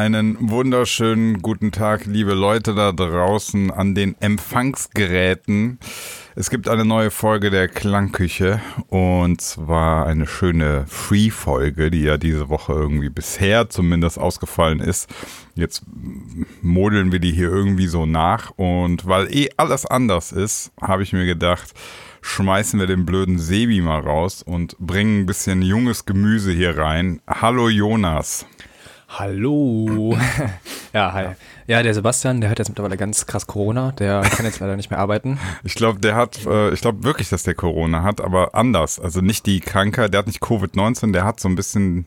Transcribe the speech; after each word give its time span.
Einen 0.00 0.48
wunderschönen 0.48 1.42
guten 1.42 1.72
Tag, 1.72 2.06
liebe 2.06 2.32
Leute 2.32 2.74
da 2.74 2.90
draußen 2.90 3.70
an 3.70 3.94
den 3.94 4.16
Empfangsgeräten. 4.18 5.78
Es 6.34 6.48
gibt 6.48 6.70
eine 6.70 6.86
neue 6.86 7.10
Folge 7.10 7.50
der 7.50 7.68
Klangküche 7.68 8.62
und 8.88 9.42
zwar 9.42 10.06
eine 10.06 10.26
schöne 10.26 10.86
Free-Folge, 10.86 11.90
die 11.90 12.00
ja 12.00 12.16
diese 12.16 12.48
Woche 12.48 12.72
irgendwie 12.72 13.10
bisher 13.10 13.68
zumindest 13.68 14.18
ausgefallen 14.18 14.80
ist. 14.80 15.06
Jetzt 15.54 15.82
modeln 16.62 17.12
wir 17.12 17.18
die 17.18 17.32
hier 17.32 17.50
irgendwie 17.50 17.86
so 17.86 18.06
nach 18.06 18.52
und 18.56 19.06
weil 19.06 19.30
eh 19.30 19.50
alles 19.58 19.84
anders 19.84 20.32
ist, 20.32 20.72
habe 20.80 21.02
ich 21.02 21.12
mir 21.12 21.26
gedacht, 21.26 21.74
schmeißen 22.22 22.80
wir 22.80 22.86
den 22.86 23.04
blöden 23.04 23.38
Sebi 23.38 23.82
mal 23.82 24.00
raus 24.00 24.42
und 24.42 24.78
bringen 24.78 25.20
ein 25.20 25.26
bisschen 25.26 25.60
junges 25.60 26.06
Gemüse 26.06 26.52
hier 26.52 26.78
rein. 26.78 27.20
Hallo 27.26 27.68
Jonas. 27.68 28.46
Hallo. 29.12 30.16
ja, 30.92 31.12
hi. 31.12 31.26
Ja, 31.66 31.82
der 31.82 31.94
Sebastian, 31.94 32.40
der 32.40 32.48
hat 32.48 32.60
jetzt 32.60 32.68
mittlerweile 32.68 32.96
ganz 32.96 33.26
krass 33.26 33.48
Corona. 33.48 33.90
Der 33.92 34.20
kann 34.36 34.46
jetzt 34.46 34.60
leider 34.60 34.76
nicht 34.76 34.90
mehr 34.90 35.00
arbeiten. 35.00 35.38
Ich 35.64 35.74
glaube, 35.74 35.98
der 35.98 36.14
hat, 36.14 36.46
äh, 36.46 36.70
ich 36.72 36.80
glaube 36.80 37.02
wirklich, 37.02 37.28
dass 37.28 37.42
der 37.42 37.54
Corona 37.54 38.04
hat, 38.04 38.20
aber 38.20 38.54
anders. 38.54 39.00
Also 39.00 39.20
nicht 39.20 39.46
die 39.46 39.58
Krankheit, 39.58 40.12
der 40.12 40.20
hat 40.20 40.28
nicht 40.28 40.40
Covid-19, 40.40 41.12
der 41.12 41.24
hat 41.24 41.40
so 41.40 41.48
ein 41.48 41.56
bisschen, 41.56 42.06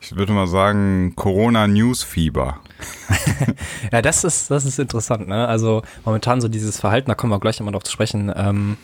ich 0.00 0.16
würde 0.16 0.32
mal 0.32 0.48
sagen, 0.48 1.14
Corona-News-Fieber. 1.14 2.58
ja, 3.92 4.02
das 4.02 4.24
ist, 4.24 4.50
das 4.50 4.64
ist 4.64 4.80
interessant, 4.80 5.28
ne? 5.28 5.46
Also 5.46 5.82
momentan 6.04 6.40
so 6.40 6.48
dieses 6.48 6.80
Verhalten, 6.80 7.08
da 7.08 7.14
kommen 7.14 7.32
wir 7.32 7.38
gleich 7.38 7.60
nochmal 7.60 7.72
drauf 7.72 7.84
zu 7.84 7.92
sprechen, 7.92 8.32
ähm, 8.34 8.76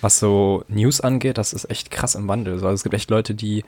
was 0.00 0.18
so 0.18 0.64
News 0.68 1.02
angeht, 1.02 1.36
das 1.36 1.52
ist 1.52 1.68
echt 1.68 1.90
krass 1.90 2.14
im 2.14 2.26
Wandel. 2.28 2.54
Also 2.54 2.68
es 2.68 2.82
gibt 2.82 2.94
echt 2.94 3.10
Leute, 3.10 3.34
die 3.34 3.64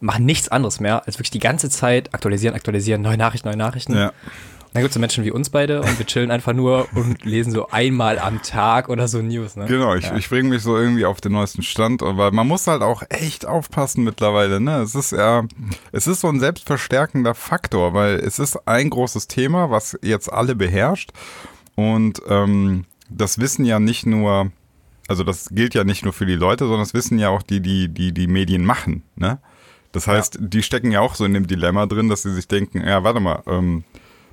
machen 0.00 0.24
nichts 0.24 0.48
anderes 0.48 0.80
mehr, 0.80 1.06
als 1.06 1.16
wirklich 1.16 1.30
die 1.30 1.38
ganze 1.38 1.70
Zeit 1.70 2.14
aktualisieren, 2.14 2.54
aktualisieren, 2.54 3.02
neue 3.02 3.16
Nachrichten, 3.16 3.48
neue 3.48 3.56
Nachrichten. 3.56 3.94
Ja. 3.94 4.12
Dann 4.72 4.82
gibt 4.82 4.90
es 4.90 4.94
so 4.94 5.00
Menschen 5.00 5.24
wie 5.24 5.30
uns 5.30 5.48
beide 5.48 5.80
und 5.80 5.98
wir 5.98 6.06
chillen 6.06 6.30
einfach 6.30 6.52
nur 6.52 6.88
und 6.94 7.24
lesen 7.24 7.52
so 7.52 7.68
einmal 7.68 8.18
am 8.18 8.42
Tag 8.42 8.88
oder 8.90 9.08
so 9.08 9.22
News. 9.22 9.56
Ne? 9.56 9.64
Genau, 9.66 9.94
ich, 9.94 10.04
ja. 10.04 10.16
ich 10.16 10.28
bringe 10.28 10.50
mich 10.50 10.62
so 10.62 10.76
irgendwie 10.76 11.06
auf 11.06 11.20
den 11.20 11.32
neuesten 11.32 11.62
Stand, 11.62 12.02
aber 12.02 12.32
man 12.32 12.46
muss 12.46 12.66
halt 12.66 12.82
auch 12.82 13.02
echt 13.08 13.46
aufpassen 13.46 14.04
mittlerweile. 14.04 14.60
Ne? 14.60 14.82
Es 14.82 14.94
ist 14.94 15.12
ja, 15.12 15.44
es 15.92 16.06
ist 16.06 16.20
so 16.20 16.28
ein 16.28 16.38
selbstverstärkender 16.38 17.34
Faktor, 17.34 17.94
weil 17.94 18.16
es 18.16 18.38
ist 18.38 18.68
ein 18.68 18.90
großes 18.90 19.26
Thema, 19.26 19.70
was 19.70 19.98
jetzt 20.02 20.30
alle 20.30 20.54
beherrscht 20.54 21.12
und 21.74 22.20
ähm, 22.28 22.84
das 23.08 23.38
wissen 23.38 23.64
ja 23.64 23.80
nicht 23.80 24.04
nur, 24.04 24.52
also 25.08 25.24
das 25.24 25.48
gilt 25.50 25.74
ja 25.74 25.84
nicht 25.84 26.04
nur 26.04 26.12
für 26.12 26.26
die 26.26 26.34
Leute, 26.34 26.64
sondern 26.64 26.80
das 26.82 26.92
wissen 26.92 27.18
ja 27.18 27.30
auch 27.30 27.42
die, 27.42 27.60
die 27.60 27.88
die, 27.88 28.12
die 28.12 28.26
Medien 28.26 28.64
machen. 28.64 29.02
Ne? 29.16 29.38
Das 29.92 30.06
heißt, 30.06 30.36
ja. 30.36 30.40
die 30.42 30.62
stecken 30.62 30.90
ja 30.90 31.00
auch 31.00 31.14
so 31.14 31.24
in 31.24 31.34
dem 31.34 31.46
Dilemma 31.46 31.86
drin, 31.86 32.08
dass 32.08 32.22
sie 32.22 32.34
sich 32.34 32.48
denken, 32.48 32.86
ja, 32.86 33.04
warte 33.04 33.20
mal, 33.20 33.42
ähm, 33.46 33.84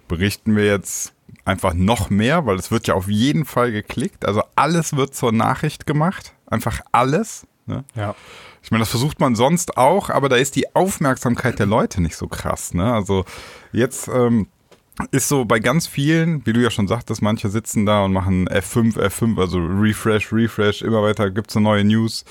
berichten 0.07 0.55
wir 0.55 0.65
jetzt 0.65 1.13
einfach 1.43 1.73
noch 1.73 2.09
mehr, 2.09 2.45
weil 2.45 2.57
es 2.57 2.71
wird 2.71 2.87
ja 2.87 2.95
auf 2.95 3.07
jeden 3.07 3.45
Fall 3.45 3.71
geklickt. 3.71 4.25
Also 4.25 4.43
alles 4.55 4.95
wird 4.95 5.15
zur 5.15 5.31
Nachricht 5.31 5.85
gemacht. 5.85 6.33
Einfach 6.47 6.81
alles. 6.91 7.47
Ne? 7.65 7.83
Ja. 7.95 8.15
Ich 8.61 8.71
meine, 8.71 8.81
das 8.81 8.89
versucht 8.89 9.19
man 9.19 9.35
sonst 9.35 9.77
auch, 9.77 10.09
aber 10.09 10.29
da 10.29 10.35
ist 10.35 10.55
die 10.55 10.75
Aufmerksamkeit 10.75 11.59
der 11.59 11.67
Leute 11.67 12.01
nicht 12.01 12.15
so 12.15 12.27
krass. 12.27 12.73
Ne? 12.73 12.91
Also 12.91 13.25
jetzt 13.71 14.07
ähm, 14.07 14.47
ist 15.11 15.27
so 15.27 15.45
bei 15.45 15.59
ganz 15.59 15.87
vielen, 15.87 16.45
wie 16.45 16.53
du 16.53 16.61
ja 16.61 16.71
schon 16.71 16.87
sagtest, 16.87 17.21
manche 17.21 17.49
sitzen 17.49 17.85
da 17.85 18.03
und 18.05 18.13
machen 18.13 18.47
F5, 18.49 18.97
F5, 18.97 19.39
also 19.39 19.59
Refresh, 19.59 20.31
Refresh, 20.31 20.81
immer 20.81 21.03
weiter 21.03 21.29
gibt 21.31 21.49
es 21.49 21.57
eine 21.57 21.63
neue 21.63 21.83
News. 21.83 22.25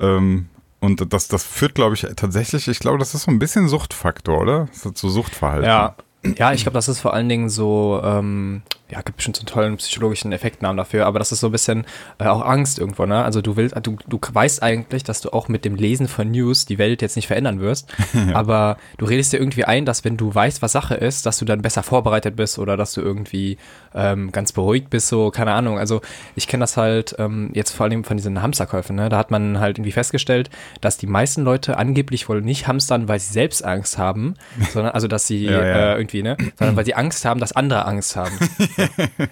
Ähm, 0.00 0.48
und 0.84 1.12
das, 1.12 1.28
das 1.28 1.44
führt, 1.44 1.74
glaube 1.74 1.94
ich, 1.94 2.06
tatsächlich, 2.16 2.68
ich 2.68 2.78
glaube, 2.78 2.98
das 2.98 3.14
ist 3.14 3.22
so 3.22 3.30
ein 3.30 3.38
bisschen 3.38 3.68
Suchtfaktor, 3.68 4.38
oder? 4.38 4.68
Das 4.72 4.86
ist 4.86 4.98
so 4.98 5.08
Suchtverhalten. 5.08 5.66
Ja, 5.66 5.96
ja, 6.38 6.52
ich 6.52 6.62
glaube, 6.62 6.74
das 6.74 6.88
ist 6.88 7.00
vor 7.00 7.12
allen 7.14 7.28
Dingen 7.28 7.48
so, 7.48 8.00
ähm, 8.02 8.62
ja, 8.90 9.00
gibt 9.00 9.16
bestimmt 9.16 9.36
so 9.36 9.40
einen 9.40 9.46
tollen 9.46 9.76
psychologischen 9.78 10.30
Effektnamen 10.32 10.76
dafür, 10.76 11.06
aber 11.06 11.18
das 11.18 11.32
ist 11.32 11.40
so 11.40 11.46
ein 11.48 11.52
bisschen 11.52 11.86
äh, 12.18 12.26
auch 12.26 12.44
Angst 12.44 12.78
irgendwo, 12.78 13.06
ne? 13.06 13.24
Also 13.24 13.40
du 13.40 13.56
willst, 13.56 13.74
du, 13.82 13.96
du 14.06 14.20
weißt 14.20 14.62
eigentlich, 14.62 15.04
dass 15.04 15.22
du 15.22 15.30
auch 15.30 15.48
mit 15.48 15.64
dem 15.64 15.74
Lesen 15.74 16.06
von 16.06 16.30
News 16.30 16.66
die 16.66 16.76
Welt 16.76 17.00
jetzt 17.00 17.16
nicht 17.16 17.26
verändern 17.26 17.60
wirst, 17.60 17.90
ja. 18.12 18.34
aber 18.34 18.76
du 18.98 19.06
redest 19.06 19.32
dir 19.32 19.38
irgendwie 19.38 19.64
ein, 19.64 19.86
dass 19.86 20.04
wenn 20.04 20.18
du 20.18 20.34
weißt, 20.34 20.60
was 20.60 20.72
Sache 20.72 20.94
ist, 20.94 21.24
dass 21.24 21.38
du 21.38 21.46
dann 21.46 21.62
besser 21.62 21.82
vorbereitet 21.82 22.36
bist 22.36 22.58
oder 22.58 22.76
dass 22.76 22.92
du 22.92 23.00
irgendwie 23.00 23.56
ähm, 23.94 24.32
ganz 24.32 24.52
beruhigt 24.52 24.90
bist, 24.90 25.08
so, 25.08 25.30
keine 25.30 25.52
Ahnung. 25.52 25.78
Also 25.78 26.02
ich 26.36 26.46
kenne 26.46 26.62
das 26.62 26.76
halt 26.76 27.14
ähm, 27.18 27.50
jetzt 27.54 27.70
vor 27.70 27.86
allem 27.86 28.04
von 28.04 28.18
diesen 28.18 28.42
Hamsterkäufen, 28.42 28.96
ne? 28.96 29.08
Da 29.08 29.16
hat 29.16 29.30
man 29.30 29.60
halt 29.60 29.78
irgendwie 29.78 29.92
festgestellt, 29.92 30.50
dass 30.82 30.98
die 30.98 31.06
meisten 31.06 31.42
Leute 31.42 31.78
angeblich 31.78 32.28
wohl 32.28 32.42
nicht 32.42 32.66
hamstern, 32.66 33.08
weil 33.08 33.18
sie 33.18 33.32
selbst 33.32 33.64
Angst 33.64 33.96
haben, 33.96 34.34
sondern 34.72 34.92
also 34.92 35.08
dass 35.08 35.26
sie 35.26 35.44
ja, 35.44 35.52
ja. 35.52 35.92
Äh, 35.92 35.96
irgendwie, 35.96 36.22
ne? 36.22 36.36
Sondern 36.58 36.76
weil 36.76 36.84
sie 36.84 36.94
Angst 36.94 37.24
haben, 37.24 37.40
dass 37.40 37.52
andere 37.52 37.86
Angst 37.86 38.16
haben. 38.16 38.36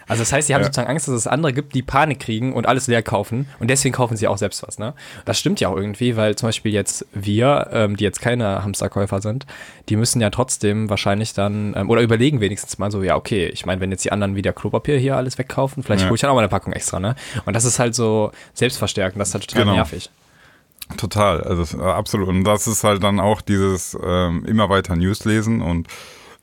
Also 0.08 0.22
das 0.22 0.32
heißt, 0.32 0.48
sie 0.48 0.54
haben 0.54 0.60
ja. 0.60 0.66
sozusagen 0.66 0.88
Angst, 0.88 1.08
dass 1.08 1.14
es 1.14 1.26
andere 1.26 1.52
gibt, 1.52 1.74
die 1.74 1.82
Panik 1.82 2.20
kriegen 2.20 2.52
und 2.52 2.66
alles 2.66 2.86
leer 2.86 3.02
kaufen 3.02 3.48
und 3.60 3.68
deswegen 3.68 3.94
kaufen 3.94 4.16
sie 4.16 4.28
auch 4.28 4.38
selbst 4.38 4.62
was. 4.66 4.78
Ne? 4.78 4.94
Das 5.24 5.38
stimmt 5.38 5.60
ja 5.60 5.68
auch 5.68 5.76
irgendwie, 5.76 6.16
weil 6.16 6.36
zum 6.36 6.48
Beispiel 6.48 6.72
jetzt 6.72 7.06
wir, 7.12 7.68
ähm, 7.72 7.96
die 7.96 8.04
jetzt 8.04 8.20
keine 8.20 8.62
Hamsterkäufer 8.62 9.20
sind, 9.20 9.46
die 9.88 9.96
müssen 9.96 10.20
ja 10.20 10.30
trotzdem 10.30 10.90
wahrscheinlich 10.90 11.34
dann 11.34 11.74
ähm, 11.76 11.90
oder 11.90 12.02
überlegen 12.02 12.40
wenigstens 12.40 12.78
mal 12.78 12.90
so, 12.90 13.02
ja 13.02 13.16
okay, 13.16 13.46
ich 13.46 13.66
meine, 13.66 13.80
wenn 13.80 13.90
jetzt 13.90 14.04
die 14.04 14.12
anderen 14.12 14.36
wieder 14.36 14.52
Klopapier 14.52 14.98
hier 14.98 15.16
alles 15.16 15.38
wegkaufen, 15.38 15.82
vielleicht 15.82 16.02
ja. 16.02 16.08
hole 16.08 16.16
ich 16.16 16.20
dann 16.20 16.30
auch 16.30 16.34
mal 16.34 16.40
eine 16.40 16.48
Packung 16.48 16.72
extra. 16.72 17.00
Ne? 17.00 17.14
Und 17.44 17.54
das 17.54 17.64
ist 17.64 17.78
halt 17.78 17.94
so 17.94 18.32
selbstverstärkend, 18.54 19.20
das 19.20 19.28
ist 19.28 19.34
halt 19.34 19.48
total 19.48 19.64
genau. 19.64 19.76
nervig. 19.76 20.10
Total, 20.96 21.42
also 21.42 21.78
äh, 21.78 21.82
absolut. 21.82 22.28
Und 22.28 22.44
das 22.44 22.66
ist 22.66 22.84
halt 22.84 23.02
dann 23.02 23.20
auch 23.20 23.40
dieses 23.40 23.96
ähm, 24.02 24.44
immer 24.46 24.68
weiter 24.68 24.96
News 24.96 25.24
lesen 25.24 25.62
und 25.62 25.88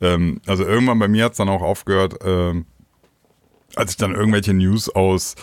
ähm, 0.01 0.41
also 0.47 0.63
irgendwann 0.63 0.99
bei 0.99 1.07
mir 1.07 1.25
hat 1.25 1.33
es 1.33 1.37
dann 1.37 1.49
auch 1.49 1.61
aufgehört, 1.61 2.15
ähm, 2.23 2.65
als 3.79 3.91
ich 3.91 3.97
dann 3.97 4.13
irgendwelche 4.13 4.53
News 4.53 4.89
aus, 4.89 5.35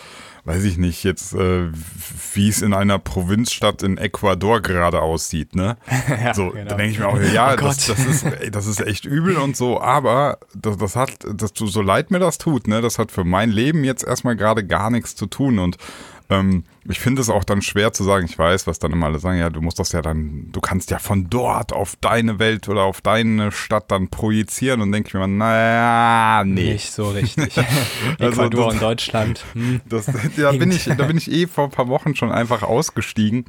weiß 0.44 0.62
ich 0.62 0.78
nicht, 0.78 1.02
jetzt, 1.02 1.34
äh, 1.34 1.70
wie 2.34 2.48
es 2.48 2.62
in 2.62 2.72
einer 2.72 2.98
Provinzstadt 3.00 3.82
in 3.82 3.98
Ecuador 3.98 4.60
gerade 4.60 5.02
aussieht, 5.02 5.56
ne? 5.56 5.76
ja, 6.08 6.34
so, 6.34 6.50
genau. 6.50 6.68
da 6.68 6.76
denke 6.76 6.92
ich 6.92 6.98
mir 7.00 7.08
auch, 7.08 7.20
ja, 7.20 7.54
oh 7.54 7.56
das, 7.56 7.86
das, 7.86 7.98
ist, 7.98 8.26
das 8.52 8.66
ist 8.66 8.80
echt 8.80 9.06
übel 9.06 9.38
und 9.38 9.56
so, 9.56 9.80
aber 9.80 10.38
das, 10.54 10.76
das 10.76 10.94
hat, 10.94 11.10
das, 11.34 11.50
so 11.54 11.82
leid 11.82 12.12
mir 12.12 12.20
das 12.20 12.38
tut, 12.38 12.68
ne, 12.68 12.80
das 12.80 12.98
hat 12.98 13.10
für 13.10 13.24
mein 13.24 13.50
Leben 13.50 13.82
jetzt 13.82 14.04
erstmal 14.04 14.36
gerade 14.36 14.64
gar 14.64 14.90
nichts 14.90 15.16
zu 15.16 15.26
tun 15.26 15.58
und 15.58 15.78
ähm, 16.28 16.64
ich 16.88 16.98
finde 16.98 17.22
es 17.22 17.30
auch 17.30 17.44
dann 17.44 17.62
schwer 17.62 17.92
zu 17.92 18.02
sagen, 18.04 18.26
ich 18.26 18.38
weiß, 18.38 18.66
was 18.66 18.78
dann 18.78 18.92
immer 18.92 19.06
alle 19.06 19.18
sagen, 19.18 19.38
ja, 19.38 19.50
du 19.50 19.60
musst 19.60 19.78
das 19.78 19.92
ja 19.92 20.02
dann, 20.02 20.48
du 20.50 20.60
kannst 20.60 20.90
ja 20.90 20.98
von 20.98 21.28
dort 21.30 21.72
auf 21.72 21.96
deine 22.00 22.38
Welt 22.38 22.68
oder 22.68 22.82
auf 22.82 23.00
deine 23.00 23.52
Stadt 23.52 23.90
dann 23.90 24.08
projizieren 24.08 24.80
und 24.80 24.92
denke 24.92 25.08
ich 25.08 25.14
mir, 25.14 25.26
naja, 25.28 26.44
nee. 26.44 26.72
Nicht 26.72 26.92
so 26.92 27.10
richtig. 27.10 27.56
also, 28.18 28.42
Ecuador 28.42 28.68
und 28.68 28.82
Deutschland. 28.82 29.44
Hm. 29.56 29.80
Das, 29.88 30.10
ja, 30.36 30.52
bin 30.52 30.70
ich, 30.70 30.84
da 30.84 31.04
bin 31.04 31.16
ich 31.16 31.30
eh 31.30 31.46
vor 31.46 31.64
ein 31.64 31.70
paar 31.70 31.88
Wochen 31.88 32.14
schon 32.14 32.30
einfach 32.30 32.62
ausgestiegen. 32.62 33.46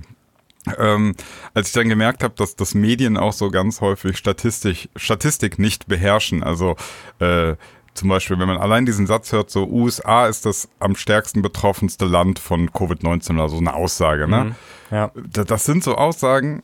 Ähm, 0.78 1.16
als 1.54 1.68
ich 1.68 1.74
dann 1.74 1.90
gemerkt 1.90 2.24
habe, 2.24 2.34
dass 2.36 2.56
das 2.56 2.74
Medien 2.74 3.18
auch 3.18 3.34
so 3.34 3.50
ganz 3.50 3.82
häufig 3.82 4.18
Statistik, 4.18 4.90
Statistik 4.96 5.60
nicht 5.60 5.88
beherrschen. 5.88 6.44
Also 6.44 6.76
äh, 7.20 7.56
zum 7.98 8.10
Beispiel, 8.10 8.40
wenn 8.40 8.48
man 8.48 8.58
allein 8.58 8.86
diesen 8.86 9.08
Satz 9.08 9.32
hört, 9.32 9.50
so 9.50 9.68
USA 9.68 10.28
ist 10.28 10.46
das 10.46 10.70
am 10.80 10.96
stärksten 10.96 11.42
betroffenste 11.42 12.06
Land 12.06 12.40
von 12.40 12.70
Covid-19 12.70 13.34
oder 13.34 13.50
so 13.50 13.58
eine 13.58 13.74
Aussage, 13.74 14.28
ne? 14.28 14.56
Mhm, 14.92 14.96
ja. 14.96 15.12
Das 15.32 15.66
sind 15.66 15.84
so 15.84 15.96
Aussagen, 15.96 16.64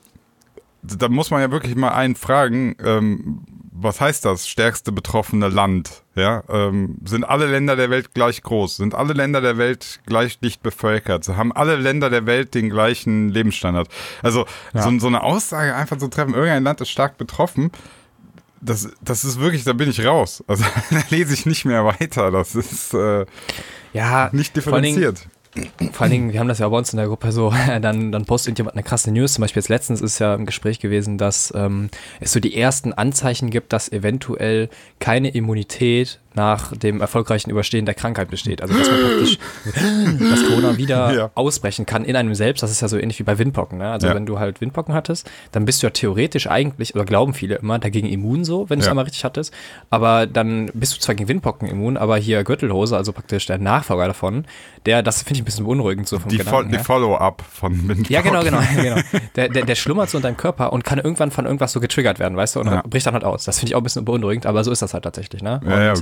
da 0.83 1.09
muss 1.09 1.31
man 1.31 1.41
ja 1.41 1.51
wirklich 1.51 1.75
mal 1.75 1.91
einen 1.91 2.15
fragen, 2.15 2.75
ähm, 2.83 3.41
was 3.75 3.99
heißt 3.99 4.25
das, 4.25 4.47
stärkste 4.47 4.91
betroffene 4.91 5.49
Land? 5.49 6.03
Ja, 6.15 6.43
ähm, 6.47 6.97
sind 7.05 7.23
alle 7.23 7.47
Länder 7.47 7.75
der 7.75 7.89
Welt 7.89 8.13
gleich 8.13 8.43
groß? 8.43 8.77
Sind 8.77 8.93
alle 8.93 9.13
Länder 9.13 9.41
der 9.41 9.57
Welt 9.57 9.99
gleich 10.05 10.39
dicht 10.39 10.61
bevölkert? 10.61 11.27
Haben 11.27 11.51
alle 11.51 11.75
Länder 11.75 12.09
der 12.09 12.25
Welt 12.27 12.53
den 12.53 12.69
gleichen 12.69 13.29
Lebensstandard? 13.29 13.89
Also 14.21 14.45
ja. 14.73 14.83
so, 14.83 14.99
so 14.99 15.07
eine 15.07 15.23
Aussage 15.23 15.75
einfach 15.75 15.97
zu 15.97 16.07
treffen, 16.07 16.35
irgendein 16.35 16.63
Land 16.63 16.81
ist 16.81 16.89
stark 16.89 17.17
betroffen, 17.17 17.71
das, 18.63 18.89
das 19.01 19.25
ist 19.25 19.39
wirklich, 19.39 19.63
da 19.63 19.73
bin 19.73 19.89
ich 19.89 20.05
raus. 20.05 20.43
Also 20.47 20.63
da 20.91 21.01
lese 21.09 21.33
ich 21.33 21.45
nicht 21.45 21.65
mehr 21.65 21.85
weiter. 21.85 22.31
Das 22.31 22.55
ist 22.55 22.93
äh, 22.93 23.25
ja 23.93 24.29
nicht 24.31 24.55
differenziert. 24.55 25.27
Vor 25.91 26.01
allen 26.01 26.11
Dingen, 26.11 26.33
wir 26.33 26.39
haben 26.39 26.47
das 26.47 26.57
ja 26.57 26.67
bei 26.67 26.77
uns 26.77 26.93
in 26.93 26.97
der 26.97 27.07
Gruppe 27.07 27.31
so, 27.31 27.53
dann, 27.81 28.11
dann 28.11 28.25
postet 28.25 28.49
irgendjemand 28.49 28.75
eine 28.75 28.83
krasse 28.83 29.11
News. 29.11 29.33
Zum 29.33 29.43
Beispiel 29.43 29.61
jetzt 29.61 29.69
letztens 29.69 30.01
ist 30.01 30.19
ja 30.19 30.33
im 30.33 30.45
Gespräch 30.45 30.79
gewesen, 30.79 31.17
dass 31.17 31.53
ähm, 31.55 31.89
es 32.19 32.31
so 32.31 32.39
die 32.39 32.57
ersten 32.57 32.93
Anzeichen 32.93 33.49
gibt, 33.49 33.71
dass 33.71 33.91
eventuell 33.91 34.69
keine 34.99 35.29
Immunität 35.29 36.19
nach 36.35 36.75
dem 36.75 37.01
erfolgreichen 37.01 37.49
Überstehen 37.49 37.85
der 37.85 37.95
Krankheit 37.95 38.29
besteht. 38.29 38.61
Also 38.61 38.77
dass 38.77 38.89
man 38.89 38.99
praktisch, 38.99 39.37
dass 40.29 40.45
Corona 40.47 40.77
wieder 40.77 41.13
ja. 41.13 41.31
ausbrechen 41.35 41.85
kann 41.85 42.05
in 42.05 42.15
einem 42.15 42.35
selbst. 42.35 42.63
Das 42.63 42.71
ist 42.71 42.81
ja 42.81 42.87
so 42.87 42.97
ähnlich 42.97 43.19
wie 43.19 43.23
bei 43.23 43.37
Windpocken. 43.37 43.77
Ne? 43.77 43.89
Also 43.89 44.07
ja. 44.07 44.15
wenn 44.15 44.25
du 44.25 44.39
halt 44.39 44.61
Windpocken 44.61 44.93
hattest, 44.93 45.29
dann 45.51 45.65
bist 45.65 45.81
du 45.81 45.87
ja 45.87 45.91
theoretisch 45.91 46.47
eigentlich, 46.47 46.95
oder 46.95 47.05
glauben 47.05 47.33
viele 47.33 47.55
immer, 47.55 47.79
dagegen 47.79 48.07
immun 48.07 48.43
so, 48.43 48.69
wenn 48.69 48.79
du 48.79 48.85
es 48.85 48.89
einmal 48.89 49.05
richtig 49.05 49.23
hattest. 49.23 49.53
Aber 49.89 50.27
dann 50.27 50.71
bist 50.73 50.95
du 50.95 50.99
zwar 50.99 51.15
gegen 51.15 51.29
Windpocken 51.29 51.67
immun, 51.67 51.97
aber 51.97 52.17
hier 52.17 52.43
Gürtelhose, 52.43 52.97
also 52.97 53.11
praktisch 53.11 53.45
der 53.45 53.57
Nachfolger 53.57 54.07
davon, 54.07 54.45
der, 54.85 55.03
das 55.03 55.23
finde 55.23 55.35
ich 55.35 55.41
ein 55.41 55.45
bisschen 55.45 55.65
beunruhigend 55.65 56.07
so 56.07 56.19
vom 56.19 56.29
Die, 56.29 56.39
Fo 56.39 56.63
die 56.63 56.77
Follow-up 56.77 57.43
von 57.51 57.73
Windpocken. 57.87 58.13
Ja, 58.13 58.21
genau, 58.21 58.43
genau. 58.43 58.59
genau. 58.75 59.01
Der, 59.35 59.49
der, 59.49 59.65
der 59.65 59.75
schlummert 59.75 60.09
so 60.09 60.17
in 60.17 60.23
deinem 60.23 60.37
Körper 60.37 60.73
und 60.73 60.83
kann 60.83 60.99
irgendwann 60.99 61.31
von 61.31 61.45
irgendwas 61.45 61.71
so 61.71 61.79
getriggert 61.79 62.19
werden, 62.19 62.35
weißt 62.35 62.55
du, 62.55 62.59
und 62.59 62.67
ja. 62.67 62.81
bricht 62.87 63.05
dann 63.05 63.13
halt 63.13 63.23
aus. 63.23 63.45
Das 63.45 63.59
finde 63.59 63.71
ich 63.71 63.75
auch 63.75 63.79
ein 63.79 63.83
bisschen 63.83 64.05
beunruhigend, 64.05 64.45
aber 64.45 64.63
so 64.63 64.71
ist 64.71 64.81
das 64.81 64.93
halt 64.93 65.03
tatsächlich, 65.03 65.41
ne? 65.41 65.61
Und, 65.63 65.69
ja, 65.69 65.83
ja, 65.83 65.93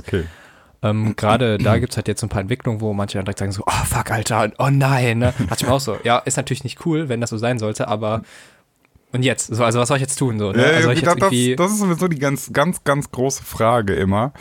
Ähm, 0.82 1.14
Gerade 1.14 1.58
da 1.58 1.78
gibt 1.78 1.92
es 1.92 1.96
halt 1.96 2.08
jetzt 2.08 2.20
so 2.20 2.26
ein 2.26 2.28
paar 2.28 2.40
Entwicklungen, 2.40 2.80
wo 2.80 2.92
manche 2.92 3.16
dann 3.16 3.24
direkt 3.24 3.38
sagen 3.38 3.52
so, 3.52 3.62
oh 3.66 3.84
fuck, 3.84 4.10
Alter, 4.10 4.50
oh 4.58 4.68
nein. 4.68 5.18
Ne? 5.18 5.32
Hat 5.48 5.60
ich 5.60 5.66
mir 5.66 5.72
auch 5.72 5.80
so, 5.80 5.96
ja, 6.02 6.18
ist 6.18 6.36
natürlich 6.36 6.64
nicht 6.64 6.84
cool, 6.84 7.08
wenn 7.08 7.20
das 7.20 7.30
so 7.30 7.38
sein 7.38 7.58
sollte, 7.60 7.86
aber 7.86 8.22
und 9.12 9.22
jetzt? 9.22 9.54
So, 9.54 9.62
also 9.62 9.78
was 9.78 9.88
soll 9.88 9.98
ich 9.98 10.02
jetzt 10.02 10.16
tun? 10.16 10.38
So, 10.38 10.52
ne? 10.52 10.64
also 10.64 10.88
das, 10.88 11.02
das, 11.02 11.30
das, 11.56 11.72
ist 11.72 11.78
sowieso 11.78 12.08
die 12.08 12.18
ganz, 12.18 12.52
ganz, 12.52 12.82
ganz 12.82 13.10
große 13.12 13.44
Frage 13.44 13.94
immer. 13.94 14.32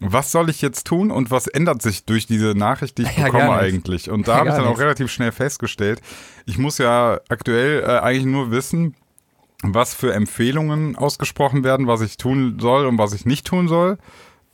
Was 0.00 0.32
soll 0.32 0.50
ich 0.50 0.62
jetzt 0.62 0.86
tun 0.86 1.10
und 1.10 1.30
was 1.30 1.46
ändert 1.46 1.82
sich 1.82 2.04
durch 2.04 2.26
diese 2.26 2.54
Nachricht, 2.54 2.96
die 2.98 3.02
ich 3.02 3.16
ja, 3.18 3.26
bekomme 3.26 3.50
eigentlich? 3.50 4.10
Und 4.10 4.26
da 4.26 4.32
ja, 4.34 4.38
habe 4.38 4.48
ich 4.50 4.54
dann 4.54 4.66
auch 4.66 4.78
relativ 4.78 5.10
schnell 5.10 5.32
festgestellt, 5.32 6.00
ich 6.46 6.56
muss 6.56 6.78
ja 6.78 7.20
aktuell 7.28 7.82
äh, 7.82 7.98
eigentlich 7.98 8.26
nur 8.26 8.50
wissen, 8.50 8.94
was 9.62 9.94
für 9.94 10.14
Empfehlungen 10.14 10.96
ausgesprochen 10.96 11.64
werden, 11.64 11.86
was 11.86 12.00
ich 12.00 12.16
tun 12.16 12.58
soll 12.60 12.86
und 12.86 12.98
was 12.98 13.12
ich 13.12 13.26
nicht 13.26 13.46
tun 13.46 13.68
soll 13.68 13.98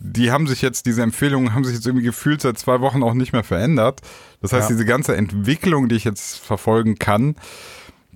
die 0.00 0.32
haben 0.32 0.46
sich 0.46 0.62
jetzt, 0.62 0.86
diese 0.86 1.02
Empfehlungen 1.02 1.54
haben 1.54 1.64
sich 1.64 1.74
jetzt 1.74 1.86
irgendwie 1.86 2.04
gefühlt 2.04 2.40
seit 2.40 2.58
zwei 2.58 2.80
Wochen 2.80 3.02
auch 3.02 3.14
nicht 3.14 3.32
mehr 3.32 3.44
verändert. 3.44 4.00
Das 4.40 4.52
heißt, 4.52 4.70
ja. 4.70 4.74
diese 4.74 4.86
ganze 4.86 5.14
Entwicklung, 5.14 5.88
die 5.88 5.96
ich 5.96 6.04
jetzt 6.04 6.38
verfolgen 6.38 6.98
kann, 6.98 7.36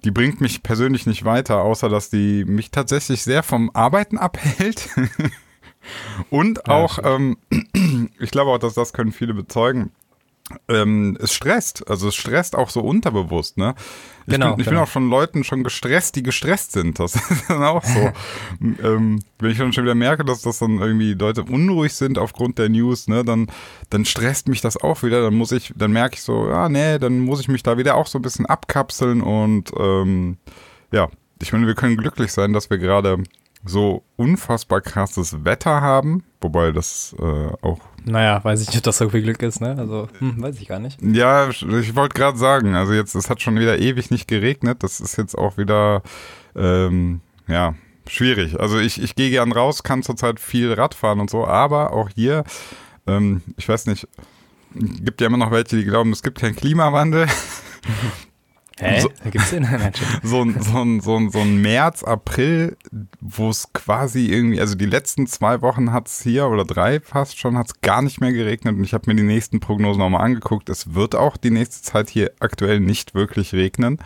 die 0.04 0.10
bringt 0.10 0.40
mich 0.40 0.62
persönlich 0.62 1.06
nicht 1.06 1.25
weiter, 1.25 1.60
außer 1.60 1.88
dass 1.88 2.08
die 2.08 2.44
mich 2.46 2.70
tatsächlich 2.70 3.22
sehr 3.22 3.42
vom 3.42 3.70
Arbeiten 3.75 4.19
abhält. 4.19 4.88
Und 6.31 6.60
ja, 6.66 6.75
auch, 6.75 6.98
ähm, 7.02 7.36
ich 8.19 8.31
glaube 8.31 8.50
auch, 8.50 8.58
dass 8.58 8.75
das 8.75 8.94
können 8.94 9.12
viele 9.12 9.34
bezeugen, 9.34 9.92
ähm, 10.69 11.19
es 11.20 11.34
stresst. 11.34 11.88
Also 11.88 12.08
es 12.08 12.14
stresst 12.14 12.56
auch 12.56 12.70
so 12.70 12.81
unterbewusst, 12.81 13.58
ne? 13.58 13.75
Ich, 14.26 14.32
genau, 14.32 14.53
bin, 14.53 14.61
ich 14.61 14.67
genau. 14.67 14.79
bin 14.79 14.85
auch 14.85 14.91
von 14.91 15.11
Leuten 15.11 15.44
schon 15.44 15.65
gestresst, 15.65 16.17
die 16.17 16.23
gestresst 16.23 16.73
sind. 16.73 16.99
Das 16.99 17.15
ist 17.31 17.50
dann 17.50 17.62
auch 17.62 17.85
so. 17.85 18.11
ähm, 18.82 19.21
wenn 19.38 19.50
ich 19.50 19.59
dann 19.59 19.73
schon 19.73 19.85
wieder 19.85 19.94
merke, 19.94 20.25
dass 20.25 20.43
das 20.43 20.59
dann 20.59 20.79
irgendwie 20.79 21.15
Leute 21.15 21.43
unruhig 21.43 21.93
sind 21.93 22.19
aufgrund 22.19 22.59
der 22.59 22.69
News, 22.69 23.09
ne, 23.09 23.25
dann, 23.25 23.49
dann 23.91 24.05
stresst 24.05 24.49
mich 24.49 24.61
das 24.61 24.76
auch 24.76 25.03
wieder. 25.03 25.23
Dann 25.23 25.35
muss 25.35 25.53
ich, 25.53 25.73
dann 25.76 25.93
merke 25.93 26.15
ich 26.15 26.23
so, 26.23 26.49
ja, 26.49 26.69
nee, 26.69 26.99
dann 26.99 27.21
muss 27.21 27.41
ich 27.41 27.49
mich 27.49 27.62
da 27.62 27.76
wieder 27.76 27.97
auch 27.97 28.06
so 28.06 28.19
ein 28.19 28.23
bisschen 28.23 28.47
abkapseln 28.47 29.21
und 29.21 29.71
ähm, 29.79 30.38
ja, 30.93 31.09
ich 31.43 31.53
meine, 31.53 31.67
wir 31.67 31.75
können 31.75 31.97
glücklich 31.97 32.32
sein, 32.32 32.53
dass 32.53 32.70
wir 32.70 32.79
gerade 32.79 33.23
so 33.64 34.02
unfassbar 34.16 34.81
krasses 34.81 35.44
Wetter 35.44 35.81
haben, 35.81 36.25
wobei 36.40 36.72
das 36.72 37.14
äh, 37.19 37.49
auch. 37.62 37.81
Naja, 38.05 38.43
weiß 38.44 38.61
ich 38.61 38.69
nicht, 38.69 38.78
ob 38.78 38.82
das 38.84 38.99
so 38.99 39.08
viel 39.08 39.22
Glück 39.22 39.43
ist, 39.43 39.61
ne? 39.61 39.76
Also, 39.78 40.08
hm, 40.19 40.43
weiß 40.43 40.61
ich 40.61 40.69
gar 40.69 40.78
nicht. 40.78 41.00
Ja, 41.02 41.49
ich 41.49 41.96
wollte 41.96 42.14
gerade 42.14 42.37
sagen, 42.37 42.75
also 42.75 42.93
jetzt, 42.93 43.14
es 43.14 43.31
hat 43.31 43.40
schon 43.40 43.58
wieder 43.58 43.78
ewig 43.78 44.11
nicht 44.11 44.28
geregnet. 44.28 44.82
Das 44.82 45.00
ist 45.00 45.16
jetzt 45.16 45.37
auch 45.37 45.56
wieder, 45.56 46.02
ähm, 46.55 47.20
ja, 47.49 47.75
schwierig. 48.06 48.61
Also 48.61 48.78
ich, 48.78 49.02
ich 49.02 49.14
gehe 49.14 49.31
gern 49.31 49.52
raus, 49.52 49.82
kann 49.82 50.02
zurzeit 50.02 50.40
viel 50.40 50.72
Radfahren 50.72 51.20
und 51.20 51.31
so, 51.31 51.46
aber 51.46 51.93
auch 51.93 52.10
hier, 52.14 52.44
ähm, 53.06 53.43
ich 53.56 53.69
weiß 53.69 53.87
nicht, 53.87 54.06
gibt 54.75 55.20
ja 55.20 55.28
immer 55.28 55.37
noch 55.37 55.50
welche, 55.50 55.76
die 55.76 55.84
glauben, 55.84 56.12
es 56.12 56.22
gibt 56.22 56.38
keinen 56.38 56.56
Klimawandel. 56.56 57.26
Hä? 58.79 59.00
So, 59.00 59.11
Gibt's 59.31 59.50
den? 59.50 59.67
so, 60.23 60.43
ein, 60.43 60.61
so, 60.61 60.79
ein, 60.79 61.00
so, 61.00 61.17
ein, 61.17 61.31
so 61.31 61.41
ein 61.41 61.62
März, 61.62 62.03
April, 62.03 62.76
wo 63.21 63.50
es 63.50 63.73
quasi 63.73 64.26
irgendwie, 64.26 64.61
also 64.61 64.75
die 64.75 64.87
letzten 64.87 65.26
zwei 65.26 65.62
Wochen 65.62 65.93
hat 65.93 66.09
es 66.09 66.23
hier 66.23 66.49
oder 66.49 66.65
drei 66.65 67.00
fast 67.00 67.38
schon, 67.38 67.56
hat 67.56 67.69
es 67.69 67.81
gar 67.81 68.03
nicht 68.03 68.21
mehr 68.21 68.32
geregnet 68.32 68.76
und 68.76 68.85
ich 68.85 68.94
habe 68.94 69.05
mir 69.11 69.17
die 69.17 69.23
nächsten 69.23 69.61
Prognosen 69.61 70.00
nochmal 70.00 70.25
angeguckt. 70.25 70.69
Es 70.69 70.94
wird 70.94 71.15
auch 71.15 71.37
die 71.37 71.50
nächste 71.50 71.82
Zeit 71.82 72.11
hier 72.11 72.32
aktuell 72.41 72.81
nicht 72.81 73.15
wirklich 73.15 73.53
regnen 73.53 73.99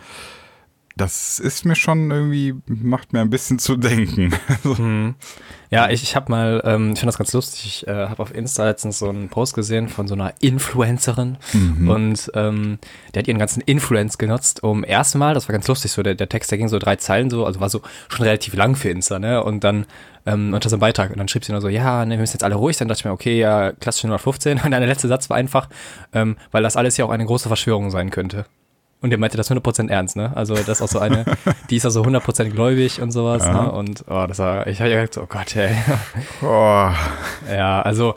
das 0.99 1.39
ist 1.39 1.65
mir 1.65 1.75
schon 1.75 2.11
irgendwie, 2.11 2.55
macht 2.67 3.13
mir 3.13 3.21
ein 3.21 3.29
bisschen 3.29 3.57
zu 3.57 3.77
denken. 3.77 4.35
hm. 4.63 5.15
Ja, 5.71 5.89
ich, 5.89 6.01
ich 6.01 6.15
habe 6.15 6.31
mal, 6.31 6.61
ähm, 6.65 6.93
ich 6.93 6.99
finde 6.99 7.07
das 7.07 7.17
ganz 7.17 7.31
lustig, 7.31 7.65
ich 7.65 7.87
äh, 7.87 8.07
habe 8.07 8.21
auf 8.21 8.33
Insta 8.33 8.65
letztens 8.65 8.99
so 8.99 9.07
einen 9.07 9.29
Post 9.29 9.53
gesehen 9.53 9.87
von 9.87 10.07
so 10.07 10.15
einer 10.15 10.33
Influencerin 10.41 11.37
mhm. 11.53 11.89
und 11.89 12.31
ähm, 12.33 12.79
der 13.13 13.21
hat 13.21 13.27
ihren 13.27 13.37
ganzen 13.37 13.61
Influence 13.61 14.17
genutzt, 14.17 14.63
um 14.63 14.83
erstmal, 14.83 15.35
das 15.35 15.47
war 15.47 15.53
ganz 15.53 15.67
lustig, 15.67 15.91
so 15.91 16.01
der, 16.01 16.15
der 16.15 16.27
Text, 16.27 16.49
der 16.49 16.57
ging 16.57 16.69
so 16.69 16.79
drei 16.79 16.95
Zeilen 16.95 17.29
so, 17.29 17.45
also 17.45 17.59
war 17.59 17.69
so 17.69 17.81
schon 18.09 18.25
relativ 18.25 18.55
lang 18.55 18.75
für 18.75 18.89
Insta, 18.89 19.19
ne, 19.19 19.43
und 19.43 19.63
dann 19.63 19.85
ähm, 20.25 20.53
unter 20.55 20.69
so 20.69 20.75
einem 20.75 20.81
Beitrag 20.81 21.11
und 21.11 21.19
dann 21.19 21.27
schrieb 21.27 21.45
sie 21.45 21.51
nur 21.51 21.61
so, 21.61 21.69
ja, 21.69 22.03
ne, 22.03 22.15
wir 22.15 22.21
müssen 22.21 22.33
jetzt 22.33 22.43
alle 22.43 22.55
ruhig 22.55 22.75
sein, 22.75 22.87
dachte 22.87 23.01
ich 23.01 23.05
mir, 23.05 23.11
okay, 23.11 23.39
ja, 23.39 23.71
klassische 23.73 24.07
115 24.07 24.59
und 24.63 24.71
der 24.71 24.79
letzte 24.79 25.07
Satz 25.07 25.29
war 25.29 25.37
einfach, 25.37 25.69
ähm, 26.13 26.35
weil 26.51 26.63
das 26.63 26.77
alles 26.77 26.97
ja 26.97 27.05
auch 27.05 27.11
eine 27.11 27.25
große 27.25 27.47
Verschwörung 27.47 27.91
sein 27.91 28.09
könnte. 28.09 28.45
Und 29.01 29.11
er 29.11 29.17
meinte 29.17 29.37
das 29.37 29.49
100% 29.49 29.89
ernst, 29.89 30.17
ne? 30.17 30.35
Also 30.35 30.55
das 30.55 30.67
ist 30.67 30.81
auch 30.81 30.89
so 30.89 30.99
eine, 30.99 31.23
die 31.69 31.77
ist 31.77 31.85
also 31.85 32.03
100% 32.03 32.49
gläubig 32.49 33.01
und 33.01 33.11
sowas, 33.11 33.45
ja. 33.45 33.63
ne? 33.63 33.71
Und 33.71 34.03
oh, 34.09 34.25
das 34.27 34.39
war, 34.39 34.67
ich 34.67 34.81
habe 34.81 34.89
ja 34.89 35.01
gedacht, 35.01 35.17
oh 35.17 35.27
Gott, 35.27 35.55
ey. 35.55 35.73
Oh. 36.41 36.89
Ja, 37.49 37.81
also 37.81 38.15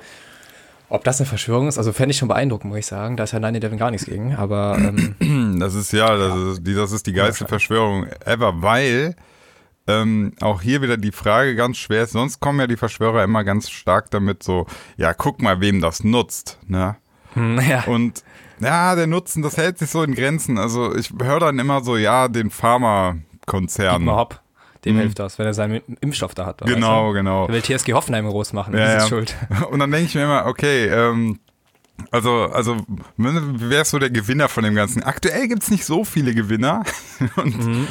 ob 0.88 1.04
das 1.04 1.20
eine 1.20 1.26
Verschwörung 1.26 1.68
ist, 1.68 1.78
also 1.78 1.92
fände 1.92 2.10
ich 2.10 2.18
schon 2.18 2.28
beeindruckend, 2.28 2.70
muss 2.70 2.80
ich 2.80 2.86
sagen. 2.86 3.16
Da 3.16 3.24
ist 3.24 3.32
ja 3.32 3.38
9-11 3.38 3.76
gar 3.76 3.90
nichts 3.90 4.06
gegen, 4.06 4.34
aber 4.34 4.76
ähm, 4.78 5.56
Das 5.60 5.74
ist 5.74 5.92
ja, 5.92 6.16
das 6.16 6.36
ist 6.36 6.66
die, 6.66 6.74
das 6.74 6.92
ist 6.92 7.06
die 7.06 7.12
geilste 7.12 7.46
Verschwörung 7.46 8.06
ever, 8.26 8.60
weil 8.60 9.14
ähm, 9.86 10.32
auch 10.40 10.62
hier 10.62 10.82
wieder 10.82 10.96
die 10.96 11.12
Frage 11.12 11.56
ganz 11.56 11.78
schwer 11.78 12.02
ist. 12.02 12.12
Sonst 12.12 12.40
kommen 12.40 12.60
ja 12.60 12.66
die 12.66 12.76
Verschwörer 12.76 13.24
immer 13.24 13.44
ganz 13.44 13.70
stark 13.70 14.10
damit 14.10 14.42
so, 14.42 14.66
ja, 14.96 15.14
guck 15.14 15.40
mal, 15.40 15.60
wem 15.60 15.80
das 15.80 16.04
nutzt, 16.04 16.58
ne? 16.66 16.96
Hm, 17.34 17.58
ja. 17.60 17.84
Und 17.84 18.22
ja, 18.62 18.94
der 18.94 19.06
Nutzen, 19.06 19.42
das 19.42 19.56
hält 19.56 19.78
sich 19.78 19.90
so 19.90 20.02
in 20.02 20.14
Grenzen. 20.14 20.58
Also 20.58 20.94
ich 20.94 21.12
höre 21.20 21.40
dann 21.40 21.58
immer 21.58 21.82
so, 21.82 21.96
ja, 21.96 22.28
den 22.28 22.50
Pharmakonzern. 22.50 24.08
Hopp. 24.10 24.40
Dem 24.84 24.96
mhm. 24.96 25.00
hilft 25.00 25.18
das, 25.20 25.38
wenn 25.38 25.46
er 25.46 25.54
seinen 25.54 25.80
Impfstoff 26.00 26.34
da 26.34 26.46
hat. 26.46 26.58
Genau, 26.62 27.04
weißt 27.04 27.10
du? 27.10 27.12
genau. 27.14 27.46
Er 27.46 27.54
will 27.54 27.62
TSG 27.62 27.92
Hoffenheim 27.92 28.26
groß 28.26 28.52
machen, 28.52 28.74
ja, 28.74 28.80
das 28.80 28.88
ist 28.88 29.02
ja. 29.02 29.08
schuld. 29.08 29.36
Und 29.70 29.78
dann 29.78 29.90
denke 29.90 30.06
ich 30.06 30.14
mir 30.14 30.24
immer, 30.24 30.46
okay, 30.46 30.86
ähm, 30.86 31.38
also, 32.10 32.46
also 32.52 32.76
wer 33.16 33.82
ist 33.82 33.90
so 33.90 33.98
der 33.98 34.10
Gewinner 34.10 34.48
von 34.48 34.64
dem 34.64 34.74
Ganzen? 34.74 35.02
Aktuell 35.02 35.48
gibt 35.48 35.62
es 35.62 35.70
nicht 35.70 35.84
so 35.84 36.04
viele 36.04 36.34
Gewinner. 36.34 36.82
und, 37.36 37.64
mhm, 37.66 37.86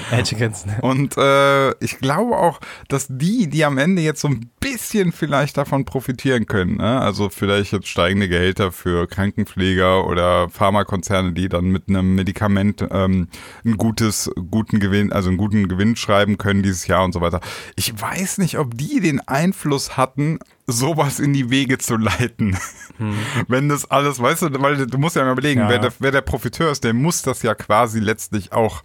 und 0.82 1.18
äh, 1.18 1.72
ich 1.84 2.00
glaube 2.00 2.38
auch, 2.38 2.60
dass 2.88 3.08
die, 3.10 3.48
die 3.48 3.66
am 3.66 3.78
Ende 3.78 4.02
jetzt 4.02 4.22
so 4.22 4.28
ein 4.28 4.50
bisschen 4.60 5.12
vielleicht 5.12 5.58
davon 5.58 5.86
profitieren 5.86 6.46
können, 6.46 6.78
ne? 6.78 7.02
also 7.02 7.30
vielleicht 7.30 7.72
jetzt 7.72 7.88
steigende 7.88 8.28
Gehälter 8.28 8.72
für 8.72 9.08
Krankenpfleger 9.08 10.06
oder 10.06 10.50
Pharmakonzerne, 10.50 11.32
die 11.32 11.50
dann 11.50 11.66
mit 11.66 11.90
einem 11.90 12.16
Medikament 12.16 12.86
ähm, 12.92 13.28
ein 13.66 13.78
gutes, 13.78 14.30
guten 14.52 14.80
Gewinn, 14.80 15.12
also 15.12 15.30
einen 15.30 15.38
guten 15.38 15.68
Gewinn 15.68 15.96
schreiben 15.96 16.38
können 16.38 16.62
dieses 16.62 16.88
Jahr 16.88 17.04
und 17.06 17.14
so 17.14 17.22
weiter. 17.22 17.42
Ich 17.76 18.00
weiß 18.00 18.38
nicht, 18.40 18.58
ob 18.60 18.78
die 18.78 19.00
den 19.00 19.20
Einfluss 19.28 19.98
hatten 19.98 20.40
sowas 20.72 21.20
in 21.20 21.34
die 21.34 21.50
Wege 21.50 21.78
zu 21.78 21.98
leiten. 21.98 22.58
Hm. 22.98 23.16
Wenn 23.48 23.70
das 23.70 23.90
alles, 23.90 24.20
weißt 24.22 24.44
du, 24.44 24.62
weil 24.62 24.86
du 24.86 24.98
musst 24.98 25.16
ja 25.16 25.24
mal 25.24 25.34
überlegen, 25.34 25.62
ja. 25.62 25.70
wer, 25.70 25.80
der, 25.80 25.94
wer 26.00 26.12
der 26.12 26.22
Profiteur 26.22 26.72
ist, 26.72 26.84
der 26.84 26.94
muss 26.94 27.22
das 27.22 27.44
ja 27.44 27.56
quasi 27.56 28.00
letztlich 28.00 28.54
auch 28.54 28.84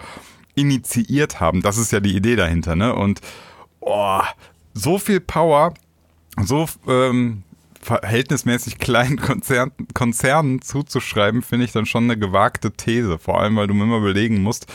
initiiert 0.54 1.40
haben. 1.40 1.62
Das 1.62 1.78
ist 1.78 1.92
ja 1.92 2.00
die 2.00 2.16
Idee 2.16 2.36
dahinter, 2.36 2.76
ne? 2.76 2.94
Und 2.94 3.20
oh, 3.80 4.22
so 4.74 4.98
viel 4.98 5.20
Power, 5.20 5.74
so 6.42 6.66
ähm, 6.88 7.42
verhältnismäßig 7.80 8.78
kleinen 8.78 9.16
Konzern, 9.20 9.72
Konzernen 9.94 10.62
zuzuschreiben, 10.62 11.42
finde 11.42 11.64
ich 11.64 11.72
dann 11.72 11.86
schon 11.86 12.04
eine 12.04 12.18
gewagte 12.18 12.72
These. 12.72 13.18
Vor 13.18 13.40
allem, 13.40 13.56
weil 13.56 13.68
du 13.68 13.74
mir 13.74 13.84
immer 13.84 13.98
überlegen 13.98 14.42
musst, 14.42 14.66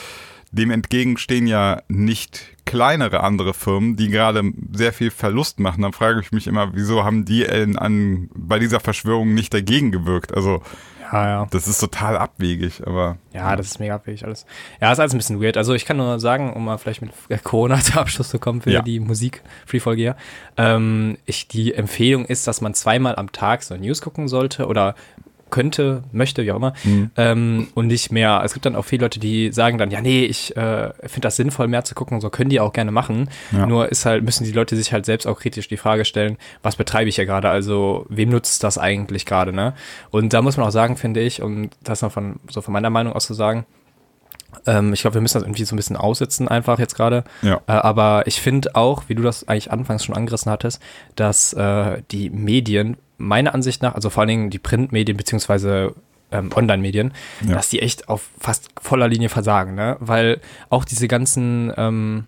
dem 0.51 0.71
entgegenstehen 0.71 1.47
ja 1.47 1.81
nicht 1.87 2.57
kleinere 2.65 3.21
andere 3.21 3.53
Firmen, 3.53 3.95
die 3.95 4.09
gerade 4.09 4.43
sehr 4.71 4.93
viel 4.93 5.11
Verlust 5.11 5.59
machen. 5.59 5.81
Dann 5.81 5.93
frage 5.93 6.19
ich 6.19 6.31
mich 6.31 6.47
immer, 6.47 6.73
wieso 6.73 7.03
haben 7.03 7.25
die 7.25 7.43
in, 7.43 7.77
an, 7.77 8.29
bei 8.35 8.59
dieser 8.59 8.79
Verschwörung 8.79 9.33
nicht 9.33 9.53
dagegen 9.53 9.91
gewirkt? 9.91 10.33
Also, 10.33 10.61
ja, 11.11 11.27
ja. 11.27 11.47
das 11.51 11.67
ist 11.67 11.79
total 11.79 12.17
abwegig, 12.17 12.85
aber. 12.85 13.17
Ja, 13.33 13.55
das 13.55 13.67
ist 13.67 13.79
mega 13.79 13.95
abwegig 13.95 14.25
alles. 14.25 14.45
Ja, 14.79 14.91
ist 14.91 14.99
alles 14.99 15.13
ein 15.13 15.17
bisschen 15.17 15.41
weird. 15.41 15.57
Also, 15.57 15.73
ich 15.73 15.85
kann 15.85 15.97
nur 15.97 16.19
sagen, 16.19 16.53
um 16.53 16.65
mal 16.65 16.77
vielleicht 16.77 17.01
mit 17.01 17.11
Corona 17.43 17.79
zum 17.79 17.97
Abschluss 17.97 18.29
zu 18.29 18.39
kommen 18.39 18.61
für 18.61 18.71
ja. 18.71 18.81
die 18.81 18.99
Musik, 18.99 19.41
Free-Folge 19.65 20.01
hier. 20.01 20.15
Ähm, 20.57 21.17
ich, 21.25 21.47
die 21.47 21.73
Empfehlung 21.73 22.25
ist, 22.25 22.47
dass 22.47 22.61
man 22.61 22.73
zweimal 22.73 23.15
am 23.15 23.31
Tag 23.31 23.63
so 23.63 23.75
News 23.75 24.01
gucken 24.01 24.27
sollte 24.27 24.67
oder 24.67 24.95
könnte, 25.51 26.03
möchte, 26.11 26.43
wie 26.43 26.51
auch 26.51 26.55
immer, 26.55 26.73
mhm. 26.83 27.11
ähm, 27.15 27.67
und 27.75 27.87
nicht 27.87 28.11
mehr. 28.11 28.41
Es 28.43 28.53
gibt 28.53 28.65
dann 28.65 28.75
auch 28.75 28.85
viele 28.85 29.05
Leute, 29.05 29.19
die 29.19 29.51
sagen 29.51 29.77
dann, 29.77 29.91
ja, 29.91 30.01
nee, 30.01 30.25
ich 30.25 30.55
äh, 30.57 30.91
finde 31.01 31.21
das 31.21 31.35
sinnvoll, 31.35 31.67
mehr 31.67 31.83
zu 31.83 31.93
gucken, 31.93 32.19
so 32.21 32.29
können 32.29 32.49
die 32.49 32.59
auch 32.59 32.73
gerne 32.73 32.91
machen. 32.91 33.29
Ja. 33.51 33.67
Nur 33.67 33.89
ist 33.89 34.05
halt, 34.05 34.23
müssen 34.23 34.45
die 34.45 34.51
Leute 34.51 34.75
sich 34.75 34.91
halt 34.91 35.05
selbst 35.05 35.27
auch 35.27 35.39
kritisch 35.39 35.67
die 35.67 35.77
Frage 35.77 36.05
stellen, 36.05 36.37
was 36.63 36.75
betreibe 36.75 37.09
ich 37.09 37.15
hier 37.15 37.25
gerade? 37.25 37.49
Also, 37.49 38.05
wem 38.09 38.29
nutzt 38.29 38.63
das 38.63 38.77
eigentlich 38.77 39.25
gerade, 39.25 39.53
ne? 39.53 39.73
Und 40.09 40.33
da 40.33 40.41
muss 40.41 40.57
man 40.57 40.65
auch 40.65 40.71
sagen, 40.71 40.97
finde 40.97 41.19
ich, 41.19 41.41
und 41.41 41.69
das 41.83 42.01
noch 42.01 42.11
von, 42.11 42.39
so 42.49 42.61
von 42.61 42.73
meiner 42.73 42.89
Meinung 42.89 43.13
aus 43.13 43.27
zu 43.27 43.33
sagen, 43.33 43.65
ähm, 44.65 44.93
ich 44.93 45.01
glaube, 45.01 45.15
wir 45.15 45.21
müssen 45.21 45.35
das 45.35 45.43
irgendwie 45.43 45.65
so 45.65 45.75
ein 45.75 45.77
bisschen 45.77 45.95
aussitzen, 45.95 46.47
einfach 46.47 46.79
jetzt 46.79 46.95
gerade. 46.95 47.23
Ja. 47.41 47.61
Äh, 47.67 47.73
aber 47.73 48.23
ich 48.27 48.41
finde 48.41 48.75
auch, 48.75 49.03
wie 49.07 49.15
du 49.15 49.23
das 49.23 49.47
eigentlich 49.47 49.71
anfangs 49.71 50.05
schon 50.05 50.15
angerissen 50.15 50.51
hattest, 50.51 50.81
dass 51.15 51.53
äh, 51.53 52.01
die 52.11 52.29
Medien, 52.29 52.97
meiner 53.17 53.53
Ansicht 53.53 53.81
nach, 53.81 53.95
also 53.95 54.09
vor 54.09 54.21
allen 54.21 54.29
Dingen 54.29 54.49
die 54.49 54.59
Printmedien 54.59 55.17
beziehungsweise 55.17 55.93
ähm, 56.31 56.49
Online-Medien, 56.55 57.13
ja. 57.45 57.53
dass 57.53 57.69
die 57.69 57.81
echt 57.81 58.09
auf 58.09 58.29
fast 58.39 58.69
voller 58.79 59.07
Linie 59.07 59.29
versagen, 59.29 59.75
ne? 59.75 59.97
Weil 59.99 60.39
auch 60.69 60.85
diese 60.85 61.07
ganzen 61.07 61.73
ähm, 61.77 62.25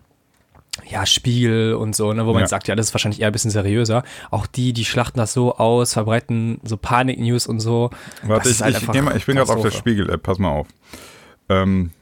ja, 0.88 1.06
Spiegel 1.06 1.74
und 1.74 1.94
so, 1.94 2.12
ne, 2.12 2.26
wo 2.26 2.32
man 2.32 2.42
ja. 2.42 2.46
sagt, 2.48 2.68
ja, 2.68 2.74
das 2.74 2.86
ist 2.86 2.94
wahrscheinlich 2.94 3.20
eher 3.20 3.28
ein 3.28 3.32
bisschen 3.32 3.50
seriöser. 3.50 4.02
Auch 4.30 4.46
die, 4.46 4.72
die 4.72 4.84
schlachten 4.84 5.18
das 5.18 5.32
so 5.32 5.56
aus, 5.56 5.92
verbreiten 5.92 6.60
so 6.64 6.76
Panik-News 6.76 7.46
und 7.46 7.60
so. 7.60 7.90
Warte, 8.22 8.48
ich, 8.48 8.60
halt 8.60 8.76
ich, 8.76 8.82
ich, 8.82 9.14
ich 9.16 9.26
bin 9.26 9.36
gerade 9.36 9.52
auf 9.52 9.62
der 9.62 9.70
Spiegel-App, 9.70 10.22
pass 10.22 10.38
mal 10.38 10.50
auf. 10.50 10.66
Ähm, 11.48 11.92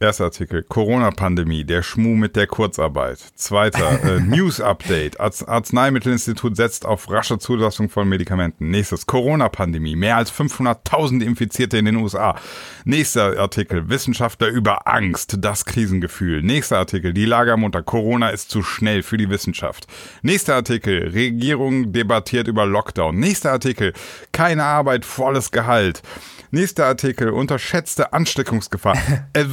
Erster 0.00 0.26
Artikel, 0.26 0.62
Corona-Pandemie, 0.62 1.64
der 1.64 1.82
Schmuh 1.82 2.14
mit 2.14 2.36
der 2.36 2.46
Kurzarbeit. 2.46 3.18
Zweiter, 3.34 4.04
äh, 4.04 4.20
News-Update, 4.20 5.18
Arzneimittelinstitut 5.18 6.54
setzt 6.54 6.86
auf 6.86 7.10
rasche 7.10 7.40
Zulassung 7.40 7.88
von 7.90 8.08
Medikamenten. 8.08 8.70
Nächstes, 8.70 9.06
Corona-Pandemie, 9.06 9.96
mehr 9.96 10.16
als 10.16 10.32
500.000 10.32 11.24
Infizierte 11.24 11.78
in 11.78 11.86
den 11.86 11.96
USA. 11.96 12.36
Nächster 12.84 13.40
Artikel, 13.40 13.88
Wissenschaftler 13.88 14.46
über 14.46 14.86
Angst, 14.86 15.38
das 15.40 15.64
Krisengefühl. 15.64 16.42
Nächster 16.42 16.78
Artikel, 16.78 17.12
die 17.12 17.24
Lage 17.24 17.52
am 17.52 17.60
Montag, 17.60 17.84
Corona 17.84 18.28
ist 18.28 18.50
zu 18.50 18.62
schnell 18.62 19.02
für 19.02 19.16
die 19.16 19.30
Wissenschaft. 19.30 19.88
Nächster 20.22 20.54
Artikel, 20.54 21.08
Regierung 21.08 21.92
debattiert 21.92 22.46
über 22.46 22.66
Lockdown. 22.66 23.18
Nächster 23.18 23.50
Artikel, 23.50 23.92
keine 24.30 24.62
Arbeit, 24.62 25.04
volles 25.04 25.50
Gehalt. 25.50 26.02
Nächster 26.50 26.86
Artikel, 26.86 27.30
unterschätzte 27.30 28.12
Ansteckungsgefahr. 28.12 28.96
äh, 29.34 29.44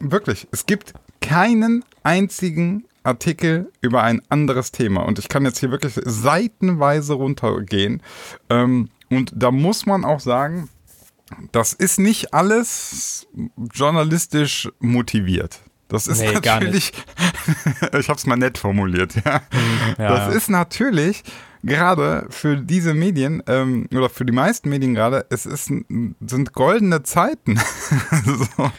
wirklich, 0.00 0.48
es 0.52 0.66
gibt 0.66 0.92
keinen 1.20 1.84
einzigen 2.02 2.84
Artikel 3.02 3.70
über 3.80 4.02
ein 4.02 4.20
anderes 4.28 4.72
Thema. 4.72 5.02
Und 5.02 5.18
ich 5.18 5.28
kann 5.28 5.44
jetzt 5.44 5.58
hier 5.60 5.70
wirklich 5.70 5.98
seitenweise 6.04 7.14
runtergehen. 7.14 8.02
Ähm, 8.50 8.90
und 9.08 9.32
da 9.34 9.50
muss 9.50 9.86
man 9.86 10.04
auch 10.04 10.20
sagen, 10.20 10.68
das 11.52 11.72
ist 11.72 11.98
nicht 11.98 12.34
alles 12.34 13.26
journalistisch 13.72 14.68
motiviert. 14.80 15.60
Das 15.88 16.06
ist 16.06 16.20
nee, 16.20 16.32
natürlich, 16.32 16.92
ich 17.98 18.08
habe 18.08 18.18
es 18.18 18.26
mal 18.26 18.36
nett 18.36 18.58
formuliert, 18.58 19.14
ja. 19.24 19.42
Mhm, 19.52 19.94
ja 19.98 20.08
das 20.08 20.28
ja. 20.28 20.38
ist 20.38 20.48
natürlich 20.48 21.24
gerade 21.62 22.26
für 22.30 22.56
diese 22.56 22.94
Medien 22.94 23.42
ähm, 23.46 23.88
oder 23.94 24.08
für 24.08 24.24
die 24.24 24.32
meisten 24.32 24.68
Medien 24.68 24.94
gerade, 24.94 25.26
es 25.30 25.46
ist, 25.46 25.66
sind 25.66 26.52
goldene 26.52 27.02
Zeiten. 27.02 27.58
so. 28.24 28.70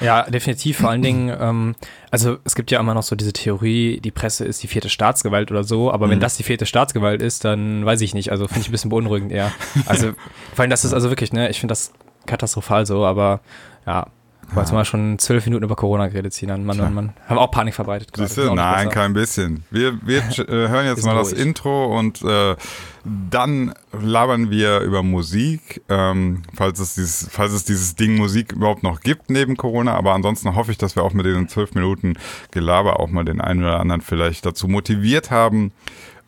Ja, 0.00 0.22
definitiv. 0.22 0.78
Vor 0.78 0.90
allen 0.90 1.02
Dingen, 1.02 1.34
ähm, 1.38 1.74
also 2.10 2.38
es 2.44 2.54
gibt 2.54 2.70
ja 2.70 2.80
immer 2.80 2.94
noch 2.94 3.02
so 3.02 3.14
diese 3.14 3.32
Theorie, 3.32 4.00
die 4.00 4.10
Presse 4.10 4.44
ist 4.44 4.62
die 4.62 4.68
vierte 4.68 4.88
Staatsgewalt 4.88 5.50
oder 5.50 5.64
so, 5.64 5.92
aber 5.92 6.06
mhm. 6.06 6.12
wenn 6.12 6.20
das 6.20 6.36
die 6.36 6.42
vierte 6.42 6.66
Staatsgewalt 6.66 7.22
ist, 7.22 7.44
dann 7.44 7.84
weiß 7.84 8.00
ich 8.00 8.14
nicht. 8.14 8.32
Also 8.32 8.48
finde 8.48 8.60
ich 8.62 8.68
ein 8.68 8.72
bisschen 8.72 8.90
beunruhigend 8.90 9.32
eher. 9.32 9.52
Also, 9.86 10.12
vor 10.54 10.62
allem, 10.62 10.70
das 10.70 10.84
ist 10.84 10.92
also 10.92 11.10
wirklich, 11.10 11.32
ne, 11.32 11.50
ich 11.50 11.60
finde 11.60 11.72
das 11.72 11.92
katastrophal 12.26 12.86
so, 12.86 13.04
aber 13.04 13.40
ja, 13.86 14.06
weil 14.54 14.64
ja. 14.64 14.72
mal 14.72 14.84
schon 14.84 15.18
zwölf 15.18 15.44
Minuten 15.46 15.64
über 15.64 15.76
Corona 15.76 16.08
geredet, 16.08 16.32
Sinan. 16.32 16.64
Mann, 16.64 16.76
Mann, 16.76 16.94
Mann. 16.94 17.12
Haben 17.26 17.38
auch 17.38 17.50
Panik 17.50 17.74
verbreitet. 17.74 18.10
Siehst 18.14 18.36
du? 18.36 18.54
Nein, 18.54 18.88
kein 18.90 19.12
bisschen. 19.12 19.64
Wir, 19.70 19.98
wir 20.06 20.18
äh, 20.38 20.68
hören 20.68 20.86
jetzt 20.86 21.04
mal 21.04 21.16
ruhig. 21.16 21.30
das 21.30 21.38
Intro 21.38 21.98
und 21.98 22.22
äh, 22.22 22.56
dann 23.04 23.74
labern 23.92 24.50
wir 24.50 24.80
über 24.80 25.02
Musik, 25.02 25.82
ähm, 25.88 26.42
falls, 26.54 26.78
es 26.78 26.94
dieses, 26.94 27.28
falls 27.30 27.52
es 27.52 27.64
dieses 27.64 27.96
Ding 27.96 28.16
Musik 28.16 28.52
überhaupt 28.52 28.82
noch 28.82 29.00
gibt 29.00 29.30
neben 29.30 29.56
Corona. 29.56 29.94
Aber 29.94 30.14
ansonsten 30.14 30.54
hoffe 30.54 30.70
ich, 30.70 30.78
dass 30.78 30.96
wir 30.96 31.02
auch 31.02 31.12
mit 31.12 31.26
diesen 31.26 31.48
zwölf 31.48 31.74
Minuten 31.74 32.14
Gelaber 32.50 33.00
auch 33.00 33.08
mal 33.08 33.24
den 33.24 33.40
einen 33.40 33.62
oder 33.62 33.80
anderen 33.80 34.00
vielleicht 34.00 34.46
dazu 34.46 34.68
motiviert 34.68 35.30
haben, 35.30 35.72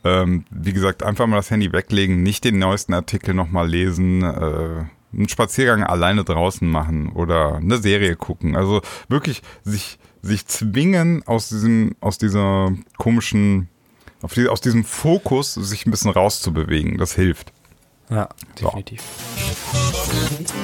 ähm, 0.05 0.45
wie 0.51 0.73
gesagt, 0.73 1.03
einfach 1.03 1.27
mal 1.27 1.37
das 1.37 1.51
Handy 1.51 1.73
weglegen, 1.73 2.23
nicht 2.23 2.45
den 2.45 2.59
neuesten 2.59 2.93
Artikel 2.93 3.35
nochmal 3.35 3.69
lesen, 3.69 4.23
äh, 4.23 4.85
einen 5.17 5.29
Spaziergang 5.29 5.85
alleine 5.85 6.25
draußen 6.25 6.69
machen 6.69 7.11
oder 7.13 7.57
eine 7.57 7.79
Serie 7.79 8.17
gucken. 8.17 8.57
Also 8.57 8.83
wirklich 9.09 9.43
sich, 9.63 9.99
sich 10.23 10.47
zwingen 10.47 11.23
aus 11.27 11.49
diesem, 11.49 11.97
aus 12.01 12.19
dieser 12.19 12.73
komischen, 12.99 13.69
die, 14.35 14.49
aus 14.49 14.61
diesem 14.61 14.85
Fokus 14.85 15.55
sich 15.55 15.87
ein 15.87 15.91
bisschen 15.91 16.11
rauszubewegen. 16.11 16.99
Das 16.99 17.15
hilft. 17.15 17.53
Ja, 18.11 18.29
definitiv. 18.61 19.03
So. 19.93 20.55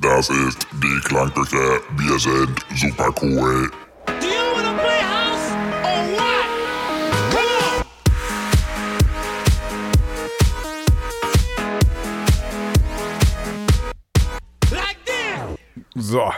Das 0.00 0.30
ist 0.30 0.66
die 0.82 1.00
Klangküche. 1.04 1.80
Wir 1.96 2.18
sind 2.18 2.64
super 2.74 3.14
cool. 3.22 3.70
So, 15.94 16.30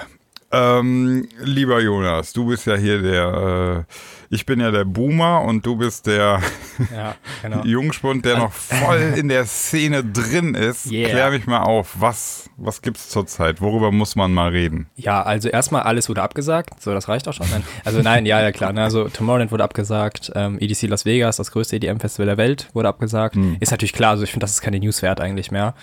ähm, 0.54 1.28
lieber 1.42 1.80
Jonas, 1.80 2.34
du 2.34 2.44
bist 2.46 2.66
ja 2.66 2.76
hier 2.76 3.00
der, 3.00 3.86
äh, 3.88 3.94
ich 4.34 4.44
bin 4.44 4.60
ja 4.60 4.70
der 4.70 4.84
Boomer 4.84 5.40
und 5.40 5.64
du 5.64 5.76
bist 5.76 6.06
der 6.06 6.40
ja, 6.94 7.14
genau. 7.40 7.62
Jungspund, 7.64 8.26
der 8.26 8.36
noch 8.36 8.52
voll 8.52 9.14
in 9.16 9.28
der 9.28 9.46
Szene 9.46 10.04
drin 10.04 10.54
ist. 10.54 10.90
Yeah. 10.90 11.08
Klär 11.08 11.30
mich 11.30 11.46
mal 11.46 11.62
auf, 11.62 11.96
was, 11.98 12.50
was 12.58 12.82
gibt's 12.82 13.08
zurzeit? 13.08 13.62
Worüber 13.62 13.90
muss 13.92 14.14
man 14.14 14.34
mal 14.34 14.50
reden? 14.50 14.90
Ja, 14.96 15.22
also 15.22 15.48
erstmal 15.48 15.84
alles 15.84 16.10
wurde 16.10 16.20
abgesagt, 16.20 16.82
so 16.82 16.92
das 16.92 17.08
reicht 17.08 17.28
auch 17.28 17.32
schon. 17.32 17.48
Nein. 17.50 17.62
Also 17.86 18.02
nein, 18.02 18.26
ja, 18.26 18.42
ja 18.42 18.52
klar. 18.52 18.74
Ne? 18.74 18.82
Also 18.82 19.08
Tomorrowland 19.08 19.52
wurde 19.52 19.64
abgesagt, 19.64 20.32
ähm, 20.34 20.58
EDC 20.60 20.82
Las 20.82 21.06
Vegas, 21.06 21.38
das 21.38 21.50
größte 21.50 21.76
EDM-Festival 21.76 22.26
der 22.26 22.36
Welt, 22.36 22.68
wurde 22.74 22.88
abgesagt. 22.88 23.36
Hm. 23.36 23.56
Ist 23.60 23.70
natürlich 23.70 23.94
klar, 23.94 24.10
also 24.10 24.24
ich 24.24 24.30
finde, 24.30 24.44
das 24.44 24.52
ist 24.52 24.60
keine 24.60 24.78
News 24.80 25.00
wert 25.00 25.22
eigentlich 25.22 25.50
mehr. 25.50 25.74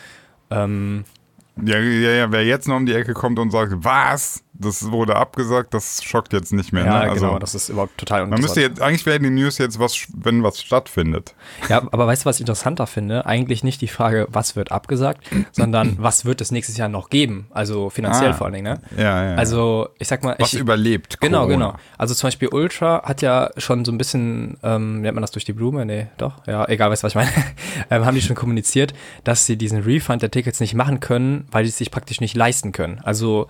Ähm, 0.52 1.06
ja, 1.66 1.80
ja, 1.80 2.12
ja, 2.12 2.32
wer 2.32 2.46
jetzt 2.46 2.68
noch 2.68 2.78
um 2.78 2.86
die 2.86 2.94
Ecke 2.94 3.14
kommt 3.14 3.40
und 3.40 3.52
sagt, 3.52 3.74
was? 3.78 4.44
Das 4.62 4.92
wurde 4.92 5.16
abgesagt, 5.16 5.74
das 5.74 6.04
schockt 6.04 6.34
jetzt 6.34 6.52
nicht 6.52 6.74
mehr. 6.74 6.84
Ja, 6.84 7.04
ne? 7.06 7.12
also, 7.12 7.28
genau, 7.28 7.40
das 7.40 7.56
ist 7.56 7.70
überhaupt 7.70 7.98
total 7.98 8.28
Man 8.28 8.42
müsste 8.42 8.60
jetzt, 8.60 8.82
eigentlich 8.82 9.06
wäre 9.06 9.18
die 9.18 9.30
News 9.30 9.58
jetzt 9.58 9.80
was, 9.80 9.98
wenn 10.14 10.44
was 10.44 10.62
stattfindet. 10.62 11.34
Ja, 11.70 11.82
aber 11.92 12.08
weißt 12.08 12.24
du, 12.24 12.26
was 12.26 12.36
ich 12.38 12.42
interessanter 12.42 12.86
finde? 12.86 13.26
Eigentlich 13.26 13.64
nicht 13.64 13.80
die 13.80 13.88
Frage, 13.88 14.28
was 14.30 14.58
wird 14.58 14.74
abgesagt, 14.74 15.26
sondern 15.54 15.96
was 16.00 16.26
wird 16.26 16.42
es 16.42 16.52
nächstes 16.52 16.76
Jahr 16.76 16.90
noch 16.90 17.10
geben? 17.10 17.48
Also 17.52 17.90
finanziell 17.90 18.32
ah, 18.32 18.34
vor 18.34 18.48
allen 18.48 18.56
Dingen, 18.56 18.74
ne? 18.74 18.82
Ja, 19.02 19.32
ja. 19.32 19.36
Also, 19.36 19.88
ich 19.98 20.10
sag 20.10 20.24
mal. 20.24 20.36
Was 20.38 20.52
ich, 20.52 20.60
überlebt? 20.60 21.22
Genau, 21.22 21.44
Corona. 21.44 21.68
genau. 21.68 21.78
Also 21.98 22.14
zum 22.14 22.28
Beispiel 22.28 22.50
Ultra 22.50 23.04
hat 23.06 23.22
ja 23.22 23.52
schon 23.56 23.86
so 23.86 23.94
ein 23.94 23.98
bisschen, 23.98 24.58
ähm, 24.62 25.00
nennt 25.00 25.16
man 25.16 25.22
das 25.22 25.32
durch 25.32 25.46
die 25.46 25.54
Blume? 25.54 25.86
Nee, 25.86 26.08
doch, 26.18 26.46
ja, 26.48 26.68
egal, 26.68 26.92
weißt 26.92 27.04
du, 27.04 27.06
was 27.06 27.14
ich 27.14 27.16
meine? 27.16 27.32
ähm, 27.90 28.06
haben 28.06 28.16
die 28.16 28.22
schon 28.22 28.36
kommuniziert, 28.36 28.94
dass 29.24 29.46
sie 29.46 29.56
diesen 29.56 29.84
Refund 29.84 30.22
der 30.22 30.32
Tickets 30.32 30.60
nicht 30.60 30.74
machen 30.74 31.00
können, 31.00 31.48
weil 31.50 31.64
die 31.64 31.70
es 31.70 31.78
sich 31.78 31.92
praktisch 31.92 32.20
nicht 32.20 32.36
leisten 32.36 32.74
können. 32.74 33.00
Also, 33.06 33.48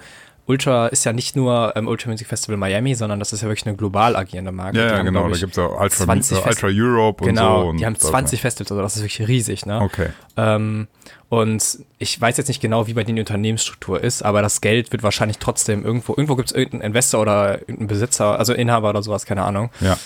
Ultra 0.50 0.88
ist 0.88 1.06
ja 1.06 1.14
nicht 1.14 1.36
nur 1.36 1.74
ähm, 1.76 1.88
Ultra 1.88 2.10
Music 2.10 2.26
Festival 2.26 2.58
Miami, 2.58 2.96
sondern 2.96 3.20
das 3.20 3.34
ist 3.34 3.42
ja 3.42 3.48
wirklich 3.48 3.68
eine 3.68 3.78
global 3.78 4.16
agierende 4.16 4.52
Marke. 4.52 4.80
Ja, 4.80 4.88
ja 4.98 5.04
genau, 5.04 5.30
da 5.30 5.38
gibt 5.38 5.52
es 5.52 5.60
auch 5.60 5.80
Ultra, 5.80 6.06
20 6.06 6.38
uh, 6.40 6.48
Ultra 6.48 6.68
Europe 6.72 7.24
und 7.24 7.30
genau, 7.30 7.60
so. 7.60 7.68
Genau, 7.68 7.78
die 7.78 7.86
haben 7.86 7.96
20 7.96 8.42
Festivals, 8.42 8.72
also 8.72 8.82
das 8.82 8.96
ist 8.96 9.04
wirklich 9.04 9.28
riesig. 9.28 9.68
Ne? 9.68 9.80
Okay. 9.80 10.08
Ähm, 10.38 10.88
und 11.30 11.80
ich 12.00 12.20
weiß 12.20 12.38
jetzt 12.38 12.48
nicht 12.48 12.62
genau, 12.62 12.88
wie 12.88 12.96
bei 12.96 13.04
denen 13.04 13.18
die 13.18 13.22
Unternehmensstruktur 13.22 14.04
ist, 14.04 14.24
aber 14.24 14.42
das 14.42 14.60
Geld 14.60 14.92
wird 14.92 15.04
wahrscheinlich 15.04 15.38
trotzdem 15.38 15.86
irgendwo, 15.86 16.14
irgendwo 16.14 16.36
gibt 16.36 16.50
es 16.50 16.56
irgendeinen 16.56 16.82
Investor 16.82 17.22
oder 17.22 17.60
irgendeinen 17.60 17.88
Besitzer, 17.88 18.40
also 18.40 18.54
Inhaber 18.54 18.90
oder 18.90 19.04
sowas, 19.04 19.28
keine 19.28 19.44
Ahnung. 19.44 19.70
Ja 19.82 19.98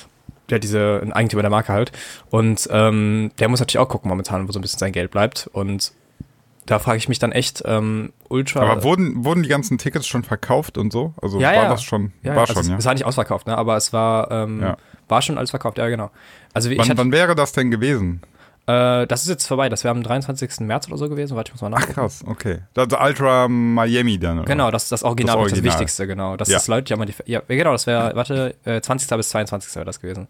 der 0.50 0.60
diese 0.60 1.00
ein 1.02 1.14
Eigentümer 1.14 1.42
der 1.42 1.50
Marke 1.50 1.72
halt. 1.72 1.94
Und 2.30 2.68
ähm, 2.70 3.32
der 3.40 3.48
muss 3.48 3.62
natürlich 3.62 3.80
auch 3.80 3.88
gucken 3.88 4.10
momentan, 4.10 4.46
wo 4.46 4.52
so 4.52 4.60
ein 4.60 4.62
bisschen 4.62 4.78
sein 4.78 4.92
Geld 4.92 5.10
bleibt. 5.10 5.50
Und 5.54 5.94
da 6.66 6.80
frage 6.80 6.98
ich 6.98 7.10
mich 7.10 7.20
dann 7.20 7.32
echt, 7.32 7.64
ähm, 7.66 8.14
ultra. 8.30 8.62
Aber 8.62 8.84
wurden, 8.84 9.26
wurden 9.26 9.44
die 9.44 9.50
ganzen 9.50 9.78
Tickets 9.78 10.08
schon 10.08 10.24
verkauft 10.24 10.78
und 10.78 10.92
so? 10.94 11.14
Also 11.22 11.40
ja, 11.40 11.48
war 11.48 11.56
ja. 11.56 11.70
das 11.70 11.84
schon? 11.84 12.14
Ja, 12.22 12.36
war 12.36 12.42
also 12.42 12.54
schon, 12.54 12.72
ja. 12.72 12.78
Es 12.78 12.86
war 12.86 12.94
nicht 12.94 13.06
ausverkauft, 13.06 13.48
ne? 13.48 13.58
aber 13.58 13.76
es 13.76 13.94
war, 13.94 14.32
ähm, 14.32 14.76
war 15.08 15.22
schon 15.22 15.38
alles 15.38 15.50
verkauft, 15.50 15.78
ja, 15.78 15.88
genau. 15.90 16.12
Also, 16.54 16.70
wann, 16.70 16.80
hatte, 16.80 16.98
wann 16.98 17.12
wäre 17.12 17.36
das 17.36 17.52
denn 17.52 17.72
gewesen? 17.72 18.22
Äh, 18.66 19.08
das 19.08 19.24
ist 19.24 19.30
jetzt 19.30 19.48
vorbei, 19.48 19.68
das 19.68 19.84
wäre 19.84 19.94
am 19.94 20.04
23. 20.04 20.62
März 20.62 20.88
oder 20.88 20.98
so 20.98 21.10
gewesen, 21.10 21.36
warte, 21.36 21.50
ich 21.50 21.54
muss 21.54 21.62
mal 21.62 21.70
nachgucken. 21.70 21.92
Ach 21.92 22.04
krass, 22.04 22.24
okay. 22.26 22.60
Das 22.74 22.88
Ultra 22.98 23.50
Miami 23.50 24.18
dann, 24.18 24.40
oder? 24.40 24.48
Genau, 24.48 24.72
das 24.72 24.84
ist 24.84 24.92
das 24.94 25.04
Original, 25.04 25.36
das, 25.36 25.42
Original. 25.42 25.64
das 25.64 25.74
Wichtigste, 25.74 26.08
genau. 26.08 26.38
Das 26.38 26.48
ist 26.48 26.68
Leute, 26.68 26.90
ja 26.92 26.98
mal 26.98 27.06
die, 27.06 27.14
ja, 27.26 27.42
genau, 27.46 27.74
das 27.74 27.88
wäre, 27.88 28.16
warte, 28.16 28.56
äh, 28.64 28.80
20. 28.80 29.18
bis 29.18 29.30
22. 29.30 29.76
wäre 29.76 29.86
das 29.86 30.00
gewesen. 30.00 30.28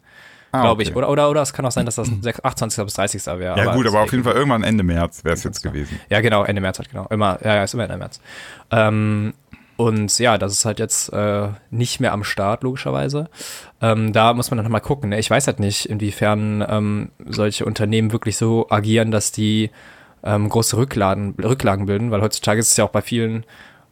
Ah, 0.53 0.61
glaube 0.61 0.83
ich. 0.83 0.89
okay. 0.89 0.97
Oder, 0.99 1.09
oder, 1.09 1.29
oder 1.31 1.41
es 1.41 1.51
kann 1.51 1.65
auch 1.65 1.71
sein, 1.71 1.85
dass 1.85 1.95
das 1.95 2.07
6 2.21 2.43
28. 2.43 2.83
bis 2.85 2.93
30. 2.93 3.25
wäre. 3.39 3.57
Ja 3.57 3.73
gut, 3.73 3.87
aber 3.87 4.01
auf 4.01 4.11
jeden 4.11 4.23
Fall 4.23 4.33
irgendwann 4.33 4.63
Ende 4.63 4.83
März 4.83 5.23
wäre 5.25 5.33
es 5.33 5.43
jetzt 5.43 5.63
gewesen. 5.63 5.99
Ja, 6.09 6.21
genau, 6.21 6.43
Ende 6.43 6.61
März 6.61 6.77
halt, 6.77 6.91
genau. 6.91 7.07
Immer, 7.09 7.39
ja, 7.43 7.55
ja, 7.55 7.63
ist 7.63 7.73
immer 7.73 7.83
Ende 7.83 7.97
März. 7.97 8.21
Ähm, 8.69 9.33
und 9.77 10.19
ja, 10.19 10.37
das 10.37 10.53
ist 10.53 10.65
halt 10.65 10.77
jetzt 10.77 11.11
äh, 11.11 11.47
nicht 11.71 11.99
mehr 11.99 12.13
am 12.13 12.23
Start, 12.23 12.61
logischerweise. 12.61 13.29
Ähm, 13.81 14.13
da 14.13 14.33
muss 14.33 14.51
man 14.51 14.57
dann 14.57 14.65
noch 14.65 14.71
mal 14.71 14.79
gucken. 14.79 15.09
Ne? 15.09 15.17
Ich 15.17 15.31
weiß 15.31 15.47
halt 15.47 15.59
nicht, 15.59 15.87
inwiefern 15.87 16.63
ähm, 16.69 17.09
solche 17.25 17.65
Unternehmen 17.65 18.11
wirklich 18.11 18.37
so 18.37 18.67
agieren, 18.69 19.09
dass 19.09 19.31
die 19.31 19.71
ähm, 20.23 20.49
große 20.49 20.77
Rücklagen, 20.77 21.33
Rücklagen 21.43 21.87
bilden, 21.87 22.11
weil 22.11 22.21
heutzutage 22.21 22.59
ist 22.59 22.71
es 22.71 22.77
ja 22.77 22.85
auch 22.85 22.91
bei 22.91 23.01
vielen 23.01 23.43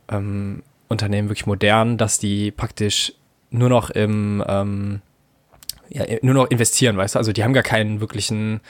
ähm, 0.10 0.62
Unternehmen 0.88 1.30
wirklich 1.30 1.48
modern, 1.48 1.98
dass 1.98 2.20
die 2.20 2.52
praktisch 2.52 3.14
nur 3.50 3.70
noch 3.70 3.90
im 3.90 4.44
ähm, 4.48 5.02
ja, 5.92 6.06
nur 6.22 6.34
noch 6.34 6.50
investieren, 6.50 6.98
weißt 6.98 7.16
du? 7.16 7.20
Also 7.20 7.32
die 7.34 7.44
haben 7.44 7.54
gar 7.54 7.64
keinen 7.64 8.00
wirklichen 8.02 8.62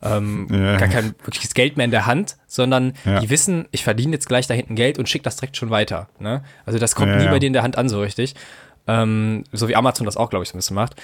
ähm, 0.00 0.46
Ja. 0.50 0.76
gar 0.76 0.88
kein 0.88 1.14
wirkliches 1.24 1.54
Geld 1.54 1.76
mehr 1.76 1.84
in 1.84 1.90
der 1.90 2.06
Hand, 2.06 2.36
sondern 2.46 2.92
Ja. 3.04 3.18
die 3.18 3.30
wissen, 3.30 3.66
ich 3.72 3.82
verdiene 3.82 4.12
jetzt 4.12 4.28
gleich 4.28 4.46
da 4.46 4.54
hinten 4.54 4.76
Geld 4.76 4.96
und 4.98 5.08
schicke 5.08 5.24
das 5.24 5.36
direkt 5.36 5.56
schon 5.56 5.70
weiter. 5.70 6.08
Ne? 6.20 6.44
Also 6.64 6.78
das 6.78 6.94
kommt 6.94 7.08
Ja, 7.10 7.16
nie 7.18 7.24
bei 7.26 7.40
denen 7.40 7.48
in 7.48 7.52
der 7.54 7.62
Hand 7.64 7.76
an 7.76 7.88
so 7.88 8.00
richtig. 8.00 8.34
Ähm, 8.86 9.42
so 9.52 9.68
wie 9.68 9.74
Amazon 9.76 10.06
das 10.06 10.16
auch, 10.16 10.30
glaube 10.30 10.44
ich, 10.44 10.50
so 10.50 10.54
ein 10.56 10.58
bisschen 10.60 10.76
macht. 10.76 10.94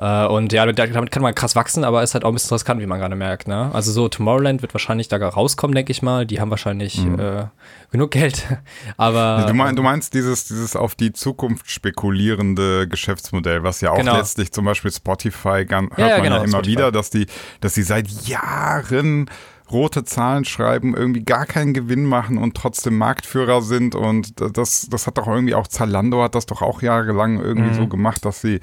Äh, 0.00 0.26
und 0.26 0.52
ja, 0.52 0.64
damit 0.70 1.10
kann 1.10 1.22
man 1.22 1.34
krass 1.34 1.56
wachsen, 1.56 1.82
aber 1.84 2.02
ist 2.04 2.14
halt 2.14 2.24
auch 2.24 2.28
ein 2.28 2.34
bisschen 2.34 2.54
riskant, 2.54 2.80
wie 2.80 2.86
man 2.86 3.00
gerade 3.00 3.16
merkt. 3.16 3.48
Ne? 3.48 3.70
Also 3.72 3.90
so 3.90 4.08
Tomorrowland 4.08 4.62
wird 4.62 4.72
wahrscheinlich 4.72 5.08
da 5.08 5.16
rauskommen, 5.16 5.74
denke 5.74 5.90
ich 5.90 6.02
mal. 6.02 6.24
Die 6.24 6.40
haben 6.40 6.50
wahrscheinlich 6.50 7.04
äh, 7.04 7.46
genug 7.90 8.12
Geld. 8.12 8.46
aber 8.96 9.38
Mhm. 9.42 9.46
Du, 9.48 9.54
mein, 9.54 9.76
du 9.76 9.82
meinst 9.82 10.14
dieses, 10.14 10.46
dieses 10.46 10.76
auf 10.76 10.94
die 10.94 11.12
Zukunft 11.12 11.68
spekulierende 11.70 12.86
Geschäftsmodell, 12.88 13.62
was 13.64 13.80
ja 13.80 13.90
auch 13.90 13.96
Genau. 13.98 14.16
letztlich 14.16 14.52
zum 14.52 14.64
Beispiel 14.64 14.92
Spotify 14.92 15.66
hört 15.68 15.70
Ja, 15.70 16.08
ja, 16.08 16.14
man 16.16 16.22
genau, 16.22 16.36
ja 16.36 16.42
immer 16.44 16.48
Spotify. 16.58 16.70
wieder, 16.70 16.92
dass 16.92 17.10
die, 17.10 17.26
dass 17.60 17.74
die 17.74 17.82
seit 17.82 18.08
Jahren 18.26 19.28
rote 19.70 20.04
Zahlen 20.04 20.44
schreiben, 20.44 20.94
irgendwie 20.96 21.24
gar 21.24 21.46
keinen 21.46 21.74
Gewinn 21.74 22.04
machen 22.04 22.38
und 22.38 22.56
trotzdem 22.56 22.96
Marktführer 22.98 23.62
sind 23.62 23.94
und 23.94 24.32
das, 24.56 24.88
das 24.90 25.06
hat 25.06 25.18
doch 25.18 25.26
irgendwie 25.26 25.54
auch 25.54 25.66
Zalando 25.66 26.22
hat 26.22 26.34
das 26.34 26.46
doch 26.46 26.62
auch 26.62 26.82
jahrelang 26.82 27.40
irgendwie 27.40 27.70
Mhm. 27.70 27.74
so 27.74 27.86
gemacht, 27.86 28.24
dass 28.24 28.40
sie 28.40 28.60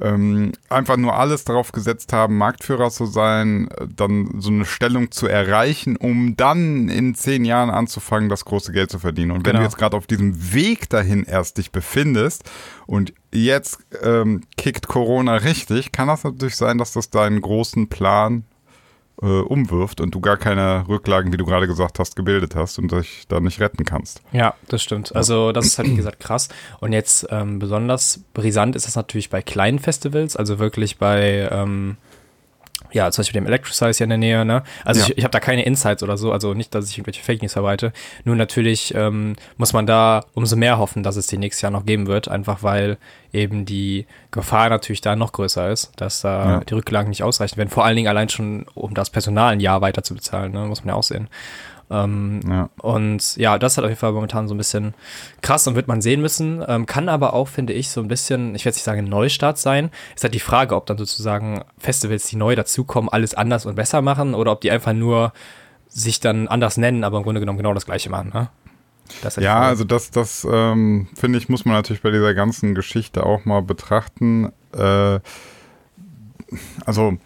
ähm, 0.00 0.52
einfach 0.68 0.96
nur 0.96 1.14
alles 1.16 1.44
darauf 1.44 1.72
gesetzt 1.72 2.12
haben, 2.12 2.36
Marktführer 2.38 2.90
zu 2.90 3.06
sein, 3.06 3.68
äh, 3.76 3.86
dann 3.94 4.30
so 4.40 4.50
eine 4.50 4.64
Stellung 4.64 5.10
zu 5.10 5.26
erreichen, 5.26 5.96
um 5.96 6.36
dann 6.36 6.88
in 6.88 7.14
zehn 7.14 7.44
Jahren 7.44 7.70
anzufangen, 7.70 8.28
das 8.28 8.44
große 8.44 8.72
Geld 8.72 8.90
zu 8.90 8.98
verdienen. 8.98 9.30
Und 9.32 9.38
wenn 9.46 9.52
Genau. 9.52 9.58
du 9.60 9.64
jetzt 9.64 9.78
gerade 9.78 9.96
auf 9.96 10.06
diesem 10.06 10.52
Weg 10.54 10.88
dahin 10.88 11.24
erst 11.24 11.58
dich 11.58 11.70
befindest 11.72 12.44
und 12.86 13.12
jetzt 13.32 13.78
ähm, 14.02 14.42
kickt 14.56 14.88
Corona 14.88 15.34
richtig, 15.36 15.92
kann 15.92 16.08
das 16.08 16.24
natürlich 16.24 16.56
sein, 16.56 16.78
dass 16.78 16.92
das 16.92 17.10
deinen 17.10 17.40
großen 17.40 17.88
Plan 17.88 18.44
äh, 19.22 19.26
umwirft 19.26 20.00
und 20.00 20.14
du 20.14 20.20
gar 20.20 20.36
keine 20.36 20.86
Rücklagen, 20.88 21.32
wie 21.32 21.36
du 21.36 21.46
gerade 21.46 21.66
gesagt 21.66 21.98
hast, 21.98 22.16
gebildet 22.16 22.54
hast 22.54 22.78
und 22.78 22.92
dich 22.92 23.24
da 23.28 23.40
nicht 23.40 23.60
retten 23.60 23.84
kannst. 23.84 24.22
Ja, 24.32 24.54
das 24.68 24.82
stimmt. 24.82 25.14
Also 25.14 25.52
das 25.52 25.66
ist 25.66 25.78
halt, 25.78 25.88
wie 25.88 25.96
gesagt, 25.96 26.20
krass. 26.20 26.48
Und 26.80 26.92
jetzt 26.92 27.26
ähm, 27.30 27.58
besonders 27.58 28.20
brisant 28.34 28.76
ist 28.76 28.86
das 28.86 28.96
natürlich 28.96 29.30
bei 29.30 29.42
kleinen 29.42 29.78
Festivals, 29.78 30.36
also 30.36 30.58
wirklich 30.58 30.98
bei, 30.98 31.48
ähm, 31.50 31.96
ja, 32.96 33.10
zum 33.10 33.22
Beispiel 33.22 33.40
dem 33.40 33.46
Electricize 33.46 33.96
hier 33.98 34.04
in 34.04 34.10
der 34.10 34.18
Nähe, 34.18 34.44
ne? 34.44 34.62
Also 34.84 35.00
Ja. 35.00 35.06
ich, 35.08 35.18
ich 35.18 35.24
habe 35.24 35.30
da 35.32 35.38
keine 35.40 35.64
Insights 35.64 36.02
oder 36.02 36.16
so, 36.16 36.32
also 36.32 36.54
nicht, 36.54 36.74
dass 36.74 36.90
ich 36.90 36.98
irgendwelche 36.98 37.22
Fake 37.22 37.42
News 37.42 37.52
verbreite. 37.52 37.92
Nur 38.24 38.34
natürlich 38.36 38.94
ähm, 38.94 39.36
muss 39.56 39.72
man 39.72 39.86
da 39.86 40.24
umso 40.34 40.56
mehr 40.56 40.78
hoffen, 40.78 41.02
dass 41.02 41.16
es 41.16 41.26
die 41.28 41.38
nächstes 41.38 41.62
Jahr 41.62 41.70
noch 41.70 41.86
geben 41.86 42.06
wird, 42.06 42.28
einfach 42.28 42.62
weil 42.62 42.96
eben 43.32 43.64
die 43.66 44.06
Gefahr 44.30 44.68
natürlich 44.70 45.00
da 45.02 45.14
noch 45.14 45.32
größer 45.32 45.70
ist, 45.70 45.92
dass 45.96 46.22
da 46.22 46.50
Ja. 46.50 46.60
die 46.60 46.74
Rücklagen 46.74 47.10
nicht 47.10 47.22
ausreichen 47.22 47.56
werden. 47.58 47.68
Vor 47.68 47.84
allen 47.84 47.96
Dingen 47.96 48.08
allein 48.08 48.28
schon, 48.28 48.66
um 48.74 48.94
das 48.94 49.10
Personal 49.10 49.52
ein 49.52 49.60
Jahr 49.60 49.80
weiter 49.82 50.02
zu 50.02 50.14
bezahlen, 50.14 50.52
ne? 50.52 50.60
muss 50.66 50.82
man 50.84 50.94
ja 50.94 50.98
auch 50.98 51.02
sehen. 51.02 51.28
Ähm, 51.88 52.40
Ja. 52.48 52.68
und 52.82 53.36
ja, 53.36 53.58
das 53.58 53.76
hat 53.76 53.84
auf 53.84 53.90
jeden 53.90 54.00
Fall 54.00 54.12
momentan 54.12 54.48
so 54.48 54.54
ein 54.54 54.58
bisschen 54.58 54.94
krass 55.40 55.66
und 55.68 55.76
wird 55.76 55.86
man 55.88 56.00
sehen 56.00 56.20
müssen. 56.20 56.64
Ähm, 56.66 56.86
kann 56.86 57.08
aber 57.08 57.32
auch, 57.32 57.48
finde 57.48 57.72
ich, 57.72 57.90
so 57.90 58.00
ein 58.00 58.08
bisschen, 58.08 58.54
ich 58.54 58.64
werde 58.64 58.76
nicht 58.76 58.84
sagen, 58.84 58.98
ein 59.00 59.08
Neustart 59.08 59.56
sein. 59.58 59.90
Ist 60.14 60.24
halt 60.24 60.34
die 60.34 60.40
Frage, 60.40 60.74
ob 60.74 60.86
dann 60.86 60.98
sozusagen 60.98 61.62
Festivals, 61.78 62.26
die 62.26 62.36
neu 62.36 62.56
dazukommen, 62.56 63.08
alles 63.08 63.34
anders 63.34 63.66
und 63.66 63.76
besser 63.76 64.02
machen 64.02 64.34
oder 64.34 64.52
ob 64.52 64.60
die 64.60 64.70
einfach 64.70 64.92
nur 64.92 65.32
sich 65.88 66.20
dann 66.20 66.48
anders 66.48 66.76
nennen, 66.76 67.04
aber 67.04 67.18
im 67.18 67.22
Grunde 67.22 67.40
genommen 67.40 67.58
genau 67.58 67.72
das 67.72 67.86
Gleiche 67.86 68.10
machen. 68.10 68.30
Ne? 68.34 68.48
Das 69.22 69.36
Ja, 69.36 69.60
also 69.60 69.84
das, 69.84 70.10
das 70.10 70.46
ähm, 70.50 71.06
finde 71.14 71.38
ich, 71.38 71.48
muss 71.48 71.64
man 71.64 71.74
natürlich 71.76 72.02
bei 72.02 72.10
dieser 72.10 72.34
ganzen 72.34 72.74
Geschichte 72.74 73.24
auch 73.24 73.44
mal 73.44 73.62
betrachten. 73.62 74.52
Äh, 74.76 75.20
also 76.84 77.16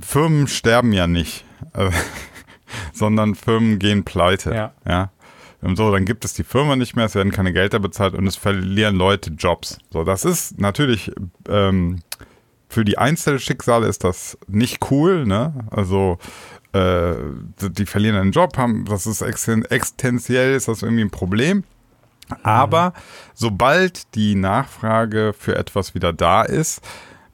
Firmen 0.00 0.48
sterben 0.48 0.92
ja 0.92 1.06
nicht, 1.06 1.44
äh, 1.74 1.90
sondern 2.92 3.34
Firmen 3.34 3.78
gehen 3.78 4.04
pleite. 4.04 4.54
Ja. 4.54 4.72
ja. 4.86 5.10
Und 5.60 5.76
so, 5.76 5.90
dann 5.90 6.04
gibt 6.04 6.24
es 6.24 6.34
die 6.34 6.44
Firma 6.44 6.76
nicht 6.76 6.94
mehr, 6.94 7.06
es 7.06 7.14
werden 7.14 7.32
keine 7.32 7.52
Gelder 7.52 7.78
bezahlt 7.78 8.14
und 8.14 8.26
es 8.26 8.36
verlieren 8.36 8.96
Leute 8.96 9.30
Jobs. 9.30 9.78
So, 9.90 10.04
das 10.04 10.24
ist 10.24 10.60
natürlich 10.60 11.10
ähm, 11.48 12.00
für 12.68 12.84
die 12.84 12.98
Einzelschicksale 12.98 13.86
ist 13.86 14.04
das 14.04 14.36
nicht 14.46 14.90
cool, 14.90 15.24
ne? 15.24 15.54
Also 15.70 16.18
äh, 16.72 17.14
die 17.60 17.86
verlieren 17.86 18.16
einen 18.16 18.32
Job, 18.32 18.58
haben, 18.58 18.84
das 18.84 19.06
ist 19.06 19.22
existenziell, 19.22 20.54
ist 20.54 20.68
das 20.68 20.82
irgendwie 20.82 21.04
ein 21.04 21.10
Problem. 21.10 21.64
Aber 22.42 22.92
sobald 23.34 24.14
die 24.14 24.34
Nachfrage 24.34 25.34
für 25.38 25.56
etwas 25.56 25.94
wieder 25.94 26.12
da 26.12 26.42
ist, 26.42 26.82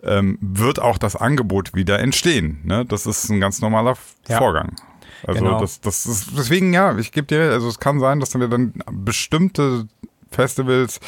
ähm, 0.02 0.38
wird 0.40 0.78
auch 0.78 0.98
das 0.98 1.16
Angebot 1.16 1.74
wieder 1.74 2.00
entstehen. 2.00 2.60
Ne? 2.64 2.84
Das 2.84 3.06
ist 3.06 3.28
ein 3.30 3.40
ganz 3.40 3.60
normaler 3.60 3.96
Ja. 4.28 4.38
Vorgang. 4.38 4.76
Also 5.26 5.40
Genau. 5.44 5.60
das, 5.60 5.80
das 5.80 6.06
ist 6.06 6.30
deswegen 6.36 6.72
ja, 6.72 6.96
ich 6.96 7.12
gebe 7.12 7.26
dir, 7.26 7.52
also 7.52 7.68
es 7.68 7.78
kann 7.78 8.00
sein, 8.00 8.20
dass 8.20 8.38
wir 8.38 8.48
dann 8.48 8.74
bestimmte 8.90 9.86
Festivals 10.30 11.00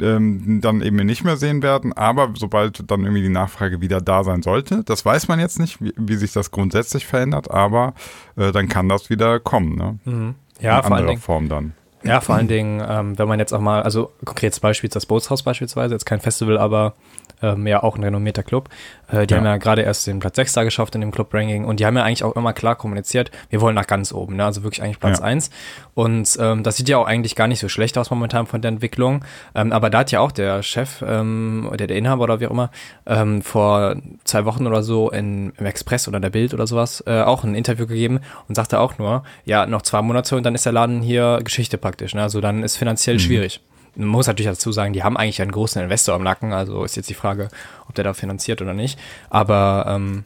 ähm, 0.00 0.60
dann 0.60 0.82
eben 0.82 0.96
nicht 0.96 1.24
mehr 1.24 1.36
sehen 1.38 1.62
werden, 1.62 1.94
aber 1.94 2.30
sobald 2.36 2.90
dann 2.90 3.00
irgendwie 3.04 3.22
die 3.22 3.28
Nachfrage 3.30 3.80
wieder 3.80 4.00
da 4.02 4.22
sein 4.22 4.42
sollte, 4.42 4.84
das 4.84 5.04
weiß 5.04 5.28
man 5.28 5.40
jetzt 5.40 5.58
nicht, 5.58 5.80
wie, 5.82 5.94
wie 5.96 6.16
sich 6.16 6.32
das 6.32 6.50
grundsätzlich 6.50 7.06
verändert, 7.06 7.50
aber 7.50 7.94
äh, 8.36 8.52
dann 8.52 8.68
kann 8.68 8.88
das 8.88 9.08
wieder 9.08 9.40
kommen, 9.40 9.76
ne? 9.76 9.98
Mhm. 10.04 10.34
ja, 10.60 10.78
In 10.78 10.84
vor 10.84 10.96
anderer. 10.96 11.16
Form 11.16 11.48
dann. 11.48 11.72
Ja, 12.08 12.20
vor 12.20 12.34
allen 12.34 12.48
Dingen, 12.48 12.82
ähm, 12.88 13.18
wenn 13.18 13.28
man 13.28 13.38
jetzt 13.38 13.52
auch 13.52 13.60
mal, 13.60 13.82
also 13.82 14.12
konkretes 14.24 14.60
Beispiel 14.60 14.88
ist 14.88 14.96
das 14.96 15.06
Bootshaus 15.06 15.42
beispielsweise, 15.42 15.94
jetzt 15.94 16.06
kein 16.06 16.20
Festival, 16.20 16.58
aber 16.58 16.94
ähm, 17.42 17.66
ja 17.66 17.82
auch 17.82 17.96
ein 17.96 18.04
renommierter 18.04 18.42
Club. 18.42 18.70
Äh, 19.08 19.26
die 19.26 19.34
Ja. 19.34 19.38
haben 19.38 19.44
ja 19.46 19.56
gerade 19.58 19.82
erst 19.82 20.06
den 20.06 20.20
Platz 20.20 20.36
6 20.36 20.54
da 20.54 20.64
geschafft 20.64 20.94
in 20.94 21.02
dem 21.02 21.10
Club-Ranking 21.10 21.64
und 21.66 21.80
die 21.80 21.86
haben 21.86 21.96
ja 21.96 22.02
eigentlich 22.02 22.24
auch 22.24 22.34
immer 22.34 22.54
klar 22.54 22.76
kommuniziert, 22.76 23.30
wir 23.50 23.60
wollen 23.60 23.74
nach 23.74 23.86
ganz 23.86 24.12
oben, 24.12 24.36
ne? 24.36 24.44
also 24.46 24.62
wirklich 24.62 24.82
eigentlich 24.82 25.00
Platz 25.00 25.18
Ja. 25.18 25.24
1. 25.26 25.50
Und 25.94 26.34
ähm, 26.40 26.62
das 26.62 26.76
sieht 26.76 26.88
ja 26.88 26.96
auch 26.96 27.06
eigentlich 27.06 27.34
gar 27.36 27.46
nicht 27.46 27.60
so 27.60 27.68
schlecht 27.68 27.98
aus 27.98 28.10
momentan 28.10 28.46
von 28.46 28.62
der 28.62 28.70
Entwicklung. 28.70 29.24
Ähm, 29.54 29.72
aber 29.72 29.90
da 29.90 29.98
hat 29.98 30.10
ja 30.12 30.20
auch 30.20 30.32
der 30.32 30.62
Chef 30.62 31.04
ähm, 31.06 31.68
oder 31.70 31.86
der 31.86 31.96
Inhaber 31.96 32.24
oder 32.24 32.40
wie 32.40 32.46
auch 32.46 32.50
immer 32.52 32.70
ähm, 33.04 33.42
vor 33.42 33.96
zwei 34.24 34.44
Wochen 34.46 34.66
oder 34.66 34.82
so 34.82 35.10
in, 35.10 35.52
im 35.58 35.66
Express 35.66 36.08
oder 36.08 36.20
der 36.20 36.30
Bild 36.30 36.54
oder 36.54 36.66
sowas 36.66 37.04
äh, 37.06 37.20
auch 37.20 37.44
ein 37.44 37.54
Interview 37.54 37.86
gegeben 37.86 38.20
und 38.48 38.54
sagte 38.54 38.80
auch 38.80 38.96
nur, 38.98 39.24
ja, 39.44 39.66
noch 39.66 39.82
zwei 39.82 40.00
Monate 40.00 40.36
und 40.36 40.42
dann 40.44 40.54
ist 40.54 40.64
der 40.64 40.72
Laden 40.72 41.02
hier 41.02 41.40
Geschichte 41.44 41.76
praktisch. 41.76 41.95
Ne? 42.14 42.22
Also 42.22 42.40
dann 42.40 42.62
ist 42.62 42.76
finanziell 42.76 43.18
schwierig. 43.18 43.60
Man 43.94 44.08
muss 44.08 44.26
natürlich 44.26 44.50
dazu 44.50 44.72
sagen, 44.72 44.92
die 44.92 45.02
haben 45.02 45.16
eigentlich 45.16 45.40
einen 45.40 45.52
großen 45.52 45.82
Investor 45.82 46.14
am 46.14 46.22
Nacken, 46.22 46.52
also 46.52 46.84
ist 46.84 46.96
jetzt 46.96 47.08
die 47.08 47.14
Frage, 47.14 47.48
ob 47.88 47.94
der 47.94 48.04
da 48.04 48.12
finanziert 48.12 48.60
oder 48.60 48.74
nicht. 48.74 48.98
Aber 49.30 49.86
ähm, 49.88 50.24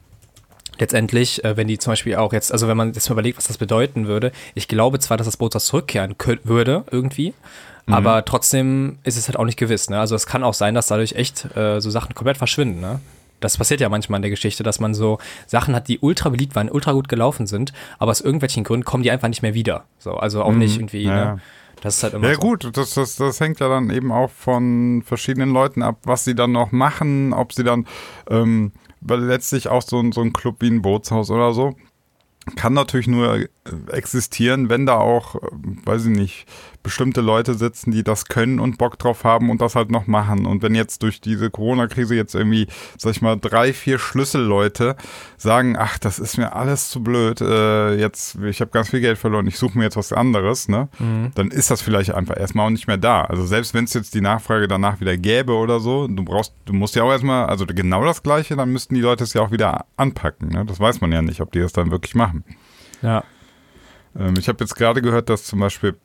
letztendlich, 0.78 1.44
äh, 1.44 1.56
wenn 1.56 1.68
die 1.68 1.78
zum 1.78 1.92
Beispiel 1.92 2.16
auch 2.16 2.33
jetzt, 2.33 2.52
also 2.52 2.66
wenn 2.66 2.76
man 2.76 2.92
jetzt 2.92 3.09
mal 3.09 3.14
überlegt, 3.14 3.38
was 3.38 3.46
das 3.46 3.59
bedeuten 3.59 4.09
würde, 4.09 4.33
ich 4.54 4.66
glaube 4.66 4.98
zwar, 4.98 5.16
dass 5.16 5.26
das 5.26 5.37
Bootshaus 5.37 5.66
zurückkehren 5.66 6.18
könnt, 6.18 6.46
würde, 6.46 6.85
irgendwie, 6.90 7.33
aber 7.87 8.24
trotzdem 8.24 8.98
ist 9.04 9.16
es 9.16 9.28
halt 9.28 9.37
auch 9.37 9.44
nicht 9.44 9.59
gewiss. 9.59 9.90
Ne? 9.90 9.98
Also 9.98 10.14
es 10.14 10.26
kann 10.26 10.44
auch 10.44 10.54
sein, 10.54 10.74
dass 10.74 10.87
dadurch 10.87 11.12
echt 11.14 11.56
äh, 11.56 11.80
so 11.80 11.90
Sachen 11.90 12.14
komplett 12.14 12.37
verschwinden. 12.37 12.80
Ne? 12.80 13.00
Das 13.40 13.56
passiert 13.56 13.80
ja 13.80 13.88
manchmal 13.88 14.18
in 14.18 14.22
der 14.22 14.30
Geschichte, 14.30 14.62
dass 14.62 14.80
man 14.80 14.94
so 14.94 15.18
Sachen 15.46 15.74
hat, 15.74 15.88
die 15.88 15.98
ultra 15.98 16.28
beliebt 16.28 16.54
waren, 16.54 16.70
ultra 16.70 16.92
gut 16.92 17.09
gelaufen 17.09 17.46
sind, 17.46 17.72
aber 17.98 18.11
aus 18.11 18.20
irgendwelchen 18.20 18.64
Gründen 18.64 18.85
kommen 18.85 19.02
die 19.02 19.11
einfach 19.11 19.28
nicht 19.28 19.42
mehr 19.42 19.54
wieder. 19.54 19.85
So, 19.98 20.14
also 20.14 20.42
auch 20.42 20.52
nicht 20.52 20.76
irgendwie. 20.76 21.04
ja. 21.04 21.35
Ne? 21.35 21.40
Das 21.81 21.97
ist 21.97 22.03
halt 22.03 22.14
immer 22.14 22.29
Ja 22.29 22.35
so. 22.35 22.40
gut, 22.40 22.77
das, 22.77 22.95
das, 22.95 23.16
das 23.16 23.40
hängt 23.40 23.61
ja 23.61 23.69
dann 23.69 23.90
eben 23.90 24.12
auch 24.12 24.31
von 24.31 25.03
verschiedenen 25.05 25.51
Leuten 25.51 25.83
ab, 25.83 25.99
was 26.05 26.25
sie 26.25 26.35
dann 26.35 26.53
noch 26.53 26.73
machen, 26.73 27.33
ob 27.33 27.53
sie 27.53 27.64
dann, 27.64 27.87
ähm, 28.29 28.73
weil 29.01 29.21
letztlich 29.21 29.69
auch 29.69 29.83
so, 29.83 29.99
ein- 29.99 30.12
so 30.12 30.21
ein 30.21 30.33
Club 30.33 30.57
wie 30.61 30.69
ein 30.71 30.83
Bootshaus 30.83 31.31
oder 31.31 31.53
so, 31.55 31.75
kann 32.57 32.75
natürlich 32.75 33.07
nur 33.07 33.47
existieren, 33.90 34.68
wenn 34.68 34.87
da 34.87 34.96
auch, 34.96 35.37
äh, 35.37 35.38
weiß 35.85 36.06
ich 36.06 36.16
nicht, 36.16 36.46
bestimmte 36.83 37.20
Leute 37.20 37.54
sitzen, 37.54 37.90
die 37.90 38.02
das 38.02 38.24
können 38.26 38.59
und 38.59 38.78
Bock 38.78 38.98
drauf 38.98 39.24
haben 39.24 39.50
und 39.50 39.61
das 39.61 39.74
halt 39.74 39.90
noch 39.90 40.06
machen. 40.06 40.46
Und 40.46 40.62
wenn 40.62 40.74
jetzt 40.74 41.02
durch 41.02 41.20
diese 41.20 41.50
Corona-Krise 41.50 42.14
jetzt 42.14 42.35
irgendwie, 42.35 42.68
sag 42.96 43.11
ich 43.12 43.22
mal, 43.22 43.37
drei, 43.37 43.72
vier 43.72 43.98
Schlüsselleute 43.98 44.96
sagen, 45.37 45.76
ach, 45.78 45.98
das 45.98 46.18
ist 46.18 46.38
mir 46.38 46.54
alles 46.54 46.88
zu 46.88 47.02
blöd, 47.02 47.40
äh, 47.42 47.96
jetzt, 47.96 48.37
ich 48.37 48.61
habe 48.61 48.70
ganz 48.70 48.90
viel 48.90 49.00
Geld 49.00 49.18
verloren, 49.18 49.46
ich 49.46 49.59
suche 49.59 49.76
mir 49.76 49.85
jetzt 49.85 49.96
was 49.96 50.12
anderes, 50.12 50.68
ne? 50.68 50.88
Mhm. 50.98 51.33
Dann 51.35 51.50
ist 51.50 51.70
das 51.70 51.83
vielleicht 51.83 52.14
einfach 52.14 52.38
erstmal 52.38 52.66
auch 52.66 52.70
nicht 52.70 52.87
mehr 52.87 52.96
da. 52.96 53.22
Also 53.22 53.44
selbst 53.44 53.74
wenn 53.74 53.85
es 53.85 53.92
jetzt 53.92 54.14
die 54.14 54.22
Nachfrage 54.22 54.66
danach 54.66 55.00
wieder 55.00 55.16
gäbe 55.16 55.52
oder 55.52 55.80
so, 55.80 56.09
du 56.09 56.24
brauchst, 56.24 56.54
du 56.64 56.72
musst 56.72 56.96
ja 56.96 57.02
auch 57.02 57.11
erstmal, 57.11 57.46
also 57.46 57.66
genau 57.66 58.04
das 58.04 58.22
Gleiche, 58.22 58.56
dann 58.56 58.72
müssten 58.72 58.94
die 58.94 59.02
Leute 59.02 59.24
es 59.24 59.35
ja 59.35 59.42
auch 59.42 59.50
wieder 59.50 59.85
anpacken. 59.96 60.48
Ne? 60.48 60.64
Das 60.64 60.80
weiß 60.80 61.02
man 61.02 61.12
ja 61.12 61.20
nicht, 61.20 61.42
ob 61.42 61.52
die 61.52 61.61
das 61.61 61.72
dann 61.72 61.90
wirklich 61.90 62.14
machen. 62.14 62.44
Ja. 63.02 63.22
Ähm, 64.18 64.35
ich 64.38 64.49
habe 64.49 64.59
jetzt 64.61 64.75
gerade 64.77 65.03
gehört, 65.03 65.29
dass 65.29 65.44
zum 65.44 65.61
Beispiel 65.61 65.96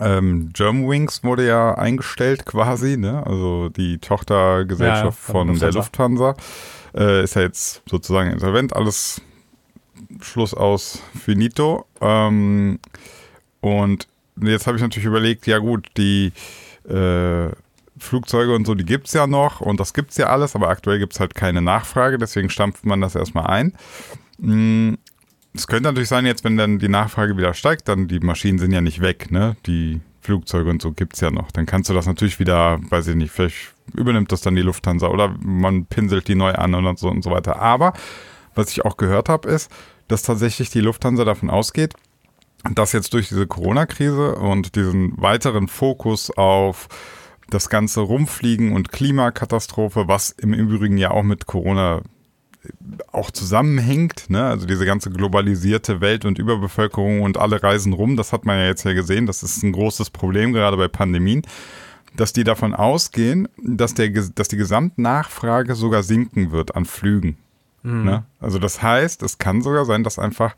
ähm, 0.00 0.50
Germanwings 0.52 1.24
wurde 1.24 1.46
ja 1.46 1.74
eingestellt 1.74 2.46
quasi, 2.46 2.96
ne? 2.96 3.24
Also 3.26 3.68
die 3.68 3.98
Tochtergesellschaft 3.98 5.04
ja, 5.28 5.32
von 5.32 5.48
Lufthansa. 5.48 5.66
der 5.66 5.72
Lufthansa 5.74 6.36
äh, 6.94 7.24
ist 7.24 7.34
ja 7.34 7.42
jetzt 7.42 7.82
sozusagen 7.88 8.30
insolvent, 8.30 8.74
alles 8.74 9.20
Schluss 10.20 10.54
aus 10.54 11.02
finito. 11.24 11.86
Ähm, 12.00 12.78
und 13.60 14.08
jetzt 14.40 14.66
habe 14.66 14.76
ich 14.76 14.82
natürlich 14.82 15.06
überlegt, 15.06 15.46
ja 15.46 15.58
gut, 15.58 15.88
die 15.96 16.32
äh, 16.88 17.48
Flugzeuge 17.98 18.54
und 18.54 18.66
so, 18.66 18.74
die 18.74 18.84
gibt 18.84 19.06
es 19.06 19.12
ja 19.12 19.26
noch 19.26 19.60
und 19.60 19.78
das 19.78 19.94
gibt 19.94 20.10
es 20.10 20.16
ja 20.16 20.26
alles, 20.26 20.56
aber 20.56 20.68
aktuell 20.68 20.98
gibt 20.98 21.12
es 21.12 21.20
halt 21.20 21.34
keine 21.34 21.62
Nachfrage, 21.62 22.18
deswegen 22.18 22.50
stampft 22.50 22.84
man 22.84 23.00
das 23.00 23.14
erstmal 23.14 23.46
ein. 23.46 23.74
Es 25.54 25.66
könnte 25.66 25.84
natürlich 25.84 26.08
sein, 26.08 26.24
jetzt, 26.24 26.44
wenn 26.44 26.56
dann 26.56 26.78
die 26.78 26.88
Nachfrage 26.88 27.36
wieder 27.36 27.52
steigt, 27.52 27.88
dann 27.88 28.08
die 28.08 28.20
Maschinen 28.20 28.58
sind 28.58 28.72
ja 28.72 28.80
nicht 28.80 29.00
weg, 29.00 29.30
ne? 29.30 29.56
Die 29.66 30.00
Flugzeuge 30.22 30.70
und 30.70 30.80
so 30.80 30.92
gibt 30.92 31.14
es 31.14 31.20
ja 31.20 31.30
noch. 31.30 31.50
Dann 31.50 31.66
kannst 31.66 31.90
du 31.90 31.94
das 31.94 32.06
natürlich 32.06 32.38
wieder, 32.38 32.78
weiß 32.88 33.08
ich 33.08 33.16
nicht, 33.16 33.32
vielleicht 33.32 33.74
übernimmt 33.94 34.32
das 34.32 34.40
dann 34.40 34.54
die 34.54 34.62
Lufthansa 34.62 35.08
oder 35.08 35.34
man 35.40 35.84
pinselt 35.86 36.28
die 36.28 36.36
neu 36.36 36.52
an 36.52 36.74
und 36.74 36.98
so 36.98 37.08
und 37.08 37.22
so 37.22 37.30
weiter. 37.30 37.60
Aber 37.60 37.92
was 38.54 38.70
ich 38.70 38.84
auch 38.84 38.96
gehört 38.96 39.28
habe, 39.28 39.48
ist, 39.48 39.70
dass 40.08 40.22
tatsächlich 40.22 40.70
die 40.70 40.80
Lufthansa 40.80 41.24
davon 41.24 41.50
ausgeht, 41.50 41.94
dass 42.74 42.92
jetzt 42.92 43.12
durch 43.12 43.28
diese 43.28 43.46
Corona-Krise 43.46 44.36
und 44.36 44.76
diesen 44.76 45.20
weiteren 45.20 45.68
Fokus 45.68 46.30
auf 46.30 46.88
das 47.50 47.68
ganze 47.68 48.00
Rumfliegen 48.00 48.72
und 48.72 48.92
Klimakatastrophe, 48.92 50.06
was 50.06 50.30
im 50.30 50.54
Übrigen 50.54 50.96
ja 50.96 51.10
auch 51.10 51.24
mit 51.24 51.46
Corona 51.46 52.02
auch 53.10 53.30
zusammenhängt, 53.30 54.30
ne? 54.30 54.44
also 54.44 54.66
diese 54.66 54.86
ganze 54.86 55.10
globalisierte 55.10 56.00
Welt 56.00 56.24
und 56.24 56.38
Überbevölkerung 56.38 57.22
und 57.22 57.36
alle 57.36 57.62
reisen 57.62 57.92
rum, 57.92 58.16
das 58.16 58.32
hat 58.32 58.44
man 58.44 58.58
ja 58.58 58.66
jetzt 58.66 58.84
ja 58.84 58.92
gesehen, 58.92 59.26
das 59.26 59.42
ist 59.42 59.62
ein 59.62 59.72
großes 59.72 60.10
Problem, 60.10 60.52
gerade 60.52 60.76
bei 60.76 60.88
Pandemien, 60.88 61.42
dass 62.16 62.32
die 62.32 62.44
davon 62.44 62.74
ausgehen, 62.74 63.48
dass, 63.62 63.94
der, 63.94 64.10
dass 64.10 64.48
die 64.48 64.56
Gesamtnachfrage 64.56 65.74
sogar 65.74 66.02
sinken 66.02 66.52
wird 66.52 66.76
an 66.76 66.84
Flügen. 66.84 67.36
Mhm. 67.82 68.04
Ne? 68.04 68.24
Also 68.40 68.58
das 68.58 68.82
heißt, 68.82 69.22
es 69.22 69.38
kann 69.38 69.62
sogar 69.62 69.84
sein, 69.84 70.04
dass 70.04 70.18
einfach 70.18 70.54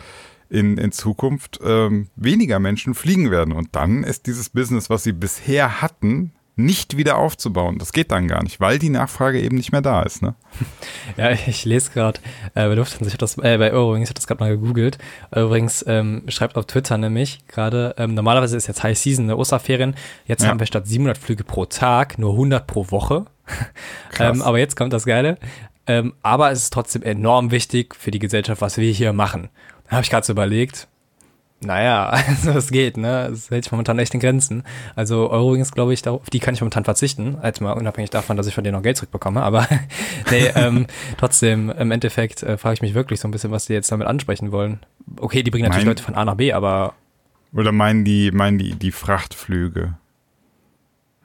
in, 0.50 0.76
in 0.76 0.92
Zukunft 0.92 1.60
ähm, 1.64 2.08
weniger 2.16 2.58
Menschen 2.58 2.94
fliegen 2.94 3.30
werden. 3.30 3.52
Und 3.52 3.74
dann 3.74 4.04
ist 4.04 4.26
dieses 4.26 4.50
Business, 4.50 4.90
was 4.90 5.04
sie 5.04 5.12
bisher 5.12 5.80
hatten, 5.80 6.32
nicht 6.56 6.96
wieder 6.96 7.18
aufzubauen. 7.18 7.78
Das 7.78 7.92
geht 7.92 8.12
dann 8.12 8.28
gar 8.28 8.42
nicht, 8.42 8.60
weil 8.60 8.78
die 8.78 8.88
Nachfrage 8.88 9.40
eben 9.40 9.56
nicht 9.56 9.72
mehr 9.72 9.80
da 9.80 10.02
ist. 10.02 10.22
Ne? 10.22 10.34
Ja, 11.16 11.30
ich 11.30 11.64
lese 11.64 11.90
gerade 11.90 12.20
äh, 12.54 12.66
bei 12.66 12.74
Lufthansa, 12.74 13.06
ich 13.06 13.12
habe 13.12 13.18
das 13.18 13.38
äh, 13.38 13.58
bei 13.58 13.72
Eurowings, 13.72 14.04
ich 14.04 14.10
habe 14.10 14.14
das 14.14 14.26
gerade 14.26 14.42
mal 14.42 14.56
gegoogelt. 14.56 14.98
Übrigens 15.34 15.84
ähm, 15.86 16.22
schreibt 16.28 16.56
auf 16.56 16.66
Twitter 16.66 16.96
nämlich 16.98 17.46
gerade, 17.46 17.94
ähm, 17.98 18.14
normalerweise 18.14 18.56
ist 18.56 18.66
jetzt 18.66 18.82
High 18.82 18.98
Season, 18.98 19.26
eine 19.26 19.36
Osterferien. 19.36 19.94
Jetzt 20.26 20.42
ja. 20.42 20.48
haben 20.48 20.58
wir 20.58 20.66
statt 20.66 20.86
700 20.86 21.18
Flüge 21.18 21.44
pro 21.44 21.66
Tag 21.66 22.18
nur 22.18 22.32
100 22.32 22.66
pro 22.66 22.90
Woche. 22.90 23.26
ähm, 24.18 24.42
aber 24.42 24.58
jetzt 24.58 24.76
kommt 24.76 24.92
das 24.92 25.04
Geile. 25.04 25.38
Ähm, 25.86 26.14
aber 26.22 26.50
es 26.50 26.64
ist 26.64 26.72
trotzdem 26.72 27.02
enorm 27.02 27.50
wichtig 27.50 27.94
für 27.94 28.10
die 28.10 28.18
Gesellschaft, 28.18 28.60
was 28.60 28.78
wir 28.78 28.90
hier 28.90 29.12
machen. 29.12 29.50
Da 29.84 29.92
habe 29.92 30.02
ich 30.02 30.10
gerade 30.10 30.26
so 30.26 30.32
überlegt, 30.32 30.88
naja, 31.64 32.08
also 32.28 32.50
es 32.52 32.70
geht, 32.70 32.96
ne? 32.96 33.26
Es 33.32 33.50
hält 33.50 33.64
sich 33.64 33.72
momentan 33.72 33.98
echt 33.98 34.14
in 34.14 34.20
Grenzen. 34.20 34.62
Also 34.94 35.30
Eurowings, 35.30 35.72
glaube 35.72 35.92
ich, 35.92 36.06
auf 36.06 36.30
die 36.30 36.40
kann 36.40 36.54
ich 36.54 36.60
momentan 36.60 36.84
verzichten, 36.84 37.36
als 37.40 37.60
mal 37.60 37.72
unabhängig 37.72 38.10
davon, 38.10 38.36
dass 38.36 38.46
ich 38.46 38.54
von 38.54 38.64
denen 38.64 38.76
noch 38.76 38.82
Geld 38.82 38.96
zurückbekomme. 38.96 39.42
Aber 39.42 39.66
nee, 40.30 40.46
ähm, 40.54 40.86
trotzdem, 41.18 41.70
im 41.70 41.90
Endeffekt 41.90 42.42
äh, 42.42 42.56
frage 42.56 42.74
ich 42.74 42.82
mich 42.82 42.94
wirklich 42.94 43.20
so 43.20 43.28
ein 43.28 43.30
bisschen, 43.30 43.50
was 43.50 43.66
die 43.66 43.72
jetzt 43.72 43.90
damit 43.90 44.06
ansprechen 44.06 44.52
wollen. 44.52 44.80
Okay, 45.18 45.42
die 45.42 45.50
bringen 45.50 45.64
natürlich 45.64 45.84
mein, 45.84 45.90
Leute 45.92 46.02
von 46.02 46.14
A 46.14 46.24
nach 46.24 46.36
B, 46.36 46.52
aber. 46.52 46.94
Oder 47.52 47.72
meinen 47.72 48.04
die, 48.04 48.30
meinen 48.32 48.58
die, 48.58 48.74
die 48.74 48.92
Frachtflüge? 48.92 49.94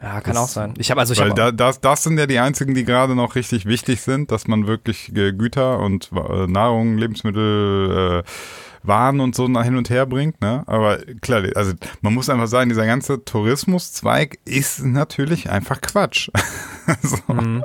Ja, 0.02 0.22
kann 0.22 0.36
das, 0.36 0.44
auch 0.44 0.48
sein. 0.48 0.74
Ich 0.78 0.92
habe 0.92 1.02
also 1.02 1.14
ich 1.14 1.20
weil 1.20 1.30
hab 1.30 1.36
da, 1.36 1.52
das, 1.52 1.82
das 1.82 2.04
sind 2.04 2.18
ja 2.18 2.26
die 2.26 2.40
einzigen, 2.40 2.74
die 2.74 2.86
gerade 2.86 3.16
noch 3.16 3.36
richtig 3.36 3.66
wichtig 3.66 4.02
sind, 4.02 4.32
dass 4.32 4.48
man 4.48 4.66
wirklich 4.66 5.12
Güter 5.14 5.80
und 5.80 6.12
äh, 6.14 6.48
Nahrung, 6.48 6.98
Lebensmittel, 6.98 8.24
äh, 8.24 8.30
waren 8.84 9.20
und 9.20 9.36
so 9.36 9.48
hin 9.62 9.76
und 9.76 9.90
her 9.90 10.06
bringt. 10.06 10.42
Ne? 10.42 10.64
Aber 10.68 10.98
klar, 11.22 11.44
also 11.56 11.74
man 12.02 12.14
muss 12.14 12.30
einfach 12.30 12.48
sagen, 12.48 12.70
dieser 12.70 12.86
ganze 12.86 13.24
Tourismuszweig 13.24 14.40
ist 14.46 14.84
natürlich 14.84 15.50
einfach 15.50 15.82
Quatsch. 15.82 16.30
so. 17.02 17.34
mhm. 17.34 17.64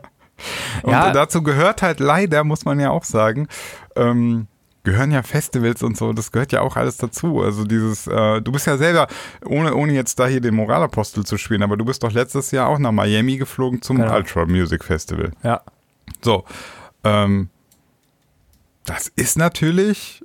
Und 0.82 0.92
ja. 0.92 1.12
dazu 1.12 1.42
gehört 1.42 1.82
halt 1.82 2.00
leider, 2.00 2.44
muss 2.44 2.64
man 2.64 2.80
ja 2.80 2.90
auch 2.90 3.04
sagen, 3.04 3.46
ähm, 3.96 4.48
gehören 4.82 5.12
ja 5.12 5.22
Festivals 5.22 5.82
und 5.82 5.96
so, 5.96 6.12
das 6.12 6.30
gehört 6.30 6.52
ja 6.52 6.60
auch 6.60 6.76
alles 6.76 6.98
dazu. 6.98 7.40
Also 7.40 7.64
dieses, 7.64 8.06
äh, 8.06 8.42
du 8.42 8.52
bist 8.52 8.66
ja 8.66 8.76
selber, 8.76 9.06
ohne, 9.46 9.74
ohne 9.74 9.94
jetzt 9.94 10.18
da 10.18 10.26
hier 10.26 10.40
den 10.40 10.54
Moralapostel 10.54 11.24
zu 11.24 11.38
spielen, 11.38 11.62
aber 11.62 11.76
du 11.76 11.84
bist 11.84 12.02
doch 12.02 12.12
letztes 12.12 12.50
Jahr 12.50 12.68
auch 12.68 12.78
nach 12.78 12.92
Miami 12.92 13.38
geflogen 13.38 13.80
zum 13.80 13.96
genau. 13.96 14.14
Ultra 14.14 14.44
Music 14.44 14.84
Festival. 14.84 15.32
Ja. 15.42 15.62
So. 16.20 16.44
Ähm, 17.02 17.48
das 18.84 19.08
ist 19.08 19.38
natürlich 19.38 20.22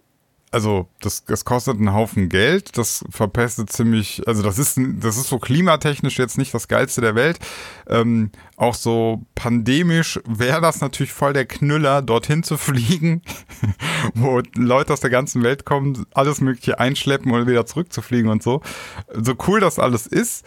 also 0.51 0.88
das, 1.01 1.25
das 1.25 1.45
kostet 1.45 1.77
einen 1.77 1.93
Haufen 1.93 2.29
Geld, 2.29 2.77
das 2.77 3.05
verpestet 3.09 3.71
ziemlich, 3.71 4.23
also 4.27 4.41
das 4.41 4.57
ist, 4.57 4.79
das 4.99 5.17
ist 5.17 5.27
so 5.27 5.38
klimatechnisch 5.38 6.17
jetzt 6.17 6.38
nicht 6.38 6.53
das 6.53 6.67
Geilste 6.67 7.01
der 7.01 7.15
Welt. 7.15 7.39
Ähm, 7.88 8.31
auch 8.57 8.73
so 8.73 9.21
pandemisch 9.35 10.19
wäre 10.27 10.62
das 10.62 10.81
natürlich 10.81 11.13
voll 11.13 11.33
der 11.33 11.45
Knüller, 11.45 12.01
dorthin 12.01 12.43
zu 12.43 12.57
fliegen, 12.57 13.21
wo 14.15 14.41
Leute 14.55 14.93
aus 14.93 15.01
der 15.01 15.12
ganzen 15.12 15.43
Welt 15.43 15.65
kommen, 15.65 16.05
alles 16.13 16.41
Mögliche 16.41 16.79
einschleppen 16.79 17.31
und 17.31 17.47
wieder 17.47 17.65
zurückzufliegen 17.65 18.29
und 18.29 18.41
so. 18.41 18.62
So 19.13 19.35
cool 19.47 19.59
das 19.59 19.77
alles 19.77 20.07
ist, 20.07 20.45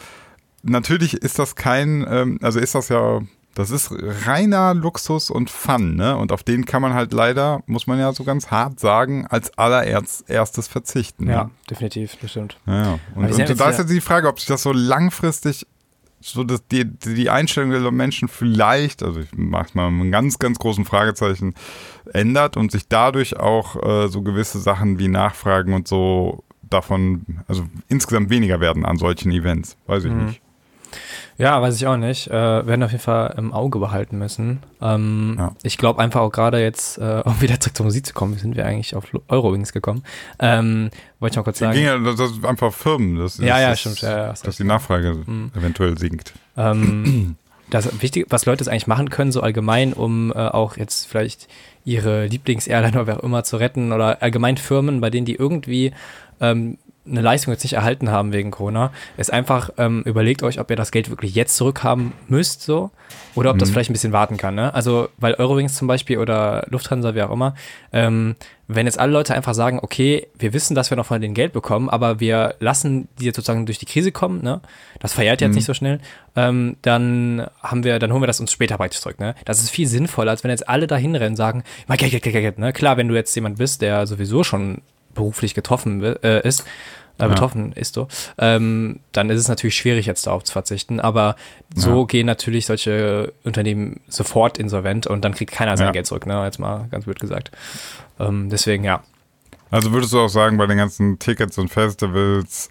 natürlich 0.62 1.14
ist 1.14 1.38
das 1.38 1.54
kein, 1.54 2.04
ähm, 2.08 2.38
also 2.42 2.58
ist 2.58 2.74
das 2.74 2.88
ja 2.88 3.20
das 3.54 3.70
ist 3.70 3.90
reiner 4.26 4.74
Luxus 4.74 5.30
und 5.30 5.50
Fun, 5.50 5.96
ne? 5.96 6.16
Und 6.16 6.32
auf 6.32 6.42
den 6.42 6.64
kann 6.64 6.80
man 6.80 6.94
halt 6.94 7.12
leider, 7.12 7.62
muss 7.66 7.86
man 7.86 7.98
ja 7.98 8.12
so 8.12 8.24
ganz 8.24 8.50
hart 8.50 8.80
sagen, 8.80 9.26
als 9.26 9.56
allererstes 9.58 10.68
verzichten. 10.68 11.28
Ja, 11.28 11.44
ne? 11.44 11.50
definitiv, 11.68 12.16
bestimmt. 12.16 12.58
Ja, 12.66 12.82
ja. 12.82 12.98
Und, 13.14 13.24
und 13.30 13.60
da 13.60 13.68
ist 13.68 13.78
jetzt 13.78 13.90
die 13.90 14.00
Frage, 14.00 14.28
ob 14.28 14.38
sich 14.38 14.48
das 14.48 14.62
so 14.62 14.72
langfristig, 14.72 15.66
so 16.20 16.44
dass 16.44 16.66
die, 16.68 16.84
die 16.86 17.28
Einstellung 17.28 17.70
der 17.70 17.90
Menschen 17.90 18.28
vielleicht, 18.28 19.02
also 19.02 19.20
ich 19.20 19.28
mach's 19.34 19.74
mal 19.74 19.90
mit 19.90 20.02
einem 20.02 20.12
ganz, 20.12 20.38
ganz 20.38 20.58
großen 20.58 20.84
Fragezeichen, 20.86 21.54
ändert 22.12 22.56
und 22.56 22.72
sich 22.72 22.88
dadurch 22.88 23.38
auch 23.38 23.76
äh, 23.82 24.08
so 24.08 24.22
gewisse 24.22 24.60
Sachen 24.60 24.98
wie 24.98 25.08
Nachfragen 25.08 25.74
und 25.74 25.88
so 25.88 26.42
davon, 26.62 27.40
also 27.48 27.66
insgesamt 27.88 28.30
weniger 28.30 28.60
werden 28.60 28.86
an 28.86 28.96
solchen 28.96 29.30
Events. 29.30 29.76
Weiß 29.86 30.04
ich 30.04 30.12
mhm. 30.12 30.26
nicht. 30.26 30.42
Ja, 31.38 31.60
weiß 31.60 31.76
ich 31.76 31.86
auch 31.86 31.96
nicht. 31.96 32.28
Äh, 32.28 32.66
werden 32.66 32.82
auf 32.82 32.92
jeden 32.92 33.02
Fall 33.02 33.34
im 33.36 33.52
Auge 33.52 33.78
behalten 33.78 34.18
müssen. 34.18 34.60
Ähm, 34.80 35.36
ja. 35.38 35.52
Ich 35.62 35.78
glaube 35.78 36.00
einfach 36.00 36.20
auch 36.20 36.30
gerade 36.30 36.60
jetzt, 36.60 36.98
äh, 36.98 37.22
um 37.24 37.40
wieder 37.40 37.58
zurück 37.60 37.76
zur 37.76 37.86
Musik 37.86 38.06
zu 38.06 38.14
kommen, 38.14 38.36
sind 38.36 38.56
wir 38.56 38.66
eigentlich 38.66 38.94
auf 38.94 39.04
Eurowings 39.28 39.72
gekommen. 39.72 40.02
Ähm, 40.38 40.90
wollte 41.20 41.34
ich 41.34 41.36
mal 41.36 41.42
kurz 41.44 41.58
sagen. 41.58 41.74
Ging 41.74 41.84
ja, 41.84 41.98
das 41.98 42.18
ist 42.20 42.44
einfach 42.44 42.72
Firmen. 42.72 43.16
Das 43.16 43.38
ist, 43.38 43.44
ja, 43.44 43.60
ja, 43.60 43.74
stimmt. 43.76 44.00
Ja, 44.02 44.26
ja, 44.26 44.34
dass 44.42 44.56
die 44.56 44.64
Nachfrage 44.64 45.22
mhm. 45.26 45.50
eventuell 45.56 45.98
sinkt. 45.98 46.32
Ähm, 46.56 47.36
das 47.70 48.02
Wichtige, 48.02 48.26
was 48.28 48.46
Leute 48.46 48.64
jetzt 48.64 48.68
eigentlich 48.68 48.86
machen 48.86 49.10
können, 49.10 49.32
so 49.32 49.40
allgemein, 49.40 49.92
um 49.92 50.30
äh, 50.32 50.34
auch 50.34 50.76
jetzt 50.76 51.06
vielleicht 51.06 51.48
ihre 51.84 52.26
Lieblings-Airline 52.26 52.94
oder 52.94 53.06
wer 53.06 53.18
auch 53.18 53.24
immer 53.24 53.44
zu 53.44 53.56
retten 53.56 53.92
oder 53.92 54.22
allgemein 54.22 54.56
Firmen, 54.56 55.00
bei 55.00 55.10
denen 55.10 55.26
die 55.26 55.34
irgendwie 55.34 55.92
ähm, 56.40 56.78
eine 57.04 57.20
Leistung 57.20 57.52
jetzt 57.52 57.64
nicht 57.64 57.72
erhalten 57.72 58.10
haben 58.10 58.32
wegen 58.32 58.50
Corona, 58.50 58.92
ist 59.16 59.32
einfach 59.32 59.70
ähm, 59.76 60.02
überlegt 60.04 60.42
euch, 60.42 60.60
ob 60.60 60.70
ihr 60.70 60.76
das 60.76 60.92
Geld 60.92 61.10
wirklich 61.10 61.34
jetzt 61.34 61.56
zurückhaben 61.56 62.12
müsst, 62.28 62.62
so, 62.62 62.90
oder 63.34 63.50
ob 63.50 63.56
mhm. 63.56 63.60
das 63.60 63.70
vielleicht 63.70 63.90
ein 63.90 63.94
bisschen 63.94 64.12
warten 64.12 64.36
kann. 64.36 64.54
Ne? 64.54 64.72
Also, 64.72 65.08
weil 65.18 65.34
Eurowings 65.34 65.74
zum 65.74 65.88
Beispiel 65.88 66.18
oder 66.18 66.64
Lufthansa, 66.70 67.14
wie 67.14 67.22
auch 67.22 67.32
immer, 67.32 67.54
ähm, 67.92 68.36
wenn 68.68 68.86
jetzt 68.86 69.00
alle 69.00 69.12
Leute 69.12 69.34
einfach 69.34 69.54
sagen, 69.54 69.80
okay, 69.82 70.28
wir 70.38 70.52
wissen, 70.52 70.74
dass 70.74 70.90
wir 70.90 70.96
noch 70.96 71.06
von 71.06 71.20
denen 71.20 71.34
Geld 71.34 71.52
bekommen, 71.52 71.90
aber 71.90 72.20
wir 72.20 72.54
lassen 72.60 73.08
die 73.18 73.26
jetzt 73.26 73.36
sozusagen 73.36 73.66
durch 73.66 73.78
die 73.78 73.86
Krise 73.86 74.12
kommen, 74.12 74.42
ne? 74.42 74.60
Das 75.00 75.12
verjährt 75.12 75.40
jetzt 75.40 75.50
mhm. 75.50 75.56
nicht 75.56 75.64
so 75.64 75.74
schnell, 75.74 76.00
ähm, 76.36 76.76
dann 76.82 77.46
haben 77.62 77.84
wir, 77.84 77.98
dann 77.98 78.12
holen 78.12 78.22
wir 78.22 78.28
das 78.28 78.40
uns 78.40 78.52
später 78.52 78.76
praktisch 78.76 79.00
zurück, 79.00 79.18
ne? 79.18 79.34
Das 79.44 79.60
ist 79.60 79.70
viel 79.70 79.88
sinnvoller, 79.88 80.30
als 80.30 80.44
wenn 80.44 80.50
jetzt 80.50 80.68
alle 80.68 80.86
dahin 80.86 81.16
rennen, 81.16 81.36
sagen, 81.36 81.64
Geld, 81.88 82.12
Geld, 82.12 82.22
Geld, 82.22 82.34
Geld, 82.34 82.58
ne? 82.58 82.72
Klar, 82.72 82.96
wenn 82.96 83.08
du 83.08 83.14
jetzt 83.14 83.34
jemand 83.34 83.58
bist, 83.58 83.82
der 83.82 84.06
sowieso 84.06 84.44
schon 84.44 84.82
beruflich 85.14 85.54
getroffen 85.54 86.02
äh, 86.02 86.46
ist, 86.46 86.64
äh, 87.18 87.28
betroffen 87.28 87.72
ist 87.72 87.94
so, 87.94 88.08
ähm, 88.38 89.00
dann 89.12 89.30
ist 89.30 89.38
es 89.40 89.48
natürlich 89.48 89.76
schwierig, 89.76 90.06
jetzt 90.06 90.26
darauf 90.26 90.44
zu 90.44 90.52
verzichten. 90.52 90.98
Aber 90.98 91.36
so 91.74 92.00
Ja. 92.00 92.06
gehen 92.06 92.26
natürlich 92.26 92.66
solche 92.66 93.32
Unternehmen 93.44 94.00
sofort 94.08 94.58
insolvent 94.58 95.06
und 95.06 95.22
dann 95.24 95.34
kriegt 95.34 95.52
keiner 95.52 95.76
sein 95.76 95.88
Ja. 95.88 95.92
Geld 95.92 96.06
zurück, 96.06 96.26
ne? 96.26 96.42
Jetzt 96.44 96.58
mal 96.58 96.88
ganz 96.90 97.04
blöd 97.04 97.20
gesagt. 97.20 97.50
Ähm, 98.18 98.48
deswegen, 98.50 98.84
ja. 98.84 99.02
Also 99.70 99.92
würdest 99.92 100.12
du 100.12 100.20
auch 100.20 100.28
sagen, 100.28 100.56
bei 100.58 100.66
den 100.66 100.78
ganzen 100.78 101.18
Tickets 101.18 101.56
und 101.58 101.68
Festivals 101.68 102.70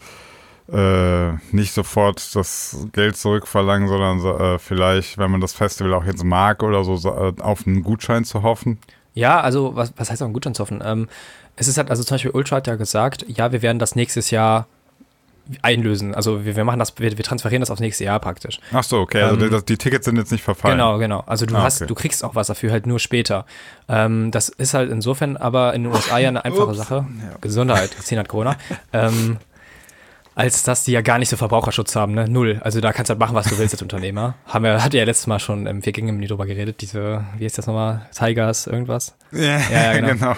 äh, 0.72 1.32
nicht 1.52 1.74
sofort 1.74 2.34
das 2.36 2.88
Geld 2.94 3.18
zurückverlangen, 3.18 3.88
sondern 3.90 4.20
so, 4.20 4.38
äh, 4.38 4.60
vielleicht, 4.60 5.18
wenn 5.18 5.32
man 5.32 5.42
das 5.42 5.54
Festival 5.54 5.94
auch 5.94 6.06
jetzt 6.06 6.24
mag 6.24 6.64
oder 6.64 6.84
so, 6.84 6.96
äh, 7.10 7.34
auf 7.42 7.66
einen 7.68 7.84
Gutschein 7.84 8.24
zu 8.24 8.44
hoffen? 8.44 8.78
Ja, 9.14 9.42
also 9.42 9.76
was, 9.76 9.92
was 9.98 10.10
heißt 10.10 10.24
auch 10.24 10.28
ein 10.28 10.34
Gutschein 10.34 10.54
zu 10.54 10.62
hoffen? 10.62 10.82
Ähm, 10.86 11.10
es 11.56 11.68
ist 11.68 11.78
halt, 11.78 11.90
also 11.90 12.04
zum 12.04 12.16
Beispiel 12.16 12.32
Ultra 12.32 12.58
hat 12.58 12.68
ja 12.68 12.76
gesagt, 12.76 13.26
ja, 13.28 13.52
wir 13.52 13.62
werden 13.62 13.80
das 13.80 13.96
nächstes 13.96 14.32
Jahr 14.32 14.68
einlösen. 15.64 16.16
Also 16.16 16.46
wir, 16.46 16.56
wir 16.56 16.64
machen 16.64 16.80
das, 16.80 16.94
wir, 16.98 17.18
wir 17.18 17.24
transferieren 17.26 17.62
das 17.62 17.72
aufs 17.72 17.82
nächste 17.82 18.04
Jahr 18.04 18.20
praktisch. 18.20 18.60
Ach 18.72 18.84
so, 18.84 19.00
okay, 19.00 19.22
also 19.24 19.44
Ähm, 19.46 19.52
das, 19.52 19.66
die 19.66 19.78
Tickets 19.78 20.06
sind 20.06 20.16
jetzt 20.18 20.32
nicht 20.32 20.44
verfallen. 20.44 20.78
Genau, 20.78 20.98
genau. 20.98 21.24
Also 21.26 21.46
du 21.46 21.56
Ah, 21.56 21.64
hast, 21.64 21.82
okay. 21.82 21.88
du 21.88 21.96
kriegst 21.96 22.24
auch 22.24 22.36
was 22.36 22.48
dafür, 22.48 22.72
halt 22.72 22.86
nur 22.86 23.00
später. 23.00 23.46
Ähm, 23.90 24.32
das 24.32 24.50
ist 24.50 24.74
halt 24.74 24.92
insofern 24.92 25.38
aber 25.38 25.74
in 25.74 25.84
den 25.84 25.92
USA 25.92 26.20
ja 26.20 26.30
eine 26.30 26.46
einfache. 26.46 26.74
Sache. 26.76 27.06
Gesundheit, 27.42 27.92
Christine 27.92 28.22
hat 28.22 28.28
Corona. 28.30 28.56
ähm, 28.94 29.38
als 30.36 30.64
dass 30.64 30.84
die 30.86 30.92
ja 30.94 31.02
gar 31.02 31.20
nicht 31.20 31.30
so 31.30 31.36
Verbraucherschutz 31.38 31.96
haben, 31.96 32.14
ne? 32.14 32.28
Null. 32.30 32.60
Also 32.64 32.80
da 32.82 32.94
kannst 32.94 33.10
du 33.10 33.14
halt 33.14 33.20
machen, 33.20 33.36
was 33.36 33.48
du 33.48 33.58
willst 33.58 33.74
als 33.74 33.82
Unternehmer. 33.82 34.36
Haben 34.46 34.64
wir, 34.64 34.84
hat 34.84 34.94
ja 34.94 35.04
letztes 35.04 35.28
Mal 35.28 35.40
schon 35.40 35.68
im 35.68 35.82
Vier 35.82 35.94
Gänge 35.94 36.26
drüber 36.26 36.46
geredet, 36.46 36.82
diese, 36.82 37.24
wie 37.38 37.46
ist 37.46 37.58
das 37.58 37.68
nochmal? 37.68 38.08
Tigers, 38.18 38.68
irgendwas? 38.68 39.16
Ja, 39.32 39.60
Ja, 39.60 39.94
ja, 39.94 39.94
genau. 40.00 40.36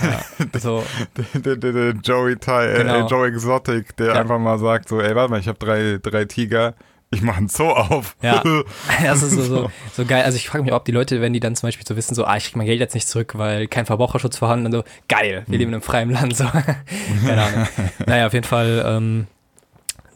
genau. 0.00 0.58
So, 0.58 0.84
Der, 1.34 1.56
der, 1.56 1.72
der 1.72 1.92
Joey, 2.02 2.36
Ty, 2.36 2.50
äh, 2.50 2.76
Genau. 2.78 3.06
Joe 3.06 3.28
Exotic, 3.28 3.96
der 3.96 4.08
Ja. 4.08 4.12
einfach 4.20 4.38
mal 4.38 4.58
sagt 4.58 4.88
so, 4.88 5.00
ey, 5.00 5.14
warte 5.14 5.30
mal, 5.30 5.40
ich 5.40 5.48
habe 5.48 5.58
drei, 5.58 5.98
drei 6.02 6.24
Tiger, 6.24 6.74
ich 7.12 7.22
mache 7.22 7.38
einen 7.38 7.48
Zoo 7.48 7.68
auf. 7.70 8.16
Ja. 8.22 8.42
das 9.02 9.22
ist 9.22 9.32
so, 9.32 9.42
so, 9.42 9.70
so 9.92 10.04
geil. 10.04 10.22
Also 10.22 10.36
ich 10.36 10.48
frage 10.48 10.62
mich, 10.64 10.72
ob 10.72 10.84
die 10.84 10.92
Leute, 10.92 11.20
wenn 11.20 11.32
die 11.32 11.40
dann 11.40 11.56
zum 11.56 11.66
Beispiel 11.66 11.86
so 11.86 11.96
wissen, 11.96 12.14
so, 12.14 12.24
ah, 12.24 12.36
ich 12.36 12.44
krieg 12.44 12.56
mein 12.56 12.66
Geld 12.66 12.78
jetzt 12.80 12.94
nicht 12.94 13.08
zurück, 13.08 13.32
weil 13.36 13.66
kein 13.66 13.84
Verbraucherschutz 13.86 14.36
vorhanden 14.38 14.66
und 14.66 14.72
so, 14.72 14.84
geil, 15.08 15.42
wir 15.48 15.58
leben 15.58 15.70
in 15.70 15.74
einem 15.74 15.82
freien 15.82 16.10
Land, 16.10 16.36
so. 16.36 16.44
Keine 17.26 17.42
Ahnung. 17.42 17.66
Naja, 18.06 18.26
auf 18.26 18.32
jeden 18.32 18.46
Fall, 18.46 18.84
ähm, 18.86 19.26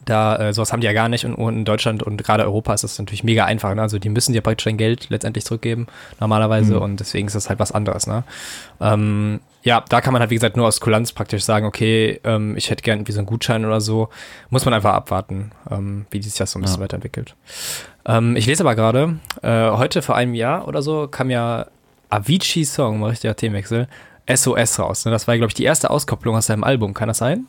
da, 0.05 0.35
äh, 0.37 0.53
sowas 0.53 0.71
haben 0.71 0.81
die 0.81 0.85
ja 0.87 0.93
gar 0.93 1.09
nicht 1.09 1.25
und, 1.25 1.33
und 1.33 1.55
in 1.55 1.65
Deutschland 1.65 2.03
und 2.03 2.23
gerade 2.23 2.43
Europa 2.43 2.73
ist 2.73 2.83
das 2.83 2.97
natürlich 2.99 3.23
mega 3.23 3.43
einfach, 3.45 3.73
ne? 3.73 3.81
Also 3.81 3.97
die 3.97 4.09
müssen 4.09 4.33
dir 4.33 4.41
praktisch 4.41 4.65
dein 4.65 4.77
Geld 4.77 5.07
letztendlich 5.09 5.45
zurückgeben, 5.45 5.87
normalerweise, 6.19 6.75
Mhm. 6.75 6.81
und 6.81 6.99
deswegen 6.99 7.27
ist 7.27 7.35
das 7.35 7.49
halt 7.49 7.57
was 7.59 7.71
anderes, 7.71 8.05
ne? 8.05 8.23
Ähm, 8.79 9.39
ja, 9.65 9.83
da 9.89 9.99
kann 9.99 10.13
man 10.13 10.21
halt, 10.21 10.29
wie 10.31 10.35
gesagt, 10.35 10.55
nur 10.55 10.67
aus 10.67 10.79
Kulanz 10.79 11.11
praktisch 11.11 11.43
sagen, 11.43 11.65
okay, 11.65 12.21
ähm, 12.23 12.55
ich 12.55 12.69
hätte 12.69 12.83
gern 12.83 12.99
irgendwie 12.99 13.11
so 13.11 13.19
einen 13.19 13.25
Gutschein 13.25 13.65
oder 13.65 13.81
so. 13.81 14.07
Muss 14.49 14.63
man 14.63 14.73
einfach 14.73 14.93
abwarten, 14.93 15.51
ähm, 15.69 16.05
wie 16.11 16.21
sich 16.21 16.35
das 16.35 16.51
so 16.51 16.59
ein 16.59 16.61
bisschen 16.61 16.77
Ja. 16.77 16.83
weiterentwickelt. 16.83 17.35
Ähm, 18.05 18.35
ich 18.37 18.45
lese 18.45 18.63
aber 18.63 18.75
gerade, 18.75 19.17
äh, 19.41 19.71
heute 19.71 20.01
vor 20.01 20.15
einem 20.15 20.35
Jahr 20.35 20.67
oder 20.67 20.81
so 20.81 21.07
kam 21.07 21.29
ja 21.29 21.65
Avicii's 22.09 22.73
Song, 22.73 22.99
mal 22.99 23.09
richtiger 23.09 23.35
Themenwechsel, 23.35 23.87
SOS 24.27 24.79
raus. 24.79 25.03
Ne? 25.05 25.11
Das 25.11 25.27
war, 25.27 25.35
glaube 25.35 25.49
ich, 25.49 25.55
die 25.55 25.63
erste 25.65 25.89
Auskopplung 25.89 26.35
aus 26.35 26.45
seinem 26.45 26.63
Album. 26.63 26.93
Kann 26.93 27.07
das 27.07 27.17
sein? 27.17 27.47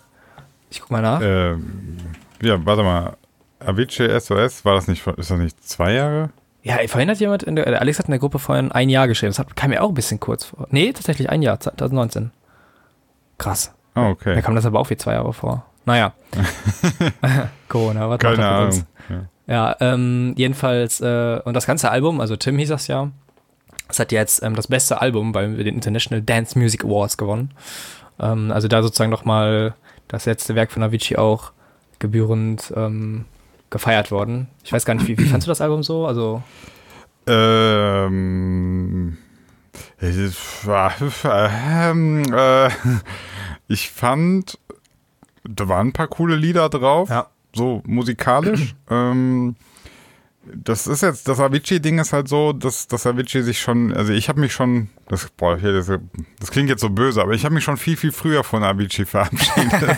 Ich 0.71 0.81
guck 0.81 0.91
mal 0.91 1.03
nach. 1.03 1.21
ähm, 1.23 1.99
ja, 2.43 2.59
warte 2.67 2.83
mal. 2.83 3.17
Avicii 3.61 4.09
SOS, 4.21 4.65
war 4.65 4.75
das 4.75 4.89
nicht, 4.89 5.03
vor- 5.03 5.19
ist 5.19 5.31
das 5.31 5.39
nicht 5.39 5.63
zwei 5.67 5.93
Jahre? 5.93 6.31
Ja, 6.67 6.79
vorhin 6.89 7.09
hat 7.09 7.21
jemand, 7.21 7.45
in 7.45 7.55
der, 7.55 7.81
Alex 7.81 8.01
hat 8.01 8.07
in 8.07 8.11
der 8.11 8.19
Gruppe 8.19 8.41
vorhin 8.41 8.73
ein 8.73 8.89
Jahr 8.89 9.07
geschrieben. 9.07 9.31
Das 9.31 9.39
hat, 9.39 9.55
kam 9.55 9.71
mir 9.71 9.85
auch 9.85 9.89
ein 9.91 9.95
bisschen 9.95 10.19
kurz 10.19 10.47
vor. 10.47 10.67
Nee, 10.71 10.93
tatsächlich 10.93 11.31
ein 11.31 11.41
Jahr, 11.41 11.61
2019. 11.61 12.33
Krass. 13.39 13.73
Oh, 13.95 14.01
Da 14.01 14.09
okay. 14.11 14.43
kam 14.43 14.57
das 14.57 14.67
aber 14.67 14.81
auch 14.81 14.91
wie 14.91 14.97
zwei 14.97 15.13
Jahre 15.13 15.33
vor. 15.33 15.65
Naja. 15.85 16.13
Corona, 17.69 18.11
was 18.11 18.19
Keine 18.19 18.37
das 18.37 18.51
mit 18.51 18.67
uns? 18.67 18.87
Ahnung. 19.09 19.29
Ja. 19.47 19.55
Ja, 19.55 19.77
ähm, 19.79 20.35
jedenfalls, 20.37 21.01
äh, 21.01 21.41
und 21.45 21.55
das 21.55 21.67
ganze 21.67 21.89
Album, 21.93 22.21
also 22.21 22.35
Tim 22.35 22.59
hieß 22.59 22.71
das 22.71 22.89
ja, 22.89 23.11
das 23.87 24.01
hat 24.01 24.11
jetzt 24.11 24.43
ähm, 24.43 24.57
das 24.57 24.67
beste 24.67 25.01
Album 25.01 25.31
bei 25.31 25.47
den 25.47 25.77
International 25.77 26.21
Dance 26.21 26.59
Music 26.59 26.85
Awards 26.85 27.17
gewonnen. 27.17 27.53
Ähm, 28.19 28.51
also 28.51 28.67
da 28.67 28.83
sozusagen 28.83 29.13
nochmal 29.13 29.75
das 30.09 30.27
letzte 30.27 30.57
Werk 30.57 30.73
von 30.73 30.83
Avicii 30.83 31.17
auch 31.17 31.53
gebührend 32.01 32.73
ähm, 32.77 33.25
gefeiert 33.71 34.11
worden. 34.11 34.49
Ich 34.65 34.73
weiß 34.73 34.85
gar 34.85 34.95
nicht, 34.95 35.07
wie, 35.09 35.19
wie 35.19 35.27
fandst 35.27 35.47
du 35.47 35.51
das 35.51 35.61
Album 35.61 35.83
so? 35.83 36.07
Also, 36.07 36.43
Ähm, 37.27 39.17
ähm, 41.25 42.25
äh, 42.33 42.69
ich 43.69 43.91
fand, 43.91 44.59
da 45.45 45.69
waren 45.69 45.89
ein 45.89 45.93
paar 45.93 46.09
coole 46.09 46.37
Lieder 46.37 46.69
drauf, 46.69 47.09
Ja. 47.11 47.27
so 47.55 47.83
musikalisch. 47.87 48.75
ähm, 48.91 49.57
das 50.55 50.87
ist 50.87 51.03
jetzt, 51.03 51.29
das 51.29 51.41
Avicii-Ding 51.41 51.99
ist 51.99 52.13
halt 52.13 52.29
so, 52.29 52.53
dass, 52.53 52.87
dass 52.87 53.07
Avicii 53.07 53.43
sich 53.43 53.61
schon, 53.61 53.93
also 53.93 54.13
ich 54.13 54.29
habe 54.29 54.41
mich 54.41 54.53
schon, 54.53 54.89
das, 55.09 55.29
boah, 55.37 55.57
hier, 55.57 55.73
das, 55.73 55.91
das 56.41 56.51
klingt 56.51 56.69
jetzt 56.69 56.81
so 56.81 56.91
böse, 56.91 57.21
aber 57.23 57.33
ich 57.33 57.45
habe 57.45 57.55
mich 57.55 57.65
schon 57.65 57.77
viel, 57.77 57.97
viel 57.97 58.13
früher 58.13 58.45
von 58.45 58.63
Avicii 58.63 59.05
verabschiedet. 59.07 59.83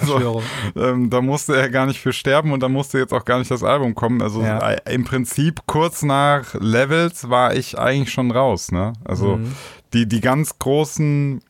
also, 0.00 0.42
ähm, 0.76 1.10
da 1.10 1.20
musste 1.20 1.56
er 1.56 1.68
gar 1.70 1.86
nicht 1.86 2.00
für 2.00 2.12
sterben 2.12 2.52
und 2.52 2.60
da 2.60 2.68
musste 2.68 2.98
jetzt 2.98 3.12
auch 3.12 3.24
gar 3.24 3.38
nicht 3.38 3.50
das 3.50 3.62
Album 3.62 3.94
kommen. 3.94 4.22
Also 4.22 4.42
Ja. 4.42 4.70
äh, 4.72 4.94
im 4.94 5.04
Prinzip 5.04 5.60
kurz 5.66 6.02
nach 6.02 6.54
Levels 6.54 7.28
war 7.30 7.54
ich 7.54 7.78
eigentlich 7.78 8.12
schon 8.12 8.30
raus. 8.30 8.72
Ne? 8.72 8.92
Also 9.04 9.36
Mhm. 9.36 9.54
die, 9.92 10.06
die 10.06 10.20
ganz 10.20 10.58
großen, 10.58 11.40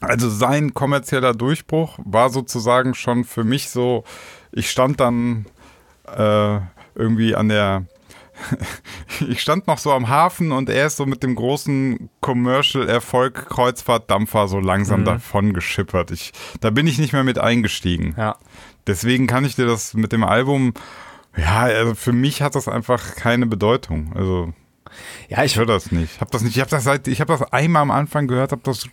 also 0.00 0.28
sein 0.30 0.74
kommerzieller 0.74 1.34
Durchbruch 1.34 1.98
war 2.04 2.30
sozusagen 2.30 2.94
schon 2.94 3.24
für 3.24 3.44
mich 3.44 3.70
so, 3.70 4.04
ich 4.52 4.70
stand 4.70 5.00
dann 5.00 5.46
äh, 6.16 6.60
irgendwie 6.98 7.34
an 7.34 7.48
der 7.48 7.84
ich 9.28 9.40
stand 9.40 9.66
noch 9.66 9.78
so 9.78 9.92
am 9.92 10.08
Hafen 10.08 10.52
und 10.52 10.70
er 10.70 10.86
ist 10.86 10.96
so 10.96 11.06
mit 11.06 11.24
dem 11.24 11.34
großen 11.34 12.08
Commercial-Erfolg 12.20 13.48
Kreuzfahrtdampfer 13.48 14.46
so 14.46 14.60
langsam 14.60 15.00
Mhm. 15.00 15.04
davon 15.06 15.52
geschippert. 15.54 16.12
Ich, 16.12 16.32
da 16.60 16.70
bin 16.70 16.86
ich 16.86 16.98
nicht 16.98 17.12
mehr 17.12 17.24
mit 17.24 17.38
eingestiegen. 17.38 18.14
Ja. 18.16 18.36
Deswegen 18.86 19.26
kann 19.26 19.44
ich 19.44 19.56
dir 19.56 19.66
das 19.66 19.94
mit 19.94 20.12
dem 20.12 20.22
Album, 20.22 20.72
ja, 21.36 21.62
also 21.62 21.94
für 21.96 22.12
mich 22.12 22.40
hat 22.40 22.54
das 22.54 22.68
einfach 22.68 23.16
keine 23.16 23.46
Bedeutung. 23.46 24.12
Also 24.14 24.52
Ja, 25.28 25.42
ich 25.44 25.56
höre 25.58 25.66
das 25.66 25.90
nicht. 25.92 26.14
Ich 26.14 26.20
habe 26.20 26.30
das 26.30 26.42
nicht. 26.42 26.54
Ich 26.56 26.60
habe 26.60 26.70
das 26.70 26.84
seit, 26.84 27.08
ich 27.08 27.20
habe 27.20 27.32
das 27.36 27.52
einmal 27.52 27.82
am 27.82 27.90
Anfang 27.90 28.28
gehört, 28.28 28.52
habe 28.52 28.62
das, 28.64 28.88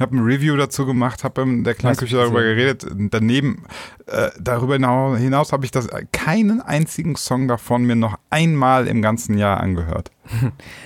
habe 0.00 0.16
ein 0.16 0.20
Review 0.24 0.56
dazu 0.56 0.86
gemacht, 0.86 1.22
habe 1.24 1.42
in 1.42 1.62
der 1.64 1.74
Klangküche 1.74 2.16
darüber 2.16 2.42
geredet. 2.42 2.86
Daneben, 3.10 3.64
äh, 4.06 4.30
darüber 4.40 4.74
hinau- 4.76 5.16
hinaus 5.16 5.52
habe 5.52 5.64
ich 5.64 5.70
das 5.70 5.88
keinen 6.12 6.60
einzigen 6.60 7.16
Song 7.16 7.48
davon 7.48 7.84
mir 7.84 7.96
noch 7.96 8.18
einmal 8.30 8.86
im 8.88 9.02
ganzen 9.02 9.38
Jahr 9.38 9.60
angehört. 9.60 10.10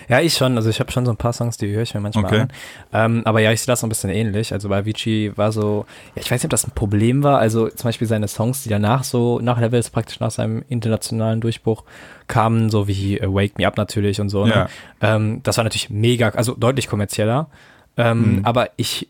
Ja, 0.08 0.20
ich 0.20 0.34
schon. 0.34 0.56
Also 0.56 0.68
ich 0.70 0.80
habe 0.80 0.90
schon 0.92 1.04
so 1.06 1.10
ein 1.12 1.16
paar 1.16 1.32
Songs, 1.32 1.56
die 1.56 1.70
höre 1.72 1.82
ich 1.82 1.94
mir 1.94 2.00
manchmal 2.00 2.24
Okay. 2.26 2.40
an. 2.40 2.48
Ähm, 2.92 3.22
aber 3.24 3.40
ja, 3.40 3.52
ich 3.52 3.60
sehe 3.60 3.66
das 3.72 3.80
so 3.80 3.86
ein 3.86 3.88
bisschen 3.88 4.10
ähnlich. 4.10 4.52
Also 4.52 4.68
bei 4.68 4.78
Avicii 4.78 5.32
war 5.36 5.50
so, 5.52 5.86
ja, 6.14 6.22
ich 6.22 6.30
weiß 6.30 6.40
nicht, 6.40 6.44
ob 6.44 6.50
das 6.50 6.66
ein 6.66 6.70
Problem 6.74 7.22
war. 7.22 7.38
Also 7.38 7.68
zum 7.68 7.88
Beispiel 7.88 8.06
seine 8.06 8.28
Songs, 8.28 8.62
die 8.62 8.68
danach 8.68 9.04
so, 9.04 9.40
nach 9.40 9.58
Levels 9.60 9.90
praktisch 9.90 10.20
nach 10.20 10.30
seinem 10.30 10.62
internationalen 10.68 11.40
Durchbruch 11.40 11.84
kamen, 12.26 12.70
so 12.70 12.86
wie 12.88 13.18
Wake 13.22 13.58
Me 13.58 13.66
Up 13.66 13.76
natürlich 13.76 14.20
und 14.20 14.28
so. 14.28 14.44
Ne? 14.46 14.50
Ja. 14.54 14.68
Ähm, 15.16 15.40
das 15.42 15.56
war 15.58 15.64
natürlich 15.64 15.90
mega, 15.90 16.28
also 16.30 16.54
deutlich 16.54 16.88
kommerzieller. 16.88 17.48
Ähm, 17.96 18.36
Mhm. 18.36 18.44
Aber 18.44 18.70
ich 18.76 19.08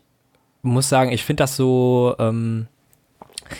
muss 0.61 0.89
sagen, 0.89 1.11
ich 1.11 1.23
finde 1.23 1.43
das 1.43 1.55
so, 1.55 2.15
ähm, 2.19 2.67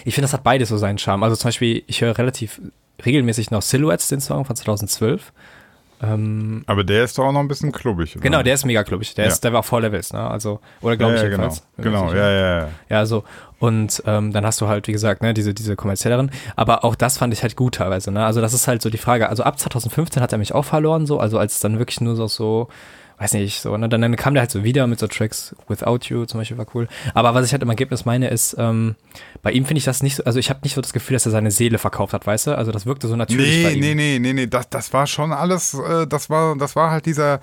ich 0.04 0.16
finde, 0.16 0.26
das 0.26 0.34
hat 0.34 0.44
beides 0.44 0.70
so 0.70 0.78
seinen 0.78 0.98
Charme. 0.98 1.24
Also 1.24 1.36
zum 1.36 1.50
Beispiel, 1.50 1.84
ich 1.88 2.02
höre 2.02 2.18
relativ 2.18 2.60
regelmäßig 3.06 3.52
noch 3.52 3.62
Silhouettes, 3.62 4.08
den 4.08 4.22
Song 4.22 4.46
von 4.46 4.56
2012. 4.56 5.32
Ähm, 6.02 6.64
Aber 6.68 6.84
der 6.84 7.04
ist 7.06 7.18
doch 7.18 7.26
auch 7.26 7.32
noch 7.32 7.40
ein 7.40 7.48
bisschen 7.48 7.72
klubbig. 7.72 8.16
oder? 8.16 8.24
Genau, 8.24 8.44
der 8.44 8.54
ist 8.56 8.66
mega 8.66 8.84
klubbig. 8.84 9.14
Der, 9.16 9.26
Ja. 9.26 9.32
ist, 9.32 9.44
der 9.44 9.54
war 9.54 9.64
vor 9.64 9.80
Levels, 9.82 10.12
ne? 10.12 10.20
Also, 10.30 10.60
oder 10.82 10.98
glaube 10.98 11.14
ja, 11.14 11.18
ich 11.20 11.24
ja, 11.24 11.30
genau. 11.30 11.44
jedenfalls. 11.44 11.68
Genau, 11.78 12.10
sicher. 12.10 12.18
ja, 12.18 12.32
ja, 12.32 12.60
ja. 12.64 12.68
Ja, 12.90 13.06
so. 13.06 13.24
Und 13.60 14.04
ähm, 14.06 14.34
dann 14.34 14.46
hast 14.46 14.60
du 14.60 14.68
halt, 14.68 14.88
wie 14.88 14.92
gesagt, 14.92 15.22
ne, 15.22 15.34
diese, 15.34 15.54
diese 15.54 15.76
kommerzielleren. 15.78 16.32
Aber 16.58 16.84
auch 16.84 16.96
das 16.96 17.18
fand 17.18 17.34
ich 17.34 17.44
halt 17.44 17.56
gut 17.56 17.76
teilweise, 17.76 18.12
ne? 18.12 18.26
Also, 18.26 18.42
das 18.42 18.54
ist 18.54 18.68
halt 18.68 18.82
so 18.82 18.90
die 18.90 18.98
Frage. 18.98 19.30
Also, 19.30 19.44
ab 19.44 19.58
2015 19.58 20.22
hat 20.22 20.32
er 20.34 20.38
mich 20.38 20.54
auch 20.54 20.66
verloren, 20.66 21.06
so. 21.06 21.20
Also, 21.20 21.40
als 21.40 21.54
es 21.56 21.60
dann 21.62 21.80
wirklich 21.80 22.02
nur 22.02 22.16
so, 22.18 22.28
so 22.28 22.68
weiß 23.18 23.34
nicht, 23.34 23.62
so, 23.62 23.78
ne? 23.78 23.88
Dann, 23.88 24.02
dann 24.02 24.16
kam 24.16 24.34
der 24.34 24.42
halt 24.42 24.52
so 24.52 24.64
wieder 24.64 24.88
mit 24.88 25.00
so 25.00 25.08
Tracks 25.08 25.56
Without 25.68 26.00
You 26.10 26.26
zum 26.26 26.40
Beispiel 26.40 26.58
war 26.58 26.68
cool. 26.76 26.88
Aber 27.14 27.34
was 27.34 27.46
ich 27.46 27.52
halt 27.54 27.64
im 27.64 27.70
Ergebnis 27.70 28.06
meine, 28.06 28.28
ist, 28.30 28.56
ähm, 28.60 28.96
bei 29.42 29.52
ihm 29.52 29.66
finde 29.66 29.78
ich 29.80 29.86
das 29.86 30.04
nicht 30.04 30.16
so, 30.16 30.24
also 30.26 30.38
ich 30.40 30.50
habe 30.50 30.60
nicht 30.64 30.74
so 30.76 30.82
das 30.82 30.94
Gefühl, 30.94 31.16
dass 31.16 31.26
er 31.26 31.32
seine 31.32 31.52
Seele 31.52 31.78
verkauft 31.78 32.14
hat, 32.14 32.28
weißt 32.28 32.48
du? 32.48 32.58
Also, 32.58 32.72
das 32.72 32.86
wirkte 32.86 33.08
so 33.08 33.16
natürlich 33.16 33.64
bei 33.64 33.70
Nee, 33.70 33.76
ihm. 33.76 33.80
nee, 33.80 33.96
nee, 33.96 34.20
nee, 34.20 34.34
nee, 34.34 34.48
das, 34.48 34.70
das 34.70 34.92
war 34.94 35.08
schon 35.08 35.32
alles, 35.32 35.74
äh, 35.74 36.08
das 36.08 36.30
war, 36.30 36.58
das 36.58 36.76
war 36.76 36.92
halt 36.92 37.06
dieser, 37.06 37.40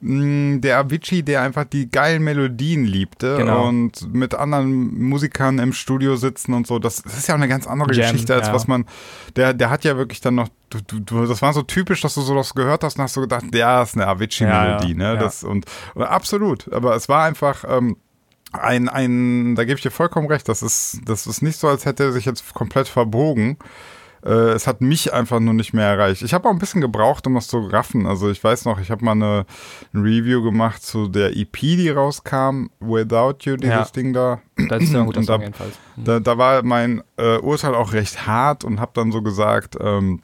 der 0.00 0.78
Avicii, 0.78 1.22
der 1.22 1.42
einfach 1.42 1.64
die 1.64 1.90
geilen 1.90 2.22
Melodien 2.22 2.84
liebte 2.86 3.36
Genau. 3.36 3.68
und 3.68 4.12
mit 4.14 4.34
anderen 4.34 4.98
Musikern 5.02 5.58
im 5.58 5.72
Studio 5.74 6.16
sitzen 6.16 6.54
und 6.54 6.66
so. 6.66 6.78
Das, 6.78 7.02
das 7.02 7.18
ist 7.18 7.28
ja 7.28 7.34
auch 7.34 7.38
eine 7.38 7.48
ganz 7.48 7.66
andere 7.66 7.92
Jam, 7.92 8.12
Geschichte, 8.12 8.34
als 8.34 8.48
ja. 8.48 8.54
was 8.54 8.66
man, 8.66 8.86
der, 9.36 9.52
der 9.52 9.68
hat 9.68 9.84
ja 9.84 9.96
wirklich 9.98 10.20
dann 10.22 10.36
noch, 10.36 10.48
du, 10.70 11.00
du, 11.00 11.26
das 11.26 11.42
war 11.42 11.52
so 11.52 11.62
typisch, 11.62 12.00
dass 12.00 12.14
du 12.14 12.22
sowas 12.22 12.54
gehört 12.54 12.84
hast 12.84 12.96
und 12.98 13.02
hast 13.04 13.14
so 13.14 13.20
gedacht, 13.20 13.44
ja, 13.54 13.80
das 13.80 13.90
ist 13.90 13.96
eine 13.96 14.06
Avicii-Melodie, 14.06 14.94
Ja, 14.96 15.04
ja, 15.08 15.12
ne? 15.14 15.18
Das, 15.18 15.44
und, 15.44 15.66
und 15.94 16.02
absolut, 16.04 16.72
aber 16.72 16.96
es 16.96 17.08
war 17.08 17.24
einfach, 17.24 17.64
ähm, 17.68 17.96
ein, 18.52 18.88
ein, 18.88 19.54
da 19.56 19.64
gebe 19.64 19.76
ich 19.76 19.82
dir 19.82 19.90
vollkommen 19.90 20.28
recht, 20.28 20.48
das 20.48 20.62
ist, 20.62 21.00
das 21.04 21.26
ist 21.26 21.42
nicht 21.42 21.58
so, 21.58 21.68
als 21.68 21.84
hätte 21.84 22.04
er 22.04 22.12
sich 22.12 22.24
jetzt 22.24 22.54
komplett 22.54 22.88
verbogen. 22.88 23.58
Äh, 24.26 24.50
es 24.54 24.66
hat 24.66 24.80
mich 24.80 25.12
einfach 25.12 25.38
nur 25.40 25.54
nicht 25.54 25.72
mehr 25.72 25.86
erreicht. 25.86 26.22
Ich 26.22 26.34
habe 26.34 26.48
auch 26.48 26.52
ein 26.52 26.58
bisschen 26.58 26.80
gebraucht, 26.80 27.26
um 27.26 27.34
das 27.34 27.46
zu 27.48 27.58
raffen. 27.58 28.06
Also 28.06 28.28
ich 28.30 28.42
weiß 28.42 28.64
noch, 28.64 28.80
ich 28.80 28.90
habe 28.90 29.04
mal 29.04 29.12
eine, 29.12 29.46
ein 29.94 30.02
Review 30.02 30.42
gemacht 30.42 30.82
zu 30.82 31.08
der 31.08 31.36
EP, 31.36 31.52
die 31.60 31.90
rauskam, 31.90 32.66
Without 32.80 33.36
You, 33.42 33.56
dieses 33.56 33.74
Ja. 33.76 33.84
Ding 33.94 34.12
da. 34.12 34.40
Das 34.68 34.82
ist 34.82 34.92
ja 34.92 35.00
ein 35.00 35.06
guter 35.06 35.20
Und 35.20 35.24
Song 35.26 35.38
da- 35.38 35.44
jedenfalls. 35.44 35.78
Da, 35.96 36.20
da 36.20 36.36
war 36.38 36.62
mein 36.64 37.02
äh, 37.16 37.38
Urteil 37.38 37.74
auch 37.74 37.92
recht 37.92 38.26
hart 38.26 38.64
und 38.64 38.80
habe 38.80 38.90
dann 38.94 39.12
so 39.12 39.22
gesagt, 39.22 39.76
ähm, 39.80 40.20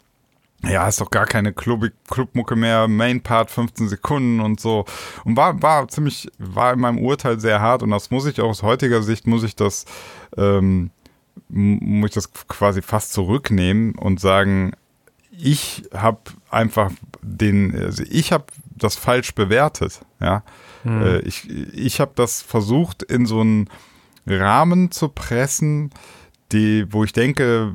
ja, 0.64 0.86
ist 0.86 1.00
doch 1.00 1.10
gar 1.10 1.26
keine 1.26 1.52
Club 1.52 1.90
Clubmucke 2.08 2.54
mehr, 2.54 2.86
Main 2.86 3.20
Part 3.20 3.50
15 3.50 3.88
Sekunden 3.88 4.38
und 4.40 4.60
so. 4.60 4.84
Und 5.24 5.36
war, 5.36 5.60
war 5.60 5.88
ziemlich, 5.88 6.28
war 6.38 6.72
in 6.74 6.78
meinem 6.80 6.98
Urteil 6.98 7.40
sehr 7.40 7.60
hart 7.60 7.82
und 7.82 7.90
das 7.90 8.10
muss 8.12 8.26
ich 8.26 8.40
auch 8.40 8.48
aus 8.50 8.62
heutiger 8.62 9.02
Sicht, 9.02 9.26
muss 9.26 9.42
ich 9.42 9.56
das, 9.56 9.86
ähm, 10.36 10.90
muss 11.48 12.10
ich 12.10 12.14
das 12.14 12.32
quasi 12.48 12.82
fast 12.82 13.12
zurücknehmen 13.12 13.94
und 13.94 14.20
sagen, 14.20 14.72
ich 15.30 15.84
habe 15.94 16.20
einfach 16.50 16.90
den, 17.22 17.74
also 17.74 18.04
ich 18.08 18.32
habe 18.32 18.44
das 18.76 18.96
falsch 18.96 19.34
bewertet, 19.34 20.00
ja. 20.20 20.42
Äh, 20.84 21.20
ich 21.20 21.48
ich 21.48 22.00
habe 22.00 22.12
das 22.14 22.42
versucht 22.42 23.02
in 23.02 23.26
so 23.26 23.40
einen 23.40 23.68
Rahmen 24.26 24.90
zu 24.90 25.08
pressen, 25.08 25.90
die, 26.52 26.86
wo 26.92 27.04
ich 27.04 27.12
denke, 27.12 27.72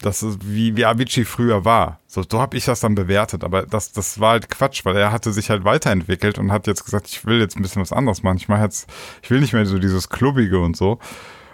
das 0.00 0.22
ist 0.22 0.38
wie, 0.42 0.76
wie 0.76 0.84
Avicii 0.84 1.24
früher 1.24 1.64
war. 1.64 1.98
So, 2.06 2.22
so 2.28 2.40
habe 2.40 2.56
ich 2.56 2.64
das 2.64 2.80
dann 2.80 2.94
bewertet. 2.94 3.42
Aber 3.44 3.66
das, 3.66 3.92
das 3.92 4.20
war 4.20 4.32
halt 4.32 4.48
Quatsch, 4.48 4.84
weil 4.84 4.96
er 4.96 5.12
hatte 5.12 5.32
sich 5.32 5.50
halt 5.50 5.64
weiterentwickelt 5.64 6.38
und 6.38 6.52
hat 6.52 6.66
jetzt 6.66 6.84
gesagt, 6.84 7.08
ich 7.08 7.24
will 7.26 7.40
jetzt 7.40 7.56
ein 7.56 7.62
bisschen 7.62 7.82
was 7.82 7.92
anderes 7.92 8.22
machen. 8.22 8.36
Ich 8.36 8.48
mache 8.48 8.62
jetzt, 8.62 8.88
ich 9.22 9.30
will 9.30 9.40
nicht 9.40 9.52
mehr 9.52 9.66
so 9.66 9.78
dieses 9.78 10.08
Klubbige 10.08 10.60
und 10.60 10.76
so. 10.76 10.98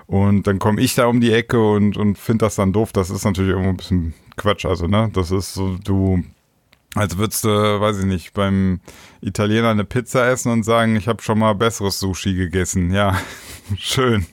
Und 0.08 0.46
dann 0.46 0.58
komme 0.58 0.80
ich 0.80 0.94
da 0.94 1.06
um 1.06 1.20
die 1.20 1.32
Ecke 1.32 1.60
und, 1.62 1.96
und 1.96 2.18
finde 2.18 2.46
das 2.46 2.56
dann 2.56 2.72
doof. 2.72 2.92
Das 2.92 3.10
ist 3.10 3.24
natürlich 3.24 3.50
irgendwo 3.50 3.68
ein 3.70 3.76
bisschen 3.76 4.14
Quatsch. 4.36 4.64
Also, 4.64 4.86
ne, 4.88 5.10
das 5.12 5.30
ist 5.30 5.52
so, 5.54 5.76
du, 5.84 6.24
als 6.94 7.18
würdest 7.18 7.44
du, 7.44 7.48
weiß 7.48 7.98
ich 8.00 8.04
nicht, 8.06 8.32
beim 8.32 8.80
Italiener 9.20 9.68
eine 9.68 9.84
Pizza 9.84 10.26
essen 10.28 10.50
und 10.50 10.62
sagen, 10.64 10.96
ich 10.96 11.08
habe 11.08 11.22
schon 11.22 11.38
mal 11.38 11.54
besseres 11.54 12.00
Sushi 12.00 12.34
gegessen. 12.34 12.90
Ja, 12.90 13.18
schön. 13.76 14.24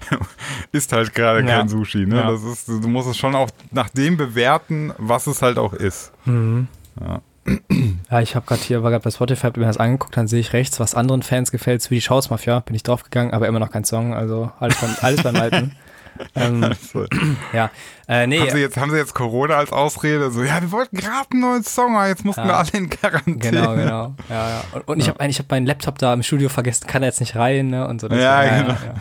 ist 0.72 0.92
halt 0.92 1.14
gerade 1.14 1.40
Ja. 1.40 1.58
kein 1.58 1.68
Sushi, 1.68 2.06
ne? 2.06 2.16
Ja. 2.16 2.30
Das 2.30 2.42
ist, 2.42 2.68
du 2.68 2.88
musst 2.88 3.08
es 3.08 3.18
schon 3.18 3.34
auch 3.34 3.50
nach 3.70 3.90
dem 3.90 4.16
bewerten, 4.16 4.92
was 4.96 5.26
es 5.26 5.42
halt 5.42 5.58
auch 5.58 5.74
ist. 5.74 6.12
Ja, 6.24 7.20
ich 7.44 8.34
habe 8.34 8.46
gerade 8.46 8.60
hier, 8.62 8.82
war 8.82 8.90
gerade 8.90 9.02
bei 9.04 9.10
Spotify, 9.10 9.46
hab 9.48 9.56
mir 9.56 9.66
das 9.66 9.76
angeguckt, 9.78 10.16
dann 10.16 10.28
sehe 10.28 10.40
ich 10.40 10.52
rechts, 10.52 10.78
was 10.80 10.94
anderen 10.94 11.22
Fans 11.22 11.50
gefällt, 11.50 11.88
wie 11.90 11.98
die 11.98 12.06
Mafia, 12.30 12.60
bin 12.60 12.74
ich 12.74 12.82
draufgegangen, 12.82 13.32
aber 13.34 13.48
immer 13.48 13.58
noch 13.58 13.70
kein 13.70 13.84
Song, 13.84 14.14
also 14.14 14.50
alles 14.60 14.76
beim, 14.80 14.94
alles 15.00 15.22
beim 15.22 15.36
Alten. 15.36 15.72
ähm, 16.36 16.72
ja, 17.52 17.70
äh, 18.06 18.26
nee, 18.26 18.38
Haben, 18.38 18.50
sie 18.50 18.58
jetzt, 18.58 18.76
haben 18.76 18.90
sie 18.90 18.98
jetzt 18.98 19.14
Corona 19.14 19.56
als 19.56 19.72
Ausrede? 19.72 20.30
So, 20.30 20.42
ja, 20.42 20.60
wir 20.60 20.70
wollten 20.70 20.96
gerade 20.98 21.26
einen 21.32 21.40
neuen 21.40 21.64
Song, 21.64 21.96
aber 21.96 22.08
jetzt 22.08 22.24
mussten 22.24 22.42
Ja. 22.42 22.48
wir 22.48 22.56
alle 22.58 22.68
in 22.74 22.90
Quarantäne. 22.90 23.38
Genau, 23.38 23.74
genau. 23.74 24.14
Ja, 24.28 24.48
ja. 24.50 24.64
Und, 24.72 24.88
und 24.88 24.98
ich 25.00 25.08
habe 25.08 25.26
ich 25.26 25.38
hab 25.38 25.50
meinen 25.50 25.66
Laptop 25.66 25.98
da 25.98 26.12
im 26.12 26.22
Studio 26.22 26.48
vergessen, 26.50 26.86
kann 26.86 27.02
er 27.02 27.08
jetzt 27.08 27.20
nicht 27.20 27.34
rein, 27.34 27.68
ne? 27.68 27.88
Und 27.88 28.00
so. 28.02 28.08
Das 28.08 28.18
Ja, 28.18 28.36
war- 28.38 28.44
genau. 28.44 28.68
ja. 28.68 28.94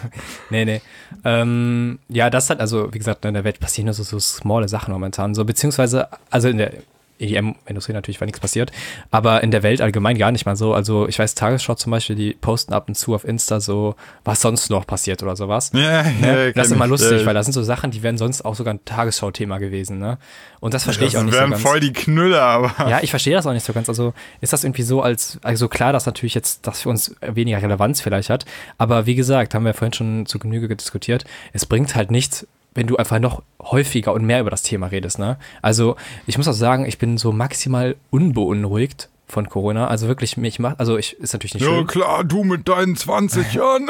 Nee, 0.49 0.65
nee. 0.65 0.81
Ähm, 1.25 1.99
ja, 2.07 2.29
das 2.29 2.49
hat, 2.49 2.59
also, 2.61 2.93
wie 2.93 2.97
gesagt, 2.97 3.25
in 3.25 3.33
der 3.33 3.43
Welt 3.43 3.59
passieren 3.59 3.85
nur 3.85 3.93
so, 3.93 4.03
so 4.03 4.17
small 4.19 4.67
Sachen 4.69 4.93
momentan. 4.93 5.35
So, 5.35 5.43
beziehungsweise, 5.43 6.07
also 6.29 6.47
in 6.47 6.57
der 6.59 6.71
EDM-Industrie 7.21 7.93
natürlich 7.93 8.19
war 8.19 8.25
nichts 8.25 8.39
passiert, 8.39 8.71
aber 9.11 9.43
in 9.43 9.51
der 9.51 9.63
Welt 9.63 9.81
allgemein 9.81 10.17
gar 10.17 10.31
nicht 10.31 10.45
mal 10.45 10.55
so. 10.55 10.73
Also, 10.73 11.07
ich 11.07 11.19
weiß, 11.19 11.35
Tagesschau 11.35 11.75
zum 11.75 11.91
Beispiel, 11.91 12.15
die 12.15 12.33
posten 12.33 12.73
ab 12.73 12.87
und 12.87 12.95
zu 12.95 13.13
auf 13.15 13.23
Insta 13.23 13.59
so, 13.59 13.95
was 14.23 14.41
sonst 14.41 14.69
noch 14.69 14.85
passiert 14.87 15.23
oder 15.23 15.35
sowas. 15.35 15.71
Ja, 15.73 15.81
ja, 15.81 16.03
Ne? 16.03 16.53
Das 16.53 16.67
ist 16.67 16.73
immer 16.73 16.87
lustig, 16.87 17.21
Ja, 17.21 17.25
weil 17.25 17.33
das 17.33 17.45
sind 17.45 17.53
so 17.53 17.63
Sachen, 17.63 17.91
die 17.91 18.03
wären 18.03 18.17
sonst 18.17 18.43
auch 18.43 18.55
sogar 18.55 18.73
ein 18.73 18.83
Tagesschau-Thema 18.85 19.57
gewesen, 19.57 19.99
ne? 19.99 20.17
Und 20.59 20.73
das 20.73 20.83
verstehe 20.83 21.07
ich 21.07 21.15
auch 21.17 21.21
das 21.21 21.25
nicht 21.25 21.33
so 21.35 21.39
wären 21.39 21.51
ganz. 21.51 21.61
voll 21.61 21.79
die 21.79 21.93
Knüller, 21.93 22.41
aber. 22.41 22.71
Ja, 22.89 22.99
ich 23.01 23.09
verstehe 23.09 23.33
das 23.33 23.45
auch 23.47 23.53
nicht 23.53 23.65
so 23.65 23.73
ganz. 23.73 23.89
Also 23.89 24.13
ist 24.41 24.53
das 24.53 24.63
irgendwie 24.63 24.83
so 24.83 25.01
als, 25.01 25.39
also 25.43 25.67
klar, 25.67 25.93
dass 25.93 26.05
natürlich 26.05 26.33
jetzt 26.35 26.67
das 26.67 26.81
für 26.81 26.89
uns 26.89 27.15
weniger 27.21 27.61
Relevanz 27.61 28.01
vielleicht 28.01 28.29
hat, 28.29 28.45
aber 28.77 29.05
wie 29.05 29.15
gesagt, 29.15 29.53
haben 29.53 29.65
wir 29.65 29.73
vorhin 29.73 29.93
schon 29.93 30.25
zu 30.25 30.39
Genüge 30.39 30.75
diskutiert, 30.75 31.25
es 31.53 31.65
bringt 31.65 31.95
halt 31.95 32.11
nichts, 32.11 32.47
wenn 32.73 32.87
du 32.87 32.95
einfach 32.97 33.19
noch 33.19 33.41
häufiger 33.61 34.13
und 34.13 34.25
mehr 34.25 34.39
über 34.41 34.49
das 34.49 34.63
Thema 34.63 34.87
redest, 34.87 35.19
ne? 35.19 35.37
Also 35.61 35.95
ich 36.27 36.37
muss 36.37 36.47
auch 36.47 36.53
sagen, 36.53 36.85
ich 36.85 36.97
bin 36.97 37.17
so 37.17 37.31
maximal 37.31 37.95
unbeunruhigt 38.11 39.09
von 39.27 39.47
Corona. 39.49 39.87
Also 39.87 40.07
wirklich, 40.07 40.37
mich 40.37 40.59
macht, 40.59 40.79
also 40.79 40.97
ich, 40.97 41.17
ist 41.19 41.33
natürlich 41.33 41.53
nicht 41.55 41.63
Ja 41.63 41.69
schön. 41.69 41.87
klar, 41.87 42.23
du 42.23 42.43
mit 42.43 42.67
deinen 42.67 42.95
20 42.95 43.53
Jahren, 43.53 43.89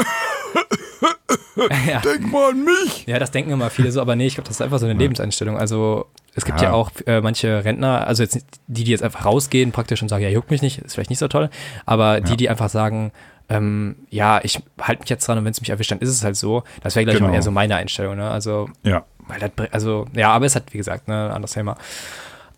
Ja. 1.88 2.00
denk 2.00 2.32
mal 2.32 2.52
an 2.52 2.64
mich. 2.64 3.06
Ja, 3.08 3.20
das 3.20 3.32
denken 3.32 3.52
immer 3.52 3.70
viele 3.70 3.92
so, 3.92 4.02
aber 4.02 4.16
nee, 4.16 4.28
ich 4.28 4.36
glaube, 4.36 4.48
das 4.48 4.58
ist 4.58 4.62
einfach 4.62 4.80
so 4.80 4.86
eine 4.86 4.98
Lebenseinstellung. 4.98 5.58
Also 5.58 6.06
es 6.34 6.46
gibt 6.46 6.60
ja, 6.62 6.68
Ja. 6.70 6.74
auch 6.74 6.92
äh, 7.06 7.22
manche 7.22 7.64
Rentner, 7.66 8.08
also 8.08 8.24
jetzt 8.24 8.36
nicht 8.36 8.48
die, 8.68 8.84
die 8.84 8.92
jetzt 8.92 9.04
einfach 9.04 9.26
rausgehen 9.26 9.72
praktisch 9.72 10.02
und 10.02 10.10
sagen, 10.10 10.24
ja, 10.24 10.30
juckt 10.30 10.50
mich 10.50 10.62
nicht, 10.62 10.80
ist 10.80 10.94
vielleicht 10.96 11.10
nicht 11.10 11.20
so 11.20 11.28
toll, 11.28 11.50
aber 11.86 12.22
die, 12.22 12.38
die 12.38 12.50
einfach 12.50 12.70
sagen, 12.70 13.12
ähm, 13.52 13.96
ja, 14.10 14.40
ich 14.44 14.62
halte 14.82 15.02
mich 15.02 15.10
jetzt 15.10 15.28
dran 15.28 15.38
und 15.38 15.46
wenn 15.46 15.52
es 15.52 15.62
mich 15.62 15.70
erwischt, 15.70 15.92
dann 15.92 16.00
ist 16.00 16.10
es 16.10 16.24
halt 16.24 16.36
so. 16.36 16.64
Das 16.84 16.96
wäre 16.96 17.06
gleich 17.06 17.18
Genau. 17.18 17.30
mal 17.30 17.36
eher 17.36 17.42
so 17.42 17.52
meine 17.52 17.76
Einstellung, 17.76 18.16
ne? 18.16 18.30
Also, 18.30 18.70
Ja, 18.84 19.04
weil 19.28 19.40
das, 19.40 19.52
also, 19.72 20.06
ja, 20.14 20.32
aber 20.32 20.46
es 20.46 20.56
hat, 20.56 20.74
wie 20.74 20.78
gesagt, 20.78 21.08
ne, 21.08 21.26
ein 21.28 21.32
anderes 21.32 21.54
Thema. 21.54 21.76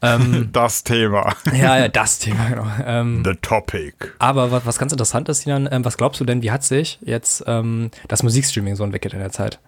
Ähm, 0.01 0.49
das 0.53 0.83
Thema. 0.83 1.33
ja, 1.53 1.77
ja, 1.77 1.87
das 1.87 2.19
Thema, 2.19 2.49
genau. 2.49 2.67
Ähm, 2.85 3.23
The 3.25 3.35
topic. 3.41 3.93
aber 4.19 4.51
was, 4.51 4.65
was 4.65 4.77
ganz 4.77 4.91
interessant 4.91 5.29
ist, 5.29 5.41
Sinan, 5.41 5.67
ähm, 5.71 5.85
was 5.85 5.97
glaubst 5.97 6.19
du 6.19 6.25
denn, 6.25 6.41
wie 6.41 6.51
hat 6.51 6.63
sich 6.63 6.99
jetzt 7.01 7.43
ähm, 7.47 7.89
das 8.09 8.21
Musikstreaming 8.23 8.75
so 8.75 8.83
entwickelt 8.83 9.13
in 9.13 9.19
der 9.19 9.31
Zeit? 9.31 9.59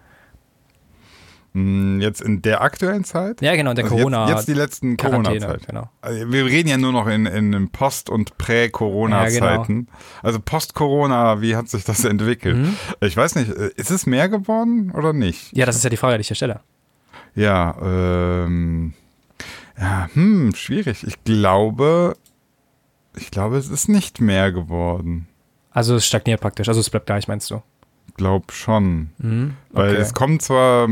Hm, 1.56 2.02
Jetzt 2.02 2.20
in 2.20 2.42
der 2.42 2.60
aktuellen 2.60 3.02
Zeit? 3.04 3.40
Ja, 3.40 3.56
genau, 3.56 3.70
in 3.70 3.76
der 3.76 3.86
Also 3.86 3.96
Corona. 3.96 4.28
Jetzt, 4.28 4.36
jetzt 4.36 4.48
die 4.48 4.52
letzten 4.52 4.96
Quarantäne, 4.98 5.38
Corona-Zeit. 5.40 5.66
genau. 5.66 5.88
Also 6.02 6.30
wir 6.30 6.44
reden 6.44 6.68
ja 6.68 6.76
nur 6.76 6.92
noch 6.92 7.06
in, 7.06 7.24
in 7.24 7.70
Post- 7.70 8.10
und 8.10 8.36
Prä-Corona-Zeiten. 8.36 9.88
Also 10.22 10.38
Post-Corona, 10.38 11.40
wie 11.40 11.56
hat 11.56 11.70
sich 11.70 11.84
das 11.84 12.04
entwickelt? 12.04 12.58
Mhm. 12.58 12.76
Ich 13.00 13.16
weiß 13.16 13.36
nicht, 13.36 13.50
äh, 13.50 13.70
ist 13.76 13.90
es 13.90 14.04
mehr 14.04 14.28
geworden 14.28 14.90
oder 14.94 15.14
nicht? 15.14 15.56
Ja, 15.56 15.64
das 15.64 15.76
ist 15.76 15.84
ja 15.84 15.88
die 15.88 15.96
Frage, 15.96 16.18
die 16.18 16.20
ich 16.20 16.28
hier 16.28 16.36
stelle. 16.36 16.60
Ja, 17.34 17.74
ähm, 17.82 18.92
ja, 19.78 20.10
hm, 20.12 20.54
schwierig. 20.54 21.04
Ich 21.06 21.24
glaube, 21.24 22.16
ich 23.16 23.30
glaube, 23.30 23.56
es 23.56 23.70
ist 23.70 23.88
nicht 23.88 24.20
mehr 24.20 24.52
geworden. 24.52 25.26
Also 25.70 25.96
es 25.96 26.06
stagniert 26.06 26.42
praktisch, 26.42 26.68
also 26.68 26.80
es 26.80 26.90
bleibt 26.90 27.06
gleich, 27.06 27.28
meinst 27.28 27.50
du? 27.50 27.62
Glaub 28.16 28.52
schon. 28.52 29.10
Mhm. 29.18 29.54
Weil 29.70 29.90
okay. 29.90 30.00
es 30.00 30.14
kommen 30.14 30.40
zwar, 30.40 30.88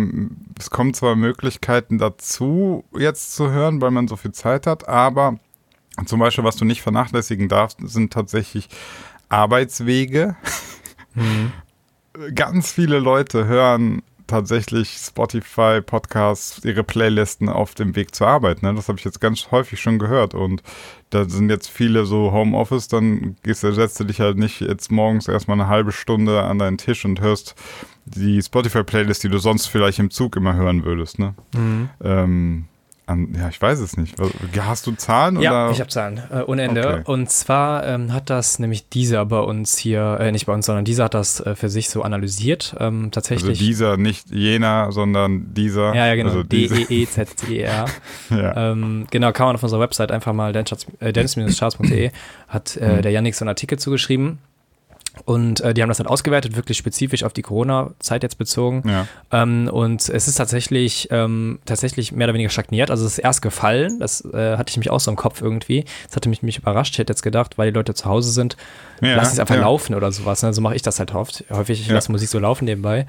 es 0.59 0.71
kommen 0.71 0.93
zwar 0.93 1.17
Möglichkeiten 1.17 1.99
dazu, 1.99 2.85
jetzt 2.97 3.35
zu 3.35 3.51
hören, 3.51 3.81
weil 3.81 3.91
man 3.91 4.09
so 4.09 4.17
viel 4.17 4.33
Zeit 4.33 4.67
hat, 4.67 4.89
aber 4.89 5.39
zum 6.07 6.19
Beispiel, 6.21 6.45
was 6.45 6.57
du 6.57 6.65
nicht 6.65 6.83
vernachlässigen 6.83 7.49
darfst, 7.49 7.79
sind 7.83 8.13
tatsächlich 8.13 8.69
Arbeitswege. 9.29 10.37
Mhm. 11.15 11.53
Ganz 12.35 12.73
viele 12.73 12.99
Leute 12.99 13.47
hören 13.47 14.03
tatsächlich 14.27 14.91
Spotify, 14.91 15.81
Podcasts, 15.81 16.65
ihre 16.65 16.85
Playlisten 16.85 17.49
auf 17.49 17.75
dem 17.75 17.95
Weg 17.97 18.15
zur 18.15 18.27
Arbeit. 18.27 18.63
Ne? 18.63 18.75
Das 18.75 18.89
habe 18.89 18.99
ich 18.99 19.05
jetzt 19.05 19.21
ganz 19.21 19.51
häufig 19.51 19.81
schon 19.81 19.99
gehört. 19.99 20.35
Und 20.35 20.63
da 21.11 21.29
sind 21.29 21.51
jetzt 21.51 21.69
viele 21.69 22.07
so 22.07 22.33
Homeoffice, 22.33 22.89
dann 22.89 23.37
gehst 23.43 23.61
setzt 23.61 24.01
du 24.01 24.05
dich 24.05 24.21
halt 24.21 24.37
nicht 24.39 24.61
jetzt 24.61 24.91
morgens 24.91 25.29
erstmal 25.29 25.61
eine 25.61 25.69
halbe 25.69 25.93
Stunde 25.93 26.43
an 26.43 26.59
deinen 26.59 26.79
Tisch 26.79 27.05
und 27.05 27.21
hörst 27.21 27.55
die 28.05 28.43
Spotify-Playlist, 28.43 29.23
die 29.25 29.29
du 29.29 29.39
sonst 29.39 29.67
vielleicht 29.67 29.99
im 29.99 30.11
Zug 30.11 30.37
immer 30.37 30.55
hören 30.55 30.85
würdest. 30.85 31.19
Ne? 31.19 31.35
Mhm. 31.55 31.91
Ähm, 32.03 32.65
an, 33.07 33.35
ja, 33.39 33.49
ich 33.49 33.61
weiß 33.61 33.81
es 33.81 33.97
nicht. 33.97 34.17
Hast 34.59 34.87
du 34.87 34.93
Zahlen? 34.93 35.41
Ja, 35.41 35.67
oder? 35.67 35.73
ich 35.73 35.81
habe 35.81 35.91
Zahlen 35.91 36.23
äh, 36.33 36.43
ohne 36.47 36.63
Ende. 36.63 36.89
Okay. 36.89 37.03
Und 37.05 37.31
zwar 37.31 37.87
ähm, 37.87 38.13
hat 38.13 38.31
das 38.31 38.59
nämlich 38.59 38.89
dieser 38.89 39.27
bei 39.27 39.41
uns 39.41 39.77
hier, 39.77 40.19
äh, 40.21 40.33
nicht 40.33 40.47
bei 40.47 40.55
uns, 40.55 40.67
sondern 40.67 40.85
dieser 40.85 41.05
hat 41.05 41.15
das 41.15 41.41
äh, 41.41 41.55
für 41.55 41.69
sich 41.69 41.91
so 41.91 42.03
analysiert. 42.03 42.75
Ähm, 42.81 42.97
also 43.01 43.11
tatsächlich. 43.11 43.59
dieser, 43.59 43.97
nicht 43.97 44.31
jener, 44.31 44.91
sondern 44.93 45.53
dieser. 45.53 45.95
ja, 45.95 46.07
ja, 46.07 46.15
genau. 46.15 46.31
Also 46.31 46.43
D-E-E-Z-E-R. 46.45 47.87
ja. 48.31 48.73
ähm, 48.73 49.07
genau, 49.11 49.33
kann 49.33 49.47
man 49.47 49.57
auf 49.57 49.63
unserer 49.63 49.81
Website 49.81 50.11
einfach 50.11 50.33
mal 50.33 50.53
dance- 50.53 50.87
äh, 51.01 51.13
dance-charts.de 51.13 52.11
hat 52.49 52.77
äh, 52.77 53.03
der 53.03 53.13
Yannick 53.13 53.35
so 53.35 53.45
einen 53.45 53.51
Artikel 53.51 53.79
zugeschrieben. 53.79 54.39
Und 55.27 55.61
äh, 55.61 55.73
die 55.75 55.81
haben 55.83 55.89
das 55.89 55.99
dann 55.99 56.07
ausgewertet, 56.07 56.57
wirklich 56.57 56.77
spezifisch 56.77 57.23
auf 57.25 57.33
die 57.33 57.43
Corona-Zeit 57.43 58.23
jetzt 58.23 58.37
bezogen. 58.37 58.83
ja. 58.89 59.07
Ähm, 59.33 59.69
und 59.73 60.09
es 60.09 60.29
ist 60.29 60.35
tatsächlich, 60.35 61.09
ähm, 61.11 61.61
tatsächlich 61.67 62.13
mehr 62.13 62.27
oder 62.27 62.35
weniger 62.35 62.51
stagniert. 62.51 62.91
Also 62.91 63.07
es 63.07 63.13
ist 63.13 63.19
erst 63.19 63.41
gefallen. 63.41 64.01
Das 64.01 64.25
äh, 64.25 64.57
hatte 64.57 64.71
ich 64.71 64.77
mich 64.77 64.91
auch 64.91 65.01
so 65.01 65.11
im 65.11 65.17
Kopf 65.17 65.41
irgendwie. 65.41 65.85
Das 66.07 66.17
hatte 66.17 66.29
mich, 66.29 66.43
mich 66.43 66.59
überrascht. 66.59 66.95
Ich 66.95 66.99
hätte 66.99 67.13
jetzt 67.13 67.23
gedacht, 67.23 67.57
weil 67.59 67.71
die 67.71 67.75
Leute 67.75 67.95
zu 67.95 68.07
Hause 68.07 68.31
sind, 68.33 68.57
Ja, 69.01 69.17
lass 69.17 69.33
es 69.33 69.39
einfach 69.41 69.55
ja. 69.55 69.61
laufen 69.63 69.95
oder 69.95 70.11
sowas. 70.13 70.43
Ne? 70.43 70.53
So 70.53 70.61
mache 70.61 70.75
ich 70.75 70.83
das 70.83 70.99
halt 70.99 71.15
oft. 71.15 71.45
Häufig, 71.51 71.81
ich 71.81 71.87
Ja. 71.89 71.95
lasse 71.95 72.11
Musik 72.13 72.29
so 72.29 72.39
laufen 72.39 72.65
nebenbei. 72.65 73.07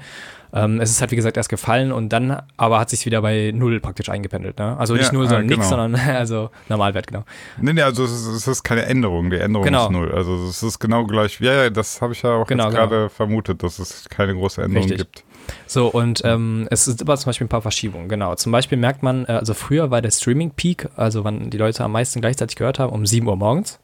Ähm, 0.52 0.80
es 0.80 0.90
ist 0.90 1.00
halt, 1.00 1.10
wie 1.10 1.16
gesagt, 1.16 1.36
erst 1.36 1.48
gefallen 1.48 1.92
und 1.92 2.10
dann 2.10 2.42
aber 2.56 2.78
hat 2.80 2.90
sich 2.90 3.04
wieder 3.06 3.22
bei 3.22 3.52
null 3.54 3.80
praktisch 3.80 4.08
eingependelt. 4.08 4.58
Ne? 4.58 4.76
Also 4.78 4.94
nicht 4.94 5.06
Ja, 5.06 5.12
null, 5.12 5.26
sondern 5.28 5.46
nichts, 5.46 5.68
genau. 5.68 5.82
sondern 5.82 6.00
also 6.16 6.50
Normalwert, 6.68 7.06
genau. 7.08 7.24
Nee, 7.60 7.72
nee, 7.72 7.82
also 7.82 8.04
es 8.04 8.12
ist, 8.12 8.26
es 8.26 8.46
ist 8.48 8.62
keine 8.62 8.86
Änderung. 8.86 9.30
Die 9.30 9.38
Änderung 9.38 9.64
Genau. 9.66 9.84
ist 9.86 9.90
null. 9.92 10.12
Also 10.12 10.46
es 10.48 10.62
ist 10.62 10.78
genau 10.78 11.04
gleich. 11.04 11.40
Ja, 11.40 11.52
ja, 11.64 11.70
das 11.70 12.00
habe 12.00 12.12
ich 12.12 12.22
ja 12.22 12.30
auch 12.30 12.46
Genau, 12.46 12.68
genau. 12.70 12.76
gerade 12.76 13.08
vermutet, 13.10 13.62
dass 13.62 13.78
es 13.78 14.08
keine 14.08 14.34
große 14.34 14.62
Änderung 14.62 14.88
Richtig. 14.88 15.12
gibt. 15.12 15.24
So, 15.66 15.86
und 15.88 16.22
ähm, 16.24 16.66
es 16.70 16.88
ist 16.88 17.00
aber 17.02 17.16
zum 17.16 17.26
Beispiel 17.30 17.44
ein 17.46 17.48
paar 17.48 17.62
Verschiebungen, 17.62 18.08
genau. 18.08 18.34
Zum 18.34 18.50
Beispiel 18.50 18.78
merkt 18.78 19.02
man, 19.04 19.26
äh, 19.26 19.32
also 19.32 19.54
früher 19.54 19.90
war 19.92 20.02
der 20.02 20.10
Streaming-Peak, 20.10 20.88
also 20.96 21.22
wann 21.22 21.50
die 21.50 21.58
Leute 21.58 21.84
am 21.84 21.92
meisten 21.92 22.20
gleichzeitig 22.20 22.56
gehört 22.56 22.78
haben, 22.80 22.92
um 22.92 23.06
7 23.06 23.26
Uhr 23.28 23.36
morgens. 23.36 23.78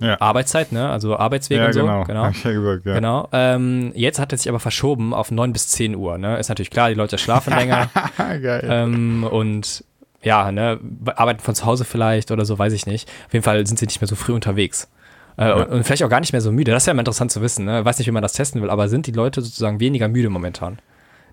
Ja, 0.00 0.20
Arbeitszeit, 0.20 0.72
ne? 0.72 0.88
Also 0.88 1.16
Arbeitsweg 1.16 1.58
ja 1.58 1.66
und 1.66 1.72
so. 1.72 1.80
genau. 1.80 2.04
genau. 2.04 2.22
Hab 2.24 2.32
ich 2.34 2.44
ja 2.44 2.52
gesagt, 2.52 2.86
ja. 2.86 2.94
Genau. 2.94 3.28
Ähm, 3.32 3.92
jetzt 3.94 4.18
hat 4.18 4.32
es 4.32 4.42
sich 4.42 4.48
aber 4.48 4.60
verschoben 4.60 5.12
auf 5.14 5.30
9 5.30 5.52
bis 5.52 5.68
10 5.68 5.96
Uhr. 5.96 6.18
Ne? 6.18 6.38
Ist 6.38 6.48
natürlich 6.48 6.70
klar, 6.70 6.88
die 6.88 6.94
Leute 6.94 7.18
schlafen 7.18 7.54
länger 7.54 7.90
Geil. 8.16 8.64
ähm, 8.68 9.24
und 9.24 9.84
ja, 10.22 10.50
ne, 10.50 10.80
arbeiten 11.16 11.40
von 11.40 11.54
zu 11.54 11.64
Hause 11.64 11.84
vielleicht 11.84 12.30
oder 12.30 12.44
so, 12.44 12.58
weiß 12.58 12.72
ich 12.72 12.86
nicht. 12.86 13.08
Auf 13.26 13.32
jeden 13.32 13.44
Fall 13.44 13.66
sind 13.66 13.78
sie 13.78 13.86
nicht 13.86 14.00
mehr 14.00 14.08
so 14.08 14.16
früh 14.16 14.32
unterwegs. 14.32 14.88
Äh, 15.36 15.52
und, 15.52 15.68
und 15.68 15.84
vielleicht 15.84 16.02
auch 16.02 16.08
gar 16.08 16.20
nicht 16.20 16.32
mehr 16.32 16.40
so 16.40 16.50
müde. 16.50 16.72
Das 16.72 16.86
wäre 16.86 16.94
mal 16.96 17.02
interessant 17.02 17.30
zu 17.30 17.40
wissen. 17.42 17.64
Ne? 17.64 17.84
Weiß 17.84 17.98
nicht, 17.98 18.08
wie 18.08 18.12
man 18.12 18.22
das 18.22 18.32
testen 18.32 18.60
will, 18.62 18.70
aber 18.70 18.88
sind 18.88 19.06
die 19.06 19.12
Leute 19.12 19.40
sozusagen 19.42 19.78
weniger 19.80 20.08
müde 20.08 20.28
momentan? 20.30 20.78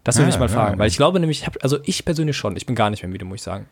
Das 0.04 0.18
würde 0.18 0.30
Ja, 0.30 0.36
ich 0.36 0.40
mal 0.40 0.50
ja. 0.50 0.54
fragen, 0.54 0.78
weil 0.78 0.88
ich 0.88 0.98
glaube 0.98 1.20
nämlich, 1.20 1.42
ich 1.42 1.48
hab, 1.48 1.58
also 1.64 1.80
ich 1.84 2.06
persönlich 2.06 2.38
schon, 2.38 2.56
ich 2.56 2.68
bin 2.68 2.76
gar 2.76 2.92
nicht 2.92 3.02
mehr 3.02 3.10
müde, 3.12 3.26
muss 3.26 3.38
ich 3.38 3.42
sagen. 3.42 3.66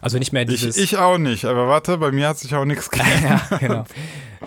Also 0.00 0.18
nicht 0.18 0.32
mehr 0.32 0.42
Ich, 0.42 0.48
dieses. 0.48 0.76
ich 0.76 0.96
auch 0.98 1.18
nicht, 1.18 1.44
aber 1.44 1.68
warte, 1.68 1.98
bei 1.98 2.12
mir 2.12 2.28
hat 2.28 2.38
sich 2.38 2.54
auch 2.54 2.64
nichts 2.64 2.90
geändert. 2.90 3.42
ja, 3.50 3.58
genau. 3.58 3.84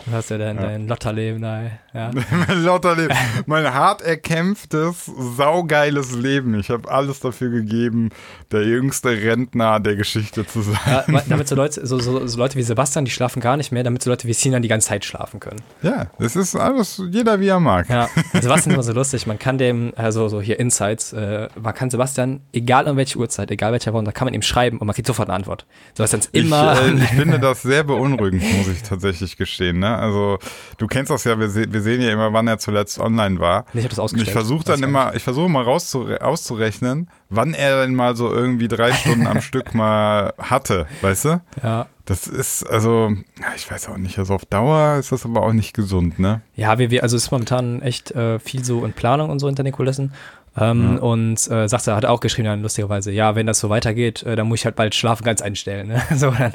Du 0.06 0.12
hast 0.12 0.30
ja 0.30 0.38
dein, 0.38 0.58
dein 0.58 0.88
Lotterleben 0.88 1.42
da. 1.42 1.64
Ja. 1.94 2.12
mein 2.48 2.64
lauter 2.64 2.96
Leben. 2.96 3.14
Mein 3.46 3.74
hart 3.74 4.02
erkämpftes, 4.02 5.12
saugeiles 5.38 6.14
Leben. 6.16 6.60
Ich 6.60 6.70
habe 6.70 6.90
alles 6.90 7.20
dafür 7.20 7.50
gegeben, 7.50 8.10
der 8.52 8.64
jüngste 8.64 9.10
Rentner 9.10 9.80
der 9.80 9.96
Geschichte 9.96 10.46
zu 10.46 10.62
sein. 10.62 10.78
Ja, 10.86 11.22
damit 11.28 11.48
so 11.48 11.56
Leute, 11.56 11.86
so, 11.86 12.00
so, 12.00 12.26
so 12.28 12.38
Leute 12.38 12.56
wie 12.56 12.64
Sebastian, 12.64 13.06
die 13.06 13.12
schlafen 13.12 13.42
gar 13.42 13.58
nicht 13.58 13.72
mehr, 13.72 13.84
damit 13.84 14.04
so 14.04 14.10
Leute 14.10 14.28
wie 14.28 14.34
Sinan 14.34 14.62
die 14.62 14.68
ganze 14.68 14.90
Zeit 14.90 15.06
schlafen 15.06 15.40
können. 15.40 15.62
Ja, 15.82 16.08
es 16.20 16.36
ist 16.36 16.56
alles, 16.56 17.02
jeder 17.10 17.40
wie 17.40 17.48
er 17.48 17.60
mag. 17.60 17.90
Ja, 17.90 18.08
Sebastian 18.34 18.58
ist 18.58 18.66
immer 18.68 18.84
so 18.84 18.94
lustig. 18.94 19.28
Man 19.28 19.40
kann 19.40 19.58
dem, 19.58 19.94
also 19.96 20.28
so 20.28 20.42
hier 20.42 20.60
Insights, 20.60 21.14
äh, 21.14 21.50
man 21.60 21.74
kann 21.74 21.90
Sebastian, 21.90 22.42
egal 22.54 22.88
um 22.88 22.98
welche 22.98 23.18
Uhrzeit, 23.18 23.52
egal 23.52 23.72
welcher 23.72 23.94
Woche, 23.94 24.04
da 24.04 24.12
kann 24.12 24.26
man 24.26 24.34
ihm 24.34 24.42
schreiben 24.42 24.78
und 24.78 24.88
man 24.88 24.94
kriegt 24.94 25.08
sofort 25.08 25.30
eine 25.30 25.36
Antwort. 25.36 25.66
Sebastian 25.96 26.22
ist 26.22 26.34
immer. 26.34 26.74
Ich, 26.74 26.80
äh, 26.82 27.04
ich 27.04 27.10
finde 27.10 27.40
das 27.40 27.62
sehr 27.64 27.84
beunruhigend, 27.84 28.44
muss 28.58 28.68
ich 28.68 28.84
tatsächlich 28.84 29.38
gestehen. 29.38 29.80
Ne? 29.80 29.89
Also 29.98 30.38
du 30.78 30.88
kennst 30.88 31.12
das 31.12 31.24
ja, 31.24 31.40
wir, 31.40 31.50
se 31.50 31.72
wir 31.72 31.82
sehen 31.82 32.02
ja 32.02 32.12
immer, 32.12 32.34
wann 32.34 32.48
er 32.48 32.60
zuletzt 32.60 33.00
online 33.00 33.40
war. 33.40 33.66
Ich 33.74 33.84
hab 33.84 33.90
das 33.90 34.00
Und 34.00 34.06
ausgestellt. 34.06 34.28
ich 34.28 34.34
versuche 34.34 34.64
dann 34.66 34.84
immer, 34.84 35.16
ich 35.16 35.24
versuche 35.24 35.50
mal 35.50 35.66
auszurechnen, 35.68 37.10
wann 37.30 37.54
er 37.54 37.86
denn 37.86 37.96
mal 37.96 38.16
so 38.16 38.32
irgendwie 38.34 38.68
drei 38.68 38.94
Stunden 38.94 39.28
am 39.28 39.42
Stück 39.50 39.74
mal 39.74 40.34
hatte, 40.38 40.88
weißt 41.02 41.26
du? 41.26 41.42
Ja. 41.64 41.88
Das 42.06 42.26
ist, 42.26 42.64
also, 42.64 43.14
ich 43.56 43.70
weiß 43.70 43.88
auch 43.90 43.98
nicht, 43.98 44.18
also 44.18 44.34
auf 44.34 44.44
Dauer 44.44 44.98
ist 44.98 45.12
das 45.12 45.26
aber 45.26 45.44
auch 45.44 45.54
nicht 45.54 45.76
gesund, 45.76 46.18
ne? 46.18 46.42
Ja, 46.56 46.80
wir, 46.80 46.90
wir, 46.90 47.04
also 47.04 47.16
ist 47.16 47.30
momentan 47.30 47.84
echt 47.84 48.10
äh, 48.12 48.40
viel 48.40 48.66
so 48.66 48.84
in 48.84 48.94
Planung 48.94 49.30
und 49.30 49.38
so 49.38 49.46
hinter 49.46 49.62
den 49.62 49.74
Kulissen. 49.74 50.12
Ähm, 50.58 50.98
Und 50.98 51.50
äh, 51.50 51.68
sagt 51.68 51.88
er, 51.88 51.96
hat 51.96 52.06
auch 52.06 52.20
geschrieben, 52.20 52.48
dann 52.48 52.62
lustigerweise, 52.62 53.12
ja, 53.12 53.36
wenn 53.36 53.46
das 53.46 53.60
so 53.60 53.70
weitergeht, 53.70 54.24
äh, 54.24 54.36
dann 54.36 54.48
muss 54.48 54.60
ich 54.60 54.66
halt 54.66 54.76
bald 54.76 54.96
Schlafen 54.96 55.24
ganz 55.24 55.42
einstellen. 55.42 55.88
Ne? 55.88 56.02
so, 56.16 56.32
dann, 56.32 56.54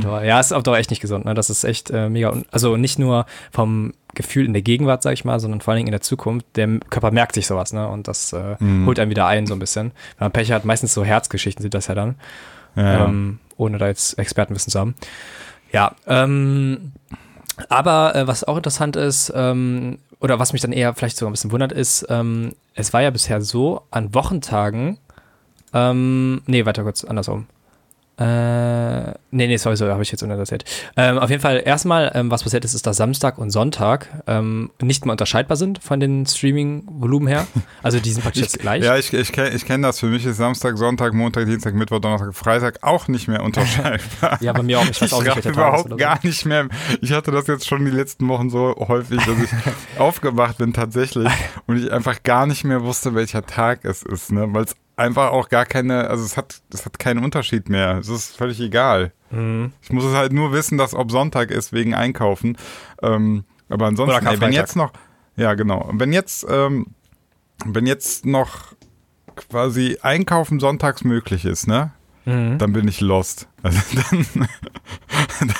so, 0.00 0.18
ja, 0.20 0.40
ist 0.40 0.52
auf 0.52 0.62
Dauer 0.62 0.78
echt 0.78 0.90
nicht 0.90 1.00
gesund. 1.00 1.24
Ne? 1.24 1.34
Das 1.34 1.50
ist 1.50 1.64
echt 1.64 1.90
äh, 1.90 2.08
mega. 2.08 2.34
Also 2.50 2.76
nicht 2.76 2.98
nur 2.98 3.26
vom 3.50 3.92
Gefühl 4.14 4.46
in 4.46 4.52
der 4.52 4.62
Gegenwart, 4.62 5.02
sag 5.02 5.12
ich 5.12 5.24
mal, 5.24 5.40
sondern 5.40 5.60
vor 5.60 5.72
allen 5.72 5.78
Dingen 5.78 5.88
in 5.88 5.92
der 5.92 6.00
Zukunft. 6.00 6.46
Der 6.56 6.68
Körper 6.90 7.10
merkt 7.10 7.34
sich 7.34 7.46
sowas, 7.46 7.72
ne? 7.72 7.88
Und 7.88 8.06
das 8.06 8.32
äh, 8.32 8.56
holt 8.86 9.00
einen 9.00 9.10
wieder 9.10 9.26
ein, 9.26 9.46
so 9.46 9.54
ein 9.54 9.58
bisschen. 9.58 9.90
Wenn 10.18 10.26
man 10.26 10.32
Pech 10.32 10.52
hat, 10.52 10.64
meistens 10.64 10.94
so 10.94 11.04
Herzgeschichten 11.04 11.62
sind 11.62 11.74
das 11.74 11.88
ja 11.88 11.94
dann. 11.94 12.14
Ja. 12.76 13.06
ähm, 13.06 13.38
ohne 13.56 13.78
da 13.78 13.86
jetzt 13.86 14.18
Expertenwissen 14.18 14.70
zu 14.70 14.80
haben. 14.80 14.94
Ja, 15.72 15.92
ähm, 16.06 16.92
aber 17.68 18.14
äh, 18.14 18.26
was 18.26 18.44
auch 18.44 18.56
interessant 18.56 18.96
ist, 18.96 19.32
ähm, 19.34 19.98
oder 20.24 20.38
was 20.38 20.54
mich 20.54 20.62
dann 20.62 20.72
eher 20.72 20.94
vielleicht 20.94 21.18
sogar 21.18 21.30
ein 21.30 21.34
bisschen 21.34 21.52
wundert, 21.52 21.70
ist, 21.70 22.06
ähm, 22.08 22.54
es 22.74 22.94
war 22.94 23.02
ja 23.02 23.10
bisher 23.10 23.42
so, 23.42 23.82
an 23.90 24.14
Wochentagen, 24.14 24.96
ähm, 25.74 26.40
nee, 26.46 26.64
weiter 26.64 26.82
kurz, 26.82 27.04
andersrum. 27.04 27.46
Äh, 28.16 29.10
nee, 29.32 29.48
nee, 29.48 29.56
sorry, 29.56 29.76
sorry, 29.76 29.90
habe 29.90 30.02
ich 30.04 30.12
jetzt 30.12 30.22
unerzählt. 30.22 30.64
Ähm, 30.96 31.18
auf 31.18 31.30
jeden 31.30 31.42
Fall, 31.42 31.62
erstmal, 31.64 32.12
ähm, 32.14 32.30
was 32.30 32.44
passiert 32.44 32.64
ist, 32.64 32.72
ist, 32.72 32.86
dass 32.86 32.96
Samstag 32.96 33.38
und 33.38 33.50
Sonntag 33.50 34.08
ähm, 34.28 34.70
nicht 34.80 35.04
mehr 35.04 35.12
unterscheidbar 35.12 35.56
sind 35.56 35.82
von 35.82 35.98
den 35.98 36.24
Streaming-Volumen 36.24 37.26
her. 37.26 37.46
Also 37.82 37.98
die 37.98 38.10
sind 38.10 38.22
praktisch 38.22 38.42
jetzt 38.44 38.60
gleich. 38.60 38.84
Ja, 38.84 38.96
ich, 38.96 39.12
ich 39.12 39.32
kenne 39.32 39.50
ich 39.50 39.64
kenn 39.64 39.82
das. 39.82 39.98
Für 39.98 40.06
mich 40.06 40.24
ist 40.24 40.36
Samstag, 40.36 40.78
Sonntag, 40.78 41.12
Montag, 41.12 41.46
Dienstag, 41.46 41.74
Mittwoch, 41.74 41.98
Donnerstag, 41.98 42.34
Freitag 42.34 42.78
auch 42.82 43.08
nicht 43.08 43.26
mehr 43.26 43.42
unterscheidbar. 43.42 44.38
Ja, 44.40 44.52
bei 44.52 44.62
mir 44.62 44.78
auch. 44.78 44.84
Ich 44.84 45.00
weiß 45.00 45.12
auch 45.12 45.20
ich 45.20 45.26
nicht, 45.26 45.34
Tag 45.34 45.46
ist 45.46 45.52
überhaupt 45.52 45.90
so. 45.90 45.96
gar 45.96 46.18
nicht 46.22 46.44
mehr. 46.44 46.68
Ich 47.00 47.12
hatte 47.12 47.30
das 47.30 47.46
jetzt 47.46 47.66
schon 47.66 47.84
die 47.84 47.90
letzten 47.90 48.28
Wochen 48.28 48.50
so 48.50 48.74
häufig, 48.88 49.18
dass 49.24 49.38
ich 49.38 49.50
aufgewacht 49.98 50.58
bin 50.58 50.72
tatsächlich 50.72 51.28
und 51.66 51.78
ich 51.78 51.90
einfach 51.90 52.22
gar 52.22 52.46
nicht 52.46 52.64
mehr 52.64 52.82
wusste, 52.82 53.14
welcher 53.14 53.44
Tag 53.46 53.84
es 53.84 54.02
ist, 54.02 54.32
ne? 54.32 54.46
Weil 54.52 54.64
es 54.64 54.76
einfach 54.96 55.32
auch 55.32 55.48
gar 55.48 55.66
keine, 55.66 56.08
also 56.08 56.24
es 56.24 56.36
hat, 56.36 56.60
es 56.72 56.84
hat 56.84 56.98
keinen 56.98 57.24
Unterschied 57.24 57.68
mehr. 57.68 57.98
Es 57.98 58.08
ist 58.08 58.36
völlig 58.36 58.60
egal. 58.60 59.12
Mhm. 59.30 59.72
Ich 59.82 59.90
muss 59.90 60.04
es 60.04 60.14
halt 60.14 60.32
nur 60.32 60.52
wissen, 60.52 60.78
dass 60.78 60.94
ob 60.94 61.10
Sonntag 61.10 61.50
ist 61.50 61.72
wegen 61.72 61.94
Einkaufen. 61.94 62.56
Ähm, 63.02 63.44
aber 63.68 63.86
ansonsten, 63.86 64.26
ey, 64.26 64.40
wenn 64.40 64.52
jetzt 64.52 64.76
noch, 64.76 64.92
ja 65.36 65.54
genau, 65.54 65.90
wenn 65.92 66.12
jetzt, 66.12 66.46
ähm, 66.48 66.86
wenn 67.64 67.86
jetzt 67.86 68.26
noch 68.26 68.74
quasi 69.36 69.98
Einkaufen 70.02 70.60
sonntags 70.60 71.04
möglich 71.04 71.44
ist, 71.44 71.66
ne? 71.66 71.92
Mhm. 72.24 72.58
Dann 72.58 72.72
bin 72.72 72.88
ich 72.88 73.00
lost. 73.00 73.48
Also 73.64 73.78
dann, 74.10 74.48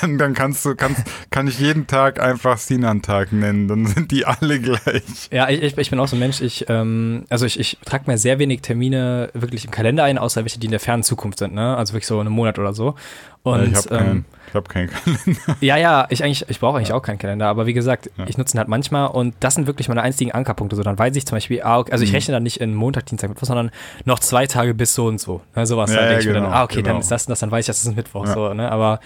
dann, 0.01 0.17
dann 0.19 0.33
kannst 0.35 0.63
du, 0.63 0.75
kannst, 0.75 1.03
kann 1.31 1.47
ich 1.47 1.59
jeden 1.59 1.87
Tag 1.87 2.19
einfach 2.21 2.57
Sinan-Tag 2.57 3.31
nennen. 3.33 3.67
Dann 3.67 3.87
sind 3.87 4.11
die 4.11 4.25
alle 4.25 4.59
gleich. 4.59 5.29
Ja, 5.31 5.49
ich, 5.49 5.75
ich 5.77 5.89
bin 5.89 5.99
auch 5.99 6.07
so 6.07 6.15
ein 6.15 6.19
Mensch, 6.19 6.39
ich, 6.39 6.65
ähm, 6.69 7.25
also 7.29 7.45
ich, 7.45 7.59
ich 7.59 7.77
trage 7.83 8.03
mir 8.05 8.17
sehr 8.17 8.37
wenig 8.39 8.61
Termine 8.61 9.29
wirklich 9.33 9.65
im 9.65 9.71
Kalender 9.71 10.03
ein, 10.03 10.17
außer 10.19 10.41
welche, 10.43 10.59
die 10.59 10.67
in 10.67 10.71
der 10.71 10.79
fernen 10.79 11.03
Zukunft 11.03 11.39
sind, 11.39 11.53
ne? 11.55 11.75
Also 11.75 11.93
wirklich 11.93 12.07
so 12.07 12.19
einen 12.19 12.31
Monat 12.31 12.59
oder 12.59 12.73
so. 12.73 12.95
Und 13.43 13.67
ich 13.71 13.75
habe 13.75 13.89
keinen, 13.89 14.09
ähm, 14.17 14.25
hab 14.55 14.69
keinen 14.69 14.89
Kalender. 14.89 15.57
ja, 15.61 15.77
ja, 15.77 16.07
ich 16.09 16.23
eigentlich, 16.23 16.45
ich 16.49 16.59
brauche 16.59 16.77
eigentlich 16.77 16.93
auch 16.93 17.01
keinen 17.03 17.19
Kalender, 17.19 17.45
aber 17.47 17.67
wie 17.67 17.73
gesagt, 17.73 18.09
Ja. 18.17 18.25
ich 18.27 18.37
nutze 18.39 18.55
ihn 18.55 18.59
halt 18.59 18.67
manchmal 18.69 19.07
und 19.07 19.35
das 19.39 19.53
sind 19.53 19.67
wirklich 19.67 19.87
meine 19.87 20.01
einzigen 20.01 20.31
Ankerpunkte. 20.31 20.75
So, 20.75 20.81
dann 20.81 20.97
weiß 20.97 21.15
ich 21.15 21.27
zum 21.27 21.35
Beispiel, 21.35 21.61
ah, 21.61 21.77
okay, 21.79 21.91
also 21.91 22.03
Mhm. 22.03 22.07
ich 22.09 22.15
rechne 22.15 22.33
dann 22.33 22.41
nicht 22.43 22.59
in 22.59 22.73
Montag, 22.73 23.05
Dienstag, 23.05 23.29
Mittwoch, 23.29 23.45
sondern 23.45 23.69
noch 24.05 24.17
zwei 24.19 24.47
Tage 24.47 24.73
bis 24.73 24.95
so 24.95 25.05
und 25.05 25.19
so. 25.21 25.41
Ne, 25.55 25.67
sowas. 25.67 25.91
Ja, 25.91 25.97
dann 25.97 26.03
ja, 26.05 26.09
denke 26.09 26.21
ich 26.21 26.27
mir 26.27 26.33
dann, 26.33 26.43
genau, 26.45 26.55
ah, 26.55 26.63
okay, 26.63 26.75
dann 26.77 26.83
genau. 26.85 26.99
ist 27.01 27.11
das 27.11 27.25
und 27.27 27.29
das, 27.31 27.39
dann 27.39 27.51
weiß 27.51 27.65
ich, 27.65 27.67
das 27.67 27.94
Mittwoch. 27.95 28.25
Ja. 28.25 28.33
So, 28.33 28.53
ne? 28.53 28.71
Aber 28.71 28.99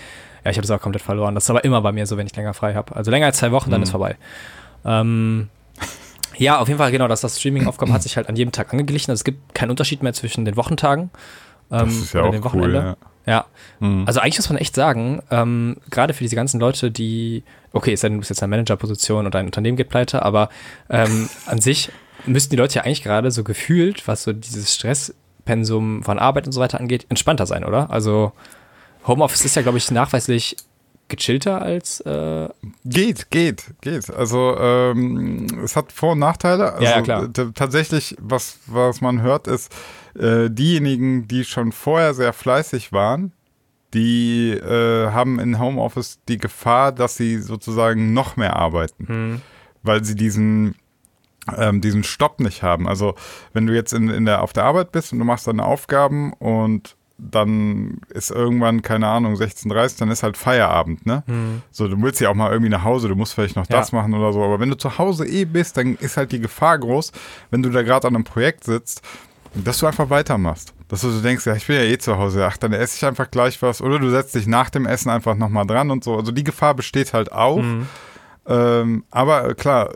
ja, 0.43 0.51
ich 0.51 0.57
habe 0.57 0.65
es 0.65 0.71
auch 0.71 0.81
komplett 0.81 1.01
verloren. 1.03 1.35
Das 1.35 1.43
ist 1.45 1.49
aber 1.49 1.63
immer 1.63 1.81
bei 1.81 1.91
mir 1.91 2.05
so, 2.05 2.17
wenn 2.17 2.27
ich 2.27 2.35
länger 2.35 2.53
frei 2.53 2.73
habe. 2.73 2.95
Also 2.95 3.11
länger 3.11 3.25
als 3.27 3.37
zwei 3.37 3.51
Wochen, 3.51 3.71
dann 3.71 3.79
Mhm. 3.81 3.83
ist 3.83 3.91
vorbei. 3.91 4.15
Ähm, 4.85 5.49
ja, 6.37 6.59
auf 6.59 6.67
jeden 6.69 6.77
Fall, 6.77 6.91
genau, 6.91 7.07
dass 7.07 7.21
das 7.21 7.37
Streaming-Aufkommen 7.39 7.91
hat 7.93 8.01
sich 8.03 8.15
halt 8.15 8.29
an 8.29 8.35
jedem 8.35 8.51
Tag 8.51 8.71
angeglichen. 8.71 9.11
Also 9.11 9.19
es 9.19 9.23
gibt 9.25 9.53
keinen 9.53 9.71
Unterschied 9.71 10.03
mehr 10.03 10.13
zwischen 10.13 10.45
den 10.45 10.55
Wochentagen 10.55 11.09
ähm, 11.71 11.79
Das 11.85 11.93
ist 11.95 12.13
ja 12.13 12.21
oder 12.21 12.29
auch 12.29 12.33
dem 12.33 12.41
cool. 12.41 12.45
Wochenende. 12.45 12.77
Ja. 12.77 12.95
Ja, 13.25 13.45
Mhm. 13.79 14.05
also 14.07 14.21
eigentlich 14.21 14.37
muss 14.39 14.49
man 14.49 14.57
echt 14.57 14.73
sagen, 14.73 15.21
ähm, 15.29 15.77
gerade 15.91 16.13
für 16.13 16.23
diese 16.23 16.35
ganzen 16.35 16.59
Leute, 16.59 16.89
die, 16.89 17.43
okay, 17.73 17.93
ist 17.93 18.01
ja, 18.01 18.09
du 18.09 18.17
bist 18.17 18.29
jetzt 18.31 18.39
in 18.39 18.45
einer 18.45 18.51
Managerposition 18.51 19.25
und 19.25 19.35
dein 19.35 19.45
Unternehmen 19.45 19.77
geht 19.77 19.89
pleite, 19.89 20.23
aber 20.23 20.49
ähm, 20.89 21.29
an 21.45 21.59
sich 21.61 21.91
müssten 22.25 22.51
die 22.51 22.55
Leute 22.55 22.75
ja 22.75 22.83
eigentlich 22.85 23.03
gerade 23.03 23.29
so 23.29 23.43
gefühlt, 23.43 24.07
was 24.07 24.23
so 24.23 24.33
dieses 24.33 24.73
Stresspensum 24.73 26.01
von 26.03 26.17
Arbeit 26.17 26.45
und 26.47 26.53
so 26.53 26.61
weiter 26.61 26.79
angeht, 26.79 27.05
entspannter 27.09 27.45
sein, 27.45 27.63
oder? 27.63 27.91
Also 27.91 28.31
Homeoffice 29.09 29.43
ist 29.45 29.55
ja, 29.55 29.61
glaube 29.61 29.77
ich, 29.77 29.91
nachweislich 29.91 30.55
gechillter 31.09 31.61
als 31.61 31.99
äh, 32.01 32.47
Geht, 32.85 33.29
geht, 33.31 33.65
geht. 33.81 34.09
Also 34.09 34.55
ähm, 34.57 35.47
es 35.63 35.75
hat 35.75 35.91
Vor- 35.91 36.13
und 36.13 36.19
Nachteile. 36.19 36.73
Also, 36.73 36.83
Ja, 36.83 36.91
ja, 36.91 37.01
klar. 37.01 37.29
Tatsächlich, 37.53 38.15
was, 38.19 38.59
was 38.67 39.01
man 39.01 39.21
hört, 39.21 39.47
ist, 39.47 39.75
äh, 40.17 40.49
diejenigen, 40.49 41.27
die 41.27 41.43
schon 41.43 41.71
vorher 41.71 42.13
sehr 42.13 42.31
fleißig 42.31 42.93
waren, 42.93 43.33
die 43.93 44.51
äh, 44.51 45.09
haben 45.11 45.39
in 45.39 45.59
Homeoffice 45.59 46.19
die 46.29 46.37
Gefahr, 46.37 46.91
dass 46.91 47.17
sie 47.17 47.39
sozusagen 47.39 48.13
noch 48.13 48.37
mehr 48.37 48.55
arbeiten, 48.55 49.41
weil 49.81 50.03
sie 50.03 50.15
diesen 50.15 50.75
ähm, 51.57 51.81
diesen 51.81 52.03
Stopp 52.03 52.39
nicht 52.39 52.61
haben. 52.61 52.87
Also 52.87 53.15
wenn 53.53 53.65
du 53.65 53.73
jetzt 53.73 53.93
in, 53.93 54.09
in 54.09 54.25
der, 54.25 54.43
auf 54.43 54.53
der 54.53 54.65
Arbeit 54.65 54.91
bist 54.91 55.11
und 55.11 55.19
du 55.19 55.25
machst 55.25 55.47
deine 55.47 55.65
Aufgaben 55.65 56.33
und 56.33 56.95
dann 57.19 57.99
ist 58.09 58.31
irgendwann, 58.31 58.81
keine 58.81 59.07
Ahnung, 59.07 59.35
16.30 59.35 59.99
dann 59.99 60.09
ist 60.11 60.23
halt 60.23 60.37
Feierabend, 60.37 61.05
ne? 61.05 61.23
So, 61.71 61.87
du 61.87 62.01
willst 62.01 62.21
ja 62.21 62.29
auch 62.29 62.35
mal 62.35 62.51
irgendwie 62.51 62.69
nach 62.71 62.83
Hause, 62.83 63.07
du 63.09 63.15
musst 63.15 63.33
vielleicht 63.33 63.55
noch 63.55 63.67
Ja. 63.69 63.77
das 63.77 63.91
machen 63.91 64.13
oder 64.13 64.31
so, 64.33 64.43
aber 64.43 64.59
wenn 64.59 64.69
du 64.69 64.77
zu 64.77 64.97
Hause 64.97 65.27
eh 65.27 65.45
bist, 65.45 65.77
dann 65.77 65.95
ist 65.95 66.17
halt 66.17 66.31
die 66.31 66.39
Gefahr 66.39 66.77
groß, 66.79 67.11
wenn 67.51 67.61
du 67.61 67.69
da 67.69 67.81
gerade 67.81 68.07
an 68.07 68.15
einem 68.15 68.23
Projekt 68.23 68.63
sitzt, 68.63 69.01
dass 69.53 69.79
du 69.79 69.87
einfach 69.87 70.09
weitermachst. 70.09 70.73
Dass 70.87 71.01
du 71.01 71.09
so 71.09 71.21
denkst, 71.21 71.45
ja, 71.45 71.55
ich 71.55 71.67
bin 71.67 71.75
ja 71.75 71.83
eh 71.83 71.97
zu 71.97 72.17
Hause, 72.17 72.45
ach, 72.45 72.57
dann 72.57 72.73
esse 72.73 72.95
ich 72.97 73.05
einfach 73.05 73.29
gleich 73.29 73.61
was. 73.61 73.81
Oder 73.81 73.99
du 73.99 74.09
setzt 74.09 74.33
dich 74.33 74.47
nach 74.47 74.69
dem 74.71 74.85
Essen 74.87 75.09
einfach 75.09 75.35
nochmal 75.35 75.67
dran 75.67 75.91
und 75.91 76.03
so. 76.03 76.15
Also 76.15 76.31
die 76.31 76.43
Gefahr 76.43 76.73
besteht 76.73 77.13
halt 77.13 77.31
auch. 77.31 77.61
Ähm, 78.47 79.03
aber 79.11 79.49
äh, 79.49 79.53
klar, 79.53 79.89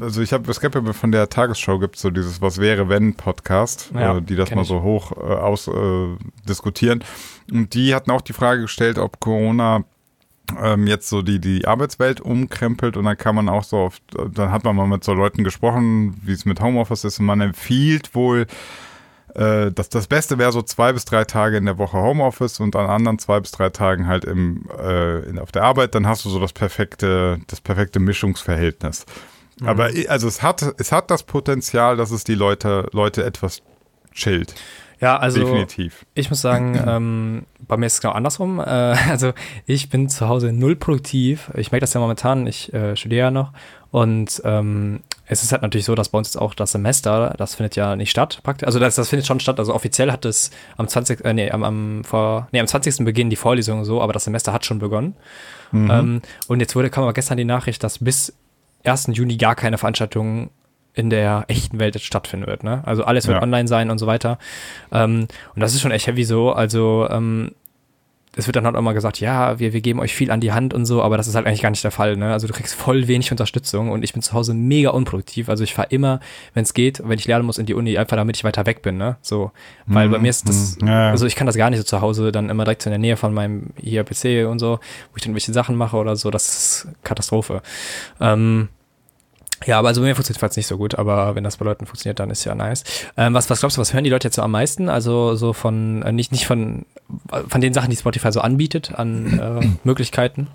also 0.00 0.22
ich 0.22 0.32
habe, 0.32 0.50
es 0.50 0.60
gab 0.60 0.74
ja 0.74 0.92
von 0.92 1.12
der 1.12 1.28
Tagesschau 1.28 1.78
gibt 1.78 1.96
es 1.96 2.02
so 2.02 2.10
dieses 2.10 2.40
Was 2.40 2.58
wäre 2.58 2.88
wenn 2.88 3.14
Podcast, 3.14 3.90
Ja, 3.94 4.18
äh, 4.18 4.22
die 4.22 4.36
das 4.36 4.50
mal 4.54 4.62
ich. 4.62 4.68
so 4.68 4.82
hoch 4.82 5.12
äh, 5.12 5.20
aus 5.20 5.68
äh, 5.68 6.16
diskutieren. 6.48 7.02
Und 7.50 7.74
die 7.74 7.94
hatten 7.94 8.10
auch 8.10 8.20
die 8.22 8.32
Frage 8.32 8.62
gestellt, 8.62 8.98
ob 8.98 9.20
Corona 9.20 9.84
ähm, 10.62 10.86
jetzt 10.86 11.08
so 11.08 11.22
die, 11.22 11.40
die 11.40 11.66
Arbeitswelt 11.66 12.20
umkrempelt 12.20 12.96
und 12.96 13.04
dann 13.04 13.16
kann 13.16 13.34
man 13.34 13.48
auch 13.48 13.64
so 13.64 13.78
oft, 13.78 14.02
dann 14.32 14.50
hat 14.52 14.64
man 14.64 14.76
mal 14.76 14.86
mit 14.86 15.02
so 15.02 15.14
Leuten 15.14 15.42
gesprochen, 15.42 16.20
wie 16.22 16.32
es 16.32 16.44
mit 16.44 16.60
Homeoffice 16.60 17.04
ist 17.04 17.18
und 17.18 17.26
man 17.26 17.40
empfiehlt 17.40 18.14
wohl, 18.14 18.46
äh, 19.34 19.72
dass 19.72 19.88
das 19.88 20.06
Beste 20.06 20.36
wäre 20.38 20.52
so 20.52 20.60
zwei 20.62 20.92
bis 20.92 21.06
drei 21.06 21.24
Tage 21.24 21.56
in 21.56 21.64
der 21.64 21.78
Woche 21.78 21.96
Homeoffice 21.96 22.60
und 22.60 22.76
an 22.76 22.86
anderen 22.86 23.18
zwei 23.18 23.40
bis 23.40 23.52
drei 23.52 23.70
Tagen 23.70 24.06
halt 24.06 24.24
im, 24.24 24.66
äh, 24.78 25.20
in, 25.28 25.38
auf 25.38 25.50
der 25.50 25.64
Arbeit, 25.64 25.94
dann 25.94 26.06
hast 26.06 26.24
du 26.24 26.28
so 26.28 26.38
das 26.38 26.52
perfekte, 26.52 27.40
das 27.46 27.60
perfekte 27.60 27.98
Mischungsverhältnis. 27.98 29.06
Aber 29.64 29.94
i- 29.94 30.08
also 30.08 30.26
es 30.28 30.42
hat, 30.42 30.62
es 30.78 30.90
hat 30.92 31.10
das 31.10 31.22
Potenzial, 31.22 31.96
dass 31.96 32.10
es 32.10 32.24
die 32.24 32.34
Leute, 32.34 32.88
Leute 32.92 33.24
etwas 33.24 33.62
chillt. 34.12 34.54
Ja, 35.00 35.18
also 35.18 35.40
Definitiv. 35.40 36.06
ich 36.14 36.30
muss 36.30 36.40
sagen, 36.40 36.80
ähm, 36.86 37.46
bei 37.60 37.76
mir 37.76 37.86
ist 37.86 37.94
es 37.94 38.00
genau 38.00 38.14
andersrum. 38.14 38.58
Äh, 38.60 38.62
also 39.10 39.32
ich 39.66 39.90
bin 39.90 40.08
zu 40.08 40.28
Hause 40.28 40.52
null 40.52 40.76
produktiv. 40.76 41.50
Ich 41.56 41.72
merke 41.72 41.82
das 41.82 41.94
ja 41.94 42.00
momentan, 42.00 42.46
ich 42.46 42.72
äh, 42.72 42.96
studiere 42.96 43.26
ja 43.26 43.30
noch. 43.30 43.52
Und 43.90 44.42
ähm, 44.44 45.00
es 45.26 45.42
ist 45.44 45.52
halt 45.52 45.62
natürlich 45.62 45.84
so, 45.86 45.94
dass 45.94 46.08
bei 46.08 46.18
uns 46.18 46.28
jetzt 46.28 46.36
auch 46.36 46.54
das 46.54 46.72
Semester, 46.72 47.34
das 47.38 47.54
findet 47.54 47.76
ja 47.76 47.94
nicht 47.96 48.10
statt, 48.10 48.40
praktisch. 48.42 48.66
Also 48.66 48.78
das, 48.80 48.96
das 48.96 49.08
findet 49.08 49.26
schon 49.26 49.40
statt. 49.40 49.58
Also 49.58 49.72
offiziell 49.74 50.10
hat 50.10 50.24
es 50.24 50.50
am 50.76 50.88
20. 50.88 51.24
Äh, 51.24 51.32
nee, 51.32 51.50
am, 51.50 51.62
am, 51.64 52.02
vor, 52.04 52.48
nee, 52.52 52.58
am 52.60 52.66
20. 52.66 53.04
beginnen 53.04 53.30
die 53.30 53.36
Vorlesungen 53.36 53.84
so, 53.84 54.02
aber 54.02 54.12
das 54.12 54.24
Semester 54.24 54.52
hat 54.52 54.64
schon 54.64 54.78
begonnen. 54.80 55.14
Ähm, 55.72 56.22
und 56.46 56.60
jetzt 56.60 56.76
wurde, 56.76 56.88
kam 56.88 57.02
aber 57.02 57.12
gestern 57.14 57.36
die 57.36 57.44
Nachricht, 57.44 57.82
dass 57.82 57.98
bis 57.98 58.32
1. 58.84 59.08
Juni 59.12 59.36
gar 59.36 59.54
keine 59.54 59.78
Veranstaltungen 59.78 60.50
in 60.92 61.10
der 61.10 61.44
echten 61.48 61.80
Welt 61.80 61.94
jetzt 61.96 62.04
stattfinden 62.06 62.46
wird. 62.46 62.62
Ne? 62.62 62.82
Also 62.86 63.04
alles 63.04 63.26
wird 63.26 63.36
Ja. 63.38 63.42
online 63.42 63.66
sein 63.66 63.90
und 63.90 63.98
so 63.98 64.06
weiter. 64.06 64.38
Ähm, 64.92 65.26
und 65.54 65.60
das 65.60 65.74
ist 65.74 65.80
schon 65.80 65.90
echt 65.90 66.06
heavy 66.06 66.24
so. 66.24 66.52
Also 66.52 67.08
ähm, 67.10 67.52
es 68.36 68.46
wird 68.46 68.56
dann 68.56 68.64
halt 68.64 68.74
auch 68.74 68.80
immer 68.80 68.94
gesagt, 68.94 69.20
ja, 69.20 69.58
wir, 69.58 69.72
wir 69.72 69.80
geben 69.80 70.00
euch 70.00 70.14
viel 70.14 70.30
an 70.30 70.40
die 70.40 70.52
Hand 70.52 70.74
und 70.74 70.86
so, 70.86 71.02
aber 71.02 71.16
das 71.16 71.26
ist 71.28 71.34
halt 71.34 71.46
eigentlich 71.46 71.62
gar 71.62 71.70
nicht 71.70 71.84
der 71.84 71.90
Fall. 71.90 72.16
Ne? 72.16 72.32
Also 72.32 72.46
du 72.46 72.52
kriegst 72.52 72.74
voll 72.74 73.06
wenig 73.08 73.30
Unterstützung 73.30 73.90
und 73.90 74.02
ich 74.02 74.12
bin 74.12 74.22
zu 74.22 74.32
Hause 74.32 74.54
mega 74.54 74.90
unproduktiv. 74.90 75.48
Also 75.48 75.62
ich 75.64 75.74
fahre 75.74 75.88
immer, 75.90 76.20
wenn 76.52 76.62
es 76.64 76.74
geht, 76.74 77.00
wenn 77.04 77.18
ich 77.18 77.26
lernen 77.26 77.46
muss 77.46 77.58
in 77.58 77.66
die 77.66 77.74
Uni, 77.74 77.96
einfach 77.98 78.16
damit 78.16 78.36
ich 78.36 78.44
weiter 78.44 78.66
weg 78.66 78.82
bin. 78.82 78.96
Ne? 78.96 79.16
So, 79.22 79.52
weil 79.86 80.08
bei 80.08 80.18
mir 80.18 80.30
ist 80.30 80.48
das, 80.48 80.76
Mhm. 80.80 80.88
Ja. 80.88 81.10
also 81.10 81.26
ich 81.26 81.36
kann 81.36 81.46
das 81.46 81.56
gar 81.56 81.70
nicht 81.70 81.78
so 81.78 81.84
zu 81.84 82.00
Hause 82.00 82.32
dann 82.32 82.50
immer 82.50 82.64
direkt 82.64 82.84
in 82.86 82.90
der 82.90 82.98
Nähe 82.98 83.16
von 83.16 83.32
meinem 83.34 83.70
hier 83.80 84.02
PC 84.04 84.46
und 84.50 84.58
so, 84.58 84.78
wo 85.10 85.16
ich 85.16 85.22
dann 85.22 85.30
irgendwelche 85.30 85.52
Sachen 85.52 85.76
mache 85.76 85.96
oder 85.96 86.16
so. 86.16 86.30
Das 86.30 86.48
ist 86.48 86.88
Katastrophe. 87.04 87.62
Ähm, 88.20 88.68
ja, 89.66 89.78
aber 89.78 89.88
also 89.88 90.00
bei 90.00 90.08
mir 90.08 90.14
funktioniert 90.14 90.42
es 90.42 90.56
nicht 90.56 90.66
so 90.66 90.76
gut, 90.76 90.94
aber 90.96 91.34
wenn 91.34 91.44
das 91.44 91.56
bei 91.56 91.64
Leuten 91.64 91.86
funktioniert, 91.86 92.18
dann 92.20 92.30
ist 92.30 92.44
ja 92.44 92.54
nice. 92.54 92.84
Ähm, 93.16 93.34
was, 93.34 93.48
was 93.50 93.60
glaubst 93.60 93.76
du, 93.76 93.80
was 93.80 93.94
hören 93.94 94.04
die 94.04 94.10
Leute 94.10 94.28
jetzt 94.28 94.36
so 94.36 94.42
am 94.42 94.50
meisten? 94.50 94.88
Also 94.88 95.36
so 95.36 95.52
von, 95.52 96.02
äh, 96.02 96.12
nicht, 96.12 96.32
nicht 96.32 96.46
von, 96.46 96.84
von 97.48 97.60
den 97.60 97.72
Sachen, 97.72 97.90
die 97.90 97.96
Spotify 97.96 98.32
so 98.32 98.40
anbietet 98.40 98.94
an 98.94 99.38
äh, 99.38 99.66
Möglichkeiten? 99.84 100.48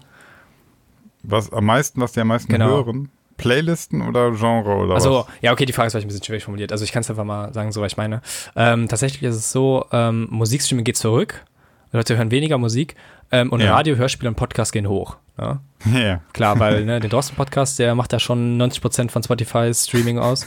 Was 1.23 1.51
am 1.51 1.65
meisten, 1.65 2.01
was 2.01 2.11
die 2.13 2.21
am 2.21 2.27
meisten 2.27 2.51
Genau. 2.51 2.67
hören? 2.85 3.09
Playlisten 3.37 4.01
oder 4.07 4.31
Genre 4.33 4.75
oder 4.75 4.95
Also, 4.95 5.11
was? 5.19 5.25
ja, 5.41 5.53
okay, 5.53 5.65
die 5.65 5.71
Frage 5.73 5.87
ist 5.87 5.93
vielleicht 5.93 6.05
ein 6.05 6.09
bisschen 6.09 6.23
schwierig 6.25 6.43
formuliert. 6.43 6.71
Also 6.73 6.83
ich 6.83 6.91
kann 6.91 7.01
es 7.01 7.09
einfach 7.09 7.23
mal 7.23 7.53
sagen, 7.53 7.71
so 7.71 7.81
was 7.81 7.93
ich 7.93 7.97
meine. 7.97 8.21
Ähm, 8.55 8.87
tatsächlich 8.89 9.23
ist 9.23 9.35
es 9.35 9.51
so, 9.51 9.85
ähm, 9.93 10.27
Musikstreaming 10.29 10.83
geht 10.83 10.97
zurück, 10.97 11.45
Leute 11.91 12.17
hören 12.17 12.31
weniger 12.31 12.57
Musik 12.57 12.95
ähm, 13.31 13.51
und 13.51 13.61
Ja. 13.61 13.73
Radio, 13.73 13.95
Hörspiele 13.95 14.29
und 14.29 14.35
Podcast 14.35 14.71
gehen 14.71 14.87
hoch. 14.87 15.17
Ja? 15.37 15.61
Ja. 15.93 16.21
Klar, 16.33 16.59
weil 16.59 16.85
ne, 16.85 16.99
der 16.99 17.09
Drosten-Podcast, 17.09 17.79
der 17.79 17.95
macht 17.95 18.13
ja 18.13 18.19
schon 18.19 18.61
90% 18.61 19.09
von 19.09 19.23
Spotify's 19.23 19.85
Streaming 19.85 20.19
aus. 20.19 20.45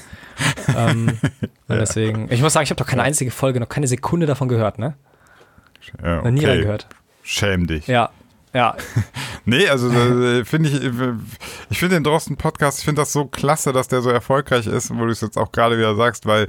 ähm, 0.76 1.18
und 1.68 1.76
deswegen, 1.76 2.30
ich 2.30 2.42
muss 2.42 2.52
sagen, 2.52 2.64
ich 2.64 2.70
habe 2.70 2.78
doch 2.78 2.86
keine 2.86 3.02
einzige 3.02 3.30
Folge, 3.30 3.60
noch 3.60 3.68
keine 3.68 3.86
Sekunde 3.86 4.26
davon 4.26 4.48
gehört, 4.48 4.78
ne? 4.78 4.94
ja 6.02 6.22
Noch 6.22 6.30
nie 6.30 6.40
okay. 6.40 6.50
reingehört. 6.50 6.86
Schäm 7.22 7.66
dich. 7.66 7.86
Ja, 7.86 8.10
ja, 8.54 8.76
Nee, 9.44 9.68
also 9.68 9.88
äh, 9.90 10.44
finde 10.44 10.68
ich, 10.68 10.74
ich 11.70 11.78
finde 11.78 11.96
den 11.96 12.04
Drosten-Podcast, 12.04 12.78
ich 12.78 12.84
finde 12.84 13.02
das 13.02 13.12
so 13.12 13.24
klasse, 13.24 13.72
dass 13.72 13.88
der 13.88 14.02
so 14.02 14.10
erfolgreich 14.10 14.66
ist, 14.66 14.94
wo 14.94 15.04
du 15.04 15.10
es 15.10 15.20
jetzt 15.20 15.36
auch 15.36 15.50
gerade 15.50 15.78
wieder 15.78 15.96
sagst, 15.96 16.26
weil 16.26 16.46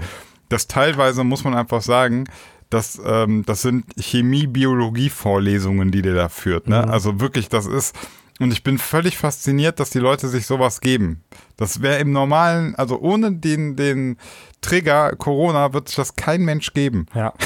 das 0.50 0.68
teilweise, 0.68 1.24
muss 1.24 1.44
man 1.44 1.56
einfach 1.56 1.82
sagen, 1.82 2.26
das, 2.74 3.00
ähm, 3.06 3.44
das 3.46 3.62
sind 3.62 3.86
Chemie-Biologie-Vorlesungen, 4.00 5.92
die 5.92 6.02
der 6.02 6.16
da 6.16 6.30
führt. 6.30 6.68
Ne? 6.68 6.88
Also 6.88 7.20
wirklich, 7.20 7.50
das 7.50 7.66
ist, 7.66 7.96
und 8.40 8.52
ich 8.52 8.64
bin 8.64 8.78
völlig 8.78 9.18
fasziniert, 9.18 9.80
dass 9.80 9.92
die 9.92 10.00
Leute 10.00 10.28
sich 10.28 10.46
sowas 10.48 10.82
geben. 10.82 11.24
Das 11.56 11.82
wäre 11.82 12.00
im 12.00 12.12
normalen, 12.12 12.76
also 12.76 13.00
ohne 13.00 13.32
den, 13.32 13.76
den 13.76 14.18
Trigger 14.64 15.16
Corona 15.16 15.74
wird 15.74 15.88
sich 15.90 15.98
das 15.98 16.16
kein 16.16 16.42
Mensch 16.42 16.74
geben. 16.74 17.06
ja. 17.14 17.34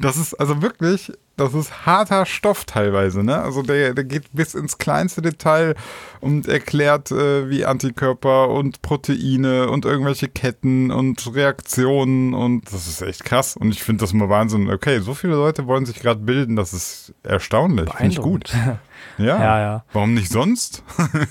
Das 0.00 0.16
ist 0.16 0.34
also 0.34 0.62
wirklich, 0.62 1.12
das 1.36 1.54
ist 1.54 1.86
harter 1.86 2.26
Stoff 2.26 2.64
teilweise, 2.64 3.22
ne? 3.22 3.40
Also 3.40 3.62
der, 3.62 3.94
der 3.94 4.04
geht 4.04 4.24
bis 4.32 4.54
ins 4.54 4.78
kleinste 4.78 5.22
Detail 5.22 5.74
und 6.20 6.46
erklärt, 6.46 7.10
äh, 7.10 7.48
wie 7.48 7.64
Antikörper 7.64 8.50
und 8.50 8.82
Proteine 8.82 9.70
und 9.70 9.84
irgendwelche 9.84 10.28
Ketten 10.28 10.90
und 10.90 11.34
Reaktionen 11.34 12.34
und 12.34 12.72
das 12.72 12.86
ist 12.86 13.02
echt 13.02 13.24
krass. 13.24 13.56
Und 13.56 13.70
ich 13.70 13.82
finde 13.82 14.02
das 14.02 14.12
mal 14.12 14.28
Wahnsinn. 14.28 14.70
Okay, 14.70 15.00
so 15.00 15.14
viele 15.14 15.34
Leute 15.34 15.66
wollen 15.66 15.86
sich 15.86 16.00
gerade 16.00 16.20
bilden, 16.20 16.56
das 16.56 16.72
ist 16.72 17.14
erstaunlich. 17.22 17.90
Finde 17.92 18.12
ich 18.12 18.20
gut. 18.20 18.52
Ja. 19.18 19.38
Ja, 19.38 19.60
ja. 19.60 19.84
Warum 19.92 20.14
nicht 20.14 20.30
sonst? 20.30 20.82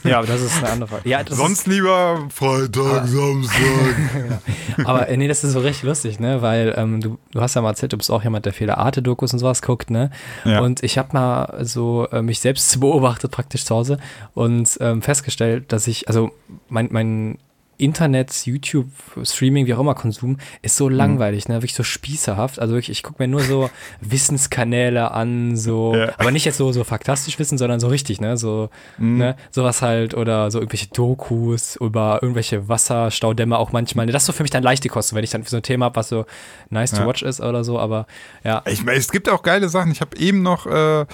Ja, 0.04 0.20
aber 0.20 0.28
das 0.28 0.42
ist 0.42 0.58
eine 0.58 0.70
andere 0.70 0.90
Frage. 0.90 1.10
Ja, 1.10 1.22
sonst 1.28 1.68
lieber 1.68 2.28
Freitag, 2.30 3.08
Samstag. 3.08 3.58
Ist, 4.78 4.86
aber 4.86 5.08
äh, 5.08 5.18
nee, 5.18 5.28
das 5.28 5.44
ist 5.44 5.54
so 5.54 5.60
richtig 5.60 5.84
lustig, 5.84 6.20
ne? 6.20 6.42
Weil 6.42 6.74
ähm, 6.78 7.02
du, 7.02 7.18
du 7.32 7.42
hast 7.42 7.56
ja 7.56 7.62
mal 7.62 7.70
erzählt, 7.70 7.94
du 7.94 7.98
bist 7.98 8.12
auch 8.12 8.24
jemand, 8.24 8.46
der 8.46 8.54
viele 8.54 8.78
Arte-Dokus 8.78 9.34
und 9.34 9.40
sowas 9.40 9.62
guckt, 9.62 9.90
ne? 9.90 10.12
Ja. 10.46 10.60
Und 10.60 10.84
ich 10.84 10.98
habe 10.98 11.10
mal 11.14 11.66
so 11.66 12.08
äh, 12.12 12.22
mich 12.22 12.40
selbst 12.40 12.80
beobachtet 12.80 13.32
praktisch 13.32 13.66
zu 13.66 13.76
Hause 13.76 13.98
und 14.34 14.78
ähm, 14.82 15.02
festgestellt, 15.02 15.72
dass 15.72 15.88
ich, 15.88 16.08
also 16.08 16.32
mein, 16.70 16.90
mein 16.92 17.40
Internet, 17.78 18.46
YouTube, 18.46 18.88
Streaming, 19.24 19.66
wie 19.68 19.74
auch 19.74 19.80
immer 19.80 19.96
Konsum, 19.96 20.38
ist 20.62 20.76
Mhm. 20.76 20.78
so 20.78 20.90
langweilig, 20.90 21.48
ne? 21.48 21.56
Wirklich 21.56 21.76
so 21.76 21.84
spießerhaft. 21.84 22.60
Also 22.60 22.74
wirklich, 22.74 22.90
ich 22.98 23.04
gucke 23.04 23.22
mir 23.22 23.28
nur 23.28 23.42
so 23.42 23.70
Wissenskanäle 24.02 25.12
an, 25.12 25.56
so, 25.56 25.96
Ja. 25.96 26.14
aber 26.18 26.32
nicht 26.32 26.46
jetzt 26.46 26.58
so, 26.58 26.72
so 26.72 26.84
faktastisch 26.84 27.40
Wissen, 27.40 27.58
sondern 27.58 27.80
so 27.80 27.88
richtig, 27.88 28.20
ne? 28.22 28.36
So, 28.38 28.70
Mhm. 28.98 29.18
ne? 29.18 29.36
Sowas 29.52 29.82
halt 29.82 30.14
oder 30.16 30.52
so 30.52 30.60
irgendwelche 30.60 30.88
Dokus 30.88 31.76
über 31.78 32.20
irgendwelche 32.22 32.68
Wasserstaudämme 32.68 33.58
auch 33.58 33.72
manchmal. 33.72 34.06
Ne? 34.06 34.12
Das 34.12 34.24
ist 34.24 34.28
so 34.28 34.34
für 34.34 34.44
mich 34.44 34.50
dann 34.52 34.64
leichte 34.64 34.90
Kosten, 34.90 35.16
wenn 35.16 35.24
ich 35.24 35.30
dann 35.30 35.44
für 35.44 35.50
so 35.50 35.58
ein 35.58 35.64
Thema 35.64 35.86
habe, 35.86 35.96
was 35.96 36.10
so 36.10 36.26
nice 36.70 36.92
to 36.92 36.98
Ja. 37.02 37.08
watch 37.08 37.22
ist 37.24 37.42
oder 37.42 37.64
so, 37.64 37.80
aber 37.80 38.08
ja. 38.44 38.62
Ich 38.66 38.84
meine, 38.84 38.98
es 38.98 39.12
gibt 39.12 39.30
auch 39.30 39.44
geile 39.44 39.70
Sachen. 39.70 39.92
Ich 39.92 40.02
habe 40.02 40.18
eben 40.18 40.42
noch 40.42 40.66
äh, 40.66 41.06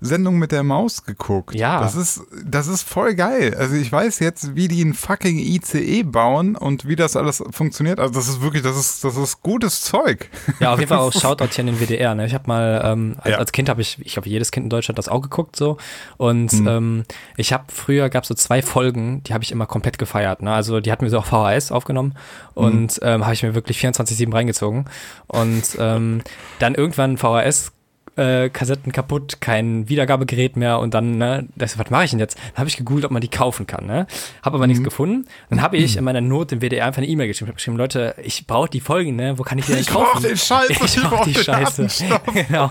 Sendung 0.00 0.38
mit 0.38 0.50
der 0.52 0.62
Maus 0.62 1.04
geguckt. 1.04 1.54
Ja. 1.54 1.80
Das 1.80 1.94
ist, 1.94 2.22
das 2.44 2.66
ist 2.68 2.82
voll 2.82 3.14
geil. 3.14 3.54
Also 3.58 3.74
ich 3.74 3.92
weiß 3.92 4.18
jetzt, 4.20 4.54
wie 4.56 4.66
die 4.68 4.80
einen 4.82 4.94
fucking 4.94 5.38
ICE 5.38 6.02
bauen 6.04 6.56
und 6.56 6.86
wie 6.88 6.96
das 6.96 7.16
alles 7.16 7.42
funktioniert. 7.50 8.00
Also 8.00 8.14
das 8.14 8.28
ist 8.28 8.40
wirklich, 8.40 8.62
das 8.62 8.76
ist, 8.78 9.04
das 9.04 9.16
ist 9.16 9.42
gutes 9.42 9.82
Zeug. 9.82 10.30
Ja, 10.58 10.72
auf 10.72 10.78
jeden 10.78 10.88
Fall 10.88 10.98
auch 11.00 11.12
Shoutout 11.12 11.48
hier 11.52 11.60
in 11.60 11.66
den 11.66 11.80
WDR. 11.80 12.14
Ne? 12.14 12.24
Ich 12.26 12.34
habe 12.34 12.44
mal, 12.46 12.80
ähm, 12.84 13.16
als, 13.18 13.30
Ja. 13.32 13.38
als 13.38 13.52
Kind 13.52 13.68
habe 13.68 13.82
ich, 13.82 13.98
ich 14.04 14.14
glaube, 14.14 14.28
jedes 14.28 14.50
Kind 14.50 14.64
in 14.64 14.70
Deutschland 14.70 14.98
das 14.98 15.08
auch 15.08 15.20
geguckt 15.20 15.56
so. 15.56 15.76
Und 16.16 16.52
Mhm. 16.52 16.68
ähm, 16.68 17.02
ich 17.36 17.52
habe 17.52 17.64
früher 17.68 18.08
gab 18.08 18.22
es 18.24 18.28
so 18.28 18.34
zwei 18.34 18.62
Folgen, 18.62 19.22
die 19.24 19.34
habe 19.34 19.44
ich 19.44 19.52
immer 19.52 19.66
komplett 19.66 19.98
gefeiert. 19.98 20.42
Ne? 20.42 20.52
Also 20.52 20.80
die 20.80 20.90
hatten 20.90 21.02
wir 21.04 21.10
so 21.10 21.18
auf 21.18 21.26
VHS 21.26 21.72
aufgenommen 21.72 22.14
und 22.54 22.92
Mhm. 23.02 23.08
ähm, 23.08 23.24
habe 23.24 23.34
ich 23.34 23.42
mir 23.42 23.54
wirklich 23.54 23.78
24/7 23.78 24.32
reingezogen. 24.32 24.86
Und 25.26 25.62
ähm, 25.78 26.22
dann 26.58 26.74
irgendwann 26.74 27.16
VHS 27.18 27.72
äh, 28.20 28.48
Kassetten 28.50 28.92
kaputt, 28.92 29.40
kein 29.40 29.88
Wiedergabegerät 29.88 30.56
mehr 30.56 30.78
und 30.78 30.94
dann, 30.94 31.18
ne, 31.18 31.48
das, 31.56 31.78
was 31.78 31.90
mache 31.90 32.04
ich 32.04 32.10
denn 32.10 32.20
jetzt? 32.20 32.36
Dann 32.52 32.58
habe 32.58 32.68
ich 32.68 32.76
gegoogelt, 32.76 33.04
ob 33.06 33.10
man 33.10 33.20
die 33.22 33.28
kaufen 33.28 33.66
kann, 33.66 33.86
ne? 33.86 34.06
Habe 34.42 34.56
aber 34.56 34.66
Mhm. 34.66 34.68
nichts 34.72 34.84
gefunden. 34.84 35.26
Dann 35.48 35.62
habe 35.62 35.76
ich 35.78 35.96
in 35.96 36.04
meiner 36.04 36.20
Not 36.20 36.50
dem 36.50 36.60
WDR 36.60 36.86
einfach 36.86 36.98
eine 37.02 37.08
E-Mail 37.08 37.26
geschrieben. 37.28 37.46
Ich 37.46 37.50
habe 37.50 37.56
geschrieben, 37.56 37.76
Leute, 37.76 38.14
ich 38.22 38.46
brauche 38.46 38.68
die 38.68 38.80
Folgen, 38.80 39.16
ne? 39.16 39.38
Wo 39.38 39.42
kann 39.42 39.58
ich 39.58 39.66
die 39.66 39.72
denn 39.72 39.80
Ich 39.80 39.88
kaufen? 39.88 40.06
brauch 40.12 40.20
den 40.20 40.36
Scheiß, 40.36 40.68
Ich 40.70 40.80
ich 40.82 40.96
brauch 41.02 41.10
brauch 41.10 41.24
die 41.24 41.32
den 41.32 41.42
Scheiße. 41.42 41.86
Genau. 42.48 42.70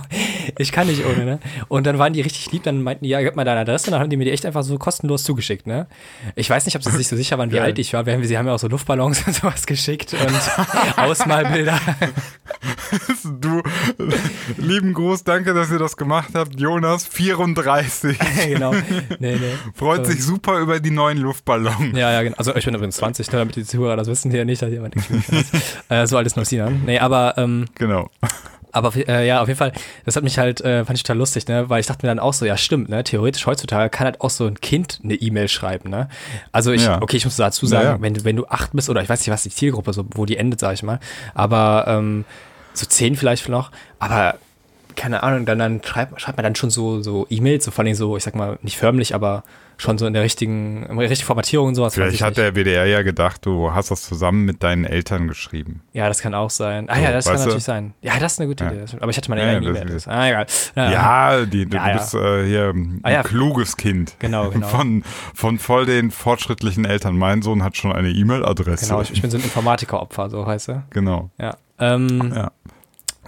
Ich 0.58 0.72
kann 0.72 0.88
nicht 0.88 1.04
ohne, 1.06 1.26
ne? 1.26 1.40
Und 1.68 1.86
dann 1.88 1.98
waren 1.98 2.14
die 2.14 2.22
richtig 2.22 2.52
lieb, 2.52 2.64
dann 2.64 2.82
meinten 2.84 3.04
die, 3.04 3.10
ja, 3.10 3.22
gib 3.22 3.36
mal 3.36 3.44
deine 3.46 3.62
Adresse, 3.62 3.88
und 3.88 3.92
dann 3.94 4.02
haben 4.02 4.10
die 4.10 4.18
mir 4.18 4.26
die 4.26 4.32
echt 4.32 4.46
einfach 4.46 4.64
so 4.64 4.78
kostenlos 4.78 5.24
zugeschickt, 5.24 5.66
ne? 5.68 5.88
Ich 6.36 6.50
weiß 6.50 6.66
nicht, 6.66 6.76
ob 6.76 6.84
sie 6.84 6.92
sich 6.92 7.08
so 7.08 7.16
sicher 7.16 7.38
waren, 7.38 7.52
wie 7.52 7.56
Geil. 7.56 7.66
alt 7.66 7.80
ich 7.80 7.94
war. 7.94 8.06
Wir 8.06 8.14
haben, 8.14 8.24
sie 8.24 8.38
haben 8.38 8.46
ja 8.48 8.54
auch 8.54 8.60
so 8.60 8.68
Luftballons 8.68 9.24
und 9.28 9.34
sowas 9.36 9.66
geschickt 9.66 10.14
und 10.14 11.00
Ausmalbilder. 11.04 11.80
Du, 13.40 13.62
lieben 14.58 14.94
Gruß, 14.94 15.24
danke, 15.24 15.39
dass 15.46 15.72
ihr 15.72 15.80
das 15.80 15.98
gemacht 15.98 16.30
habt. 16.34 16.60
Jonas, 16.60 17.06
34. 17.06 18.18
genau. 18.48 18.72
Nee, 19.20 19.36
nee. 19.38 19.40
Freut 19.74 20.06
sich 20.06 20.24
super 20.24 20.60
über 20.60 20.80
die 20.80 20.92
neuen 20.92 21.18
Luftballons. 21.18 21.98
Ja, 21.98 22.12
ja, 22.12 22.22
genau. 22.24 22.36
Also 22.38 22.56
ich 22.56 22.66
bin 22.66 22.74
übrigens 22.76 22.98
20, 22.98 23.32
ne, 23.32 23.38
damit 23.40 23.56
die 23.56 23.66
Zuhörer 23.66 23.96
das 23.96 24.08
wissen 24.08 24.32
hier 24.32 24.46
nicht, 24.46 24.62
dass 24.62 24.70
jemand 24.72 24.96
äh, 25.90 26.06
so 26.08 26.18
alt 26.18 26.28
ist 26.28 26.38
noch 26.38 26.50
ne? 26.52 26.72
Nee, 26.86 27.00
aber 27.00 27.36
ähm, 27.38 27.66
Genau. 27.76 28.10
Aber 28.72 28.96
äh, 28.96 29.26
ja, 29.26 29.42
auf 29.42 29.48
jeden 29.48 29.58
Fall, 29.58 29.72
das 30.06 30.16
hat 30.16 30.24
mich 30.24 30.38
halt, 30.38 30.62
äh, 30.62 30.86
fand 30.86 30.96
ich 30.96 31.02
total 31.02 31.18
lustig, 31.18 31.48
ne? 31.48 31.68
Weil 31.72 31.80
ich 31.80 31.88
dachte 31.88 32.06
mir 32.06 32.12
dann 32.12 32.20
auch 32.20 32.34
so, 32.34 32.46
ja 32.46 32.56
stimmt, 32.56 32.88
ne? 32.88 33.04
Theoretisch 33.04 33.48
heutzutage 33.48 33.90
kann 33.90 34.06
halt 34.06 34.22
auch 34.22 34.30
so 34.30 34.46
ein 34.46 34.62
Kind 34.62 35.00
eine 35.04 35.16
E-Mail 35.16 35.48
schreiben, 35.48 35.90
ne? 35.90 36.08
Also 36.52 36.72
ich, 36.72 36.84
Ja. 36.86 37.02
okay, 37.02 37.18
ich 37.18 37.26
muss 37.26 37.36
dazu 37.36 37.66
sagen, 37.66 37.84
Ja, 37.86 37.92
ja. 37.94 38.02
wenn, 38.02 38.14
du- 38.14 38.24
wenn 38.26 38.36
du 38.36 38.46
acht 38.48 38.72
bist, 38.74 38.88
oder 38.90 39.02
ich 39.02 39.10
weiß 39.10 39.22
nicht, 39.22 39.32
was 39.32 39.42
die 39.42 39.50
Zielgruppe, 39.50 39.92
so, 39.92 40.06
wo 40.14 40.26
die 40.28 40.38
endet, 40.38 40.60
sag 40.60 40.74
ich 40.76 40.84
mal, 40.84 41.00
aber 41.34 41.86
ähm, 41.88 42.26
so 42.76 42.86
zehn 42.86 43.16
vielleicht 43.16 43.50
noch, 43.50 43.72
aber 43.98 44.36
keine 45.00 45.24
Ahnung, 45.24 45.46
dann, 45.46 45.60
dann 45.60 45.82
schreibt, 45.84 46.20
schreibt 46.22 46.38
man 46.38 46.44
dann 46.44 46.56
schon 46.56 46.70
so, 46.70 47.02
so 47.02 47.26
E-Mails, 47.30 47.64
so 47.66 47.72
vor 47.72 47.86
allem 47.86 47.96
so, 47.96 48.18
ich 48.18 48.24
sag 48.24 48.36
mal, 48.36 48.60
nicht 48.62 48.78
förmlich, 48.78 49.16
aber 49.16 49.44
schon 49.78 49.98
so 49.98 50.06
in 50.06 50.14
der 50.14 50.24
richtigen, 50.24 50.84
in 50.88 50.98
der 50.98 51.10
richtigen 51.10 51.26
Formatierung 51.28 51.70
und 51.70 51.76
sowas. 51.76 51.94
Vielleicht 51.94 52.16
ich 52.16 52.22
hat 52.22 52.32
nicht. 52.36 52.40
der 52.40 52.54
WDR 52.54 52.86
ja 52.86 53.02
gedacht, 53.02 53.46
du 53.46 53.74
hast 53.74 53.92
das 53.92 54.02
zusammen 54.02 54.44
mit 54.44 54.62
deinen 54.62 54.84
Eltern 54.84 55.30
geschrieben. 55.30 55.84
Ja, 55.94 56.10
das 56.10 56.20
kann 56.22 56.34
auch 56.34 56.50
sein. 56.50 56.90
Ah 56.90 56.96
So, 56.96 57.02
ja, 57.02 57.12
das 57.14 57.26
kann 57.26 57.36
du? 57.36 57.40
natürlich 57.44 57.64
sein. 57.64 57.94
Ja, 58.02 58.20
das 58.20 58.34
ist 58.34 58.40
eine 58.42 58.50
gute 58.50 58.66
Ja. 58.66 58.72
Idee. 58.74 58.84
Aber 59.00 59.10
ich 59.10 59.16
hatte 59.16 59.30
meine 59.30 59.42
Ja, 59.42 59.48
eigene 59.58 59.72
das- 59.86 60.06
E-Mail. 60.06 60.18
Ah, 60.20 60.28
egal. 60.28 60.46
Ja, 60.76 61.46
die, 61.46 61.66
du 61.66 61.78
Ja, 61.78 61.88
ja. 61.88 61.94
bist 61.98 62.14
äh, 62.14 62.46
hier 62.46 62.70
ein 62.76 63.00
Ah, 63.04 63.12
ja. 63.12 63.24
kluges 63.24 63.78
Kind. 63.78 64.16
Genau, 64.20 64.50
genau. 64.52 64.68
Von, 64.68 65.04
von 65.34 65.60
voll 65.60 65.86
den 65.86 66.12
fortschrittlichen 66.12 66.84
Eltern. 66.84 67.16
Mein 67.18 67.42
Sohn 67.42 67.64
hat 67.64 67.78
schon 67.78 67.94
eine 67.94 68.10
E-Mail-Adresse. 68.10 68.86
Genau, 68.88 69.02
ich, 69.02 69.12
ich 69.14 69.22
bin 69.22 69.32
so 69.32 69.38
ein 69.38 69.44
Informatikeropfer, 69.44 70.30
so 70.30 70.46
heißt 70.46 70.68
er. 70.70 70.84
Genau. 70.90 71.30
Ja. 71.40 71.56
Ähm, 71.80 72.34
Ja. 72.36 72.52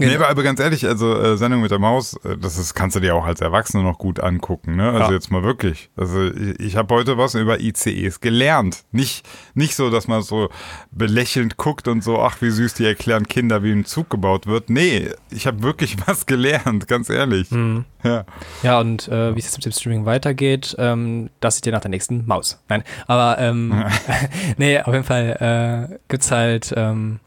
Genau. 0.02 0.12
Nee, 0.12 0.18
aber, 0.18 0.30
aber 0.30 0.44
ganz 0.44 0.60
ehrlich, 0.60 0.86
also 0.88 1.16
äh, 1.18 1.38
Sendung 1.38 1.62
mit 1.62 1.72
der 1.72 1.80
Maus, 1.80 2.16
äh, 2.26 2.38
das 2.38 2.58
ist, 2.58 2.74
kannst 2.74 2.96
du 2.96 3.00
dir 3.00 3.16
auch 3.16 3.26
als 3.26 3.40
Erwachsener 3.42 3.84
noch 3.84 3.98
gut 3.98 4.20
angucken, 4.20 4.76
ne? 4.76 4.90
Also 4.92 5.06
Ja. 5.06 5.12
jetzt 5.12 5.32
mal 5.32 5.44
wirklich. 5.44 5.90
Also 5.96 6.26
ich, 6.30 6.60
ich 6.60 6.76
habe 6.76 6.94
heute 6.94 7.18
was 7.18 7.36
über 7.36 7.60
ICEs 7.60 8.20
gelernt. 8.20 8.84
Nicht, 8.92 9.28
nicht 9.54 9.76
so, 9.76 9.90
dass 9.90 10.08
man 10.08 10.22
so 10.22 10.50
belächelnd 10.92 11.58
guckt 11.58 11.88
und 11.88 12.04
so, 12.04 12.20
ach 12.20 12.42
wie 12.42 12.50
süß, 12.50 12.74
die 12.74 12.86
erklären 12.86 13.28
Kinder, 13.28 13.64
wie 13.64 13.72
ein 13.72 13.86
Zug 13.86 14.10
gebaut 14.10 14.48
wird. 14.48 14.70
Nee, 14.70 15.10
ich 15.30 15.48
habe 15.48 15.64
wirklich 15.64 15.96
was 16.08 16.26
gelernt, 16.26 16.88
ganz 16.88 17.10
ehrlich. 17.10 17.52
Mhm. 17.52 17.86
Ja. 18.04 18.26
Ja, 18.64 18.80
und 18.80 19.08
äh, 19.08 19.36
wie 19.36 19.40
es 19.40 19.46
jetzt 19.46 19.58
mit 19.58 19.66
dem 19.66 19.72
Streaming 19.74 20.06
weitergeht, 20.06 20.76
ähm, 20.80 21.30
das 21.40 21.56
seht 21.56 21.68
ihr 21.68 21.72
nach 21.72 21.82
der 21.82 21.92
nächsten 21.92 22.26
Maus. 22.26 22.64
Nein, 22.68 22.84
aber 23.08 23.38
ähm, 23.40 23.86
nee, 24.58 24.80
auf 24.80 24.94
jeden 24.94 25.06
Fall 25.06 25.90
äh, 25.92 25.98
gibt's 26.08 26.32
halt 26.32 26.74
ähm, 26.76 27.20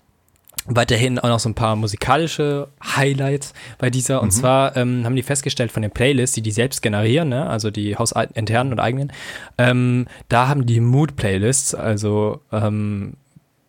weiterhin 0.67 1.19
auch 1.19 1.29
noch 1.29 1.39
so 1.41 1.49
ein 1.49 1.55
paar 1.55 1.77
musikalische 1.77 2.69
Highlights 2.97 3.53
bei 3.79 3.91
dieser. 3.91 4.23
Und 4.23 4.31
zwar 4.31 4.77
ähm, 4.77 5.05
haben 5.05 5.15
die 5.17 5.23
festgestellt 5.23 5.71
von 5.73 5.83
den 5.83 5.91
Playlists, 5.91 6.35
die 6.35 6.43
die 6.43 6.51
selbst 6.53 6.81
generieren, 6.83 7.29
ne? 7.29 7.47
also 7.49 7.71
die 7.71 7.97
hausinternen 7.97 8.73
und 8.73 8.81
eigenen, 8.81 9.13
ähm, 9.59 10.07
da 10.29 10.49
haben 10.49 10.65
die 10.67 10.81
Mood-Playlists, 10.81 11.75
also 11.75 12.41
ähm, 12.53 13.15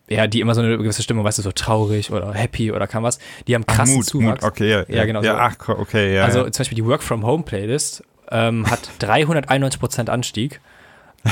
ja, 0.07 0.27
die 0.27 0.39
immer 0.39 0.53
so 0.55 0.61
eine 0.61 0.77
gewisse 0.77 1.01
Stimmung, 1.03 1.23
weißt 1.25 1.39
du, 1.39 1.41
so 1.41 1.51
traurig 1.51 2.11
oder 2.11 2.31
happy 2.33 2.71
oder 2.71 2.87
kann 2.87 3.03
was, 3.03 3.17
die 3.47 3.55
haben 3.55 3.65
Ach, 3.67 3.75
krassen 3.75 3.95
Mut, 3.95 4.05
Zuwachs. 4.05 4.41
Mut, 4.43 4.51
okay, 4.51 4.69
ja. 4.69 4.83
Ja, 4.87 5.05
genau 5.05 5.21
Ja, 5.23 5.33
so. 5.33 5.39
ach, 5.39 5.69
okay, 5.79 6.15
ja. 6.15 6.23
Also 6.23 6.45
ja. 6.45 6.51
zum 6.51 6.61
Beispiel 6.61 6.75
die 6.75 6.85
Work 6.85 7.01
from 7.03 7.25
Home 7.25 7.43
Playlist 7.43 8.03
ähm, 8.31 8.69
hat 8.69 8.87
391% 9.01 10.09
Anstieg. 10.09 10.61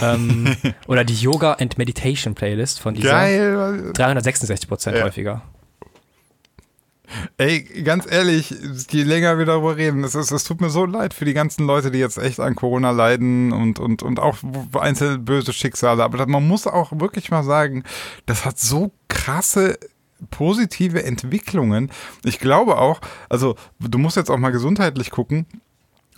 ähm, 0.02 0.56
oder 0.88 1.04
die 1.04 1.14
Yoga 1.16 1.54
and 1.54 1.78
Meditation 1.78 2.34
Playlist 2.36 2.80
von 2.80 2.96
dieser 2.96 3.12
Geil. 3.12 3.92
366% 3.96 4.98
Ja. 4.98 5.04
häufiger. 5.04 5.44
Ey, 7.38 7.64
ganz 7.84 8.10
ehrlich, 8.10 8.54
je 8.90 9.04
länger 9.04 9.38
wir 9.38 9.46
darüber 9.46 9.78
reden, 9.78 10.04
es, 10.04 10.16
ist, 10.16 10.32
es 10.32 10.44
tut 10.44 10.62
mir 10.62 10.70
so 10.70 10.86
leid 10.86 11.14
für 11.14 11.26
die 11.26 11.34
ganzen 11.34 11.66
Leute, 11.66 11.92
die 11.92 12.00
jetzt 12.00 12.18
echt 12.18 12.40
an 12.40 12.56
Corona 12.56 12.92
leiden 12.92 13.52
und, 13.52 13.80
und, 13.80 14.04
und 14.04 14.20
auch 14.20 14.38
einzelne 14.74 15.20
böse 15.20 15.54
Schicksale. 15.54 16.04
Aber 16.04 16.26
man 16.28 16.48
muss 16.48 16.68
auch 16.68 16.92
wirklich 17.00 17.32
mal 17.32 17.44
sagen, 17.44 17.84
das 18.26 18.46
hat 18.46 18.60
so 18.60 18.92
krasse 19.08 19.78
positive 20.30 21.04
Entwicklungen. 21.04 21.92
Ich 22.24 22.40
glaube 22.40 22.78
auch, 22.78 23.02
also 23.30 23.56
du 23.80 23.98
musst 23.98 24.18
jetzt 24.18 24.30
auch 24.30 24.38
mal 24.38 24.52
gesundheitlich 24.52 25.12
gucken. 25.12 25.46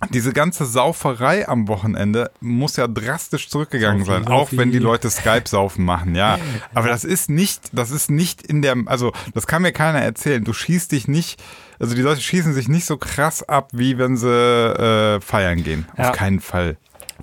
Diese 0.09 0.33
ganze 0.33 0.65
Sauferei 0.65 1.47
am 1.47 1.67
Wochenende 1.67 2.31
muss 2.41 2.75
ja 2.75 2.87
drastisch 2.87 3.49
zurückgegangen 3.49 4.03
Saufi, 4.03 4.23
sein, 4.23 4.27
auch 4.27 4.49
Saufi. 4.49 4.57
wenn 4.57 4.71
die 4.71 4.79
Leute 4.79 5.09
Skype-Saufen 5.09 5.85
machen, 5.85 6.15
ja. 6.15 6.37
Aber 6.73 6.89
das 6.89 7.03
ist 7.03 7.29
nicht, 7.29 7.69
das 7.71 7.91
ist 7.91 8.11
nicht 8.11 8.41
in 8.41 8.61
der, 8.61 8.75
also 8.87 9.13
das 9.33 9.47
kann 9.47 9.61
mir 9.61 9.71
keiner 9.71 9.99
erzählen. 9.99 10.43
Du 10.43 10.53
schießt 10.53 10.91
dich 10.91 11.07
nicht, 11.07 11.41
also 11.79 11.95
die 11.95 12.01
Leute 12.01 12.21
schießen 12.21 12.53
sich 12.53 12.67
nicht 12.67 12.85
so 12.85 12.97
krass 12.97 13.47
ab, 13.47 13.69
wie 13.73 13.97
wenn 13.97 14.17
sie 14.17 14.27
äh, 14.29 15.21
feiern 15.21 15.63
gehen. 15.63 15.87
Ja. 15.97 16.09
Auf 16.09 16.15
keinen 16.15 16.41
Fall. 16.41 16.77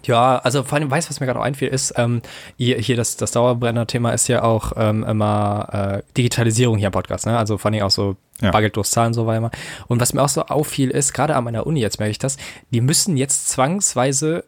Ja, 0.04 0.38
also 0.38 0.62
vor 0.64 0.78
allem, 0.78 0.90
weißt 0.90 1.08
du, 1.08 1.10
was 1.10 1.20
mir 1.20 1.26
gerade 1.26 1.38
auch 1.40 1.44
einfiel, 1.44 1.68
ist, 1.68 1.94
ähm, 1.96 2.22
hier, 2.56 2.78
hier 2.78 2.96
das, 2.96 3.16
das 3.16 3.30
Dauerbrenner-Thema 3.32 4.10
ist 4.10 4.28
ja 4.28 4.42
auch 4.42 4.72
ähm, 4.76 5.04
immer 5.04 6.02
äh, 6.02 6.12
Digitalisierung 6.16 6.76
hier 6.78 6.86
im 6.88 6.92
Podcast, 6.92 7.26
ne? 7.26 7.38
Also 7.38 7.58
vor 7.58 7.70
allem 7.70 7.82
auch 7.82 7.90
so 7.90 8.16
Ja. 8.40 8.50
Bargeld 8.50 8.76
durch 8.76 8.88
Zahlen 8.88 9.14
so 9.14 9.26
weiter. 9.26 9.50
Und 9.86 10.00
was 10.00 10.12
mir 10.12 10.22
auch 10.22 10.28
so 10.28 10.42
auffiel, 10.42 10.90
ist, 10.90 11.12
gerade 11.12 11.36
an 11.36 11.44
meiner 11.44 11.66
Uni, 11.66 11.80
jetzt 11.80 11.98
merke 11.98 12.10
ich 12.10 12.18
das, 12.18 12.36
die 12.72 12.80
müssen 12.80 13.16
jetzt 13.16 13.48
zwangsweise 13.50 14.44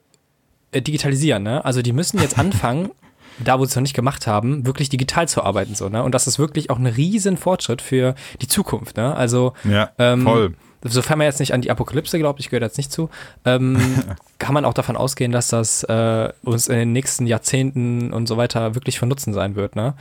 äh, 0.72 0.82
digitalisieren, 0.82 1.42
ne? 1.42 1.64
Also 1.64 1.82
die 1.82 1.92
müssen 1.92 2.18
jetzt 2.20 2.38
anfangen, 2.38 2.90
da 3.44 3.59
wo 3.59 3.64
sie 3.64 3.70
es 3.70 3.76
noch 3.76 3.82
nicht 3.82 3.94
gemacht 3.94 4.26
haben, 4.26 4.66
wirklich 4.66 4.88
digital 4.88 5.28
zu 5.28 5.42
arbeiten, 5.42 5.74
so, 5.74 5.88
ne? 5.88 6.02
Und 6.02 6.14
das 6.14 6.26
ist 6.26 6.38
wirklich 6.38 6.70
auch 6.70 6.78
ein 6.78 6.86
riesen 6.86 7.36
Fortschritt 7.36 7.82
für 7.82 8.14
die 8.40 8.48
Zukunft, 8.48 8.96
ne? 8.96 9.14
Also 9.14 9.52
Ja, 9.64 9.90
ähm, 9.98 10.22
voll. 10.22 10.55
Sofern 10.85 11.18
man 11.18 11.26
jetzt 11.26 11.41
nicht 11.41 11.55
an 11.55 11.62
die 11.62 11.70
Apokalypse 11.70 12.18
glaubt, 12.18 12.41
ich 12.41 12.51
gehöre 12.51 12.62
jetzt 12.62 12.76
nicht 12.76 12.93
zu, 12.93 13.09
ähm, 13.45 13.78
kann 14.39 14.55
man 14.55 14.64
auch 14.64 14.74
davon 14.74 14.97
ausgehen, 14.97 15.32
dass 15.32 15.49
das 15.49 15.82
äh, 15.85 16.28
uns 16.43 16.68
in 16.68 16.76
den 16.76 16.93
nächsten 16.93 17.26
Jahrzehnten 17.26 18.12
und 18.12 18.26
so 18.26 18.37
weiter 18.37 18.74
wirklich 18.74 18.99
von 18.99 19.09
Nutzen 19.09 19.32
sein 19.32 19.57
wird, 19.57 19.76
ne? 19.76 19.95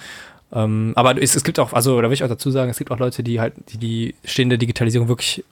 Ähm, 0.54 0.94
aber 0.96 1.20
es, 1.22 1.36
es 1.36 1.44
gibt 1.44 1.60
auch, 1.60 1.74
also 1.74 2.00
da 2.00 2.08
will 2.08 2.14
ich 2.14 2.24
auch 2.24 2.30
dazu 2.30 2.52
sagen, 2.52 2.70
es 2.70 2.78
gibt 2.78 2.92
auch 2.92 3.00
Leute, 3.00 3.24
die 3.24 3.40
halt, 3.40 3.54
die, 3.70 3.78
die 3.78 4.16
stehen 4.24 4.50
der 4.50 4.60
Digitalisierung 4.60 5.08
wirklich 5.08 5.44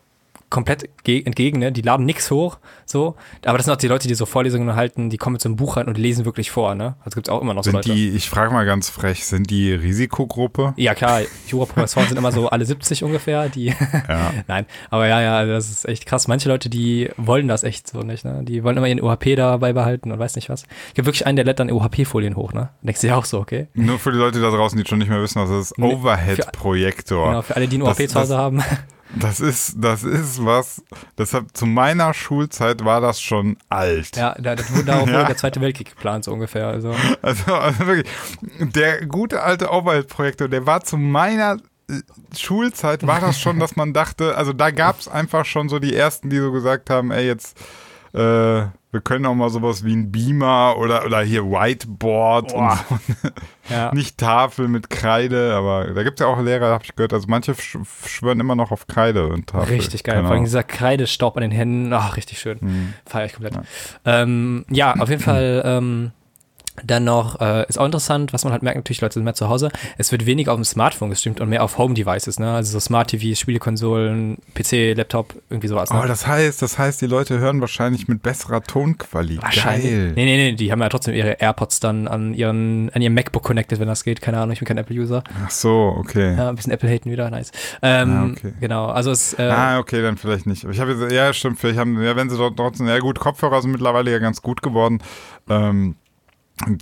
komplett 0.51 0.87
ge- 1.03 1.23
entgegen, 1.25 1.57
ne? 1.57 1.71
Die 1.71 1.81
laden 1.81 2.05
nichts 2.05 2.29
hoch, 2.29 2.59
so. 2.85 3.15
Aber 3.45 3.57
das 3.57 3.65
sind 3.65 3.73
auch 3.73 3.77
die 3.79 3.87
Leute, 3.87 4.07
die 4.07 4.13
so 4.13 4.27
Vorlesungen 4.27 4.75
halten, 4.75 5.09
die 5.09 5.17
kommen 5.17 5.33
mit 5.33 5.41
so 5.41 5.49
einem 5.49 5.55
Buch 5.55 5.77
rein 5.77 5.87
und 5.87 5.97
lesen 5.97 6.25
wirklich 6.25 6.51
vor, 6.51 6.75
ne? 6.75 6.95
Also 7.03 7.15
gibt 7.15 7.27
es 7.27 7.33
auch 7.33 7.41
immer 7.41 7.55
noch 7.55 7.63
so 7.63 7.71
Sind 7.71 7.77
Leute. 7.87 7.93
die, 7.93 8.09
ich 8.09 8.29
frage 8.29 8.53
mal 8.53 8.65
ganz 8.65 8.89
frech, 8.91 9.25
sind 9.25 9.49
die 9.49 9.73
Risikogruppe? 9.73 10.73
Ja, 10.77 10.93
klar, 10.93 11.21
Jura-Professoren 11.47 12.07
sind 12.07 12.17
immer 12.17 12.31
so 12.31 12.49
alle 12.49 12.65
70 12.65 13.03
ungefähr, 13.03 13.49
die. 13.49 13.67
Ja. 14.07 14.33
Nein, 14.47 14.65
aber 14.91 15.07
ja, 15.07 15.21
ja, 15.21 15.45
das 15.45 15.69
ist 15.71 15.87
echt 15.87 16.05
krass. 16.05 16.27
Manche 16.27 16.49
Leute, 16.49 16.69
die 16.69 17.09
wollen 17.17 17.47
das 17.47 17.63
echt 17.63 17.87
so 17.89 18.01
nicht, 18.01 18.25
ne? 18.25 18.43
Die 18.43 18.63
wollen 18.63 18.77
immer 18.77 18.87
ihren 18.87 19.01
UHP 19.01 19.35
dabei 19.35 19.73
behalten 19.73 20.11
und 20.11 20.19
weiß 20.19 20.35
nicht 20.35 20.49
was. 20.49 20.63
Ich 20.89 20.93
gibt 20.95 21.05
wirklich 21.07 21.25
einen, 21.25 21.37
der 21.37 21.45
lädt 21.45 21.59
dann 21.59 21.71
UHP-Folien 21.71 22.35
hoch, 22.35 22.53
ne? 22.53 22.69
Denkst 22.83 23.01
du 23.01 23.07
ja 23.07 23.15
auch 23.15 23.25
so, 23.25 23.39
okay? 23.39 23.67
Nur 23.73 23.97
für 23.99 24.11
die 24.11 24.17
Leute 24.17 24.41
da 24.41 24.49
draußen, 24.51 24.77
die 24.77 24.85
schon 24.87 24.99
nicht 24.99 25.09
mehr 25.09 25.21
wissen, 25.21 25.41
was 25.41 25.49
das 25.49 25.71
ist. 25.71 25.79
Overhead-Projektor. 25.79 27.27
Genau, 27.29 27.41
für 27.41 27.55
alle, 27.55 27.67
die 27.67 27.77
einen 27.77 27.85
Das- 27.85 27.97
UHP 27.97 28.07
zu 28.09 28.19
Hause 28.19 28.33
das- 28.33 28.37
haben. 28.41 28.61
Das 29.15 29.39
ist, 29.39 29.75
das 29.77 30.03
ist 30.03 30.43
was, 30.45 30.81
deshalb 31.17 31.55
zu 31.55 31.65
meiner 31.65 32.13
Schulzeit 32.13 32.85
war 32.85 33.01
das 33.01 33.21
schon 33.21 33.57
alt. 33.69 34.15
ja, 34.15 34.35
da, 34.39 34.55
das 34.55 34.71
wurde, 34.71 34.85
darauf 34.85 35.09
Ja. 35.11 35.23
der 35.25 35.37
Zweite 35.37 35.59
Weltkrieg 35.61 35.89
geplant, 35.89 36.23
so 36.23 36.31
ungefähr. 36.31 36.67
Also, 36.67 36.95
Also, 37.21 37.53
also 37.53 37.85
wirklich, 37.87 38.07
der 38.59 39.05
gute 39.05 39.43
alte 39.43 39.69
Overhead-Projektor, 39.71 40.47
der 40.47 40.65
war 40.65 40.81
zu 40.83 40.97
meiner 40.97 41.57
äh, 41.89 41.99
Schulzeit, 42.37 43.05
war 43.05 43.19
das 43.19 43.39
schon, 43.39 43.59
dass 43.59 43.75
man 43.75 43.93
dachte, 43.93 44.37
also 44.37 44.53
da 44.53 44.71
gab 44.71 44.99
es 44.99 45.07
einfach 45.07 45.45
schon 45.45 45.67
so 45.67 45.79
die 45.79 45.95
ersten, 45.95 46.29
die 46.29 46.37
so 46.37 46.51
gesagt 46.51 46.89
haben, 46.89 47.11
ey, 47.11 47.25
jetzt, 47.27 47.57
äh, 48.13 48.67
wir 48.93 48.99
können 49.01 49.25
auch 49.25 49.35
mal 49.35 49.49
sowas 49.49 49.85
wie 49.85 49.95
ein 49.95 50.11
Beamer 50.11 50.75
oder, 50.77 51.05
oder 51.05 51.21
hier 51.21 51.45
Whiteboard 51.45 52.49
Boah. 52.49 52.79
und 52.89 53.01
so. 53.01 53.29
ja. 53.73 53.91
Nicht 53.93 54.17
Tafel 54.17 54.67
mit 54.67 54.89
Kreide, 54.89 55.53
aber 55.55 55.93
da 55.93 56.03
gibt 56.03 56.19
es 56.19 56.25
ja 56.25 56.31
auch 56.31 56.41
Lehrer, 56.41 56.67
habe 56.73 56.83
ich 56.83 56.95
gehört, 56.95 57.13
also 57.13 57.27
manche 57.29 57.55
sch 57.55 57.77
schwören 58.05 58.39
immer 58.41 58.55
noch 58.55 58.71
auf 58.71 58.87
Kreide 58.87 59.27
und 59.27 59.47
Tafel. 59.47 59.75
Richtig 59.75 60.03
geil. 60.03 60.15
Keine 60.15 60.27
Vor 60.27 60.35
allem 60.35 60.43
dieser 60.43 60.63
Kreidestaub 60.63 61.37
an 61.37 61.41
den 61.41 61.51
Händen. 61.51 61.93
Ach, 61.93 62.17
richtig 62.17 62.39
schön. 62.39 62.57
Mhm. 62.59 62.93
Feier 63.05 63.25
ich 63.27 63.33
komplett. 63.33 63.55
Ja, 63.55 63.63
ähm, 64.05 64.65
ja 64.69 64.93
auf 64.95 65.09
jeden 65.09 65.21
Fall. 65.23 65.61
Ähm, 65.65 66.11
dann 66.85 67.03
noch, 67.03 67.39
äh, 67.41 67.65
ist 67.67 67.77
auch 67.79 67.85
interessant, 67.85 68.33
was 68.33 68.43
man 68.43 68.53
halt 68.53 68.63
merkt, 68.63 68.77
natürlich, 68.77 69.01
Leute 69.01 69.15
sind 69.15 69.23
mehr 69.23 69.33
zu 69.33 69.49
Hause. 69.49 69.69
Es 69.97 70.11
wird 70.11 70.25
weniger 70.25 70.51
auf 70.53 70.57
dem 70.57 70.63
Smartphone 70.65 71.09
gestreamt 71.09 71.41
und 71.41 71.49
mehr 71.49 71.63
auf 71.63 71.77
Home-Devices, 71.77 72.39
ne? 72.39 72.53
Also 72.53 72.71
so 72.73 72.79
Smart-TVs, 72.79 73.39
Spielekonsolen, 73.39 74.37
PC, 74.55 74.93
Laptop, 74.95 75.35
irgendwie 75.49 75.67
sowas. 75.67 75.91
Ne? 75.91 76.01
Oh, 76.03 76.07
das 76.07 76.27
heißt, 76.27 76.61
das 76.61 76.77
heißt, 76.77 77.01
die 77.01 77.05
Leute 77.07 77.39
hören 77.39 77.61
wahrscheinlich 77.61 78.07
mit 78.07 78.21
besserer 78.21 78.61
Tonqualität. 78.63 79.43
Wahrscheinlich. 79.43 79.91
Geil. 79.91 80.13
Nee, 80.15 80.25
nee, 80.25 80.37
nee, 80.37 80.51
die 80.53 80.71
haben 80.71 80.81
ja 80.81 80.89
trotzdem 80.89 81.13
ihre 81.13 81.33
AirPods 81.39 81.79
dann 81.79 82.07
an 82.07 82.33
ihren, 82.33 82.89
an 82.93 83.01
ihrem 83.01 83.13
MacBook 83.13 83.43
connected, 83.43 83.79
wenn 83.79 83.87
das 83.87 84.03
geht. 84.03 84.21
Keine 84.21 84.37
Ahnung, 84.37 84.51
ich 84.53 84.59
bin 84.59 84.67
kein 84.67 84.77
Apple-User. 84.77 85.23
Ach 85.45 85.49
so, 85.51 85.93
okay. 85.97 86.35
Ja, 86.35 86.49
ein 86.49 86.55
bisschen 86.55 86.71
Apple-Haten 86.73 87.09
wieder, 87.11 87.29
nice. 87.29 87.51
Ähm, 87.81 88.11
Ah, 88.11 88.25
okay. 88.31 88.53
Genau, 88.59 88.87
also 88.87 89.11
es, 89.11 89.33
äh, 89.33 89.43
Ah, 89.43 89.79
okay, 89.79 90.01
dann 90.01 90.17
vielleicht 90.17 90.45
nicht. 90.47 90.63
Ich 90.63 90.79
habe 90.79 91.13
ja, 91.13 91.33
stimmt, 91.33 91.59
vielleicht 91.59 91.79
haben, 91.79 92.01
ja, 92.01 92.15
wenn 92.15 92.29
sie 92.29 92.37
dort 92.37 92.57
trotzdem, 92.57 92.87
ja 92.87 92.99
gut, 92.99 93.19
Kopfhörer 93.19 93.61
sind 93.61 93.71
mittlerweile 93.71 94.11
ja 94.11 94.19
ganz 94.19 94.41
gut 94.41 94.61
geworden. 94.61 95.01
Ähm, 95.49 95.95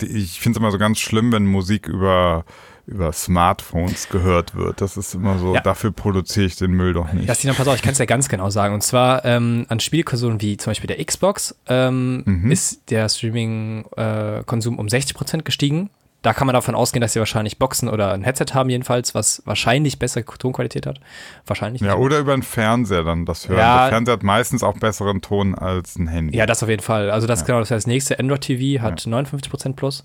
ich 0.02 0.40
finde 0.40 0.56
es 0.56 0.60
immer 0.60 0.70
so 0.70 0.78
ganz 0.78 0.98
schlimm, 0.98 1.32
wenn 1.32 1.46
Musik 1.46 1.88
über, 1.88 2.44
über 2.86 3.12
Smartphones 3.12 4.08
gehört 4.08 4.54
wird. 4.54 4.80
Das 4.80 4.96
ist 4.96 5.14
immer 5.14 5.38
so, 5.38 5.54
Ja. 5.54 5.60
dafür 5.62 5.90
produziere 5.90 6.46
ich 6.46 6.56
den 6.56 6.72
Müll 6.72 6.92
doch 6.92 7.12
nicht. 7.12 7.28
Das 7.28 7.42
pass 7.56 7.66
auf, 7.68 7.76
ich 7.76 7.82
kann 7.82 7.92
es 7.92 7.98
ja 7.98 8.04
ganz 8.04 8.28
genau 8.28 8.50
sagen. 8.50 8.74
Und 8.74 8.82
zwar 8.82 9.24
ähm, 9.24 9.64
an 9.68 9.80
Spielkonsolen 9.80 10.40
wie 10.40 10.56
zum 10.56 10.70
Beispiel 10.72 10.88
der 10.94 11.02
Xbox 11.04 11.54
ähm, 11.66 12.22
Mhm. 12.26 12.50
ist 12.52 12.90
der 12.90 13.08
Streaming-Konsum 13.08 14.78
um 14.78 14.86
60% 14.86 15.42
gestiegen. 15.42 15.90
Da 16.22 16.34
kann 16.34 16.46
man 16.46 16.54
davon 16.54 16.74
ausgehen, 16.74 17.00
dass 17.00 17.14
sie 17.14 17.18
wahrscheinlich 17.18 17.58
Boxen 17.58 17.88
oder 17.88 18.12
ein 18.12 18.22
Headset 18.22 18.46
haben 18.52 18.68
jedenfalls, 18.68 19.14
was 19.14 19.42
wahrscheinlich 19.46 19.98
bessere 19.98 20.24
Tonqualität 20.24 20.86
hat. 20.86 21.00
Wahrscheinlich. 21.46 21.80
Ja, 21.80 21.96
oder 21.96 22.18
über 22.18 22.34
einen 22.34 22.42
Fernseher 22.42 23.04
dann 23.04 23.24
das 23.24 23.48
hören. 23.48 23.58
Ja. 23.58 23.82
Der 23.82 23.88
Fernseher 23.90 24.12
hat 24.14 24.22
meistens 24.22 24.62
auch 24.62 24.78
besseren 24.78 25.22
Ton 25.22 25.54
als 25.54 25.96
ein 25.96 26.08
Handy. 26.08 26.36
Ja, 26.36 26.46
das 26.46 26.62
auf 26.62 26.68
jeden 26.68 26.82
Fall. 26.82 27.10
Also 27.10 27.26
das 27.26 27.40
ist 27.40 27.46
genau 27.46 27.60
das, 27.60 27.70
heißt, 27.70 27.86
das 27.86 27.86
nächste. 27.86 28.18
Android 28.18 28.42
TV 28.42 28.82
hat 28.82 29.00
59% 29.00 29.74
plus. 29.74 30.04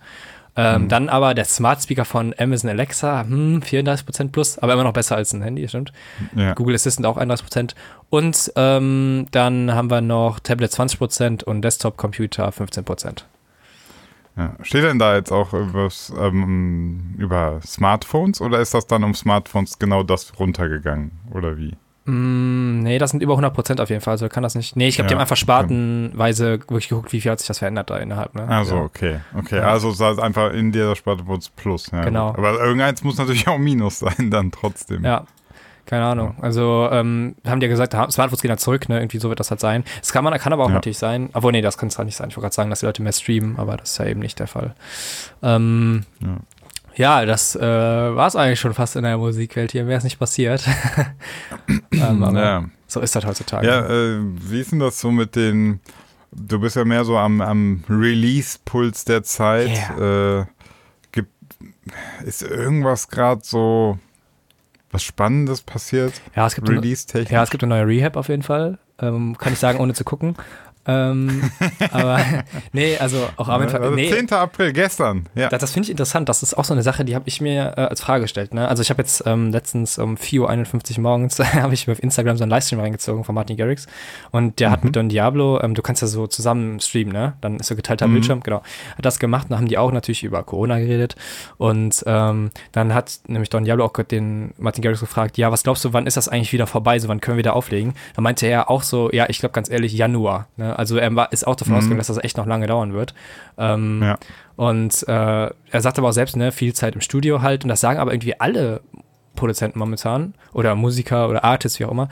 Ähm, 0.57 0.87
Dann 0.87 1.09
aber 1.09 1.33
der 1.33 1.43
Smart 1.43 1.83
Speaker 1.83 2.05
von 2.05 2.33
Amazon 2.37 2.69
Alexa, 2.69 3.23
hm, 3.23 3.61
34% 3.61 4.31
plus, 4.31 4.57
aber 4.57 4.73
immer 4.73 4.85
noch 4.85 4.93
besser 4.93 5.17
als 5.17 5.33
ein 5.33 5.41
Handy, 5.41 5.67
stimmt. 5.67 5.91
Ja. 6.33 6.53
Google 6.53 6.75
Assistant 6.75 7.05
auch 7.05 7.17
31%. 7.17 7.75
Und 8.09 8.53
ähm, 8.55 9.27
dann 9.31 9.73
haben 9.73 9.91
wir 9.91 9.99
noch 9.99 10.39
Tablet 10.39 10.71
20% 10.71 11.43
und 11.43 11.61
Desktop-Computer 11.61 12.47
15%. 12.49 13.23
Ja. 14.37 14.53
Steht 14.61 14.83
denn 14.83 14.99
da 14.99 15.15
jetzt 15.15 15.31
auch 15.31 15.53
ähm, 15.53 17.15
über 17.17 17.59
Smartphones 17.65 18.41
oder 18.41 18.59
ist 18.59 18.73
das 18.73 18.85
dann 18.87 19.03
um 19.03 19.13
Smartphones 19.13 19.79
genau 19.79 20.03
das 20.03 20.37
runtergegangen? 20.39 21.11
Oder 21.31 21.57
wie? 21.57 21.75
Mm, 22.05 22.81
nee, 22.83 22.99
das 22.99 23.11
sind 23.11 23.23
über 23.23 23.33
100% 23.35 23.81
auf 23.81 23.89
jeden 23.89 24.01
Fall, 24.01 24.11
also 24.11 24.29
kann 24.29 24.43
das 24.43 24.53
nicht. 24.55 24.75
Nee, 24.75 24.89
ich 24.89 24.97
die 24.97 25.01
Ja, 25.03 25.09
haben 25.09 25.19
einfach 25.19 25.37
spartenweise 25.37 26.59
wirklich 26.59 26.89
geguckt, 26.89 27.13
wie 27.13 27.21
viel 27.21 27.31
hat 27.31 27.39
sich 27.39 27.47
das 27.47 27.59
verändert 27.59 27.89
da 27.89 27.97
innerhalb. 27.97 28.35
Ne? 28.35 28.47
Also, 28.47 28.75
okay. 28.77 29.21
Okay, 29.37 29.57
Ja. 29.57 29.69
also 29.69 29.89
es 29.89 29.99
ist 29.99 30.19
einfach 30.19 30.51
in 30.53 30.71
dieser 30.71 30.95
Sparte 30.95 31.25
wurde 31.25 31.39
es 31.39 31.49
Plus. 31.49 31.89
Ja, 31.91 32.03
Genau. 32.03 32.29
gut. 32.33 32.37
Aber 32.45 32.59
irgendeins 32.59 33.03
muss 33.03 33.17
natürlich 33.17 33.47
auch 33.47 33.57
Minus 33.57 33.99
sein 33.99 34.29
dann 34.29 34.51
trotzdem. 34.51 35.03
Ja, 35.03 35.25
keine 35.85 36.05
Ahnung. 36.05 36.35
Also 36.41 36.89
ähm, 36.91 37.35
haben 37.45 37.59
die 37.59 37.65
ja 37.67 37.69
gesagt, 37.71 37.93
Smartphones 37.93 38.41
gehen 38.41 38.49
da 38.49 38.57
zurück, 38.57 38.89
ne? 38.89 38.99
Irgendwie 38.99 39.19
so 39.19 39.29
wird 39.29 39.39
das 39.39 39.49
halt 39.51 39.59
sein. 39.59 39.83
Das 39.99 40.11
kann 40.11 40.23
man, 40.23 40.33
kann 40.39 40.51
aber 40.53 40.63
auch 40.63 40.69
Ja. 40.69 40.75
natürlich 40.75 40.97
sein. 40.97 41.29
Obwohl, 41.33 41.51
nee, 41.51 41.61
das 41.61 41.77
kann 41.77 41.89
es 41.89 41.97
halt 41.97 42.07
nicht 42.07 42.15
sein. 42.15 42.29
Ich 42.29 42.35
wollte 42.37 42.45
gerade 42.45 42.55
sagen, 42.55 42.69
dass 42.69 42.79
die 42.79 42.85
Leute 42.87 43.01
mehr 43.03 43.13
streamen, 43.13 43.57
aber 43.57 43.77
das 43.77 43.91
ist 43.91 43.97
ja 43.99 44.05
eben 44.05 44.19
nicht 44.19 44.39
der 44.39 44.47
Fall. 44.47 44.73
Ähm, 45.43 46.05
Ja. 46.95 47.19
ja. 47.19 47.25
das 47.25 47.55
äh, 47.55 47.61
war 47.61 48.27
es 48.27 48.35
eigentlich 48.35 48.59
schon 48.59 48.73
fast 48.73 48.95
in 48.95 49.03
der 49.03 49.17
Musikwelt 49.17 49.71
hier. 49.71 49.87
Wäre 49.87 49.97
es 49.97 50.03
nicht 50.03 50.19
passiert. 50.19 50.65
ähm, 51.91 52.23
aber 52.23 52.39
Ja. 52.41 52.65
so 52.87 52.99
ist 52.99 53.15
das 53.15 53.25
heutzutage. 53.25 53.67
Ja, 53.67 53.85
äh, 53.85 54.19
wie 54.21 54.59
ist 54.61 54.71
denn 54.71 54.79
das 54.79 54.99
so 54.99 55.11
mit 55.11 55.35
den, 55.35 55.79
du 56.31 56.59
bist 56.59 56.75
ja 56.75 56.85
mehr 56.85 57.05
so 57.05 57.17
am, 57.17 57.41
am 57.41 57.83
Release-Puls 57.89 59.05
der 59.05 59.23
Zeit. 59.23 59.71
Äh, 59.99 60.45
gibt, 61.11 61.31
ist 62.25 62.41
irgendwas 62.41 63.07
gerade 63.09 63.41
so 63.43 63.99
was 64.95 65.03
Spannendes 65.03 65.61
passiert? 65.61 66.13
Ja, 66.35 66.47
es 66.47 66.55
gibt 66.55 66.69
eine, 66.69 66.81
ja, 67.29 67.43
es 67.43 67.49
gibt 67.49 67.63
eine 67.63 67.75
neue 67.75 67.85
Rehab 67.87 68.15
auf 68.15 68.29
jeden 68.29 68.43
Fall. 68.43 68.79
Ähm, 68.97 69.37
kann 69.37 69.51
ich 69.51 69.59
sagen, 69.59 69.79
ohne 69.79 69.93
zu 69.93 70.05
gucken. 70.05 70.35
Ähm, 70.87 71.49
aber 71.91 72.19
nee, 72.73 72.97
also 72.97 73.27
auch 73.37 73.49
am 73.49 73.61
Anfang. 73.61 73.81
also 73.81 73.95
nee, 73.95 74.09
10. 74.09 74.31
April, 74.31 74.73
gestern. 74.73 75.25
Ja. 75.35 75.49
Das, 75.49 75.61
das 75.61 75.71
finde 75.71 75.85
ich 75.85 75.91
interessant. 75.91 76.29
Das 76.29 76.43
ist 76.43 76.55
auch 76.55 76.65
so 76.65 76.73
eine 76.73 76.83
Sache, 76.83 77.05
die 77.05 77.15
habe 77.15 77.27
ich 77.27 77.41
mir 77.41 77.73
äh, 77.77 77.81
als 77.81 78.01
Frage 78.01 78.23
gestellt. 78.23 78.53
Ne? 78.53 78.67
Also 78.67 78.81
ich 78.81 78.89
habe 78.89 79.01
jetzt 79.01 79.23
ähm, 79.25 79.51
letztens 79.51 79.97
um 79.97 80.15
4.51 80.15 80.97
Uhr 80.97 81.01
morgens 81.01 81.39
habe 81.53 81.73
ich 81.73 81.87
mir 81.87 81.93
auf 81.93 82.03
Instagram 82.03 82.37
so 82.37 82.43
einen 82.43 82.51
Livestream 82.51 82.79
reingezogen 82.79 83.23
von 83.23 83.33
Martin 83.33 83.57
Garrix 83.57 83.87
und 84.31 84.59
der 84.59 84.71
hat 84.71 84.83
mit 84.83 84.95
Don 84.95 85.09
Diablo, 85.09 85.59
ähm, 85.61 85.73
du 85.73 85.81
kannst 85.81 86.01
ja 86.01 86.07
so 86.07 86.27
zusammen 86.27 86.79
streamen, 86.79 87.13
ne? 87.13 87.33
Dann 87.41 87.57
ist 87.57 87.67
so 87.67 87.75
geteilter 87.75 88.07
Bildschirm, 88.07 88.41
genau. 88.41 88.61
Hat 88.97 89.05
das 89.05 89.19
gemacht, 89.19 89.47
dann 89.49 89.57
haben 89.57 89.67
die 89.67 89.77
auch 89.77 89.91
natürlich 89.91 90.23
über 90.23 90.43
Corona 90.43 90.79
geredet 90.79 91.15
und 91.57 92.03
ähm, 92.05 92.51
dann 92.71 92.93
hat 92.93 93.19
nämlich 93.27 93.49
Don 93.49 93.65
Diablo 93.65 93.85
auch 93.85 93.93
den 94.03 94.53
Martin 94.57 94.81
Garrix 94.81 94.99
gefragt, 94.99 95.37
ja, 95.37 95.51
was 95.51 95.63
glaubst 95.63 95.83
du, 95.85 95.93
wann 95.93 96.05
ist 96.05 96.17
das 96.17 96.27
eigentlich 96.27 96.53
wieder 96.53 96.67
vorbei, 96.67 96.99
so 96.99 97.07
wann 97.07 97.21
können 97.21 97.37
wir 97.37 97.39
wieder 97.39 97.55
auflegen? 97.55 97.93
Dann 98.15 98.23
meinte 98.23 98.45
er 98.45 98.69
auch 98.69 98.83
so, 98.83 99.09
ja, 99.11 99.25
ich 99.29 99.39
glaube 99.39 99.53
ganz 99.53 99.69
ehrlich, 99.69 99.93
Januar. 99.93 100.47
Ne? 100.57 100.74
Also 100.75 100.97
er 100.97 101.15
war, 101.15 101.31
ist 101.31 101.45
auch 101.47 101.55
davon 101.55 101.75
ausgegangen, 101.75 101.97
dass 101.99 102.07
das 102.07 102.23
echt 102.23 102.37
noch 102.37 102.45
lange 102.45 102.67
dauern 102.67 102.93
wird. 102.93 103.13
Ähm, 103.57 104.01
Ja. 104.03 104.17
und 104.55 105.07
äh, 105.07 105.11
er 105.71 105.81
sagt 105.81 105.97
aber 105.97 106.09
auch 106.09 106.13
selbst, 106.13 106.35
ne, 106.35 106.51
viel 106.51 106.73
Zeit 106.73 106.95
im 106.95 107.01
Studio 107.01 107.41
halt. 107.41 107.63
Und 107.63 107.69
das 107.69 107.81
sagen 107.81 107.99
aber 107.99 108.13
irgendwie 108.13 108.39
alle 108.39 108.81
Produzenten 109.35 109.79
momentan 109.79 110.33
oder 110.53 110.75
Musiker 110.75 111.27
oder 111.27 111.43
Artists, 111.43 111.77
wie 111.81 111.85
auch 111.85 111.91
immer. 111.91 112.07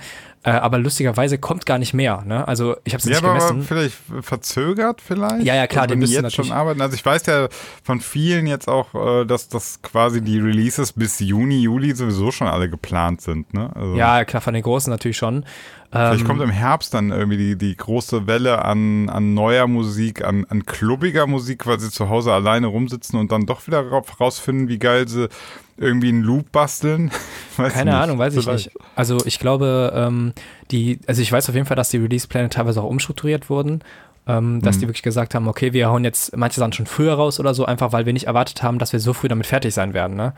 Äh, 0.46 0.50
aber 0.52 0.78
lustigerweise 0.78 1.38
kommt 1.38 1.66
gar 1.66 1.78
nicht 1.78 1.94
mehr. 1.94 2.22
Ne? 2.26 2.46
Also 2.46 2.76
ich 2.84 2.94
habe 2.94 3.00
es 3.00 3.06
Ja, 3.06 3.12
nicht 3.12 3.24
aber 3.24 3.34
gemessen. 3.38 3.64
vielleicht 3.64 3.96
verzögert 4.22 5.00
vielleicht? 5.00 5.46
Ja, 5.46 5.56
ja, 5.56 5.68
klar, 5.68 5.88
die 5.88 5.96
müssen 5.96 6.12
jetzt 6.22 6.34
schon 6.34 6.48
natürlich- 6.48 6.52
arbeiten. 6.54 6.82
Also 6.82 6.96
ich 6.96 7.06
weiß 7.06 7.26
ja 7.28 7.48
von 7.82 8.02
vielen 8.02 8.46
jetzt 8.46 8.68
auch, 8.68 8.94
äh, 9.22 9.26
dass 9.26 9.48
das 9.48 9.82
quasi 9.82 10.22
die 10.22 10.38
Releases 10.38 10.92
bis 10.92 11.18
Juni, 11.22 11.62
Juli 11.62 11.96
sowieso 11.96 12.32
schon 12.32 12.48
alle 12.48 12.70
geplant 12.70 13.22
sind. 13.22 13.54
Ne? 13.54 13.72
Also 13.74 13.96
Ja, 13.96 14.26
klar, 14.26 14.42
von 14.42 14.54
den 14.54 14.64
Großen 14.64 14.92
natürlich 14.92 15.16
schon. 15.16 15.46
Vielleicht 15.94 16.22
Ähm, 16.22 16.28
kommt 16.28 16.42
im 16.42 16.50
Herbst 16.50 16.94
dann 16.94 17.12
irgendwie 17.12 17.38
die, 17.38 17.56
die 17.56 17.78
große 17.78 18.26
Welle 18.26 18.66
an, 18.66 19.10
an 19.10 19.34
neuer 19.36 19.68
Musik, 19.68 20.24
an, 20.26 20.46
an 20.50 20.66
klubbiger 20.66 21.28
Musik, 21.28 21.68
weil 21.68 21.80
sie 21.80 21.92
zu 21.92 22.10
Hause 22.10 22.34
alleine 22.34 22.68
rumsitzen 22.68 23.20
und 23.20 23.32
dann 23.32 23.46
doch 23.46 23.68
wieder 23.68 23.92
ra- 23.92 24.02
rausfinden, 24.20 24.68
wie 24.70 24.80
geil 24.80 25.08
sie 25.08 25.30
irgendwie 25.78 26.10
einen 26.10 26.24
Loop 26.24 26.52
basteln. 26.52 27.12
Weiß 27.58 27.74
Keine 27.74 27.92
nicht. 27.92 28.00
Ahnung, 28.02 28.18
weiß 28.18 28.36
ich 28.36 28.44
Vielleicht. 28.44 28.66
nicht. 28.74 28.78
Also 28.96 29.18
ich 29.26 29.38
glaube, 29.40 29.94
ähm, 29.96 30.34
die, 30.72 31.00
also 31.08 31.22
ich 31.22 31.32
weiß 31.32 31.48
auf 31.50 31.56
jeden 31.56 31.68
Fall, 31.68 31.78
dass 31.78 31.90
die 31.90 31.98
Release-Pläne 31.98 32.50
teilweise 32.50 32.82
auch 32.82 32.90
umstrukturiert 32.90 33.50
wurden. 33.50 33.82
Ähm, 34.26 34.62
dass 34.62 34.78
Mhm. 34.78 34.80
die 34.80 34.88
wirklich 34.88 35.04
gesagt 35.04 35.36
haben, 35.36 35.50
okay, 35.50 35.74
wir 35.74 35.90
hauen 35.90 36.06
jetzt 36.06 36.38
manche 36.38 36.58
Sachen 36.58 36.72
schon 36.72 36.86
früher 36.86 37.14
raus 37.16 37.42
oder 37.42 37.54
so, 37.54 37.66
einfach 37.66 37.92
weil 37.92 38.06
wir 38.06 38.14
nicht 38.14 38.26
erwartet 38.28 38.64
haben, 38.64 38.80
dass 38.80 38.94
wir 38.94 39.02
so 39.02 39.12
früh 39.12 39.28
damit 39.28 39.46
fertig 39.46 39.74
sein 39.74 39.94
werden. 39.94 40.16
Ne? 40.16 40.32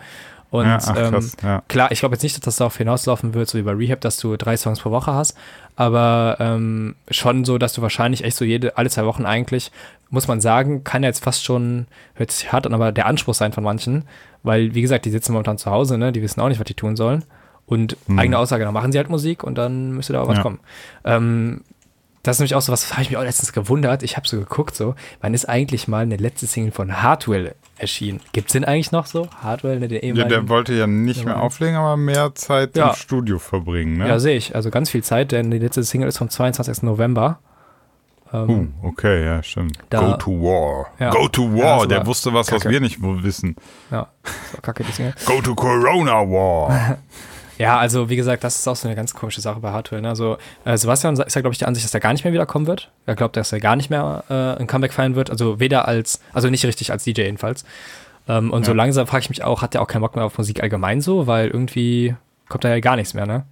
Und 0.51 0.65
Ja, 0.67 0.77
ach, 0.81 0.95
krass, 0.95 1.37
ähm, 1.41 1.49
ja. 1.49 1.63
klar, 1.67 1.91
ich 1.91 1.99
glaube 1.99 2.15
jetzt 2.15 2.23
nicht, 2.23 2.35
dass 2.37 2.43
das 2.43 2.55
darauf 2.57 2.77
hinauslaufen 2.77 3.33
wird, 3.33 3.49
so 3.49 3.57
wie 3.57 3.63
bei 3.63 3.73
Rehab, 3.73 3.99
dass 4.01 4.17
du 4.17 4.37
drei 4.37 4.55
Songs 4.55 4.79
pro 4.79 4.91
Woche 4.91 5.13
hast, 5.13 5.35
aber 5.75 6.37
ähm, 6.39 6.95
schon 7.09 7.43
so, 7.45 7.57
dass 7.57 7.73
du 7.73 7.81
wahrscheinlich 7.81 8.23
echt 8.23 8.37
so 8.37 8.45
jede, 8.45 8.77
alle 8.77 8.89
zwei 8.89 9.05
Wochen 9.05 9.25
eigentlich, 9.25 9.71
muss 10.09 10.27
man 10.27 10.39
sagen, 10.39 10.83
kann 10.83 11.03
ja 11.03 11.09
jetzt 11.09 11.23
fast 11.23 11.43
schon, 11.43 11.87
hört 12.13 12.31
sich 12.31 12.51
hart 12.53 12.67
an, 12.67 12.73
aber 12.73 12.91
der 12.91 13.05
Anspruch 13.07 13.33
sein 13.33 13.51
von 13.53 13.63
manchen, 13.63 14.05
weil, 14.43 14.73
wie 14.75 14.81
gesagt, 14.81 15.05
die 15.05 15.09
sitzen 15.11 15.33
momentan 15.33 15.57
zu 15.57 15.71
Hause, 15.71 15.97
ne, 15.97 16.11
die 16.11 16.21
wissen 16.21 16.39
auch 16.39 16.47
nicht, 16.47 16.59
was 16.59 16.65
die 16.67 16.73
tun 16.75 16.95
sollen. 16.95 17.25
Und 17.65 17.97
eigene 18.15 18.37
Aussage, 18.37 18.63
dann 18.63 18.75
machen 18.75 18.91
sie 18.91 18.99
halt 18.99 19.09
Musik 19.09 19.43
und 19.43 19.55
dann 19.57 19.91
müsste 19.93 20.13
da 20.13 20.21
auch 20.21 20.27
was 20.27 20.37
Ja. 20.37 20.43
kommen. 20.43 20.59
Ähm, 21.03 21.61
das 22.21 22.35
ist 22.35 22.39
nämlich 22.39 22.53
auch 22.55 22.61
so 22.61 22.71
was, 22.71 22.91
habe 22.93 23.01
ich 23.01 23.09
mich 23.09 23.17
auch 23.17 23.23
letztens 23.23 23.53
gewundert. 23.53 24.03
Ich 24.03 24.17
habe 24.17 24.27
so 24.27 24.37
geguckt, 24.37 24.75
so, 24.75 24.93
wann 25.21 25.33
ist 25.33 25.49
eigentlich 25.49 25.87
mal 25.87 26.03
eine 26.03 26.17
letzte 26.17 26.45
Single 26.45 26.71
von 26.71 27.01
Hardwell 27.01 27.55
erschienen? 27.77 28.19
Gibt's 28.33 28.53
den 28.53 28.63
eigentlich 28.65 28.91
noch 28.91 29.05
so? 29.05 29.27
Hardwell, 29.41 29.79
ne, 29.79 29.87
der 29.87 29.99
Ja, 29.99 30.03
ehemalige. 30.05 30.29
der 30.29 30.49
wollte 30.49 30.73
ja 30.73 30.87
nicht 30.87 31.25
mehr 31.25 31.35
Ja. 31.35 31.39
auflegen, 31.41 31.75
aber 31.75 31.97
mehr 31.97 32.33
Zeit 32.35 32.75
Ja. 32.77 32.89
im 32.89 32.95
Studio 32.95 33.39
verbringen. 33.39 33.97
Ne? 33.97 34.07
Ja, 34.07 34.19
sehe 34.19 34.37
ich. 34.37 34.55
Also 34.55 34.69
ganz 34.71 34.89
viel 34.89 35.03
Zeit, 35.03 35.31
denn 35.31 35.51
die 35.51 35.59
letzte 35.59 35.83
Single 35.83 36.07
ist 36.09 36.17
vom 36.17 36.29
22. 36.29 36.83
November. 36.83 37.39
Ähm, 38.33 38.73
Uh, 38.81 38.87
okay, 38.87 39.23
ja, 39.23 39.43
stimmt. 39.43 39.77
Da- 39.89 39.99
Go 39.99 40.17
to 40.17 40.31
War. 40.41 40.87
Ja. 40.99 41.09
Go 41.11 41.27
to 41.27 41.43
Ja, 41.55 41.77
War. 41.79 41.87
der 41.87 42.05
wusste 42.07 42.33
was, 42.33 42.51
was 42.51 42.61
Kacke. 42.61 42.69
wir 42.73 42.81
nicht 42.81 42.97
wissen. 43.01 43.55
Ja, 43.91 44.07
das 44.23 44.53
war 44.53 44.61
kacke, 44.61 44.83
die 44.83 44.91
Single. 44.91 45.13
Go 45.25 45.41
to 45.41 45.53
Corona 45.55 46.21
War. 46.29 46.97
Ja, 47.57 47.77
also 47.77 48.09
wie 48.09 48.15
gesagt, 48.17 48.43
das 48.43 48.57
ist 48.59 48.67
auch 48.67 48.75
so 48.75 48.87
eine 48.87 48.95
ganz 48.95 49.13
komische 49.13 49.39
Sache 49.41 49.59
bei 49.61 49.71
Hardwell. 49.71 50.01
Ne? 50.01 50.09
Also 50.09 50.37
äh, 50.65 50.75
Sebastian 50.77 51.15
ist 51.17 51.35
ja, 51.35 51.41
glaube 51.41 51.53
ich, 51.53 51.57
der 51.59 51.67
Ansicht, 51.69 51.85
dass 51.85 51.93
er 51.93 51.99
gar 52.01 52.11
nicht 52.11 52.23
mehr 52.23 52.33
wiederkommen 52.33 52.67
wird. 52.67 52.91
Er 53.05 53.15
glaubt, 53.15 53.37
dass 53.37 53.51
er 53.53 53.59
gar 53.59 53.75
nicht 53.75 53.89
mehr 53.89 54.23
äh, 54.29 54.59
ein 54.61 54.67
Comeback 54.67 54.91
feiern 54.93 55.15
wird. 55.15 55.29
Also 55.29 55.59
weder 55.59 55.87
als, 55.87 56.19
also 56.33 56.49
nicht 56.49 56.65
richtig 56.65 56.91
als 56.91 57.03
DJ 57.05 57.21
jedenfalls. 57.21 57.63
Ähm, 58.27 58.51
und 58.51 58.65
so 58.65 58.71
Ja. 58.71 58.77
langsam 58.77 59.07
frage 59.07 59.21
ich 59.21 59.29
mich 59.29 59.43
auch, 59.43 59.61
hat 59.61 59.73
er 59.75 59.81
auch 59.81 59.87
keinen 59.87 60.01
Bock 60.01 60.15
mehr 60.15 60.25
auf 60.25 60.37
Musik 60.37 60.61
allgemein 60.61 60.99
so? 61.01 61.27
Weil 61.27 61.47
irgendwie 61.47 62.15
kommt 62.49 62.63
da 62.63 62.69
ja 62.69 62.79
gar 62.79 62.95
nichts 62.97 63.13
mehr, 63.13 63.25
ne? 63.25 63.45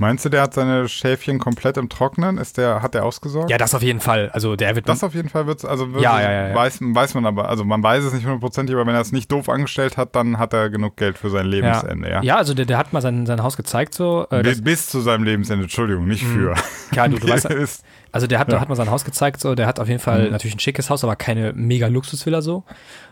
Meinst 0.00 0.24
du, 0.24 0.28
der 0.28 0.42
hat 0.42 0.54
seine 0.54 0.88
Schäfchen 0.88 1.38
komplett 1.40 1.76
im 1.76 1.88
Trocknen? 1.88 2.38
Ist 2.38 2.56
der, 2.56 2.82
hat 2.82 2.94
der 2.94 3.04
ausgesorgt? 3.04 3.50
Ja, 3.50 3.58
das 3.58 3.74
auf 3.74 3.82
jeden 3.82 3.98
Fall. 4.00 4.30
Also 4.32 4.54
der 4.54 4.76
wird 4.76 4.88
Das 4.88 5.02
auf 5.02 5.12
jeden 5.14 5.28
Fall 5.28 5.46
wird's, 5.48 5.64
also 5.64 5.86
wirklich, 5.88 6.04
Ja, 6.04 6.20
ja, 6.20 6.30
ja, 6.30 6.48
ja. 6.50 6.54
Weiß, 6.54 6.78
weiß 6.80 7.14
man 7.14 7.26
aber, 7.26 7.48
also 7.48 7.64
man 7.64 7.82
weiß 7.82 8.04
es 8.04 8.12
nicht 8.12 8.24
hundertprozentig, 8.24 8.74
aber 8.76 8.86
wenn 8.86 8.94
er 8.94 9.00
es 9.00 9.10
nicht 9.12 9.30
doof 9.32 9.48
angestellt 9.48 9.96
hat, 9.96 10.14
dann 10.14 10.38
hat 10.38 10.52
er 10.52 10.70
genug 10.70 10.96
Geld 10.96 11.18
für 11.18 11.30
sein 11.30 11.46
Lebensende, 11.46 12.08
ja. 12.08 12.22
ja, 12.22 12.36
also 12.36 12.54
der, 12.54 12.64
der 12.64 12.78
hat 12.78 12.92
mal 12.92 13.00
sein, 13.02 13.26
sein 13.26 13.42
Haus 13.42 13.56
gezeigt 13.56 13.92
so. 13.92 14.26
Äh, 14.30 14.42
Bi- 14.42 14.48
das, 14.50 14.62
Bis 14.62 14.86
zu 14.86 15.00
seinem 15.00 15.24
Lebensende, 15.24 15.64
Entschuldigung, 15.64 16.06
nicht 16.06 16.24
für. 16.24 16.54
ja, 16.94 17.08
du, 17.08 17.18
du 17.18 17.28
weißt, 17.28 17.48
Also 18.12 18.26
der 18.26 18.38
hat, 18.38 18.50
Ja. 18.52 18.60
hat 18.60 18.68
mal 18.68 18.74
sein 18.74 18.90
Haus 18.90 19.04
gezeigt, 19.04 19.40
so, 19.40 19.54
der 19.54 19.66
hat 19.66 19.78
auf 19.80 19.88
jeden 19.88 20.00
Fall 20.00 20.26
Mhm. 20.26 20.32
natürlich 20.32 20.56
ein 20.56 20.60
schickes 20.60 20.88
Haus, 20.90 21.04
aber 21.04 21.16
keine 21.16 21.52
mega 21.52 21.86
Luxusvilla 21.88 22.40
so. 22.42 22.64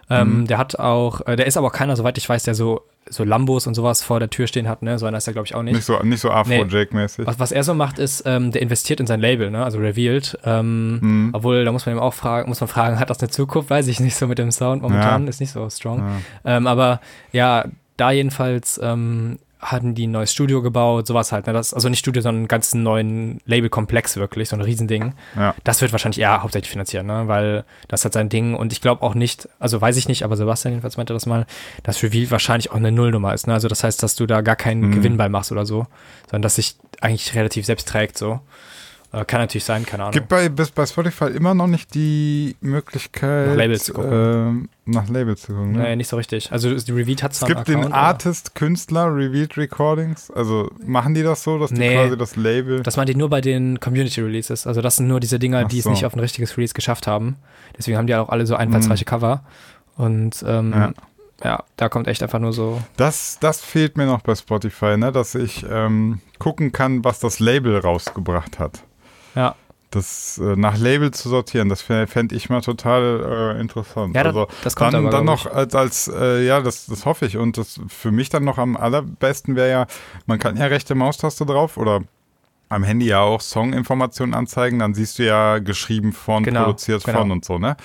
Ähm, 0.09 0.47
Der 0.47 0.57
hat 0.59 0.79
auch, 0.79 1.27
äh, 1.27 1.35
der 1.37 1.47
ist 1.47 1.57
aber 1.57 1.67
auch 1.67 1.73
keiner, 1.73 1.97
soweit 1.97 2.17
ich 2.17 2.29
weiß, 2.29 2.45
der 2.45 2.55
so, 2.55 2.83
so 3.09 3.25
Lambos 3.25 3.67
und 3.67 3.75
sowas 3.75 4.03
vor 4.03 4.21
der 4.21 4.31
Tür 4.31 4.47
stehen 4.47 4.69
hat, 4.69 4.83
ne? 4.83 4.99
So 5.01 5.07
einer 5.07 5.19
ist 5.19 5.27
er, 5.27 5.33
glaube 5.33 5.47
ich, 5.47 5.55
auch 5.57 5.63
nicht. 5.63 5.75
nicht 5.75 5.85
so, 5.85 5.99
nicht 6.03 6.21
so 6.21 6.31
Afro-Jake-mäßig. 6.31 7.27
Was, 7.27 7.39
was 7.41 7.51
er 7.53 7.65
so 7.65 7.75
macht, 7.75 7.99
ist, 7.99 8.23
ähm, 8.25 8.53
der 8.53 8.63
investiert 8.63 9.01
in 9.01 9.07
sein 9.09 9.21
Label, 9.21 9.51
ne? 9.51 9.65
Also 9.65 9.79
Revealed. 9.79 10.39
Ähm, 10.45 11.31
Obwohl, 11.33 11.65
da 11.65 11.73
muss 11.73 11.87
man 11.87 11.97
ihm 11.97 12.01
auch 12.01 12.15
fragen, 12.15 12.49
muss 12.49 12.61
man 12.61 12.69
fragen, 12.69 12.99
hat 13.01 13.11
das 13.11 13.19
eine 13.21 13.31
Zukunft? 13.31 13.69
Weiß 13.71 13.89
ich 13.89 13.99
nicht 14.01 14.15
so 14.17 14.27
mit 14.29 14.39
dem 14.39 14.51
Sound 14.53 14.83
momentan, 14.83 15.25
Ja. 15.25 15.29
ist 15.29 15.41
nicht 15.41 15.51
so 15.53 15.69
strong. 15.71 16.05
Ähm, 16.45 16.67
aber 16.69 17.01
ja, 17.33 17.65
da 17.97 18.11
jedenfalls 18.13 18.81
ähm, 18.83 19.39
hatten 19.67 19.95
die 19.95 20.07
ein 20.07 20.13
neues 20.13 20.33
Studio 20.33 20.63
gebaut, 20.63 21.07
sowas 21.07 21.33
halt. 21.33 21.47
Ne? 21.47 21.53
Das, 21.53 21.75
also 21.75 21.89
nicht 21.89 21.99
Studio, 21.99 22.23
sondern 22.23 22.41
einen 22.41 22.49
ganz 22.49 22.75
neuen 22.75 23.41
Labelkomplex 23.47 24.17
wirklich, 24.17 24.49
so 24.49 24.57
ein 24.57 24.63
Riesending. 24.63 25.15
Ja. 25.37 25.55
Das 25.65 25.81
wird 25.81 25.93
wahrscheinlich 25.93 26.21
eher 26.21 26.43
hauptsächlich 26.43 26.71
finanzieren, 26.71 27.07
ne? 27.07 27.25
weil 27.27 27.65
das 27.89 28.05
hat 28.05 28.13
sein 28.13 28.29
Ding 28.29 28.55
und 28.55 28.73
ich 28.73 28.81
glaube 28.81 29.03
auch 29.03 29.15
nicht, 29.15 29.49
also 29.59 29.81
weiß 29.81 29.97
ich 29.97 30.09
nicht, 30.09 30.23
aber 30.23 30.37
Sebastian 30.37 30.73
jedenfalls 30.73 30.97
meinte 30.97 31.13
das 31.13 31.27
mal, 31.27 31.47
dass 31.83 32.03
Reveal 32.03 32.31
wahrscheinlich 32.31 32.71
auch 32.71 32.77
eine 32.77 32.93
Nullnummer 32.93 33.35
ist. 33.35 33.47
Ne? 33.47 33.55
Also 33.55 33.69
das 33.69 33.85
heißt, 33.85 34.03
dass 34.03 34.15
du 34.15 34.27
da 34.27 34.41
gar 34.41 34.57
keinen 34.57 34.87
Mhm. 34.87 34.93
Gewinn 34.93 35.17
bei 35.17 35.29
machst 35.29 35.53
oder 35.53 35.67
so, 35.67 35.87
sondern 36.27 36.43
dass 36.43 36.57
sich 36.57 36.77
eigentlich 37.01 37.35
relativ 37.35 37.67
selbst 37.67 37.89
trägt 37.89 38.19
so. 38.19 38.41
Äh, 39.17 39.25
kann 39.25 39.41
natürlich 39.41 39.65
sein, 39.65 39.87
keine 39.87 40.03
Ahnung. 40.03 40.13
Gibt 40.13 40.29
bei, 40.29 40.49
bis 40.51 40.71
bei 40.71 40.85
Spotify 40.85 41.27
immer 41.27 41.55
noch 41.55 41.67
nicht 41.69 41.95
die 41.95 42.55
Möglichkeit, 42.61 43.49
Nach 43.49 43.57
Labels 43.57 43.85
zu 43.85 43.95
gucken. 43.95 44.69
Äh, 44.87 44.91
nach 44.91 45.09
Labels 45.09 45.41
zu 45.43 45.53
gucken. 45.55 45.73
Ne? 45.73 45.79
Nee, 45.85 45.97
nicht 45.97 46.09
so 46.09 46.17
richtig. 46.17 46.53
Also 46.53 46.75
die 46.75 46.93
Revealed 46.93 47.23
hat 47.23 47.33
Es 47.33 47.39
zwar 47.39 47.49
gibt 47.49 47.67
den 47.67 47.79
Account, 47.79 47.95
aber 47.95 48.03
Artist, 48.03 48.55
Künstler, 48.55 49.07
Revealed 49.07 49.57
Recordings. 49.57 50.31
Also 50.31 50.71
machen 50.85 51.15
die 51.15 51.23
das 51.23 51.43
so, 51.43 51.59
dass 51.59 51.71
die 51.71 51.79
Nee. 51.79 51.95
quasi 51.95 52.19
das 52.19 52.37
Label. 52.37 52.83
Das 52.83 52.97
meint 52.99 53.09
die 53.09 53.15
nur 53.15 53.31
bei 53.31 53.41
den 53.41 53.81
Community 53.81 54.21
Releases. 54.21 54.67
Also 54.67 54.83
das 54.83 54.97
sind 54.97 55.09
nur 55.09 55.19
diese 55.19 55.39
Dinger, 55.39 55.63
Ach 55.65 55.69
die 55.69 55.79
es 55.79 55.85
so. 55.85 55.91
nicht 55.91 56.05
auf 56.05 56.15
ein 56.15 56.21
richtiges 56.21 56.55
Release 56.59 56.75
geschafft 56.75 57.07
haben. 57.07 57.37
Deswegen 57.79 57.97
haben 57.97 58.07
die 58.07 58.15
auch 58.15 58.29
alle 58.29 58.45
so 58.47 58.55
einfallsreiche 58.55 59.07
Cover. 59.07 59.45
Und 59.97 60.45
ähm, 60.47 60.73
Ja. 60.73 60.93
ja. 61.43 61.65
da 61.77 61.89
kommt 61.89 62.07
echt 62.07 62.23
einfach 62.23 62.39
nur 62.39 62.53
so. 62.53 62.83
Das, 62.99 63.39
das 63.41 63.63
fehlt 63.63 63.97
mir 63.97 64.05
noch 64.05 64.21
bei 64.21 64.35
Spotify, 64.35 64.99
ne? 64.99 65.11
dass 65.11 65.35
ich 65.35 65.65
ähm, 65.71 66.21
gucken 66.39 66.73
kann, 66.73 67.03
was 67.03 67.19
das 67.19 67.41
Label 67.41 67.79
rausgebracht 67.79 68.59
hat. 68.59 68.83
Ja. 69.37 69.55
Das 69.91 70.39
äh, 70.39 70.57
nach 70.57 70.77
Label 70.77 71.13
zu 71.13 71.29
sortieren, 71.29 71.69
das 71.69 71.81
fände 71.81 72.35
ich 72.35 72.51
mal 72.51 72.61
total 72.61 73.55
äh, 73.57 73.61
interessant. 73.61 74.17
Ja, 74.17 74.25
das- 74.25 74.35
also 74.35 74.49
das 74.65 74.75
kommt 74.75 74.95
dann, 74.95 75.03
aber, 75.07 75.11
dann 75.17 75.25
noch 75.25 75.47
als, 75.47 75.75
als 75.77 76.09
äh, 76.09 76.45
ja, 76.45 76.61
das, 76.61 76.87
das 76.87 77.07
hoffe 77.07 77.27
ich. 77.27 77.37
Und 77.37 77.57
das 77.57 77.81
für 77.87 78.11
mich 78.11 78.29
dann 78.29 78.43
noch 78.45 78.59
am 78.59 78.77
allerbesten 78.77 79.55
wäre 79.55 79.71
ja, 79.71 79.87
man 80.27 80.41
kann 80.41 80.57
ja 80.57 80.67
rechte 80.67 80.97
Maustaste 80.97 81.47
drauf 81.47 81.77
oder 81.77 82.01
am 82.69 82.83
Handy 82.83 83.07
ja 83.07 83.21
auch 83.21 83.41
Songinformationen 83.41 84.35
anzeigen, 84.35 84.81
dann 84.81 84.93
siehst 84.93 85.21
du 85.21 85.25
ja 85.25 85.61
geschrieben 85.61 86.13
von, 86.13 86.43
Genau, 86.43 86.65
produziert 86.65 87.05
genau. 87.05 87.21
von 87.21 87.31
und 87.31 87.45
so, 87.45 87.59
ne? 87.61 87.77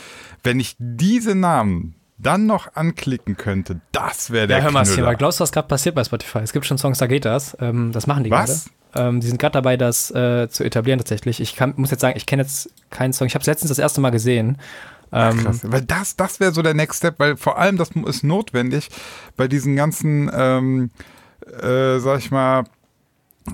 Wenn 0.42 0.60
ich 0.60 0.76
diese 0.80 1.36
Namen 1.36 1.94
dann 2.18 2.48
noch 2.48 2.74
anklicken 2.76 3.38
könnte, 3.38 3.80
das 3.92 4.32
wäre 4.32 4.48
der 4.48 4.58
Ja, 4.58 4.64
hör 4.64 4.72
mal, 4.72 4.84
Knüller. 4.84 4.96
Thema. 4.96 5.14
Glaubst 5.14 5.40
du, 5.40 5.44
was 5.44 5.52
gerade 5.52 5.68
passiert 5.68 5.94
bei 5.94 6.04
Spotify? 6.04 6.40
Es 6.40 6.52
gibt 6.52 6.66
schon 6.66 6.80
Songs, 6.80 6.98
da 6.98 7.06
geht 7.06 7.26
das. 7.26 7.56
Ähm, 7.60 7.92
das 7.92 8.08
machen 8.08 8.24
die 8.24 8.32
Was? 8.32 8.66
gerade. 8.66 8.76
Ähm, 8.96 9.22
die 9.22 9.28
sind 9.28 9.40
gerade 9.40 9.54
dabei, 9.54 9.78
das 9.78 10.12
äh, 10.12 10.50
zu 10.50 10.64
etablieren 10.64 11.00
tatsächlich. 11.00 11.40
Ich 11.40 11.56
kann, 11.56 11.74
muss 11.78 11.92
jetzt 11.92 12.02
sagen, 12.02 12.18
ich 12.18 12.26
kenne 12.26 12.44
jetzt 12.44 12.70
keinen 12.90 13.14
Song. 13.14 13.28
Ich 13.28 13.36
habe 13.36 13.42
es 13.42 13.48
letztens 13.48 13.70
das 13.70 13.80
erste 13.80 14.02
Mal 14.02 14.10
gesehen. 14.10 14.58
Ähm, 15.12 15.44
Krass. 15.44 15.60
Weil 15.64 15.82
das, 15.82 16.16
das 16.16 16.40
wäre 16.40 16.54
so 16.54 16.62
der 16.62 16.74
Next 16.74 17.00
Step, 17.00 17.20
weil 17.20 17.38
vor 17.38 17.58
allem 17.58 17.78
das 17.78 17.92
ist 18.06 18.24
notwendig 18.24 18.90
bei 19.36 19.48
diesen 19.48 19.76
ganzen, 19.76 20.32
ähm, 20.34 20.90
äh, 21.62 22.00
sag 22.00 22.20
ich 22.20 22.32
mal, 22.32 22.64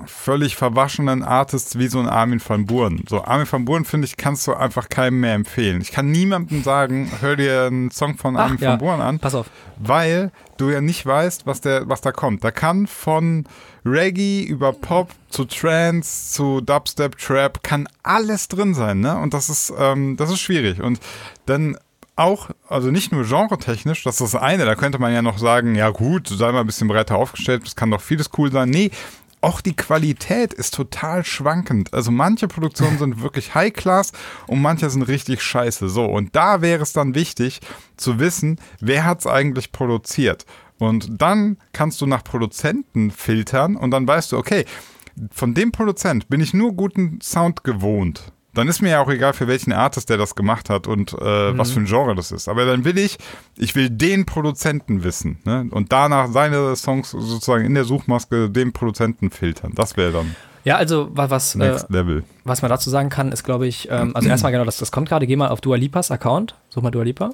völlig 0.06 0.56
verwaschenen 0.56 1.24
Artists 1.24 1.78
wie 1.80 1.88
so 1.88 2.00
ein 2.00 2.08
Armin 2.08 2.42
van 2.46 2.66
Buuren. 2.66 3.04
So 3.08 3.24
Armin 3.24 3.48
van 3.50 3.66
Buuren, 3.66 3.86
finde 3.86 4.06
ich, 4.06 4.18
kannst 4.18 4.46
du 4.48 4.54
einfach 4.54 4.90
keinem 4.90 5.22
mehr 5.22 5.34
empfehlen. 5.34 5.82
Ich 5.82 5.92
kann 5.92 6.12
niemandem 6.12 6.64
sagen, 6.64 7.10
hör 7.22 7.36
dir 7.36 7.66
einen 7.68 7.90
Song 7.92 8.18
von 8.18 8.36
Ach, 8.36 8.44
Armin 8.46 8.60
ja. 8.60 8.72
van 8.72 8.80
Buuren 8.80 9.02
an, 9.02 9.20
pass 9.20 9.34
auf. 9.36 9.48
weil 9.78 10.32
du 10.58 10.70
ja 10.70 10.82
nicht 10.82 11.06
weißt, 11.06 11.46
was, 11.46 11.62
der, 11.62 11.88
was 11.88 12.02
da 12.02 12.12
kommt. 12.12 12.44
Da 12.44 12.52
kann 12.52 12.88
von 12.88 13.46
Reggae 13.86 14.44
über 14.44 14.74
Pop 14.74 15.12
zu 15.30 15.46
Trance 15.46 16.34
zu 16.34 16.60
Dubstep, 16.60 17.18
Trap, 17.18 17.64
kann 17.64 17.88
alles 18.04 18.50
drin 18.50 18.74
sein, 18.74 19.00
ne? 19.00 19.18
Und 19.18 19.34
das 19.34 19.50
ist, 19.50 19.74
ähm, 19.78 20.18
das 20.18 20.30
ist 20.30 20.40
schwierig. 20.40 20.82
Und 20.82 21.00
dann 21.46 21.78
auch, 22.18 22.50
also 22.68 22.90
nicht 22.90 23.12
nur 23.12 23.24
genretechnisch, 23.24 24.04
das 24.04 24.20
ist 24.20 24.34
das 24.34 24.42
eine, 24.42 24.66
da 24.66 24.76
könnte 24.76 25.00
man 25.00 25.14
ja 25.14 25.22
noch 25.22 25.38
sagen, 25.38 25.76
ja 25.76 25.92
gut, 25.92 26.28
sei 26.28 26.52
mal 26.52 26.62
ein 26.62 26.66
bisschen 26.66 26.88
breiter 26.88 27.16
aufgestellt, 27.16 27.64
das 27.66 27.76
kann 27.76 27.92
doch 27.92 28.02
vieles 28.02 28.32
cool 28.38 28.52
sein. 28.52 28.70
Nee, 28.70 28.92
auch 29.42 29.62
die 29.62 29.76
Qualität 29.76 30.54
ist 30.54 30.74
total 30.74 31.24
schwankend. 31.24 31.94
Also 31.94 32.12
manche 32.12 32.48
Produktionen 32.48 32.98
sind 33.00 33.22
wirklich 33.22 33.56
High-Class 33.56 34.12
und 34.48 34.62
manche 34.62 34.90
sind 34.90 35.04
richtig 35.04 35.42
scheiße. 35.42 35.90
So, 35.90 36.06
und 36.06 36.36
da 36.36 36.62
wäre 36.62 36.84
es 36.84 36.94
dann 36.94 37.16
wichtig 37.16 37.62
zu 37.98 38.20
wissen, 38.20 38.60
wer 38.80 39.06
hat 39.06 39.20
es 39.20 39.28
eigentlich 39.28 39.72
produziert. 39.72 40.46
Und 40.80 41.22
dann 41.22 41.58
kannst 41.74 42.02
du 42.02 42.06
nach 42.06 42.24
Produzenten 42.24 43.10
filtern 43.12 43.76
und 43.76 43.92
dann 43.92 44.08
weißt 44.08 44.32
du, 44.32 44.38
okay, 44.38 44.66
von 45.32 45.54
dem 45.56 45.72
Produzent 45.72 46.30
bin 46.30 46.42
ich 46.42 46.54
nur 46.54 46.74
guten 46.74 47.20
Sound 47.22 47.64
gewohnt. 47.64 48.32
Dann 48.58 48.68
ist 48.68 48.82
mir 48.82 48.90
ja 48.92 49.02
auch 49.02 49.10
egal, 49.10 49.34
für 49.34 49.48
welchen 49.48 49.72
Artist 49.74 50.10
der 50.10 50.18
das 50.18 50.36
gemacht 50.36 50.70
hat 50.70 50.88
und 50.88 51.14
äh, 51.14 51.58
was 51.58 51.72
für 51.72 51.80
ein 51.80 51.86
Genre 51.86 52.16
das 52.16 52.32
ist. 52.32 52.48
Aber 52.50 52.66
dann 52.66 52.84
will 52.86 52.98
ich, 52.98 53.18
ich 53.58 53.76
will 53.76 53.90
den 53.90 54.26
Produzenten 54.26 55.04
wissen. 55.04 55.40
Ne? 55.46 55.68
Und 55.72 55.92
danach 55.92 56.28
seine 56.32 56.76
Songs 56.76 57.12
sozusagen 57.12 57.66
in 57.66 57.74
der 57.76 57.84
Suchmaske 57.84 58.50
den 58.50 58.74
Produzenten 58.74 59.30
filtern. 59.30 59.72
Das 59.76 59.96
wäre 59.98 60.12
dann 60.12 60.36
Ja, 60.64 60.76
also 60.78 61.10
wa- 61.16 61.30
was, 61.30 61.56
äh, 61.56 61.78
was 62.44 62.62
man 62.62 62.70
dazu 62.70 62.90
sagen 62.90 63.10
kann, 63.10 63.32
ist, 63.32 63.44
glaube 63.44 63.68
ich, 63.68 63.88
ähm, 63.92 64.16
also 64.16 64.28
erstmal 64.28 64.52
genau, 64.52 64.66
das, 64.66 64.78
das 64.78 64.92
kommt 64.92 65.08
gerade. 65.10 65.28
Geh 65.28 65.36
mal 65.36 65.50
auf 65.50 65.62
Dua 65.62 65.78
Lipas 65.78 66.12
Account, 66.12 66.56
such 66.70 66.82
mal 66.82 66.92
Dua 66.92 67.04
Lipa. 67.04 67.30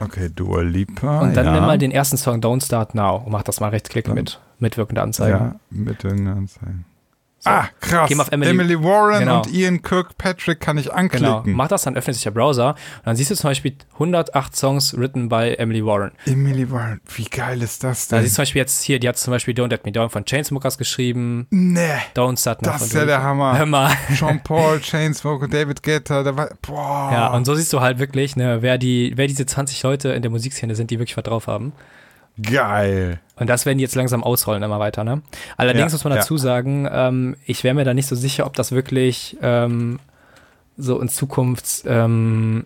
Okay, 0.00 0.28
Dua 0.34 0.62
Lipa. 0.62 1.20
Und 1.20 1.36
dann 1.36 1.46
ja. 1.46 1.52
nimm 1.52 1.60
mal 1.66 1.78
den 1.78 1.92
ersten 1.92 2.16
Song 2.16 2.40
Don't 2.40 2.64
Start 2.64 2.94
Now 2.94 3.22
und 3.24 3.30
mach 3.32 3.42
das 3.44 3.60
mal 3.60 3.68
rechtsklick 3.68 4.08
mit 4.12 4.40
mitwirkende 4.58 5.02
Anzeige. 5.02 5.30
Ja, 5.36 5.54
mit 5.70 6.02
irgendeiner 6.02 6.36
Anzeige. 7.44 7.68
Ah, 7.68 7.68
krass. 7.80 8.08
Geh 8.08 8.14
mal 8.14 8.22
auf 8.24 8.32
Emily- 8.32 8.82
Warren 8.82 9.20
Genau. 9.20 9.42
und 9.42 9.52
Ian 9.52 9.82
Kirkpatrick 9.82 10.60
kann 10.60 10.78
ich 10.78 10.92
anklicken. 10.92 11.26
Genau, 11.26 11.42
mach 11.46 11.68
das, 11.68 11.82
dann 11.82 11.96
öffnet 11.96 12.14
sich 12.14 12.24
der 12.24 12.30
Browser 12.30 12.70
und 12.70 13.06
dann 13.06 13.16
siehst 13.16 13.30
du 13.30 13.34
zum 13.36 13.50
Beispiel 13.50 13.76
108 13.94 14.56
Songs 14.56 14.96
written 14.96 15.28
by 15.28 15.54
Emily 15.58 15.84
Warren. 15.84 16.12
Emily 16.26 16.70
Warren, 16.70 17.00
wie 17.16 17.24
geil 17.24 17.62
ist 17.62 17.84
das 17.84 18.08
Da 18.08 18.16
denn? 18.16 18.24
siehst 18.24 18.34
du 18.34 18.36
zum 18.36 18.42
Beispiel 18.42 18.60
jetzt 18.60 18.82
hier, 18.82 18.98
die 18.98 19.08
hat 19.08 19.16
zum 19.18 19.30
Beispiel 19.32 19.54
Don't 19.54 19.68
Let 19.70 19.84
Me 19.84 19.92
Down 19.92 20.10
von 20.10 20.24
Chainsmokers 20.24 20.78
geschrieben, 20.78 21.46
nee. 21.50 21.80
Don't 22.14 22.40
Start 22.40 22.62
Now 22.62 22.72
Das 22.72 22.78
von 22.78 22.86
ist 22.88 22.94
ja 22.94 23.04
der. 23.04 23.22
Hammer. 23.22 23.56
Hör 23.58 23.66
mal. 23.66 23.92
Jean 24.14 24.40
Paul, 24.44 24.80
Chainsmoker, 24.80 25.48
David 25.48 25.82
Guetta, 25.82 26.22
da 26.22 26.36
war, 26.36 26.50
boah. 26.62 27.10
Ja, 27.12 27.26
und 27.34 27.44
so 27.44 27.54
siehst 27.54 27.72
du 27.72 27.80
halt 27.80 27.98
wirklich, 27.98 28.36
ne, 28.36 28.62
wer 28.62 28.78
die, 28.78 29.12
wer 29.16 29.26
diese 29.26 29.46
20 29.46 29.82
Leute 29.82 30.10
in 30.10 30.22
der 30.22 30.30
Musikszene 30.30 30.74
sind, 30.74 30.90
die 30.90 30.98
wirklich 30.98 31.16
was 31.16 31.24
drauf 31.24 31.46
haben. 31.46 31.72
Geil. 32.40 33.20
Und 33.36 33.48
das 33.50 33.66
werden 33.66 33.78
die 33.78 33.82
jetzt 33.82 33.94
langsam 33.96 34.22
ausrollen 34.22 34.62
immer 34.62 34.78
weiter, 34.78 35.02
ne? 35.04 35.22
Allerdings 35.56 35.92
Ja, 35.92 35.94
muss 35.96 36.04
man 36.04 36.12
ja. 36.12 36.20
dazu 36.20 36.36
sagen, 36.38 36.88
ähm, 36.90 37.36
ich 37.46 37.64
wäre 37.64 37.74
mir 37.74 37.84
da 37.84 37.94
nicht 37.94 38.06
so 38.06 38.14
sicher, 38.14 38.46
ob 38.46 38.54
das 38.54 38.72
wirklich 38.72 39.36
ähm, 39.42 39.98
so 40.76 41.00
in 41.00 41.08
Zukunft 41.08 41.84
ähm, 41.86 42.64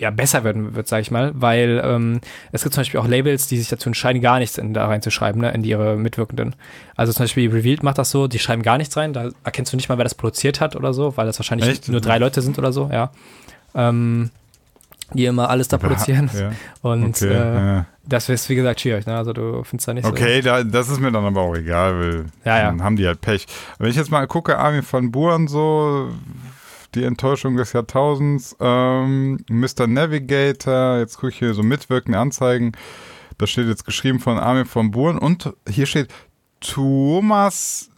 ja, 0.00 0.10
besser 0.10 0.42
werden 0.44 0.74
wird, 0.74 0.88
sag 0.88 1.00
ich 1.02 1.10
mal, 1.10 1.32
weil 1.34 1.80
ähm, 1.84 2.20
es 2.52 2.62
gibt 2.62 2.74
zum 2.74 2.80
Beispiel 2.80 3.00
auch 3.00 3.06
Labels, 3.06 3.46
die 3.46 3.58
sich 3.58 3.68
dazu 3.68 3.88
entscheiden, 3.88 4.20
gar 4.20 4.38
nichts 4.38 4.58
in, 4.58 4.74
da 4.74 4.86
reinzuschreiben, 4.86 5.40
ne, 5.40 5.52
in 5.52 5.62
ihre 5.62 5.96
Mitwirkenden. 5.96 6.56
Also 6.96 7.12
zum 7.12 7.24
Beispiel 7.24 7.50
Revealed 7.50 7.82
macht 7.82 7.98
das 7.98 8.10
so, 8.10 8.26
die 8.26 8.38
schreiben 8.38 8.62
gar 8.62 8.76
nichts 8.76 8.96
rein, 8.96 9.12
da 9.12 9.30
erkennst 9.44 9.72
du 9.72 9.76
nicht 9.76 9.88
mal, 9.88 9.96
wer 9.98 10.04
das 10.04 10.14
produziert 10.14 10.60
hat 10.60 10.74
oder 10.76 10.92
so, 10.92 11.16
weil 11.16 11.26
das 11.26 11.38
wahrscheinlich 11.38 11.68
Echt? 11.68 11.88
nur 11.88 12.00
drei 12.00 12.18
Leute 12.18 12.42
sind 12.42 12.58
oder 12.58 12.72
so, 12.72 12.90
ja. 12.92 13.12
Ähm, 13.74 14.30
die 15.14 15.26
immer 15.26 15.48
alles 15.50 15.68
da 15.68 15.78
produzieren. 15.78 16.30
Ja, 16.34 16.52
Und 16.82 17.16
okay, 17.16 17.32
äh, 17.32 17.54
ja. 17.54 17.86
das 18.04 18.28
ist, 18.28 18.48
wie 18.48 18.54
gesagt, 18.54 18.80
schwierig, 18.80 19.06
ne? 19.06 19.16
Also 19.16 19.32
du 19.32 19.62
findest 19.64 19.88
da 19.88 19.94
nicht 19.94 20.04
so. 20.04 20.10
okay 20.10 20.40
da, 20.40 20.62
das 20.64 20.88
ist 20.88 21.00
mir 21.00 21.12
dann 21.12 21.24
aber 21.24 21.40
auch 21.40 21.54
egal, 21.54 21.98
weil 22.00 22.24
dann 22.44 22.82
haben 22.82 22.96
die 22.96 23.06
halt 23.06 23.20
Pech. 23.20 23.46
Wenn 23.78 23.90
ich 23.90 23.96
jetzt 23.96 24.10
mal 24.10 24.26
gucke, 24.26 24.58
Armin 24.58 24.82
van 24.88 25.10
Buuren 25.10 25.48
so, 25.48 26.10
die 26.94 27.04
Enttäuschung 27.04 27.56
des 27.56 27.72
Jahrtausends, 27.72 28.56
ähm, 28.60 29.38
Mr. 29.48 29.86
Navigator, 29.86 30.98
jetzt 30.98 31.16
gucke 31.16 31.28
ich 31.28 31.38
hier 31.38 31.54
so 31.54 31.62
mitwirkende 31.62 32.18
Anzeigen, 32.18 32.72
da 33.38 33.46
steht 33.46 33.66
jetzt 33.66 33.84
geschrieben 33.84 34.20
von 34.20 34.38
Armin 34.38 34.66
van 34.72 34.90
Buuren 34.90 35.18
und 35.18 35.52
hier 35.68 35.86
steht 35.86 36.08
Thomas 36.60 37.90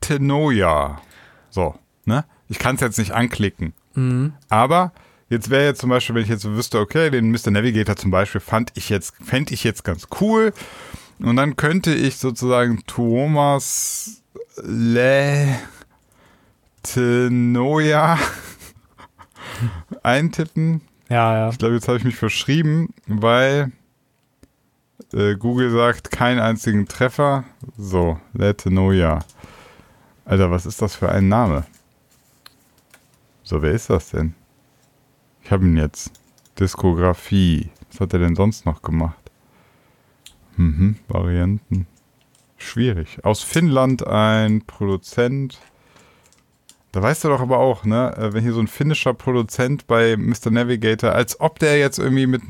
Lettenoja. 0.00 1.00
So, 1.50 1.74
ne? 2.04 2.24
Ich 2.48 2.58
kann 2.58 2.76
es 2.76 2.80
jetzt 2.80 2.98
nicht 2.98 3.12
anklicken. 3.12 3.74
Mhm. 3.94 4.32
Aber 4.48 4.92
jetzt 5.30 5.48
wäre 5.48 5.64
jetzt 5.64 5.80
zum 5.80 5.88
Beispiel, 5.88 6.14
wenn 6.16 6.24
ich 6.24 6.28
jetzt 6.28 6.44
wüsste, 6.44 6.78
okay, 6.78 7.08
den 7.10 7.30
Mr. 7.30 7.50
Navigator 7.50 7.96
zum 7.96 8.10
Beispiel 8.10 8.42
fand 8.42 8.72
ich 8.74 8.90
jetzt, 8.90 9.14
fände 9.24 9.54
ich 9.54 9.64
jetzt 9.64 9.84
ganz 9.84 10.08
cool. 10.20 10.52
Und 11.20 11.36
dann 11.36 11.56
könnte 11.56 11.94
ich 11.94 12.18
sozusagen 12.18 12.82
Thomas 12.86 14.22
Letenoja 14.62 15.38
eintippen. 20.02 20.82
Ja, 21.08 21.36
ja. 21.36 21.48
Ich 21.50 21.58
glaube, 21.58 21.74
jetzt 21.74 21.88
habe 21.88 21.98
ich 21.98 22.04
mich 22.04 22.16
verschrieben, 22.16 22.92
weil 23.06 23.72
äh, 25.12 25.34
Google 25.36 25.70
sagt, 25.70 26.10
keinen 26.10 26.40
einzigen 26.40 26.86
Treffer. 26.86 27.44
So, 27.76 28.20
Letenoja. 28.32 29.20
Alter, 30.24 30.50
was 30.50 30.66
ist 30.66 30.80
das 30.80 30.94
für 30.94 31.10
ein 31.10 31.28
Name? 31.28 31.64
So, 33.42 33.62
wer 33.62 33.72
ist 33.72 33.90
das 33.90 34.10
denn? 34.10 34.34
Ich 35.42 35.50
habe 35.50 35.64
ihn 35.64 35.76
jetzt. 35.76 36.12
Diskografie. 36.58 37.70
Was 37.90 38.00
hat 38.00 38.12
er 38.12 38.18
denn 38.20 38.36
sonst 38.36 38.66
noch 38.66 38.82
gemacht? 38.82 39.30
Mhm, 40.56 40.96
Varianten. 41.08 41.86
Schwierig. 42.58 43.24
Aus 43.24 43.42
Finnland 43.42 44.06
ein 44.06 44.62
Produzent. 44.66 45.58
Da 46.92 47.02
weißt 47.02 47.24
du 47.24 47.28
doch 47.28 47.40
aber 47.40 47.58
auch, 47.58 47.84
ne, 47.84 48.14
äh, 48.16 48.32
wenn 48.32 48.42
hier 48.42 48.52
so 48.52 48.60
ein 48.60 48.66
finnischer 48.66 49.14
Produzent 49.14 49.86
bei 49.86 50.16
Mr. 50.16 50.50
Navigator, 50.50 51.12
als 51.12 51.40
ob 51.40 51.58
der 51.58 51.78
jetzt 51.78 51.98
irgendwie 51.98 52.26
mit 52.26 52.42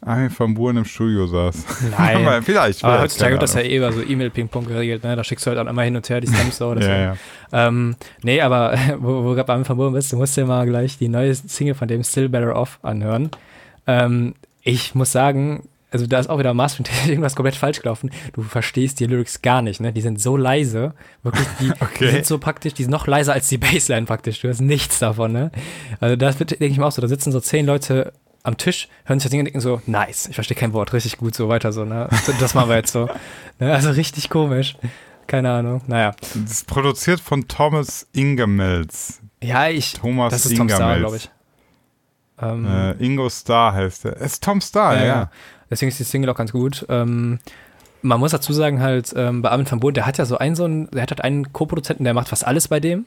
Armin 0.00 0.30
van 0.36 0.54
Buuren 0.54 0.76
im 0.76 0.84
Studio 0.84 1.26
saß. 1.26 1.64
Nein. 1.98 2.16
Aber 2.26 2.42
vielleicht. 2.42 2.84
Aber 2.84 3.00
heutzutage 3.02 3.32
wird 3.32 3.42
das 3.42 3.54
ja 3.54 3.62
eh 3.62 3.76
über 3.76 3.92
so 3.92 4.00
E-Mail-Ping-Pong 4.00 4.66
geregelt, 4.66 5.02
ne? 5.02 5.16
Da 5.16 5.24
schickst 5.24 5.44
du 5.44 5.48
halt 5.50 5.58
dann 5.58 5.66
immer 5.66 5.82
hin 5.82 5.96
und 5.96 6.08
her 6.08 6.20
die 6.20 6.28
Stems 6.28 6.58
so. 6.58 6.74
deswegen. 6.74 6.94
Ja, 6.94 7.14
ja. 7.52 7.66
Ähm, 7.68 7.96
nee, 8.22 8.40
aber 8.40 8.78
wo, 8.98 9.24
wo 9.24 9.28
du 9.30 9.34
gerade 9.34 9.46
beim 9.46 9.64
Verboten 9.64 9.94
bist, 9.94 10.12
du 10.12 10.16
musst 10.16 10.36
dir 10.36 10.46
mal 10.46 10.66
gleich 10.66 10.98
die 10.98 11.08
neue 11.08 11.34
Single 11.34 11.74
von 11.74 11.88
dem 11.88 12.04
Still 12.04 12.28
Better 12.28 12.54
Off 12.54 12.78
anhören. 12.82 13.30
Ähm, 13.86 14.34
ich 14.62 14.94
muss 14.94 15.10
sagen, 15.10 15.68
also 15.90 16.06
da 16.06 16.20
ist 16.20 16.30
auch 16.30 16.38
wieder 16.38 16.54
maßgeblich 16.54 16.94
irgendwas 17.08 17.34
komplett 17.34 17.56
falsch 17.56 17.80
gelaufen. 17.80 18.10
Du 18.34 18.42
verstehst 18.42 19.00
die 19.00 19.06
Lyrics 19.06 19.42
gar 19.42 19.62
nicht, 19.62 19.80
ne? 19.80 19.92
Die 19.92 20.00
sind 20.02 20.20
so 20.20 20.36
leise, 20.36 20.94
wirklich, 21.24 21.46
die, 21.60 21.70
Okay. 21.80 22.06
die 22.06 22.10
sind 22.10 22.26
so 22.26 22.38
praktisch, 22.38 22.74
die 22.74 22.82
sind 22.84 22.92
noch 22.92 23.08
leiser 23.08 23.32
als 23.32 23.48
die 23.48 23.58
Bassline 23.58 24.06
praktisch. 24.06 24.40
Du 24.40 24.48
hast 24.48 24.60
nichts 24.60 25.00
davon, 25.00 25.32
ne? 25.32 25.50
Also 25.98 26.14
das 26.14 26.38
wird, 26.38 26.50
denke 26.52 26.66
ich 26.66 26.78
mir 26.78 26.86
auch 26.86 26.92
so, 26.92 27.02
da 27.02 27.08
sitzen 27.08 27.32
so 27.32 27.40
zehn 27.40 27.66
Leute 27.66 28.12
am 28.42 28.56
Tisch, 28.56 28.88
hören 29.04 29.18
sich 29.18 29.24
das 29.24 29.30
Ding 29.30 29.40
und 29.40 29.46
denken 29.46 29.60
so, 29.60 29.82
nice, 29.86 30.26
ich 30.28 30.34
verstehe 30.34 30.56
kein 30.56 30.72
Wort, 30.72 30.92
richtig 30.92 31.18
gut, 31.18 31.34
so 31.34 31.48
weiter 31.48 31.72
so, 31.72 31.84
ne? 31.84 32.08
Das 32.40 32.54
machen 32.54 32.68
wir 32.70 32.76
jetzt 32.76 32.92
so. 32.92 33.08
Ne? 33.58 33.72
Also 33.72 33.90
richtig 33.90 34.30
komisch. 34.30 34.76
Keine 35.26 35.50
Ahnung. 35.50 35.82
Naja. 35.86 36.12
Das 36.20 36.52
ist 36.52 36.66
produziert 36.66 37.20
von 37.20 37.46
Thomas 37.48 38.06
Ingemels. 38.12 39.20
Ja, 39.42 39.68
ich. 39.68 39.92
Thomas 39.92 40.32
das 40.32 40.46
ist 40.46 40.56
Tom 40.56 40.68
Star, 40.68 40.96
Ingemels. 40.96 41.00
glaube 41.00 41.16
ich. 41.16 41.30
Ähm, 42.40 42.66
Äh, 42.66 43.04
Ingo 43.04 43.28
Star 43.28 43.74
heißt 43.74 44.06
er. 44.06 44.16
Es 44.16 44.34
ist 44.34 44.44
Tom 44.44 44.60
Star, 44.60 44.94
ja. 44.94 45.00
Ja, 45.00 45.06
ja. 45.06 45.30
Deswegen 45.70 45.88
ist 45.90 45.98
die 45.98 46.04
Single 46.04 46.30
auch 46.30 46.36
ganz 46.36 46.52
gut. 46.52 46.86
Ähm, 46.88 47.40
man 48.00 48.20
muss 48.20 48.30
dazu 48.30 48.52
sagen, 48.52 48.80
halt, 48.80 49.12
ähm, 49.16 49.42
bei 49.42 49.50
Armin 49.50 49.70
van 49.70 49.80
Buuren, 49.80 49.94
der 49.94 50.06
hat 50.06 50.16
ja 50.18 50.24
so 50.24 50.38
einen, 50.38 50.54
so 50.54 50.64
einen, 50.64 50.90
der 50.92 51.02
hat 51.02 51.10
halt 51.10 51.20
einen 51.22 51.52
Co-Produzenten, 51.52 52.04
der 52.04 52.14
macht 52.14 52.28
fast 52.28 52.46
alles 52.46 52.68
bei 52.68 52.80
dem. 52.80 53.04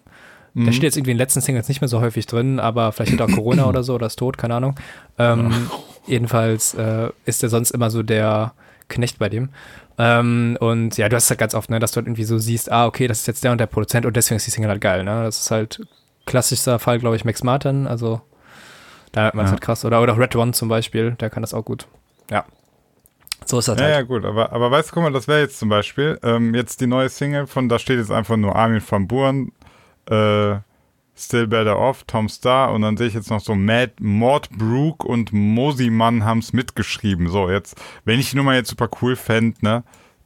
Mhm. 0.53 0.65
Der 0.65 0.71
steht 0.73 0.83
jetzt 0.83 0.97
irgendwie 0.97 1.11
in 1.11 1.17
den 1.17 1.21
letzten 1.23 1.41
Singles 1.41 1.67
nicht 1.69 1.81
mehr 1.81 1.87
so 1.87 2.01
häufig 2.01 2.25
drin, 2.25 2.59
aber 2.59 2.91
vielleicht 2.91 3.13
hat 3.13 3.19
er 3.21 3.33
Corona 3.33 3.65
oder 3.69 3.83
so 3.83 3.95
oder 3.95 4.07
ist 4.07 4.17
tot, 4.19 4.37
keine 4.37 4.55
Ahnung. 4.55 4.75
Ähm, 5.17 5.69
jedenfalls 6.07 6.73
äh, 6.73 7.09
ist 7.25 7.41
der 7.41 7.49
sonst 7.49 7.71
immer 7.71 7.89
so 7.89 8.03
der 8.03 8.53
Knecht 8.89 9.19
bei 9.19 9.29
dem. 9.29 9.49
Ähm, 9.97 10.57
und 10.59 10.97
ja, 10.97 11.07
du 11.09 11.15
hast 11.15 11.25
es 11.25 11.29
halt 11.29 11.39
ganz 11.39 11.53
oft, 11.55 11.69
ne, 11.69 11.79
dass 11.79 11.91
du 11.91 11.97
halt 11.97 12.07
irgendwie 12.07 12.23
so 12.23 12.37
siehst, 12.37 12.71
ah, 12.71 12.85
okay, 12.87 13.07
das 13.07 13.19
ist 13.19 13.27
jetzt 13.27 13.43
der 13.43 13.51
und 13.51 13.59
der 13.59 13.67
Produzent 13.67 14.05
und 14.05 14.15
deswegen 14.15 14.37
ist 14.37 14.47
die 14.47 14.51
Single 14.51 14.69
halt 14.69 14.81
geil, 14.81 15.03
ne? 15.03 15.23
Das 15.23 15.39
ist 15.41 15.51
halt 15.51 15.81
klassischer 16.25 16.79
Fall, 16.79 16.99
glaube 16.99 17.15
ich, 17.15 17.23
Max 17.25 17.43
Martin, 17.43 17.87
also 17.87 18.21
da 19.11 19.25
hat 19.25 19.35
man 19.35 19.45
es 19.45 19.49
Ja. 19.49 19.53
halt 19.53 19.61
krass. 19.61 19.85
Oder, 19.85 20.01
oder 20.01 20.17
Red 20.17 20.35
One 20.35 20.53
zum 20.53 20.69
Beispiel, 20.69 21.11
der 21.19 21.29
kann 21.29 21.43
das 21.43 21.53
auch 21.53 21.63
gut. 21.65 21.87
Ja. 22.29 22.45
So 23.45 23.59
ist 23.59 23.67
das 23.67 23.77
Ja, 23.79 23.85
halt. 23.85 23.93
ja, 23.95 24.01
gut, 24.03 24.23
aber, 24.25 24.51
aber 24.53 24.71
weißt 24.71 24.89
du, 24.89 24.93
guck 24.93 25.03
mal, 25.03 25.11
das 25.13 25.27
wäre 25.27 25.39
jetzt 25.41 25.59
zum 25.59 25.69
Beispiel, 25.69 26.19
ähm, 26.23 26.53
jetzt 26.55 26.79
die 26.81 26.87
neue 26.87 27.09
Single 27.09 27.47
von, 27.47 27.69
da 27.69 27.77
steht 27.79 27.97
jetzt 27.99 28.11
einfach 28.11 28.37
nur 28.37 28.55
Armin 28.55 28.81
van 28.87 29.07
Buuren, 29.07 29.51
äh, 30.11 30.59
Still 31.15 31.47
Better 31.47 31.77
Off, 31.77 32.03
Tom 32.05 32.29
Star 32.29 32.71
und 32.73 32.81
dann 32.81 32.97
sehe 32.97 33.07
ich 33.07 33.13
jetzt 33.13 33.29
noch 33.29 33.41
so 33.41 33.53
Matt, 33.53 33.99
Mord 33.99 34.49
Brook 34.49 35.03
und 35.05 35.31
Mosimann 35.33 36.23
haben 36.25 36.39
es 36.39 36.53
mitgeschrieben. 36.53 37.27
So, 37.27 37.49
jetzt, 37.49 37.79
wenn 38.05 38.19
ich 38.19 38.31
die 38.31 38.37
Nummer 38.37 38.55
jetzt 38.55 38.69
super 38.69 38.89
cool 39.01 39.15
fände, 39.15 39.55
ne, 39.61 39.83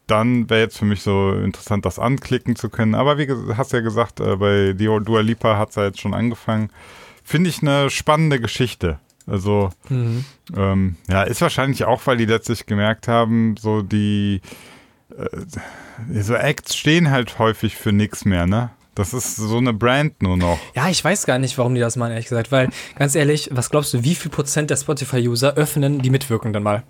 dann 0.07 0.49
wäre 0.49 0.61
jetzt 0.61 0.77
für 0.77 0.86
mich 0.86 1.01
so 1.01 1.33
interessant, 1.33 1.86
das 1.86 1.99
anklicken 1.99 2.55
zu 2.55 2.69
können. 2.69 2.95
Aber 2.95 3.17
wie 3.17 3.25
du 3.25 3.57
hast 3.57 3.73
ja 3.73 3.81
gesagt, 3.81 4.19
äh, 4.19 4.36
bei 4.38 4.73
Dio- 4.73 4.99
Dua 4.99 5.21
Lipa 5.21 5.57
hat 5.57 5.69
es 5.69 5.75
ja 5.75 5.86
jetzt 5.86 5.99
schon 5.99 6.13
angefangen. 6.13 6.69
Finde 7.23 7.49
ich 7.49 7.61
eine 7.61 7.89
spannende 7.89 8.39
Geschichte. 8.39 8.99
Also, 9.27 9.71
Mhm. 9.89 10.23
ähm, 10.55 10.95
ja, 11.09 11.23
ist 11.23 11.41
wahrscheinlich 11.41 11.83
auch, 11.86 12.05
weil 12.05 12.17
die 12.17 12.25
letztlich 12.25 12.67
gemerkt 12.67 13.07
haben, 13.07 13.57
so 13.57 13.81
die 13.81 14.41
äh, 15.17 16.21
so 16.21 16.36
Acts 16.36 16.75
stehen 16.75 17.09
halt 17.09 17.39
häufig 17.39 17.75
für 17.75 17.91
nichts 17.91 18.23
mehr, 18.25 18.45
ne? 18.45 18.69
Das 18.95 19.13
ist 19.13 19.35
so 19.35 19.57
eine 19.57 19.73
Brand 19.73 20.23
nur 20.23 20.37
noch. 20.37 20.57
Ja, 20.73 20.89
ich 20.89 21.03
weiß 21.03 21.25
gar 21.25 21.37
nicht, 21.37 21.57
warum 21.57 21.75
die 21.75 21.81
das 21.81 21.97
machen, 21.97 22.11
ehrlich 22.11 22.29
gesagt. 22.29 22.51
Weil, 22.51 22.69
ganz 22.97 23.13
ehrlich, 23.13 23.49
was 23.51 23.69
glaubst 23.69 23.93
du, 23.93 24.03
wie 24.03 24.15
viel 24.15 24.31
Prozent 24.31 24.69
der 24.69 24.77
Spotify-User 24.77 25.55
öffnen 25.55 26.01
die 26.01 26.09
Mitwirkenden 26.09 26.63
mal? 26.63 26.83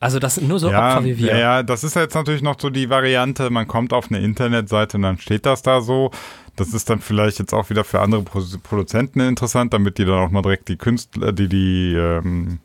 Also, 0.00 0.18
das 0.18 0.34
sind 0.34 0.48
nur 0.48 0.58
so 0.58 0.70
ja, 0.70 0.96
Opfer 0.96 1.04
wie 1.04 1.18
wir. 1.18 1.36
ja, 1.36 1.62
das 1.62 1.84
ist 1.84 1.94
jetzt 1.94 2.14
natürlich 2.14 2.42
noch 2.42 2.58
so 2.58 2.70
die 2.70 2.90
Variante, 2.90 3.50
man 3.50 3.68
kommt 3.68 3.92
auf 3.92 4.10
eine 4.10 4.18
Internetseite 4.18 4.96
und 4.96 5.02
dann 5.02 5.18
steht 5.18 5.46
das 5.46 5.62
da 5.62 5.80
so. 5.80 6.10
Das 6.56 6.74
ist 6.74 6.90
dann 6.90 7.00
vielleicht 7.00 7.38
jetzt 7.38 7.54
auch 7.54 7.70
wieder 7.70 7.84
für 7.84 8.00
andere 8.00 8.22
Pro 8.22 8.42
Produzenten 8.62 9.20
interessant, 9.20 9.72
damit 9.72 9.98
die 9.98 10.04
dann 10.04 10.18
auch 10.18 10.30
mal 10.30 10.42
direkt 10.42 10.68
die 10.68 10.76
Künstler, 10.76 11.32
die 11.32 11.48
die 11.48 11.94
ähm, 11.94 12.58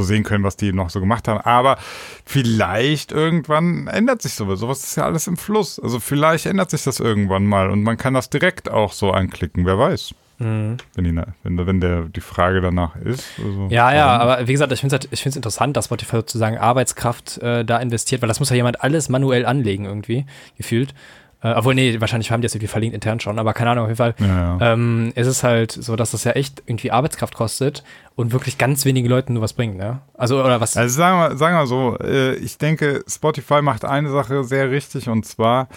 so 0.00 0.06
sehen 0.06 0.24
können, 0.24 0.44
was 0.44 0.56
die 0.56 0.72
noch 0.72 0.90
so 0.90 1.00
gemacht 1.00 1.28
haben. 1.28 1.40
Aber 1.40 1.76
vielleicht 2.24 3.12
irgendwann 3.12 3.86
ändert 3.86 4.22
sich 4.22 4.34
sowas. 4.34 4.60
Sowas 4.60 4.82
ist 4.84 4.96
ja 4.96 5.04
alles 5.04 5.26
im 5.26 5.36
Fluss. 5.36 5.78
Also 5.78 6.00
vielleicht 6.00 6.46
ändert 6.46 6.70
sich 6.70 6.82
das 6.84 7.00
irgendwann 7.00 7.46
mal 7.46 7.70
und 7.70 7.82
man 7.82 7.96
kann 7.96 8.14
das 8.14 8.30
direkt 8.30 8.70
auch 8.70 8.92
so 8.92 9.10
anklicken. 9.12 9.66
Wer 9.66 9.78
weiß, 9.78 10.14
Mhm. 10.42 10.78
wenn 10.94 11.04
die, 11.04 11.14
wenn, 11.42 11.66
wenn 11.66 11.80
der 11.82 12.02
die 12.04 12.22
Frage 12.22 12.62
danach 12.62 12.96
ist. 12.96 13.26
Also, 13.44 13.66
Ja, 13.68 13.92
ja, 13.92 14.06
warum? 14.06 14.20
aber 14.22 14.48
wie 14.48 14.52
gesagt, 14.52 14.72
ich 14.72 14.80
finde 14.80 14.96
es 14.96 15.02
halt, 15.02 15.12
ich 15.12 15.20
find's 15.22 15.36
interessant, 15.36 15.76
dass 15.76 15.84
Spotify 15.84 16.16
sozusagen 16.16 16.56
Arbeitskraft 16.56 17.36
äh, 17.42 17.62
da 17.62 17.76
investiert, 17.76 18.22
weil 18.22 18.28
das 18.28 18.40
muss 18.40 18.48
ja 18.48 18.56
jemand 18.56 18.82
alles 18.82 19.10
manuell 19.10 19.44
anlegen 19.44 19.84
irgendwie, 19.84 20.24
gefühlt. 20.56 20.94
Äh, 21.42 21.52
obwohl, 21.54 21.74
nee, 21.74 22.00
wahrscheinlich 22.00 22.30
haben 22.30 22.42
die 22.42 22.46
das 22.46 22.54
irgendwie 22.54 22.68
verlinkt 22.68 22.94
intern 22.94 23.18
schon, 23.20 23.38
aber 23.38 23.54
keine 23.54 23.70
Ahnung, 23.70 23.84
auf 23.84 23.88
jeden 23.88 23.96
Fall. 23.96 24.14
Ja, 24.18 24.58
ja. 24.58 24.72
Ähm, 24.72 25.12
ist 25.14 25.26
es 25.26 25.42
halt 25.42 25.72
so, 25.72 25.96
dass 25.96 26.10
das 26.10 26.24
ja 26.24 26.32
echt 26.32 26.62
irgendwie 26.66 26.90
Arbeitskraft 26.90 27.34
kostet 27.34 27.82
und 28.14 28.32
wirklich 28.32 28.58
ganz 28.58 28.84
wenigen 28.84 29.08
Leuten 29.08 29.32
nur 29.34 29.42
was 29.42 29.54
bringt, 29.54 29.76
ne? 29.76 30.00
Also, 30.14 30.42
oder 30.42 30.60
was? 30.60 30.76
Also 30.76 30.94
sagen 30.94 31.18
wir, 31.18 31.36
sagen 31.38 31.56
wir 31.56 31.66
so, 31.66 31.96
äh, 31.98 32.34
ich 32.34 32.58
denke, 32.58 33.02
Spotify 33.08 33.62
macht 33.62 33.84
eine 33.84 34.10
Sache 34.10 34.44
sehr 34.44 34.70
richtig 34.70 35.08
und 35.08 35.24
zwar, 35.24 35.68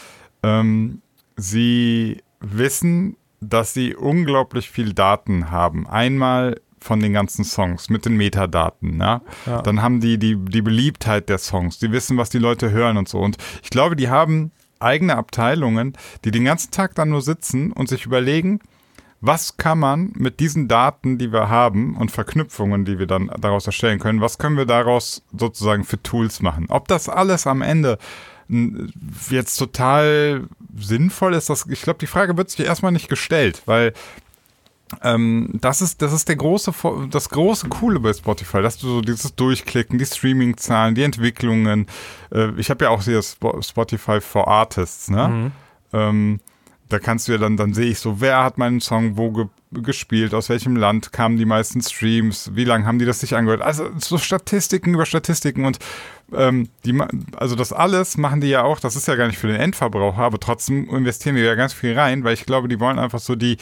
ähm, 0.43 1.01
sie 1.38 2.22
wissen, 2.41 3.16
dass 3.39 3.74
sie 3.74 3.95
unglaublich 3.95 4.70
viel 4.70 4.93
Daten 4.93 5.49
haben. 5.49 5.88
Einmal 5.88 6.59
von 6.80 6.99
den 6.99 7.14
ganzen 7.14 7.45
Songs 7.45 7.89
mit 7.89 8.05
den 8.05 8.18
Metadaten, 8.18 8.99
ja? 8.99 9.22
Ja. 9.45 9.61
Dann 9.61 9.82
haben 9.82 10.01
die, 10.01 10.18
die 10.18 10.36
die 10.36 10.61
Beliebtheit 10.61 11.30
der 11.30 11.38
Songs, 11.38 11.80
die 11.80 11.93
wissen, 11.93 12.18
was 12.18 12.30
die 12.30 12.39
Leute 12.39 12.72
hören 12.72 12.97
und 12.97 13.07
so. 13.07 13.20
Und 13.20 13.38
ich 13.64 13.70
glaube, 13.70 13.95
die 13.95 14.09
haben 14.09 14.51
eigene 14.84 15.16
Abteilungen, 15.16 15.94
die 16.26 16.32
den 16.32 16.46
ganzen 16.46 16.72
Tag 16.72 16.96
dann 16.96 17.10
nur 17.10 17.22
sitzen 17.22 17.72
und 17.72 17.90
sich 17.90 18.06
überlegen, 18.06 18.60
was 19.26 19.56
kann 19.56 19.80
man 19.80 20.12
mit 20.16 20.42
diesen 20.42 20.68
Daten, 20.68 21.18
die 21.18 21.32
wir 21.32 21.48
haben 21.48 21.96
und 21.96 22.12
Verknüpfungen, 22.12 22.84
die 22.84 23.00
wir 23.00 23.08
dann 23.08 23.32
daraus 23.40 23.66
erstellen 23.66 24.00
können, 24.00 24.20
was 24.20 24.38
können 24.38 24.58
wir 24.58 24.66
daraus 24.66 25.24
sozusagen 25.32 25.86
für 25.86 26.02
Tools 26.04 26.42
machen? 26.42 26.66
Ob 26.68 26.90
das 26.90 27.08
alles 27.08 27.48
am 27.48 27.62
Ende 27.62 27.98
jetzt 29.30 29.56
total 29.56 30.50
sinnvoll 30.78 31.34
ist, 31.36 31.50
das, 31.50 31.66
ich 31.70 31.82
glaube, 31.84 32.00
die 32.00 32.08
Frage 32.08 32.36
wird 32.36 32.50
sich 32.50 32.66
erstmal 32.66 32.92
nicht 32.92 33.08
gestellt, 33.08 33.62
weil 33.66 33.94
ähm, 35.02 35.50
das 35.54 35.82
ist, 35.82 36.02
das 36.02 36.14
ist 36.14 36.28
der 36.28 36.36
große, 36.36 36.74
das 37.10 37.30
große 37.30 37.70
Coole 37.70 38.00
bei 38.00 38.14
Spotify, 38.14 38.62
dass 38.62 38.78
du 38.78 38.88
so 38.88 39.02
dieses 39.02 39.36
Durchklicken, 39.36 39.98
die 39.98 40.06
Streaming-Zahlen, 40.06 40.96
die 40.96 41.04
Entwicklungen. 41.04 41.88
Äh, 42.32 42.52
ich 42.58 42.70
habe 42.70 42.86
ja 42.86 42.91
auch 42.91 43.04
hier 43.04 43.22
Spo- 43.22 43.62
Spotify 43.68 44.22
for 44.22 44.48
Artists, 44.48 45.10
ne? 45.10 45.28
Mhm. 45.28 45.52
Ähm, 45.94 46.39
da 46.89 47.00
kannst 47.00 47.28
du 47.28 47.32
ja 47.32 47.39
dann, 47.39 47.58
dann 47.58 47.74
sehe 47.74 47.89
ich 47.89 47.98
so, 47.98 48.22
wer 48.22 48.44
hat 48.44 48.58
meinen 48.58 48.80
Song 48.80 49.18
wo 49.18 49.32
ge 49.32 49.46
gespielt, 49.72 50.36
aus 50.36 50.50
welchem 50.50 50.76
Land 50.76 51.12
kamen 51.12 51.38
die 51.38 51.46
meisten 51.46 51.82
Streams, 51.82 52.52
wie 52.54 52.64
lange 52.64 52.86
haben 52.86 53.00
die 53.00 53.06
das 53.06 53.22
sich 53.22 53.36
angehört. 53.36 53.64
Also 53.64 53.89
so 53.98 54.20
Statistiken 54.20 54.94
über 54.94 55.08
Statistiken 55.08 55.66
und 55.66 55.80
ähm, 56.32 56.70
die, 56.86 57.02
also 57.38 57.56
das 57.56 57.74
alles 57.74 58.16
machen 58.18 58.39
die 58.39 58.50
ja 58.50 58.62
auch, 58.62 58.80
das 58.80 58.96
ist 58.96 59.08
ja 59.08 59.16
gar 59.16 59.26
nicht 59.26 59.39
für 59.39 59.48
den 59.48 59.56
Endverbraucher, 59.56 60.22
aber 60.22 60.39
trotzdem 60.39 60.88
investieren 60.96 61.38
die 61.38 61.41
ja 61.41 61.56
ganz 61.56 61.74
viel 61.74 61.98
rein, 61.98 62.24
weil 62.24 62.36
ich 62.36 62.46
glaube, 62.46 62.68
die 62.68 62.80
wollen 62.80 63.00
einfach 63.00 63.18
so 63.18 63.36
die, 63.36 63.58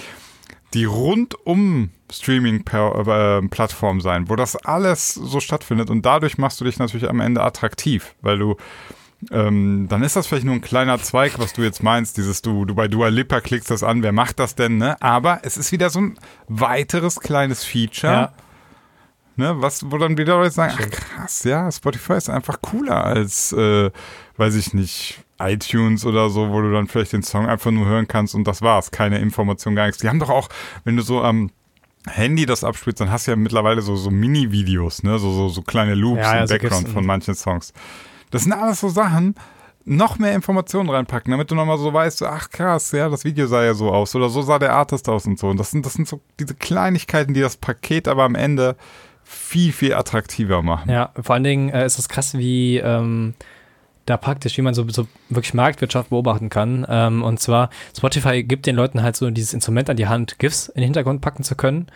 die 0.74 0.86
rundum 0.86 1.89
Streaming-Plattform 2.11 4.01
sein, 4.01 4.30
wo 4.30 4.36
das 4.36 4.55
alles 4.55 5.13
so 5.13 5.39
stattfindet 5.39 5.89
und 5.89 6.05
dadurch 6.05 6.38
machst 6.38 6.59
du 6.61 6.65
dich 6.65 6.80
natürlich 6.80 7.09
am 7.09 7.19
Ende 7.19 7.41
attraktiv, 7.43 8.15
weil 8.22 8.38
du 8.38 8.55
ähm, 9.30 9.86
dann 9.88 10.01
ist 10.01 10.15
das 10.15 10.26
vielleicht 10.26 10.45
nur 10.45 10.55
ein 10.55 10.61
kleiner 10.61 10.97
Zweig, 10.97 11.38
was 11.38 11.53
du 11.53 11.61
jetzt 11.61 11.84
meinst, 11.84 12.17
dieses 12.17 12.41
du, 12.41 12.65
du 12.65 12.74
bei 12.74 12.88
Dua 12.88 13.09
Lipa 13.09 13.39
klickst 13.39 13.69
das 13.69 13.84
an, 13.84 14.01
wer 14.01 14.11
macht 14.13 14.39
das 14.39 14.55
denn, 14.55 14.78
ne? 14.78 14.99
Aber 14.99 15.41
es 15.43 15.57
ist 15.57 15.72
wieder 15.72 15.91
so 15.91 16.01
ein 16.01 16.17
weiteres 16.47 17.19
kleines 17.19 17.63
Feature, 17.63 18.11
Ja. 18.11 18.32
ne, 19.36 19.61
was, 19.61 19.91
wo 19.91 19.99
dann 19.99 20.17
wieder 20.17 20.38
Leute 20.38 20.49
sagen, 20.49 20.74
ach 20.76 20.89
krass, 20.89 21.43
ja, 21.43 21.72
Spotify 21.72 22.13
ist 22.13 22.32
einfach 22.32 22.61
cooler 22.63 23.05
als, 23.05 23.51
äh, 23.53 23.91
weiß 24.38 24.55
ich 24.55 24.74
nicht, 24.74 25.19
iTunes 25.49 26.05
oder 26.05 26.29
so, 26.29 26.49
wo 26.49 26.61
du 26.61 26.71
dann 26.71 26.87
vielleicht 26.87 27.13
den 27.13 27.23
Song 27.23 27.47
einfach 27.47 27.71
nur 27.71 27.85
hören 27.85 28.07
kannst 28.07 28.35
und 28.35 28.45
das 28.45 28.61
war's, 28.61 28.91
keine 28.91 29.19
Information, 29.19 29.75
gar 29.75 29.85
nichts. 29.85 30.01
Die 30.01 30.09
haben 30.09 30.19
doch 30.19 30.29
auch, 30.29 30.49
wenn 30.83 30.95
du 30.95 31.03
so 31.03 31.21
am 31.21 31.51
Handy 32.07 32.45
das 32.45 32.63
abspielst, 32.63 32.99
dann 32.99 33.11
hast 33.11 33.27
du 33.27 33.31
ja 33.31 33.37
mittlerweile 33.37 33.81
so, 33.81 33.95
so 33.95 34.09
Mini-Videos, 34.09 35.03
ne, 35.03 35.19
so, 35.19 35.31
so, 35.31 35.49
so 35.49 35.61
kleine 35.61 35.93
Loops 35.93 36.21
Ja, 36.21 36.41
im 36.41 36.47
so 36.47 36.53
Background 36.53 36.89
von 36.89 37.05
manchen 37.05 37.35
Songs. 37.35 37.73
Das 38.31 38.43
sind 38.43 38.53
alles 38.53 38.79
so 38.79 38.89
Sachen, 38.89 39.35
noch 39.83 40.19
mehr 40.19 40.33
Informationen 40.33 40.89
reinpacken, 40.89 41.31
damit 41.31 41.49
du 41.51 41.55
nochmal 41.55 41.77
so 41.77 41.93
weißt, 41.93 42.23
ach 42.23 42.49
krass, 42.49 42.91
ja, 42.91 43.09
das 43.09 43.23
Video 43.23 43.47
sah 43.47 43.63
ja 43.63 43.73
so 43.73 43.91
aus 43.91 44.15
oder 44.15 44.29
so 44.29 44.41
sah 44.41 44.59
der 44.59 44.73
Artist 44.73 45.09
aus 45.09 45.25
und 45.25 45.39
so. 45.39 45.49
Und 45.49 45.57
das 45.57 45.71
sind, 45.71 45.85
das 45.85 45.93
sind 45.93 46.07
so 46.07 46.21
diese 46.39 46.55
Kleinigkeiten, 46.55 47.33
die 47.33 47.41
das 47.41 47.57
Paket 47.57 48.07
aber 48.07 48.23
am 48.23 48.35
Ende 48.35 48.75
viel, 49.23 49.71
viel 49.71 49.93
attraktiver 49.93 50.61
machen. 50.61 50.89
Ja, 50.89 51.11
vor 51.19 51.35
allen 51.35 51.43
Dingen 51.43 51.69
äh, 51.69 51.85
ist 51.85 51.97
es 51.97 52.09
krass, 52.09 52.37
wie 52.37 52.77
ähm, 52.77 53.33
da 54.12 54.18
praktisch, 54.18 54.55
wie 54.57 54.62
man 54.62 54.74
so, 54.76 54.88
so 54.89 55.07
wirklich 55.30 55.53
Marktwirtschaft 55.55 56.09
beobachten 56.12 56.49
kann. 56.49 56.86
Ähm, 56.88 57.24
und 57.24 57.39
zwar, 57.39 57.70
Spotify 57.97 58.43
gibt 58.43 58.68
den 58.68 58.76
Leuten 58.76 59.01
halt 59.01 59.16
so 59.16 59.30
dieses 59.32 59.53
Instrument 59.55 59.89
an 59.89 59.97
die 59.97 60.07
Hand, 60.07 60.38
GIFs 60.38 60.68
in 60.70 60.76
den 60.82 60.86
Hintergrund 60.86 61.22
packen 61.22 61.43
zu 61.43 61.55
können. 61.55 61.88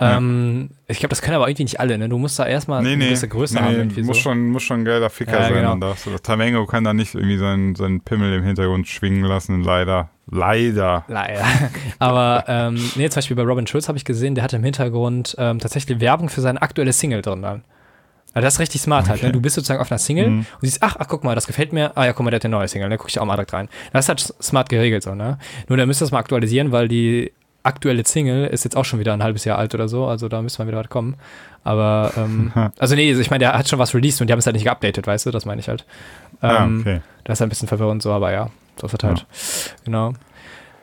Ähm, 0.00 0.70
Ich 0.86 1.00
glaube, 1.00 1.10
das 1.10 1.22
können 1.22 1.34
aber 1.36 1.48
irgendwie 1.48 1.64
nicht 1.64 1.80
alle, 1.80 1.98
ne? 1.98 2.08
Du 2.08 2.18
musst 2.18 2.38
da 2.38 2.46
erstmal 2.46 2.82
Nee, 2.82 2.90
eine 2.90 2.98
nee, 2.98 3.06
gewisse 3.06 3.26
Größe 3.28 3.54
nee, 3.54 3.60
haben. 3.60 3.72
nee 3.72 3.78
Irgendwie 3.78 4.02
muss, 4.02 4.16
so. 4.18 4.22
schon, 4.22 4.46
muss 4.50 4.62
schon 4.62 4.80
ein 4.80 4.84
geiler 4.84 5.10
Ficker 5.10 5.32
Ja, 5.40 5.44
sein. 5.48 5.54
genau. 5.54 5.74
Das. 5.76 6.08
Tamengo 6.22 6.66
kann 6.66 6.84
da 6.84 6.94
nicht 6.94 7.14
irgendwie 7.16 7.36
seinen, 7.36 7.74
seinen 7.74 8.00
Pimmel 8.00 8.32
im 8.34 8.44
Hintergrund 8.44 8.86
schwingen 8.86 9.24
lassen, 9.24 9.64
leider. 9.64 10.10
Leider. 10.30 11.04
Leider. 11.08 11.44
Aber 11.98 12.44
ähm, 12.46 12.74
nee, 12.94 13.08
zum 13.08 13.16
Beispiel 13.18 13.36
bei 13.36 13.42
Robin 13.42 13.66
Schulz 13.66 13.88
habe 13.88 13.98
ich 13.98 14.04
gesehen, 14.04 14.34
der 14.36 14.44
hatte 14.44 14.56
im 14.56 14.64
Hintergrund 14.64 15.34
ähm, 15.38 15.58
tatsächlich 15.58 15.98
Werbung 16.00 16.28
für 16.28 16.42
seine 16.42 16.62
aktuelle 16.62 16.92
Single 16.92 17.22
drin 17.22 17.42
dann. 17.42 17.64
Also 18.34 18.44
das 18.46 18.54
ist 18.54 18.60
richtig 18.60 18.80
smart 18.82 19.08
halt. 19.08 19.22
Ne? 19.22 19.32
Du 19.32 19.40
bist 19.40 19.54
sozusagen 19.56 19.80
auf 19.80 19.90
einer 19.90 19.98
Single 19.98 20.28
Mhm. 20.28 20.38
und 20.40 20.46
siehst, 20.62 20.82
ach, 20.82 20.96
ach, 20.98 21.06
guck 21.08 21.24
mal, 21.24 21.34
das 21.34 21.46
gefällt 21.46 21.72
mir. 21.72 21.92
Ah 21.96 22.04
ja, 22.04 22.12
guck 22.12 22.24
mal, 22.24 22.30
der 22.30 22.36
hat 22.38 22.44
eine 22.44 22.52
neue 22.56 22.68
Single. 22.68 22.88
Da 22.88 22.96
guck 22.96 23.08
ich 23.08 23.18
auch 23.18 23.24
mal 23.24 23.34
direkt 23.36 23.52
rein. 23.52 23.68
Das 23.92 24.04
ist 24.04 24.08
halt 24.08 24.20
smart 24.42 24.68
geregelt 24.68 25.02
so, 25.02 25.14
ne? 25.14 25.38
Nur 25.68 25.76
da 25.78 25.86
müsst 25.86 26.00
ihr 26.02 26.04
das 26.04 26.12
mal 26.12 26.18
aktualisieren, 26.20 26.70
weil 26.72 26.88
die 26.88 27.32
aktuelle 27.64 28.04
Single 28.06 28.46
ist 28.46 28.64
jetzt 28.64 28.76
auch 28.76 28.84
schon 28.84 29.00
wieder 29.00 29.12
ein 29.12 29.22
halbes 29.22 29.44
Jahr 29.44 29.58
alt 29.58 29.74
oder 29.74 29.88
so. 29.88 30.06
Also 30.06 30.28
da 30.28 30.40
müssen 30.42 30.58
wir 30.58 30.68
wieder 30.68 30.78
was 30.78 30.88
kommen. 30.88 31.16
Aber, 31.64 32.12
ähm, 32.16 32.52
also 32.78 32.94
nee, 32.94 33.12
ich 33.12 33.30
meine, 33.30 33.40
der 33.40 33.52
hat 33.58 33.68
schon 33.68 33.78
was 33.78 33.94
released 33.94 34.20
und 34.20 34.28
die 34.28 34.32
haben 34.32 34.38
es 34.38 34.46
halt 34.46 34.54
nicht 34.54 34.64
geupdatet, 34.64 35.06
weißt 35.06 35.26
du? 35.26 35.30
Das 35.30 35.44
meine 35.44 35.60
ich 35.60 35.68
halt. 35.68 35.84
Ah, 36.40 36.64
Ähm, 36.64 36.80
okay. 36.82 37.00
Das 37.24 37.38
ist 37.38 37.42
ein 37.42 37.48
bisschen 37.48 37.68
verwirrend 37.68 38.02
so, 38.02 38.12
aber 38.12 38.30
ja, 38.32 38.50
so 38.80 38.86
ist 38.86 38.94
es 38.94 39.02
halt. 39.02 39.26
Genau. 39.84 40.12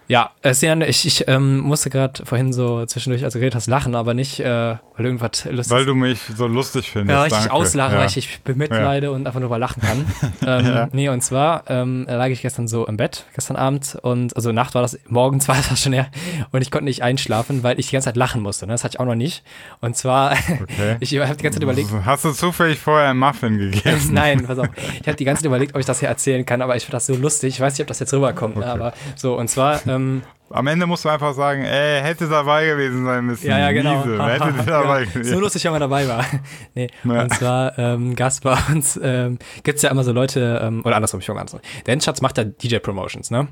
Ja, 0.07 0.31
äh, 0.41 0.53
Sian, 0.53 0.81
ich, 0.81 1.05
ich 1.05 1.27
ähm, 1.27 1.59
musste 1.59 1.89
gerade 1.89 2.25
vorhin 2.25 2.53
so 2.53 2.85
zwischendurch, 2.85 3.23
als 3.23 3.33
du 3.33 3.39
geredet 3.39 3.55
hast, 3.55 3.67
lachen, 3.67 3.95
aber 3.95 4.13
nicht, 4.13 4.39
äh, 4.39 4.75
weil 4.97 5.05
irgendwas 5.05 5.45
lustiges 5.45 5.69
Weil 5.69 5.85
du 5.85 5.95
mich 5.95 6.19
so 6.35 6.47
lustig 6.47 6.91
findest. 6.91 7.15
ja, 7.15 7.23
richtig 7.23 7.39
danke. 7.39 7.53
auslache, 7.53 7.93
ja. 7.93 7.99
weil 7.99 8.07
ich 8.07 8.13
dich 8.13 8.39
bemitleide 8.43 9.11
und 9.11 9.25
einfach 9.25 9.39
nur 9.39 9.49
mal 9.49 9.57
lachen 9.57 9.81
kann. 9.81 10.05
ähm, 10.45 10.65
Ja. 10.65 10.89
Nee, 10.91 11.09
und 11.09 11.21
zwar 11.21 11.63
ähm, 11.67 12.05
lag 12.07 12.27
ich 12.27 12.41
gestern 12.41 12.67
so 12.67 12.85
im 12.87 12.97
Bett, 12.97 13.25
gestern 13.33 13.55
Abend, 13.55 13.97
und 14.01 14.35
also 14.35 14.51
Nacht 14.51 14.75
war 14.75 14.81
das, 14.81 14.97
morgens 15.07 15.47
war 15.47 15.55
das 15.55 15.81
schon 15.81 15.93
her, 15.93 16.07
und 16.51 16.61
ich 16.61 16.71
konnte 16.71 16.85
nicht 16.85 17.01
einschlafen, 17.03 17.63
weil 17.63 17.79
ich 17.79 17.87
die 17.87 17.93
ganze 17.93 18.05
Zeit 18.05 18.15
lachen 18.15 18.41
musste. 18.41 18.65
Ne? 18.67 18.73
Das 18.73 18.83
hatte 18.83 18.95
ich 18.95 18.99
auch 18.99 19.05
noch 19.05 19.15
nicht. 19.15 19.43
Und 19.81 19.95
zwar, 19.95 20.35
Okay. 20.61 20.97
ich 20.99 21.17
habe 21.17 21.35
die 21.35 21.43
ganze 21.43 21.59
Zeit 21.59 21.63
überlegt, 21.63 21.89
Hast 22.05 22.25
du 22.25 22.31
zufällig 22.31 22.79
vorher 22.79 23.09
einen 23.09 23.19
Muffin 23.19 23.57
gegessen? 23.57 24.13
Nein, 24.13 24.45
pass 24.45 24.59
auf. 24.59 24.67
Ich 25.01 25.07
habe 25.07 25.15
die 25.15 25.25
ganze 25.25 25.41
Zeit 25.41 25.47
überlegt, 25.47 25.73
ob 25.73 25.79
ich 25.79 25.85
das 25.85 25.99
hier 25.99 26.09
erzählen 26.09 26.45
kann, 26.45 26.61
aber 26.61 26.75
ich 26.75 26.83
finde 26.83 26.97
das 26.97 27.05
so 27.07 27.15
lustig. 27.15 27.55
Ich 27.55 27.59
weiß 27.59 27.73
nicht, 27.73 27.81
ob 27.81 27.87
das 27.87 27.99
jetzt 27.99 28.13
rüberkommt, 28.13 28.57
ne? 28.57 28.65
aber 28.65 28.93
so, 29.15 29.37
und 29.37 29.49
zwar, 29.49 29.81
ähm, 29.95 30.21
Am 30.51 30.67
Ende 30.67 30.85
musst 30.85 31.03
du 31.05 31.09
einfach 31.09 31.33
sagen, 31.33 31.63
ey, 31.63 32.01
hätte 32.01 32.27
dabei 32.27 32.65
gewesen 32.67 33.03
sein 33.05 33.25
müssen. 33.25 33.47
Ja, 33.47 33.57
ja, 33.59 33.71
genau. 33.71 34.05
Miese, 34.05 34.23
hätte 34.23 34.53
dabei 34.67 34.99
ja, 35.01 35.05
gewesen. 35.05 35.33
so 35.33 35.39
lustig, 35.39 35.63
wenn 35.65 35.71
man 35.71 35.81
dabei 35.81 36.07
war. 36.07 36.23
nee, 36.75 36.87
Ja. 37.03 37.23
und 37.23 37.33
zwar 37.33 37.77
ähm, 37.79 38.15
Gast 38.15 38.43
bei 38.43 38.55
uns 38.71 38.99
ähm, 39.01 39.39
gibt 39.63 39.77
es 39.77 39.81
ja 39.81 39.89
immer 39.89 40.03
so 40.03 40.11
Leute, 40.11 40.61
ähm, 40.63 40.81
oder 40.85 40.95
andersrum, 40.95 41.19
ich 41.19 41.25
fange 41.25 41.39
andersrum. 41.39 41.61
Der 41.85 41.93
Endschatz 41.93 42.21
macht 42.21 42.37
ja 42.37 42.43
DJ-Promotions, 42.43 43.31
ne? 43.31 43.47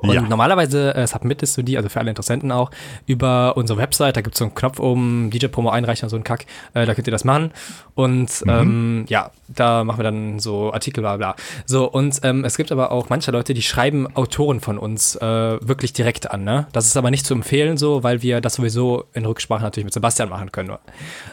Und 0.00 0.12
Ja. 0.14 0.22
normalerweise 0.22 0.94
äh, 0.94 1.06
submittest 1.06 1.56
du 1.56 1.62
die, 1.62 1.76
also 1.76 1.88
für 1.88 2.00
alle 2.00 2.10
Interessenten 2.10 2.52
auch, 2.52 2.70
über 3.06 3.56
unsere 3.56 3.78
Website. 3.78 4.16
Da 4.16 4.20
gibt 4.20 4.34
es 4.34 4.38
so 4.38 4.44
einen 4.44 4.54
Knopf 4.54 4.78
oben, 4.80 5.30
DJ-Promo 5.30 5.70
einreichen 5.70 6.04
und 6.06 6.10
so 6.10 6.16
einen 6.16 6.24
Kack. 6.24 6.46
Äh, 6.74 6.86
da 6.86 6.94
könnt 6.94 7.06
ihr 7.06 7.12
das 7.12 7.24
machen. 7.24 7.52
Und 7.94 8.44
Mhm. 8.46 8.50
ähm, 8.52 9.04
ja, 9.08 9.30
da 9.48 9.84
machen 9.84 9.98
wir 9.98 10.04
dann 10.04 10.38
so 10.38 10.72
Artikel, 10.72 11.00
bla 11.00 11.16
bla. 11.16 11.34
So, 11.66 11.90
und 11.90 12.20
ähm, 12.22 12.44
es 12.44 12.56
gibt 12.56 12.70
aber 12.72 12.92
auch 12.92 13.08
manche 13.08 13.30
Leute, 13.30 13.54
die 13.54 13.62
schreiben 13.62 14.06
Autoren 14.16 14.60
von 14.60 14.78
uns 14.78 15.16
äh, 15.16 15.22
wirklich 15.22 15.92
direkt 15.92 16.30
an. 16.30 16.44
Ne? 16.44 16.66
Das 16.72 16.86
ist 16.86 16.96
aber 16.96 17.10
nicht 17.10 17.26
zu 17.26 17.34
empfehlen 17.34 17.76
so, 17.76 18.02
weil 18.02 18.22
wir 18.22 18.40
das 18.40 18.54
sowieso 18.54 19.04
in 19.14 19.24
Rücksprache 19.24 19.62
natürlich 19.62 19.84
mit 19.84 19.94
Sebastian 19.94 20.28
machen 20.28 20.52
können. 20.52 20.72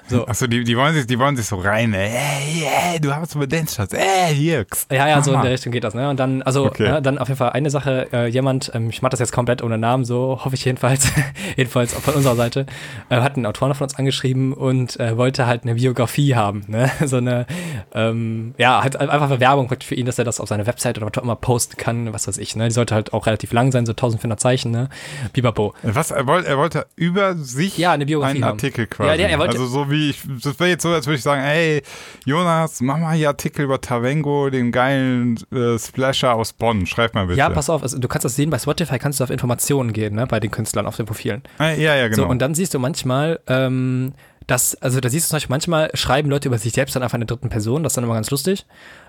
So, 0.07 0.25
Achso, 0.27 0.47
die, 0.47 0.63
die, 0.63 0.77
wollen 0.77 0.93
sich, 0.93 1.05
die 1.07 1.19
wollen 1.19 1.35
sich 1.35 1.45
so 1.45 1.57
rein, 1.57 1.93
ey, 1.93 2.63
ey, 2.93 2.99
du 2.99 3.13
hast 3.15 3.35
über 3.35 3.47
den 3.47 3.67
Schatz, 3.67 3.93
ey, 3.93 4.33
hier. 4.33 4.65
Ja, 4.91 5.07
ja, 5.07 5.21
so 5.21 5.33
in 5.33 5.41
der 5.41 5.51
Richtung 5.51 5.71
geht 5.71 5.83
das, 5.83 5.93
ne? 5.93 6.09
Und 6.09 6.19
dann, 6.19 6.41
also, 6.41 6.65
Okay. 6.65 6.89
ne, 6.89 7.01
dann 7.01 7.17
auf 7.17 7.27
jeden 7.27 7.37
Fall 7.37 7.51
eine 7.51 7.69
Sache, 7.69 8.07
äh, 8.11 8.27
jemand, 8.55 8.71
ähm, 8.73 8.89
ich 8.89 9.01
mache 9.01 9.11
das 9.11 9.19
jetzt 9.19 9.31
komplett 9.31 9.61
ohne 9.61 9.77
Namen, 9.77 10.05
so 10.05 10.39
hoffe 10.43 10.55
ich 10.55 10.65
jedenfalls, 10.65 11.09
jedenfalls 11.57 11.93
von 11.93 12.13
unserer 12.15 12.35
Seite, 12.35 12.65
äh, 13.09 13.21
hat 13.21 13.35
einen 13.35 13.45
Autoren 13.45 13.73
von 13.75 13.85
uns 13.85 13.95
angeschrieben 13.95 14.53
und 14.53 14.99
äh, 14.99 15.17
wollte 15.17 15.45
halt 15.45 15.63
eine 15.63 15.75
Biografie 15.75 16.35
haben, 16.35 16.63
ne? 16.67 16.89
So 17.05 17.17
eine, 17.17 17.45
ähm, 17.93 18.55
ja, 18.57 18.81
halt 18.81 18.95
einfach 18.97 19.29
eine 19.29 19.39
Werbung 19.39 19.67
praktisch 19.67 19.87
für 19.89 19.95
ihn, 19.95 20.05
dass 20.05 20.17
er 20.17 20.25
das 20.25 20.39
auf 20.39 20.47
seine 20.49 20.65
Website 20.65 20.97
oder 20.97 21.07
was 21.07 21.17
auch 21.17 21.23
immer 21.23 21.35
posten 21.35 21.77
kann, 21.77 22.13
was 22.13 22.27
weiß 22.27 22.37
ich, 22.37 22.55
ne? 22.55 22.67
Die 22.67 22.73
sollte 22.73 22.95
halt 22.95 23.13
auch 23.13 23.25
relativ 23.27 23.51
lang 23.53 23.71
sein, 23.71 23.85
so 23.85 23.91
1400 23.91 24.39
Zeichen, 24.39 24.71
ne? 24.71 24.89
Bibapo. 25.33 25.73
Was, 25.83 26.11
er 26.11 26.25
wollte, 26.27 26.47
er 26.47 26.57
wollte 26.57 26.87
über 26.95 27.35
sich 27.35 27.77
Ja, 27.77 27.91
eine 27.91 28.05
Biografie 28.05 28.35
einen 28.35 28.45
haben. 28.45 28.53
Artikel 28.53 28.87
quasi. 28.87 29.09
Ja, 29.09 29.17
der- 29.17 29.29
er 29.29 29.39
wollte- 29.39 29.53
also 29.57 29.67
so 29.67 29.89
wie 29.91 30.09
ich, 30.11 30.21
das 30.43 30.59
wäre 30.59 30.69
jetzt 30.69 30.83
so, 30.83 30.89
als 30.89 31.05
würde 31.05 31.17
ich 31.17 31.23
sagen, 31.23 31.41
ey, 31.43 31.81
Jonas, 32.25 32.81
mach 32.81 32.97
mal 32.97 33.15
hier 33.15 33.29
Artikel 33.29 33.65
über 33.65 33.79
Tavengo, 33.81 34.49
den 34.49 34.71
geilen 34.71 35.37
äh, 35.51 35.77
Splasher 35.77 36.33
aus 36.35 36.53
Bonn, 36.53 36.85
schreib 36.85 37.13
mal 37.13 37.27
bitte. 37.27 37.37
Ja, 37.39 37.49
pass 37.49 37.69
auf, 37.69 37.83
also, 37.83 37.97
du 37.99 38.07
kannst 38.07 38.25
das 38.25 38.34
sehen, 38.35 38.49
bei 38.49 38.59
Spotify 38.59 38.99
kannst 38.99 39.19
du 39.19 39.23
auf 39.23 39.29
Informationen 39.29 39.93
gehen, 39.93 40.15
ne? 40.15 40.27
Bei 40.27 40.39
den 40.39 40.51
Künstlern 40.51 40.85
auf 40.85 40.97
den 40.97 41.05
Profilen. 41.05 41.43
Äh, 41.59 41.81
ja, 41.81 41.95
ja, 41.95 42.07
genau. 42.07 42.23
So, 42.23 42.27
und 42.29 42.39
dann 42.39 42.53
siehst 42.55 42.73
du 42.73 42.79
manchmal, 42.79 43.39
ähm, 43.47 44.13
dass, 44.47 44.75
also 44.81 44.99
da 44.99 45.09
siehst 45.09 45.25
du 45.25 45.29
zum 45.31 45.35
Beispiel, 45.37 45.51
manchmal 45.53 45.89
schreiben 45.95 46.29
Leute 46.29 46.47
über 46.49 46.57
sich 46.59 46.73
selbst 46.73 46.95
dann 46.95 47.01
einfach 47.01 47.15
in 47.15 47.21
der 47.21 47.27
dritten 47.27 47.49
Person, 47.49 47.81
das 47.81 47.93
ist 47.93 47.97
dann 47.97 48.03
immer 48.03 48.13
ganz 48.13 48.29
lustig. 48.29 48.65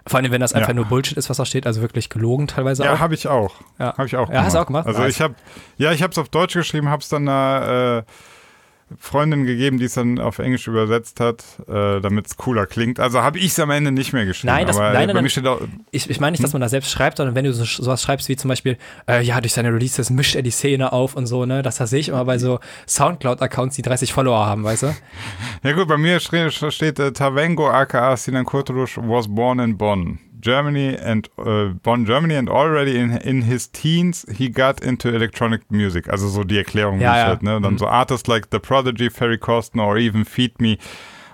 Vor 0.07 0.18
allem, 0.18 0.33
wenn 0.33 0.41
das 0.41 0.55
einfach 0.55 0.68
Ja. 0.68 0.74
nur 0.74 0.87
Bullshit 0.87 1.16
ist, 1.18 1.29
was 1.29 1.37
da 1.37 1.45
steht, 1.45 1.66
also 1.66 1.83
wirklich 1.83 2.09
gelogen 2.09 2.47
teilweise 2.47 2.85
ja, 2.85 2.95
auch. 2.95 2.99
habe 3.01 3.14
ich 3.14 3.29
auch. 3.29 3.55
Ja. 3.79 3.93
Habe 3.99 4.07
ich 4.07 4.16
auch 4.16 4.31
Ja, 4.33 4.45
hast 4.45 4.55
du 4.55 4.61
auch 4.61 4.66
gemacht? 4.66 4.87
Also 4.87 5.01
Nice. 5.01 5.14
ich 5.16 5.20
habe, 5.20 5.35
ja, 5.77 5.93
ich 5.93 6.03
habe 6.03 6.12
es 6.12 6.18
auf 6.18 6.31
Deutsch 6.31 6.55
geschrieben, 6.55 6.89
habe 6.89 7.03
es 7.03 7.09
dann 7.11 7.27
äh, 7.29 8.03
Freundin 8.99 9.47
gegeben, 9.47 9.78
die 9.78 9.87
es 9.87 9.95
dann 9.95 10.20
auf 10.20 10.39
Englisch 10.39 10.68
übersetzt 10.68 11.18
hat, 11.18 11.45
äh, 11.68 12.01
damit 12.01 12.26
es 12.28 12.37
cooler 12.37 12.66
klingt. 12.66 13.01
Also 13.01 13.20
habe 13.20 13.39
ich 13.39 13.47
es 13.47 13.59
am 13.59 13.70
Ende 13.70 13.91
nicht 13.91 14.12
mehr 14.12 14.24
geschrieben. 14.26 14.55
Nein, 14.55 14.66
das- 14.66 14.76
aber 14.76 14.93
nein, 14.93 15.09
bei 15.09 15.12
nein, 15.14 15.22
mir 15.24 15.28
steht 15.30 15.47
auch, 15.47 15.61
Ich, 15.91 16.09
ich 16.09 16.20
meine 16.20 16.32
nicht, 16.32 16.45
dass 16.45 16.53
man 16.53 16.61
da 16.62 16.68
selbst 16.68 16.91
schreibt, 16.93 17.16
sondern 17.16 17.34
wenn 17.34 17.45
du 17.45 17.53
so, 17.53 17.64
sowas 17.64 18.01
schreibst 18.03 18.28
wie 18.28 18.37
zum 18.37 18.49
Beispiel, 18.49 18.78
äh, 19.09 19.22
ja, 19.22 19.41
durch 19.41 19.55
seine 19.55 19.72
Releases 19.72 20.11
mischt 20.11 20.37
er 20.37 20.43
die 20.43 20.51
Szene 20.53 20.93
auf 20.93 21.16
und 21.16 21.26
so, 21.26 21.47
ne? 21.47 21.62
Das, 21.62 21.76
sehe 21.78 21.99
ich 21.99 22.09
immer 22.11 22.24
bei 22.24 22.39
so 22.39 22.61
Soundcloud-Accounts, 22.87 23.76
die 23.76 23.82
30 23.82 24.12
Follower 24.12 24.47
haben, 24.47 24.62
weißt 24.64 24.84
du? 24.84 24.97
Ja 25.62 25.72
gut, 25.72 25.89
bei 25.89 25.97
mir 25.97 26.20
steht, 26.20 26.53
steht 26.53 26.99
äh, 26.99 27.12
Tavengo 27.12 27.68
aka 27.68 28.16
Sinan 28.16 28.45
Kurtuluş 28.45 28.97
was 28.99 29.26
born 29.28 29.59
in 29.59 29.76
Bonn, 29.76 30.18
Germany 30.47 30.97
and 31.05 31.29
äh, 31.45 31.71
Bonn, 31.83 32.05
Germany 32.05 32.37
and 32.37 32.49
already 32.49 32.97
in, 32.97 33.11
in 33.19 33.43
his 33.43 33.71
teens 33.73 34.25
he 34.33 34.49
got 34.49 34.81
into 34.81 35.09
electronic 35.09 35.63
music. 35.71 36.09
Also 36.09 36.29
so 36.29 36.45
die 36.45 36.57
Erklärung, 36.59 37.01
Ja, 37.01 37.11
wie 37.13 37.17
es 37.17 37.23
ja. 37.23 37.27
halt, 37.27 37.43
ne? 37.43 37.61
Dann 37.61 37.73
Mhm. 37.75 37.79
so 37.79 37.87
Artists 37.89 38.29
like 38.29 38.47
The 38.53 38.59
Prodigy, 38.61 39.11
Ferry 39.11 39.39
Corsten 39.39 39.81
or 39.81 39.97
even 39.97 40.25
Feed 40.25 40.61
Me 40.61 40.79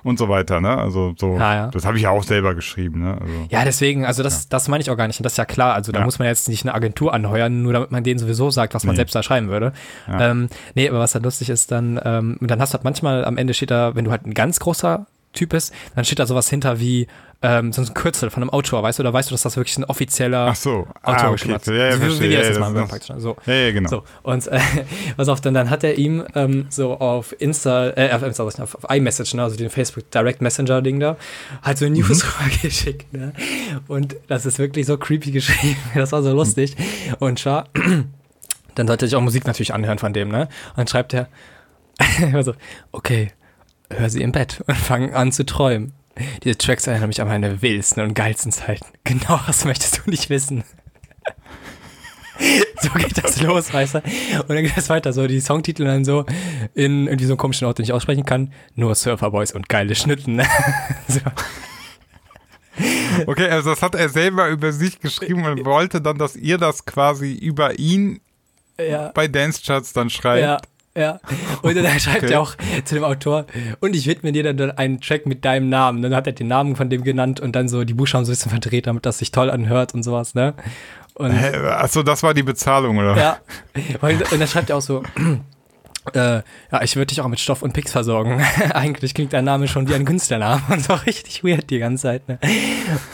und 0.05 0.19
so 0.19 0.29
weiter, 0.29 0.61
ne? 0.61 0.77
Also 0.79 1.15
so, 1.17 1.37
Ja, 1.37 1.55
ja. 1.55 1.67
das 1.69 1.85
habe 1.85 1.97
ich 1.97 2.03
ja 2.05 2.11
auch 2.11 2.25
selber 2.25 2.55
geschrieben, 2.57 3.01
ne? 3.03 3.19
Also, 3.21 3.33
Ja, 3.51 3.65
deswegen, 3.65 4.05
also 4.05 4.23
das, 4.25 4.49
das 4.49 4.67
meine 4.67 4.81
ich 4.83 4.91
auch 4.91 4.97
gar 4.97 5.07
nicht. 5.07 5.21
Und 5.21 5.25
das 5.25 5.35
ist 5.35 5.39
ja 5.39 5.45
klar. 5.45 5.75
Also 5.75 5.93
da 5.93 6.01
Ja. 6.01 6.05
muss 6.05 6.19
man 6.19 6.27
jetzt 6.27 6.49
nicht 6.49 6.65
eine 6.65 6.75
Agentur 6.75 7.15
anheuern, 7.15 7.63
nur 7.63 7.73
damit 7.73 7.93
man 7.93 8.03
denen 8.03 8.19
sowieso 8.19 8.51
sagt, 8.51 8.75
was 8.75 8.83
man 8.85 8.95
Nee. 8.95 8.97
selbst 8.97 9.15
da 9.15 9.23
schreiben 9.23 9.49
würde. 9.49 9.73
Ja. 10.09 10.31
Ähm, 10.33 10.49
nee, 10.75 10.89
aber 10.89 10.99
was 10.99 11.13
dann 11.13 11.23
lustig 11.23 11.51
ist, 11.51 11.71
dann, 11.71 12.01
ähm, 12.05 12.37
dann 12.41 12.61
hast 12.61 12.73
du 12.73 12.79
halt 12.79 12.85
manchmal 12.85 13.25
am 13.25 13.37
Ende 13.37 13.55
steht 13.55 13.71
da, 13.71 13.95
wenn 13.95 14.05
du 14.05 14.11
halt 14.11 14.27
ein 14.27 14.35
ganz 14.35 14.59
großer 14.59 15.07
Typ 15.35 15.51
bist, 15.51 15.73
dann 15.95 16.05
steht 16.05 16.19
da 16.19 16.27
sowas 16.27 16.51
hinter 16.51 16.79
wie 16.81 17.07
ähm, 17.43 17.72
so 17.72 17.82
ein 17.82 17.95
Kürzel 17.95 18.30
von 18.30 18.43
einem 18.43 18.51
Autor, 18.51 18.82
weißt 18.82 18.99
du? 18.99 19.03
Da 19.03 19.12
weißt 19.12 19.30
du, 19.30 19.34
dass 19.34 19.43
das 19.43 19.57
wirklich 19.57 19.76
ein 19.76 19.84
offizieller 19.84 20.49
Ach 20.51 20.57
so, 20.57 20.70
Autor 20.70 20.88
ah, 21.03 21.12
okay. 21.12 21.32
geschrieben 21.32 21.55
hat. 21.55 21.66
Ja, 21.66 21.74
ja, 21.74 21.93
so, 21.93 22.01
wie 22.01 22.03
wir 22.03 22.11
das 22.11 22.20
Ja, 22.20 22.53
jetzt 22.53 22.61
machen 22.61 22.74
würden 22.74 22.88
praktisch. 22.88 23.16
So. 23.18 23.36
ja, 23.47 23.55
ja, 23.55 23.72
genau. 23.72 23.88
So, 23.88 24.05
und 24.22 24.47
äh, 24.47 24.61
pass 25.16 25.28
auf, 25.28 25.40
dann, 25.40 25.55
dann 25.55 25.70
hat 25.70 25.82
er 25.84 25.99
ihm 25.99 26.24
ähm, 26.34 26.66
so 26.68 26.95
auf 26.99 27.34
Insta, 27.40 27.90
äh, 27.97 28.12
auf, 28.12 28.22
Insta, 28.22 28.45
auf, 28.45 28.76
iMessage, 28.88 29.34
ne, 29.34 29.43
also 29.43 29.57
den 29.57 29.70
Facebook 29.70 30.11
Direct 30.11 30.40
Messenger 30.40 30.82
Ding 30.82 31.01
da, 31.01 31.16
halt 31.62 31.78
so 31.78 31.88
News 31.88 32.24
rübergeschickt, 32.40 33.12
ne? 33.12 33.32
Und 33.88 34.16
das 34.28 34.47
ist 34.47 34.59
wirklich 34.59 34.86
so 34.86 34.97
creepy 34.97 35.32
geschrieben, 35.32 35.76
das 35.95 36.12
war 36.12 36.22
so 36.22 36.32
lustig. 36.32 36.76
Und 37.18 37.40
schau, 37.40 37.64
dann 38.74 38.86
sollte 38.86 39.07
ich 39.07 39.16
auch 39.16 39.20
Musik 39.20 39.47
natürlich 39.47 39.74
anhören 39.74 39.99
von 39.99 40.12
dem, 40.12 40.28
ne? 40.28 40.43
Und 40.70 40.78
dann 40.78 40.86
schreibt 40.86 41.12
er, 41.14 41.28
immer 42.20 42.43
so, 42.43 42.55
okay, 42.93 43.32
hör 43.90 44.09
sie 44.09 44.22
im 44.22 44.32
Bett 44.32 44.62
und 44.66 44.76
fang 44.76 45.12
an 45.12 45.32
zu 45.32 45.45
träumen. 45.45 45.93
Diese 46.45 46.59
Tracks 46.59 46.87
erinnern 46.87 47.09
mich 47.09 47.21
an 47.21 47.29
meine 47.29 47.63
wildesten 47.63 48.03
und 48.03 48.15
geilsten 48.15 48.53
Zeiten. 48.53 48.87
Genau 49.05 49.41
das 49.47 49.65
möchtest 49.65 49.99
du 50.05 50.11
nicht 50.11 50.31
wissen. 50.31 50.65
So 52.81 52.89
geht 52.99 53.23
das 53.23 53.41
los, 53.41 53.73
weißt 53.73 53.95
du? 53.95 53.99
Und 53.99 54.49
dann 54.49 54.63
geht 54.65 54.77
das 54.77 54.89
weiter, 54.89 55.13
so 55.13 55.27
die 55.29 55.41
Songtitel 55.41 55.85
dann 55.85 56.05
so 56.05 56.25
in 56.75 57.07
irgendwie 57.07 57.27
so 57.27 57.33
einem 57.35 57.39
komischen 57.39 57.69
Ort, 57.69 57.79
den 57.79 57.85
ich 57.85 57.93
aussprechen 57.93 58.25
kann. 58.25 58.53
Nur 58.75 58.97
Surferboys 58.97 59.53
und 59.53 59.69
geile 59.69 59.95
Schnitten. 59.95 60.43
so. 61.09 61.21
Okay, 63.27 63.49
also 63.49 63.71
das 63.71 63.83
hat 63.83 63.95
er 63.95 64.09
selber 64.09 64.49
über 64.49 64.73
sich 64.73 64.99
geschrieben 64.99 65.45
und 65.45 65.65
wollte 65.65 66.01
dann, 66.01 66.19
dass 66.19 66.35
ihr 66.35 66.59
das 66.59 66.85
quasi 66.85 67.33
über 67.33 67.79
ihn 67.79 68.21
Ja, 68.81 69.13
bei 69.15 69.29
Dance 69.29 69.61
Charts 69.65 69.93
dann 69.93 70.11
schreibt. 70.11 70.43
ja, 70.43 70.59
ja. 70.97 71.20
Und 71.62 71.76
dann 71.76 71.86
schreibt 72.01 72.24
Okay. 72.24 72.32
er 72.32 72.40
auch 72.40 72.55
zu 72.84 72.95
dem 72.95 73.05
Autor, 73.05 73.47
und 73.80 73.97
ich 73.97 74.07
widme 74.07 74.32
dir 74.32 74.53
dann 74.53 74.70
einen 74.72 75.01
Track 75.01 75.26
mit 75.26 75.45
deinem 75.45 75.68
Namen. 75.68 76.03
Dann 76.03 76.14
hat 76.14 76.26
er 76.26 76.32
den 76.32 76.49
Namen 76.49 76.76
von 76.76 76.90
dem 76.90 77.03
genannt 77.05 77.40
und 77.40 77.57
dann 77.57 77.68
so 77.68 77.84
die 77.84 77.95
Buchstaben 77.95 78.24
so 78.24 78.30
ein 78.30 78.34
bisschen 78.34 78.51
verdreht, 78.51 78.86
damit 78.86 79.07
das 79.07 79.18
sich 79.18 79.30
toll 79.30 79.51
anhört 79.51 79.95
und 79.95 80.03
sowas, 80.03 80.34
ne? 80.34 80.55
Und 81.14 81.32
Hä, 81.32 81.55
Achso, 81.68 82.03
das 82.03 82.22
war 82.22 82.32
die 82.34 82.43
Bezahlung, 82.43 82.99
oder? 82.99 83.16
Ja, 83.16 83.38
und 84.01 84.32
dann 84.40 84.49
schreibt 84.49 84.70
er 84.70 84.76
auch 84.78 84.82
so, 84.82 85.03
äh, 86.14 86.18
ja, 86.72 86.82
ich 86.82 86.97
würde 86.97 87.07
dich 87.07 87.20
auch 87.20 87.28
mit 87.28 87.38
Stoff 87.38 87.62
und 87.62 87.72
Picks 87.74 87.93
versorgen. 87.93 88.43
Eigentlich 88.72 89.12
klingt 89.14 89.32
dein 89.32 89.45
Name 89.45 89.68
schon 89.68 89.88
wie 89.88 89.95
ein 89.95 90.05
Künstlername 90.05 90.62
und 90.70 90.82
so 90.82 90.95
richtig 90.95 91.45
weird 91.45 91.68
die 91.70 91.78
ganze 91.78 92.03
Zeit. 92.05 92.28
Ne? 92.28 92.38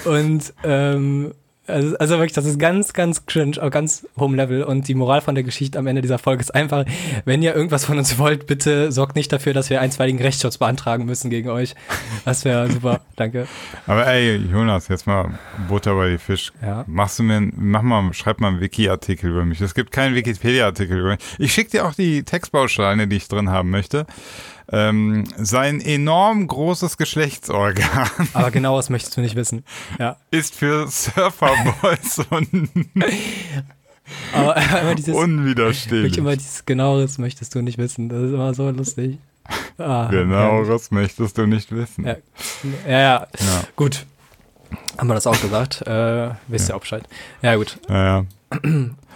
Und 0.04 0.52
ähm, 0.64 1.32
also, 1.68 1.96
also 1.98 2.14
wirklich, 2.16 2.32
das 2.32 2.44
ist 2.44 2.58
ganz, 2.58 2.92
ganz 2.92 3.26
cringe, 3.26 3.62
auch 3.62 3.70
ganz 3.70 4.06
hohem 4.18 4.34
Level. 4.34 4.62
Und 4.62 4.88
die 4.88 4.94
Moral 4.94 5.20
von 5.20 5.34
der 5.34 5.44
Geschichte 5.44 5.78
am 5.78 5.86
Ende 5.86 6.02
dieser 6.02 6.18
Folge 6.18 6.40
ist 6.40 6.54
einfach, 6.54 6.84
wenn 7.24 7.42
ihr 7.42 7.54
irgendwas 7.54 7.84
von 7.84 7.98
uns 7.98 8.18
wollt, 8.18 8.46
bitte 8.46 8.90
sorgt 8.92 9.16
nicht 9.16 9.32
dafür, 9.32 9.54
dass 9.54 9.70
wir 9.70 9.80
einstweiligen 9.80 10.20
Rechtsschutz 10.20 10.58
beantragen 10.58 11.04
müssen 11.04 11.30
gegen 11.30 11.50
euch. 11.50 11.74
Das 12.24 12.44
wäre 12.44 12.70
super, 12.72 13.00
danke. 13.16 13.46
Aber 13.86 14.06
ey, 14.06 14.36
Jonas, 14.36 14.88
jetzt 14.88 15.06
mal 15.06 15.38
Butter 15.68 15.94
bei 15.94 16.10
die 16.10 16.18
Fisch. 16.18 16.52
Ja. 16.62 16.84
Machst 16.86 17.18
du 17.18 17.22
mir, 17.22 17.40
mach 17.40 17.82
mal, 17.82 18.12
schreib 18.12 18.40
mal 18.40 18.48
einen 18.48 18.60
Wiki-Artikel 18.60 19.30
über 19.30 19.44
mich. 19.44 19.60
Es 19.60 19.74
gibt 19.74 19.92
keinen 19.92 20.14
Wikipedia-Artikel 20.14 20.98
über 20.98 21.10
mich. 21.10 21.20
Ich 21.38 21.52
schicke 21.52 21.70
dir 21.70 21.86
auch 21.86 21.94
die 21.94 22.22
Textbausteine, 22.22 23.08
die 23.08 23.16
ich 23.16 23.28
drin 23.28 23.50
haben 23.50 23.70
möchte. 23.70 24.06
Ähm, 24.70 25.24
sein 25.36 25.80
enorm 25.80 26.46
großes 26.46 26.96
Geschlechtsorgan 26.98 28.10
Aber 28.34 28.50
genau 28.50 28.76
das 28.76 28.90
möchtest 28.90 29.16
du 29.16 29.20
nicht 29.20 29.34
wissen. 29.36 29.64
Ja. 29.98 30.16
ist 30.30 30.54
für 30.54 30.86
Surferboys 30.88 32.20
un 32.30 32.70
Aber 34.32 34.56
immer 34.56 34.94
dieses, 34.94 35.14
unwiderstehlich. 35.14 36.02
wirklich 36.02 36.18
immer 36.18 36.36
dieses 36.36 36.66
genaueres 36.66 37.18
möchtest 37.18 37.54
du 37.54 37.62
nicht 37.62 37.78
wissen. 37.78 38.08
Das 38.08 38.22
ist 38.22 38.32
immer 38.32 38.54
so 38.54 38.70
lustig. 38.70 39.18
Ah, 39.78 40.08
Genaueres 40.10 40.90
möchtest 40.90 41.38
du 41.38 41.46
nicht 41.46 41.72
wissen. 41.72 42.04
Ja. 42.06 42.16
Ja, 42.86 42.98
ja. 42.98 43.26
Ja. 43.38 43.62
Gut. 43.76 44.04
Haben 44.98 45.08
wir 45.08 45.14
das 45.14 45.26
auch 45.26 45.40
gesagt? 45.40 45.82
Äh, 45.86 46.30
wisst 46.48 46.68
ihr 46.68 46.76
auch 46.76 46.80
Bescheid. 46.80 47.04
Ja, 47.40 47.54
gut. 47.56 47.78
Ja, 47.88 48.04
ja. 48.04 48.26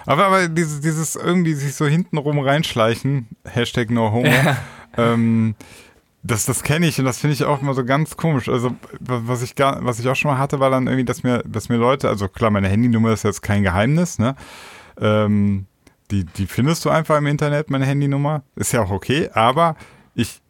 Aber, 0.07 0.26
aber 0.26 0.49
dieses, 0.49 0.80
dieses 0.80 1.16
irgendwie 1.16 1.54
sich 1.54 1.74
so 1.74 1.87
hintenrum 1.87 2.38
reinschleichen, 2.38 3.29
Hashtag 3.45 3.91
no 3.91 4.12
homo, 4.12 4.30
ähm, 4.96 5.54
das, 6.22 6.46
das 6.46 6.62
kenne 6.62 6.86
ich 6.86 6.98
und 6.98 7.04
das 7.04 7.18
finde 7.18 7.34
ich 7.34 7.44
auch 7.44 7.62
immer 7.62 7.74
so 7.74 7.84
ganz 7.84 8.16
komisch. 8.16 8.48
Also, 8.48 8.74
was 9.00 9.42
ich 9.42 9.54
gar, 9.54 9.84
was 9.84 9.98
ich 9.98 10.08
auch 10.08 10.14
schon 10.14 10.30
mal 10.30 10.38
hatte, 10.38 10.60
war 10.60 10.70
dann 10.70 10.86
irgendwie, 10.86 11.04
dass 11.04 11.22
mir, 11.22 11.42
dass 11.46 11.68
mir 11.68 11.76
Leute, 11.76 12.08
also 12.08 12.28
klar, 12.28 12.50
meine 12.50 12.68
Handynummer 12.68 13.12
ist 13.12 13.24
jetzt 13.24 13.42
kein 13.42 13.62
Geheimnis, 13.62 14.18
ne? 14.18 14.36
Ähm, 15.00 15.66
die, 16.10 16.24
die 16.24 16.46
findest 16.46 16.84
du 16.84 16.90
einfach 16.90 17.18
im 17.18 17.26
Internet, 17.26 17.70
meine 17.70 17.86
Handynummer. 17.86 18.42
Ist 18.54 18.72
ja 18.72 18.82
auch 18.82 18.90
okay, 18.90 19.30
aber 19.32 19.76
ich 20.14 20.40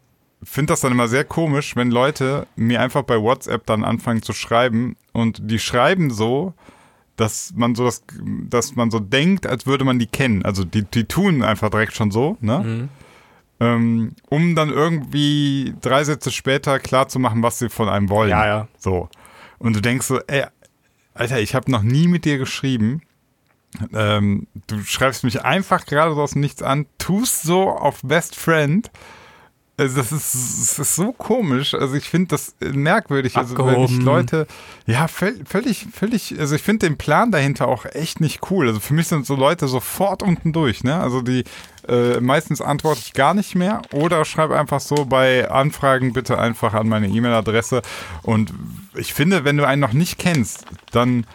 finde 0.43 0.73
das 0.73 0.81
dann 0.81 0.93
immer 0.93 1.09
sehr 1.09 1.25
komisch, 1.25 1.77
wenn 1.77 1.91
Leute 1.91 2.47
mir 2.57 2.81
einfach 2.81 3.03
bei 3.03 3.21
WhatsApp 3.21 3.65
dann 3.67 3.85
anfangen 3.85 4.23
zu 4.23 4.33
schreiben 4.33 4.97
und 5.13 5.39
die 5.51 5.61
schreiben 5.61 6.11
so, 6.11 6.53
dass 7.17 7.53
man 7.55 7.75
so 7.75 7.85
das, 7.85 8.03
dass 8.49 8.75
man 8.75 8.91
so 8.91 8.99
denkt, 8.99 9.47
als 9.47 9.67
würde 9.67 9.85
man 9.85 9.99
die 9.99 10.07
kennen. 10.07 10.45
Also 10.45 10.65
die, 10.65 10.83
die 10.83 11.05
tun 11.05 11.43
einfach 11.43 11.71
direkt 11.71 11.95
schon 11.95 12.11
so, 12.11 12.37
ne? 12.41 12.59
Mhm. 12.59 12.89
Ähm, 13.63 14.17
um 14.29 14.55
dann 14.57 14.71
irgendwie 14.71 15.75
drei 15.81 16.03
Sätze 16.05 16.33
später 16.33 16.81
klarzumachen, 16.81 17.43
was 17.43 17.59
sie 17.59 17.69
von 17.69 17.89
einem 17.89 18.09
wollen. 18.09 18.31
Ja, 18.31 18.47
ja. 18.47 18.69
So. 18.77 19.09
Und 19.59 19.77
du 19.77 19.81
denkst 19.81 20.07
so, 20.07 20.21
ey, 20.27 20.45
Alter, 21.15 21.39
ich 21.39 21.55
habe 21.55 21.71
noch 21.71 21.83
nie 21.83 22.09
mit 22.09 22.25
dir 22.25 22.39
geschrieben. 22.39 23.03
Ähm, 23.95 24.49
du 24.67 24.83
schreibst 24.83 25.23
mich 25.23 25.45
einfach 25.45 25.87
gerade 25.87 26.15
so 26.15 26.23
aus 26.23 26.33
dem 26.33 26.41
Nichts 26.41 26.63
an, 26.63 26.87
tust 26.99 27.43
so 27.43 27.71
auf 27.71 28.01
Best 28.03 28.35
Friend. 28.37 28.91
Also 29.79 29.97
das 29.97 30.13
ist, 30.13 30.35
das 30.35 30.79
ist 30.79 30.97
so 30.97 31.13
komisch. 31.13 31.73
Also 31.75 31.95
ich 31.95 32.09
finde 32.09 32.29
das 32.29 32.55
merkwürdig. 32.61 33.37
Also 33.37 33.57
wenn 33.57 33.65
ich 33.67 33.71
Abgehoben. 33.73 34.01
Leute, 34.05 34.47
ja, 34.87 35.07
völ- 35.07 35.41
völlig, 35.47 35.87
völlig, 35.93 36.39
also 36.39 36.55
ich 36.55 36.63
finde 36.63 36.87
den 36.87 36.99
Plan 36.99 37.33
dahinter 37.33 37.69
auch 37.69 37.87
echt 37.87 38.21
nicht 38.21 38.51
cool. 38.51 38.69
Also 38.69 38.81
für 38.81 38.93
mich 38.93 39.09
sind 39.09 39.25
so 39.27 39.35
Leute 39.35 39.69
sofort 39.69 40.23
unten 40.23 40.53
durch, 40.53 40.85
ne? 40.85 40.97
Also 41.01 41.23
die 41.23 41.45
äh, 41.89 42.21
meistens 42.21 42.61
antworte 42.61 43.01
ich 43.03 43.13
gar 43.15 43.33
nicht 43.35 43.55
mehr 43.55 43.83
oder 43.93 44.25
schreibe 44.25 44.59
einfach 44.59 44.81
so 44.81 45.07
bei 45.07 45.51
Anfragen 45.51 46.13
bitte 46.13 46.39
einfach 46.39 46.75
an 46.75 46.87
meine 46.89 47.09
E-Mail-Adresse. 47.09 47.83
Und 48.23 48.53
ich 48.95 49.15
finde, 49.15 49.45
wenn 49.45 49.57
du 49.57 49.67
einen 49.67 49.81
noch 49.81 49.95
nicht 49.95 50.19
kennst, 50.19 50.65
dann 50.93 51.27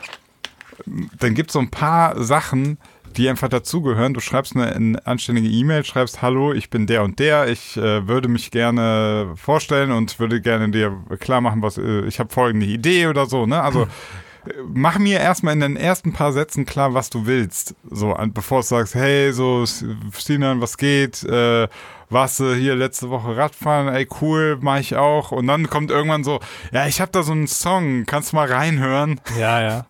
dann 1.19 1.33
gibt 1.33 1.49
es 1.49 1.53
so 1.53 1.59
ein 1.59 1.71
paar 1.71 2.23
Sachen, 2.23 2.77
die 3.15 3.29
einfach 3.29 3.49
dazugehören. 3.49 4.13
Du 4.13 4.19
schreibst 4.19 4.55
eine, 4.55 4.73
eine 4.73 5.07
anständige 5.07 5.47
E-Mail, 5.47 5.83
schreibst, 5.83 6.21
hallo, 6.21 6.53
ich 6.53 6.69
bin 6.69 6.87
der 6.87 7.03
und 7.03 7.19
der, 7.19 7.47
ich 7.47 7.77
äh, 7.77 8.07
würde 8.07 8.27
mich 8.27 8.51
gerne 8.51 9.33
vorstellen 9.35 9.91
und 9.91 10.19
würde 10.19 10.41
gerne 10.41 10.69
dir 10.69 10.97
klar 11.19 11.41
machen, 11.41 11.61
was 11.61 11.77
äh, 11.77 12.01
ich 12.05 12.19
habe 12.19 12.33
folgende 12.33 12.65
Idee 12.65 13.07
oder 13.07 13.25
so, 13.25 13.45
ne? 13.45 13.61
Also 13.61 13.83
äh, 14.45 14.53
mach 14.73 14.99
mir 14.99 15.19
erstmal 15.19 15.53
in 15.53 15.61
den 15.61 15.77
ersten 15.77 16.13
paar 16.13 16.33
Sätzen 16.33 16.65
klar, 16.65 16.93
was 16.93 17.09
du 17.09 17.25
willst. 17.25 17.75
So, 17.89 18.15
bevor 18.33 18.61
du 18.61 18.67
sagst, 18.67 18.95
hey, 18.95 19.31
so, 19.33 19.65
Sinan, 19.65 20.61
was 20.61 20.77
geht? 20.77 21.23
Äh, 21.23 21.67
warst 22.09 22.39
du 22.39 22.53
hier 22.53 22.75
letzte 22.75 23.09
Woche 23.09 23.35
Radfahren? 23.35 23.93
Ey, 23.93 24.07
cool, 24.21 24.57
mach 24.61 24.79
ich 24.79 24.95
auch. 24.95 25.31
Und 25.31 25.47
dann 25.47 25.69
kommt 25.69 25.91
irgendwann 25.91 26.23
so, 26.23 26.39
ja, 26.71 26.87
ich 26.87 27.01
habe 27.01 27.11
da 27.11 27.23
so 27.23 27.33
einen 27.33 27.47
Song, 27.47 28.05
kannst 28.05 28.31
du 28.31 28.37
mal 28.37 28.51
reinhören? 28.51 29.19
Ja, 29.37 29.61
ja. 29.61 29.85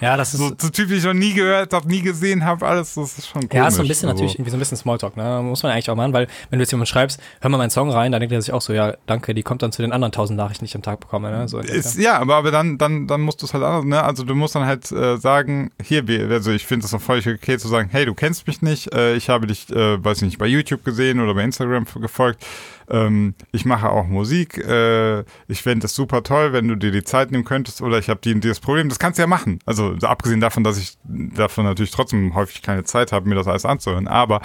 Ja, 0.00 0.16
das 0.16 0.34
ist. 0.34 0.40
So, 0.40 0.48
so 0.56 0.68
Typ, 0.68 0.88
den 0.88 0.98
ich 0.98 1.04
noch 1.04 1.12
nie 1.12 1.34
gehört 1.34 1.72
habe, 1.72 1.88
nie 1.88 2.02
gesehen 2.02 2.44
habe, 2.44 2.66
alles, 2.66 2.94
das 2.94 3.18
ist 3.18 3.28
schon 3.28 3.42
komisch. 3.42 3.54
ja, 3.54 3.68
ist 3.68 3.74
so 3.74 3.82
ein 3.82 3.88
bisschen 3.88 4.08
also. 4.08 4.22
natürlich 4.22 4.36
irgendwie 4.36 4.50
so 4.50 4.56
ein 4.56 4.60
bisschen 4.60 4.76
Smalltalk, 4.76 5.16
ne? 5.16 5.40
Muss 5.42 5.62
man 5.62 5.72
eigentlich 5.72 5.90
auch 5.90 5.96
machen, 5.96 6.12
weil 6.12 6.28
wenn 6.50 6.58
du 6.58 6.62
jetzt 6.62 6.70
jemand 6.70 6.88
schreibst, 6.88 7.20
hör 7.40 7.50
mal 7.50 7.58
meinen 7.58 7.70
Song 7.70 7.90
rein, 7.90 8.12
dann 8.12 8.20
denkt 8.20 8.32
er 8.32 8.40
sich 8.40 8.52
auch 8.52 8.60
so, 8.60 8.72
ja, 8.72 8.94
danke, 9.06 9.34
die 9.34 9.42
kommt 9.42 9.62
dann 9.62 9.72
zu 9.72 9.82
den 9.82 9.92
anderen 9.92 10.12
tausend 10.12 10.36
Nachrichten, 10.36 10.64
die 10.64 10.68
ich 10.68 10.76
am 10.76 10.82
Tag 10.82 11.00
bekomme, 11.00 11.30
ne? 11.30 11.48
So, 11.48 11.58
Ist, 11.58 11.98
ja, 11.98 12.18
aber, 12.18 12.36
aber 12.36 12.50
dann, 12.50 12.78
dann, 12.78 13.06
dann 13.06 13.20
musst 13.22 13.42
du 13.42 13.46
es 13.46 13.54
halt 13.54 13.64
anders, 13.64 13.84
ne? 13.84 14.02
Also 14.02 14.24
du 14.24 14.34
musst 14.34 14.54
dann 14.54 14.66
halt 14.66 14.90
äh, 14.92 15.16
sagen, 15.16 15.70
hier, 15.82 16.04
also 16.30 16.52
ich 16.52 16.66
finde 16.66 16.86
es 16.86 16.94
auch 16.94 17.00
völlig 17.00 17.26
okay 17.26 17.58
zu 17.58 17.68
sagen, 17.68 17.88
hey, 17.90 18.06
du 18.06 18.14
kennst 18.14 18.46
mich 18.46 18.62
nicht, 18.62 18.92
äh, 18.94 19.14
ich 19.16 19.28
habe 19.28 19.46
dich, 19.46 19.70
äh, 19.70 20.02
weiß 20.02 20.22
nicht, 20.22 20.38
bei 20.38 20.46
YouTube 20.46 20.84
gesehen 20.84 21.20
oder 21.20 21.34
bei 21.34 21.42
Instagram 21.42 21.86
gefolgt. 22.00 22.44
Ähm, 22.90 23.34
ich 23.52 23.64
mache 23.64 23.90
auch 23.90 24.06
Musik. 24.06 24.58
Äh, 24.58 25.20
ich 25.46 25.62
fände 25.62 25.86
es 25.86 25.94
super 25.94 26.22
toll, 26.22 26.52
wenn 26.52 26.68
du 26.68 26.76
dir 26.76 26.90
die 26.90 27.04
Zeit 27.04 27.30
nehmen 27.30 27.44
könntest 27.44 27.82
oder 27.82 27.98
ich 27.98 28.08
habe 28.08 28.20
die 28.22 28.38
dieses 28.40 28.60
Problem. 28.60 28.88
Das 28.88 28.98
kannst 28.98 29.18
du 29.18 29.22
ja 29.22 29.26
machen. 29.26 29.58
Also 29.66 29.94
abgesehen 30.02 30.40
davon, 30.40 30.64
dass 30.64 30.78
ich 30.78 30.98
davon 31.04 31.64
natürlich 31.64 31.90
trotzdem 31.90 32.34
häufig 32.34 32.62
keine 32.62 32.84
Zeit 32.84 33.12
habe, 33.12 33.28
mir 33.28 33.34
das 33.34 33.46
alles 33.46 33.64
anzuhören. 33.64 34.08
Aber 34.08 34.40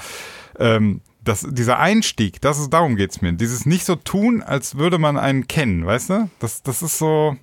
ähm, 0.60 1.02
das, 1.24 1.48
dieser 1.50 1.80
Einstieg, 1.80 2.42
das 2.42 2.60
ist, 2.60 2.72
darum 2.72 2.96
geht's 2.96 3.22
mir. 3.22 3.34
Dieses 3.34 3.66
nicht 3.66 3.86
so 3.86 3.96
tun, 3.96 4.42
als 4.42 4.78
würde 4.78 4.98
man 4.98 5.18
einen 5.18 5.48
kennen, 5.48 5.86
weißt 5.86 6.10
du? 6.10 6.30
Das, 6.40 6.64
das 6.64 6.82
ist 6.82 6.98
so. 6.98 7.38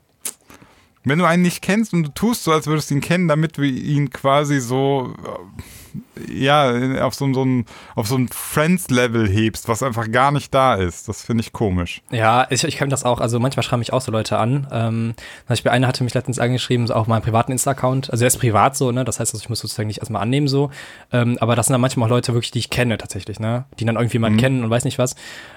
Wenn 1.02 1.18
du 1.18 1.24
einen 1.24 1.42
nicht 1.42 1.62
kennst 1.62 1.94
und 1.94 2.02
du 2.02 2.10
tust 2.10 2.44
so, 2.44 2.52
als 2.52 2.66
würdest 2.66 2.90
du 2.90 2.94
ihn 2.94 3.00
kennen, 3.00 3.26
damit 3.26 3.56
du 3.56 3.62
ihn 3.62 4.10
quasi 4.10 4.60
so, 4.60 5.14
äh, 5.24 5.62
ja, 6.28 7.04
auf 7.04 7.14
so, 7.14 7.32
so 7.32 7.44
ein, 7.44 7.64
auf 7.94 8.06
so 8.06 8.16
ein 8.16 8.28
Friends-Level 8.28 9.28
hebst, 9.28 9.68
was 9.68 9.82
einfach 9.82 10.10
gar 10.10 10.32
nicht 10.32 10.52
da 10.54 10.74
ist. 10.74 11.08
Das 11.08 11.22
finde 11.22 11.42
ich 11.42 11.52
komisch. 11.52 12.02
Ja, 12.10 12.46
ich, 12.50 12.64
ich 12.64 12.76
kenne 12.76 12.90
das 12.90 13.04
auch. 13.04 13.20
Also 13.20 13.38
manchmal 13.40 13.62
schreiben 13.62 13.80
mich 13.80 13.92
auch 13.92 14.00
so 14.00 14.12
Leute 14.12 14.38
an. 14.38 14.66
Ähm, 14.70 15.14
zum 15.16 15.48
Beispiel 15.48 15.72
einer 15.72 15.86
hatte 15.86 16.04
mich 16.04 16.14
letztens 16.14 16.38
angeschrieben, 16.38 16.86
so 16.86 16.94
auf 16.94 17.06
meinem 17.06 17.22
privaten 17.22 17.52
Insta-Account. 17.52 18.10
Also 18.10 18.24
er 18.24 18.28
ist 18.28 18.38
privat 18.38 18.76
so, 18.76 18.92
ne? 18.92 19.04
Das 19.04 19.20
heißt, 19.20 19.34
also 19.34 19.42
ich 19.42 19.48
muss 19.48 19.60
sozusagen 19.60 19.86
nicht 19.86 19.98
erstmal 19.98 20.22
annehmen 20.22 20.48
so. 20.48 20.70
Ähm, 21.12 21.38
aber 21.40 21.56
das 21.56 21.66
sind 21.66 21.74
dann 21.74 21.80
manchmal 21.80 22.06
auch 22.06 22.10
Leute 22.10 22.34
wirklich, 22.34 22.50
die 22.50 22.58
ich 22.58 22.70
kenne 22.70 22.98
tatsächlich, 22.98 23.40
ne? 23.40 23.64
Die 23.78 23.84
dann 23.84 23.96
irgendwie 23.96 24.16
jemanden 24.16 24.38
kennen 24.38 24.64
und 24.64 24.70
weiß 24.70 24.84
nicht 24.84 24.98
was. 24.98 25.16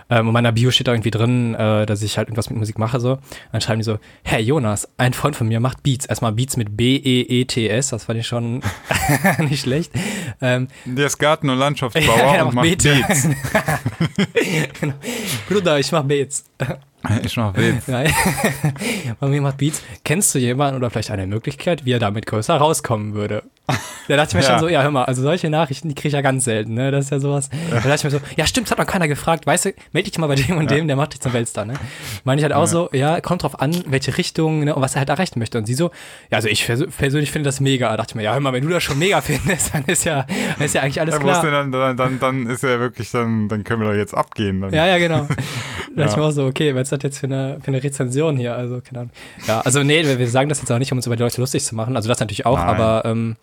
Ähm, 0.09 0.27
und 0.27 0.33
meiner 0.33 0.51
Bio 0.51 0.71
steht 0.71 0.87
da 0.87 0.93
irgendwie 0.93 1.11
drin, 1.11 1.55
äh, 1.55 1.85
dass 1.85 2.01
ich 2.01 2.17
halt 2.17 2.27
irgendwas 2.27 2.49
mit 2.49 2.59
Musik 2.59 2.77
mache 2.79 2.99
so. 2.99 3.17
Dann 3.51 3.61
schreiben 3.61 3.79
die 3.79 3.85
so, 3.85 3.99
hey 4.23 4.41
Jonas, 4.41 4.87
ein 4.97 5.13
Freund 5.13 5.35
von 5.35 5.47
mir 5.47 5.59
macht 5.59 5.83
Beats. 5.83 6.05
Erstmal 6.05 6.33
Beats 6.33 6.57
mit 6.57 6.75
B-E-E-T-S, 6.77 7.89
das 7.89 8.05
fand 8.05 8.19
ich 8.19 8.27
schon 8.27 8.61
nicht 9.39 9.61
schlecht. 9.61 9.91
Ähm, 10.41 10.67
Der 10.85 11.07
ist 11.07 11.17
Garten- 11.17 11.49
und 11.49 11.57
Landschaftsbauer 11.57 12.17
ja, 12.17 12.33
der 12.33 12.45
und 12.47 12.55
macht 12.55 12.63
Beete. 12.63 12.95
Beats. 13.07 13.27
genau. 14.79 14.93
Bruder, 15.49 15.79
ich 15.79 15.91
mach 15.91 16.03
Beats. 16.03 16.45
Ich 17.21 17.35
mach 17.35 17.51
Beats. 17.51 17.85
Nein. 17.89 18.13
Bei 19.19 19.27
mir 19.27 19.41
macht 19.41 19.57
Beats. 19.57 19.81
Kennst 20.05 20.33
du 20.35 20.39
jemanden 20.39 20.77
oder 20.77 20.89
vielleicht 20.89 21.11
eine 21.11 21.27
Möglichkeit, 21.27 21.83
wie 21.83 21.91
er 21.91 21.99
damit 21.99 22.25
größer 22.25 22.55
rauskommen 22.55 23.13
würde? 23.13 23.43
Da 24.09 24.17
dachte 24.17 24.31
ich 24.31 24.33
mir 24.35 24.41
Ja. 24.41 24.49
schon 24.49 24.59
so, 24.59 24.67
ja, 24.67 24.81
hör 24.83 24.91
mal, 24.91 25.05
also 25.05 25.21
solche 25.21 25.49
Nachrichten, 25.49 25.87
die 25.87 25.95
kriege 25.95 26.09
ich 26.09 26.13
ja 26.13 26.19
ganz 26.19 26.43
selten, 26.43 26.73
ne? 26.73 26.91
Das 26.91 27.05
ist 27.05 27.11
ja 27.11 27.21
sowas. 27.21 27.49
Da 27.69 27.77
dachte 27.77 27.93
ich 27.95 28.03
mir 28.03 28.09
so, 28.09 28.19
ja, 28.35 28.45
stimmt, 28.45 28.67
das 28.67 28.71
hat 28.71 28.77
noch 28.77 28.85
keiner 28.91 29.07
gefragt. 29.07 29.47
Weißt 29.47 29.63
du, 29.63 29.73
melde 29.93 30.09
dich 30.09 30.19
mal 30.19 30.27
bei 30.27 30.35
dem 30.35 30.57
und 30.57 30.69
dem, 30.69 30.87
der 30.87 30.97
macht 30.97 31.13
dich 31.13 31.21
zum 31.21 31.31
Weltstar, 31.31 31.63
ne? 31.63 31.75
Meine 32.25 32.39
ich 32.41 32.43
halt 32.43 32.53
auch 32.53 32.65
so, 32.67 32.89
ja, 32.91 33.21
kommt 33.21 33.43
drauf 33.43 33.61
an, 33.61 33.81
welche 33.87 34.17
Richtung, 34.17 34.65
ne, 34.65 34.75
und 34.75 34.81
was 34.81 34.95
er 34.95 34.99
halt 34.99 35.09
erreichen 35.09 35.39
möchte. 35.39 35.57
Und 35.57 35.67
sie 35.67 35.73
so, 35.73 35.85
ja, 36.29 36.35
also 36.35 36.49
ich 36.49 36.63
pers- 36.65 36.85
persönlich 36.97 37.31
finde 37.31 37.47
das 37.47 37.61
mega. 37.61 37.89
Da 37.91 37.95
dachte 37.95 38.11
ich 38.11 38.15
mir, 38.15 38.23
ja, 38.23 38.33
hör 38.33 38.41
mal, 38.41 38.51
wenn 38.51 38.63
du 38.63 38.69
das 38.69 38.83
schon 38.83 38.99
mega 38.99 39.21
findest, 39.21 39.73
dann 39.73 39.85
ist 39.85 40.03
ja, 40.03 40.25
dann 40.57 40.65
ist 40.65 40.75
ja 40.75 40.81
eigentlich 40.81 40.99
alles 40.99 41.15
Ja, 41.15 41.21
klar. 41.21 41.41
dann, 41.49 41.71
dann, 41.71 41.95
dann, 41.95 42.19
dann 42.19 42.47
ist 42.47 42.65
er 42.65 42.81
wirklich, 42.81 43.09
dann, 43.11 43.47
dann 43.47 43.63
können 43.63 43.81
wir 43.81 43.87
doch 43.89 43.95
jetzt 43.97 44.13
abgehen. 44.13 44.59
Dann. 44.59 44.73
Ja, 44.73 44.85
ja, 44.85 44.97
genau. 44.97 45.27
Da 45.95 46.01
dachte 46.05 46.13
ich 46.15 46.17
mir 46.17 46.23
auch 46.27 46.31
so, 46.31 46.45
okay, 46.47 46.73
was 46.73 46.83
ist 46.83 46.91
das 46.91 46.99
jetzt 47.03 47.19
für 47.19 47.27
eine, 47.27 47.59
für 47.61 47.67
eine 47.67 47.81
Rezension 47.83 48.35
hier? 48.35 48.55
Also, 48.55 48.81
keine 48.81 49.01
Ahnung. 49.01 49.11
Ja, 49.47 49.61
also 49.61 49.83
nee, 49.83 50.03
wir, 50.03 50.17
wir 50.17 50.27
sagen 50.27 50.49
das 50.49 50.59
jetzt 50.59 50.71
auch 50.71 50.79
nicht, 50.79 50.91
um 50.91 50.97
uns 50.97 51.05
über 51.05 51.15
die 51.15 51.21
Leute 51.21 51.39
lustig 51.39 51.63
zu 51.63 51.75
machen. 51.75 51.95
Also 51.95 52.09
das 52.09 52.19
natürlich 52.19 52.47
auch, 52.47 52.57
Nein. 52.57 52.67
aber 52.67 53.05
ähm, 53.05 53.35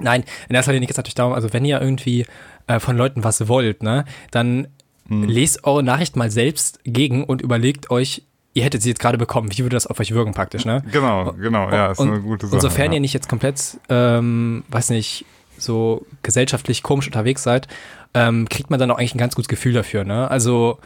nein, 0.00 0.24
in 0.48 0.54
erster 0.54 0.72
Linie 0.72 0.86
geht 0.86 0.94
es 0.94 0.96
natürlich 0.96 1.14
darum, 1.14 1.32
also 1.32 1.52
wenn 1.52 1.64
ihr 1.64 1.80
irgendwie 1.80 2.26
äh, 2.66 2.80
von 2.80 2.96
Leuten 2.96 3.24
was 3.24 3.48
wollt, 3.48 3.82
ne, 3.82 4.04
dann 4.30 4.68
Hm. 5.08 5.24
lest 5.24 5.64
eure 5.64 5.82
Nachricht 5.82 6.14
mal 6.14 6.30
selbst 6.30 6.78
gegen 6.84 7.24
und 7.24 7.42
überlegt 7.42 7.90
euch, 7.90 8.22
ihr 8.54 8.62
hättet 8.62 8.80
sie 8.82 8.90
jetzt 8.90 9.00
gerade 9.00 9.18
bekommen, 9.18 9.50
wie 9.50 9.58
würde 9.58 9.74
das 9.74 9.88
auf 9.88 9.98
euch 9.98 10.12
wirken 10.12 10.34
praktisch, 10.34 10.64
ne? 10.64 10.84
Genau, 10.92 11.32
genau, 11.32 11.68
ja, 11.70 11.90
ist 11.90 11.98
und, 11.98 12.10
eine 12.10 12.20
gute 12.20 12.46
Sache. 12.46 12.54
Und 12.54 12.60
sofern 12.60 12.92
ja. 12.92 12.94
ihr 12.94 13.00
nicht 13.00 13.12
jetzt 13.12 13.28
komplett, 13.28 13.78
ähm, 13.88 14.62
weiß 14.68 14.90
nicht, 14.90 15.24
so 15.58 16.06
gesellschaftlich 16.22 16.84
komisch 16.84 17.06
unterwegs 17.06 17.42
seid, 17.42 17.66
ähm, 18.14 18.48
kriegt 18.48 18.70
man 18.70 18.78
dann 18.78 18.90
auch 18.92 18.98
eigentlich 18.98 19.14
ein 19.14 19.18
ganz 19.18 19.34
gutes 19.34 19.48
Gefühl 19.48 19.72
dafür. 19.72 20.04
Ne? 20.04 20.30
Also 20.30 20.78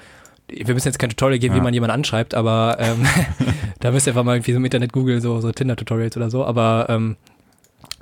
wir 0.48 0.74
müssen 0.74 0.88
jetzt 0.88 0.98
kein 0.98 1.10
Tutorial 1.10 1.38
geben, 1.38 1.54
wie 1.54 1.58
Ja. 1.58 1.64
man 1.64 1.74
jemanden 1.74 1.94
anschreibt, 1.94 2.34
aber 2.34 2.76
ähm, 2.80 3.06
da 3.80 3.90
müsst 3.92 4.06
ihr 4.06 4.12
einfach 4.12 4.24
mal 4.24 4.36
irgendwie 4.36 4.52
so 4.52 4.56
im 4.58 4.64
Internet 4.64 4.92
googeln, 4.92 5.20
so, 5.20 5.40
so 5.40 5.52
Tinder-Tutorials 5.52 6.16
oder 6.16 6.30
so. 6.30 6.44
Aber 6.44 6.86
ähm, 6.88 7.16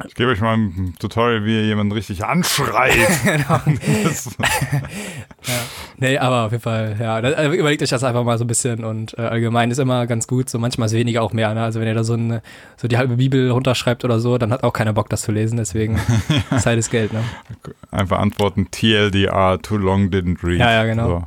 Ich 0.07 0.15
gebe 0.15 0.31
euch 0.31 0.41
mal 0.41 0.55
ein 0.57 0.95
Tutorial, 0.99 1.45
wie 1.45 1.57
ihr 1.57 1.65
jemanden 1.65 1.93
richtig 1.93 2.25
anschreit. 2.25 2.93
Genau. 3.25 3.61
das, 4.05 4.37
nee, 5.97 6.19
aber 6.19 6.47
auf 6.47 6.53
jeden 6.53 6.63
Fall, 6.63 6.97
ja, 7.01 7.15
also 7.15 7.53
überlegt 7.53 7.83
euch 7.83 7.91
das 7.91 8.05
einfach 8.05 8.25
mal 8.25 8.37
so 8.37 8.45
ein 8.45 8.47
bisschen 8.49 8.85
und 8.85 9.17
äh, 9.19 9.23
allgemein 9.23 9.71
ist 9.71 9.79
immer 9.79 10.07
ganz 10.07 10.27
gut, 10.27 10.51
so 10.51 10.59
manchmal 10.59 10.87
ist 10.87 10.93
weniger 10.93 11.23
auch 11.23 11.33
mehr. 11.33 11.55
Ne? 11.55 11.63
Also 11.63 11.81
wenn 11.81 11.87
ihr 11.89 11.95
da 11.95 12.05
so, 12.05 12.15
eine, 12.15 12.43
so 12.77 12.89
die 12.89 12.97
halbe 12.99 13.17
Bibel 13.17 13.51
runterschreibt 13.51 14.05
oder 14.05 14.21
so, 14.21 14.39
dann 14.39 14.53
hat 14.53 14.65
auch 14.65 14.73
keiner 14.73 14.93
Bock, 14.93 15.09
das 15.09 15.23
zu 15.23 15.33
lesen, 15.33 15.57
deswegen 15.57 15.99
Zeit 16.59 16.79
ist 16.79 16.91
Geld, 16.91 17.13
ne? 17.13 17.23
einfach 17.91 18.19
antworten, 18.19 18.69
TLDR, 18.71 19.61
too 19.63 19.77
long 19.77 20.09
didn't 20.09 20.43
read. 20.43 20.59
Ja, 20.59 20.73
ja, 20.73 20.85
genau. 20.85 21.09
So. 21.09 21.27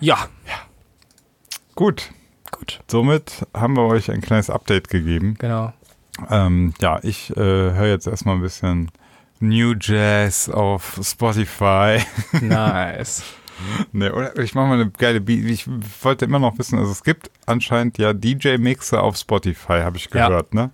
Ja, 0.00 0.28
Gut, 1.74 2.10
gut, 2.50 2.80
somit 2.86 3.46
haben 3.54 3.74
wir 3.76 3.86
euch 3.86 4.10
ein 4.10 4.20
kleines 4.20 4.50
Update 4.50 4.88
gegeben. 4.88 5.36
genau. 5.38 5.72
Ähm, 6.30 6.74
ja, 6.80 7.00
ich 7.02 7.30
äh, 7.36 7.40
höre 7.40 7.86
jetzt 7.88 8.06
erstmal 8.06 8.36
ein 8.36 8.42
bisschen 8.42 8.90
New 9.40 9.74
Jazz 9.80 10.48
auf 10.48 10.98
Spotify. 11.02 11.98
Nice. 12.40 13.22
nee, 13.92 14.08
oder 14.10 14.36
ich 14.38 14.54
mache 14.54 14.66
mal 14.66 14.74
eine 14.80 14.90
geile 14.90 15.20
Beat. 15.20 15.44
Ich 15.44 15.66
wollte 16.02 16.24
immer 16.24 16.38
noch 16.38 16.58
wissen, 16.58 16.78
also 16.78 16.90
es 16.90 17.02
gibt 17.02 17.30
anscheinend 17.46 17.98
ja 17.98 18.12
DJ-Mixe 18.12 19.00
auf 19.00 19.16
Spotify, 19.16 19.80
habe 19.82 19.96
ich 19.96 20.08
Ja. 20.12 20.28
gehört, 20.28 20.54
ne? 20.54 20.70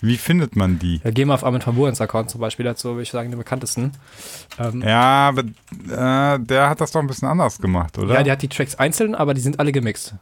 Wie 0.00 0.18
findet 0.18 0.54
man 0.54 0.78
die? 0.78 1.00
Ja, 1.02 1.10
gehen 1.12 1.28
wir 1.28 1.34
auf 1.34 1.44
Armin 1.44 1.62
van 1.64 1.94
Account 1.98 2.28
zum 2.28 2.38
Beispiel 2.40 2.64
dazu, 2.64 2.90
würde 2.90 3.02
ich 3.02 3.10
sagen, 3.10 3.30
den 3.30 3.38
bekanntesten. 3.38 3.92
Ähm, 4.58 4.82
ja, 4.82 4.88
Ja, 4.88 5.28
aber 5.28 5.42
äh, 5.44 6.38
der 6.44 6.68
hat 6.68 6.80
das 6.82 6.90
doch 6.90 7.00
ein 7.00 7.06
bisschen 7.06 7.26
anders 7.28 7.58
gemacht, 7.58 7.96
oder? 7.96 8.22
der 8.22 8.32
hat 8.32 8.42
die 8.42 8.48
Tracks 8.48 8.74
einzeln, 8.74 9.14
aber 9.14 9.32
die 9.32 9.40
sind 9.40 9.58
alle 9.60 9.72
gemixt. 9.72 10.14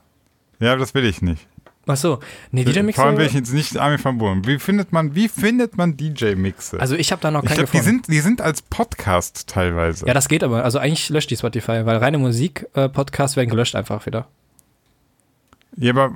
Ja, 0.60 0.76
das 0.76 0.94
will 0.94 1.04
ich 1.04 1.20
nicht. 1.20 1.48
Ach 1.86 1.96
so, 1.96 2.20
nee, 2.52 2.64
DJ-Mixe. 2.64 3.00
Vor 3.00 3.06
allem 3.08 3.18
will 3.18 3.26
ich 3.26 3.32
jetzt 3.32 3.52
nicht 3.52 3.76
Armin 3.76 4.02
van 4.02 4.18
Buuren. 4.18 4.46
Wie 4.46 4.58
findet 4.58 4.92
man, 4.92 5.16
wie 5.16 5.28
findet 5.28 5.76
man 5.76 5.96
DJ-Mixe? 5.96 6.78
Also 6.78 6.94
ich 6.94 7.10
habe 7.10 7.20
da 7.20 7.30
noch 7.32 7.42
ich 7.42 7.48
keinen 7.48 7.56
glaube, 7.56 7.72
die 7.72 7.78
gefunden. 7.78 8.04
sind, 8.04 8.14
die 8.14 8.20
sind 8.20 8.40
als 8.40 8.62
Podcast 8.62 9.48
teilweise. 9.48 10.06
ja, 10.06 10.14
das 10.14 10.28
geht 10.28 10.44
aber. 10.44 10.64
Also 10.64 10.78
eigentlich 10.78 11.08
löscht 11.08 11.30
die 11.30 11.36
Spotify, 11.36 11.84
weil 11.84 11.96
reine 11.96 12.18
Musik-Podcasts 12.18 13.36
werden 13.36 13.50
gelöscht 13.50 13.74
einfach 13.74 14.06
wieder. 14.06 14.28
Ja, 15.76 15.90
aber 15.90 16.12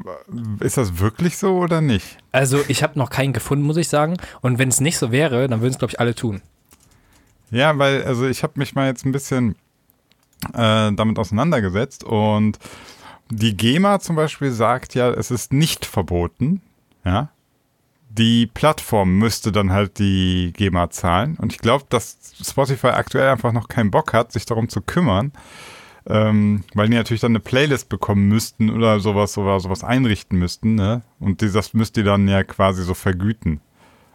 ist 0.61 0.77
das 0.77 0.99
wirklich 1.01 1.39
so 1.39 1.57
oder 1.59 1.81
nicht? 1.81 2.19
Also 2.31 2.61
ich 2.69 2.83
habe 2.83 2.99
noch 2.99 3.11
keinen 3.11 3.33
gefunden, 3.33 3.65
muss 3.65 3.79
ich 3.79 3.89
sagen. 3.89 4.19
Und 4.43 4.59
wenn 4.59 4.69
es 4.69 4.81
nicht 4.81 4.99
so 4.99 5.11
wäre, 5.11 5.49
dann 5.49 5.63
würden 5.63 5.73
es, 5.73 5.79
glaube 5.79 5.93
ich, 5.93 5.99
alle 6.01 6.15
tun. 6.15 6.43
Ja, 7.51 7.77
weil, 7.79 8.05
also 8.05 8.27
ich 8.27 8.43
habe 8.43 8.53
mich 8.57 8.75
mal 8.75 8.87
jetzt 8.87 9.05
ein 9.07 9.13
bisschen 9.13 9.57
äh, 10.53 10.93
damit 10.93 11.19
auseinandergesetzt 11.19 12.05
und 12.05 12.59
die 13.31 13.57
GEMA 13.57 14.01
zum 14.01 14.17
Beispiel 14.17 14.51
sagt 14.51 14.95
ja, 14.95 15.11
es 15.11 15.31
ist 15.31 15.53
nicht 15.53 15.85
verboten, 15.85 16.63
ja. 17.05 17.31
Die 18.09 18.47
Plattform 18.47 19.19
müsste 19.19 19.53
dann 19.53 19.73
halt 19.73 19.99
die 19.99 20.53
GEMA 20.57 20.89
zahlen 20.91 21.37
und 21.37 21.53
ich 21.53 21.59
glaube, 21.59 21.85
dass 21.91 22.17
Spotify 22.43 22.89
aktuell 22.89 23.29
einfach 23.29 23.53
noch 23.53 23.69
keinen 23.69 23.91
Bock 23.91 24.15
hat, 24.15 24.33
sich 24.33 24.47
darum 24.47 24.71
zu 24.71 24.81
kümmern, 24.81 25.33
ähm, 26.07 26.65
weil 26.75 26.89
die 26.89 26.97
natürlich 26.97 27.21
dann 27.21 27.33
eine 27.33 27.41
Playlist 27.41 27.89
bekommen 27.89 28.29
müssten 28.29 28.71
oder 28.71 29.01
sowas 29.01 29.37
oder 29.37 29.61
sowas 29.61 29.85
einrichten 29.85 30.39
müssten, 30.39 30.77
ne? 30.77 31.03
Und 31.21 31.43
das 31.43 31.75
müsst 31.75 31.97
ihr 31.99 32.05
dann 32.05 32.27
ja 32.27 32.43
quasi 32.45 32.85
so 32.85 32.95
vergüten. 32.95 33.61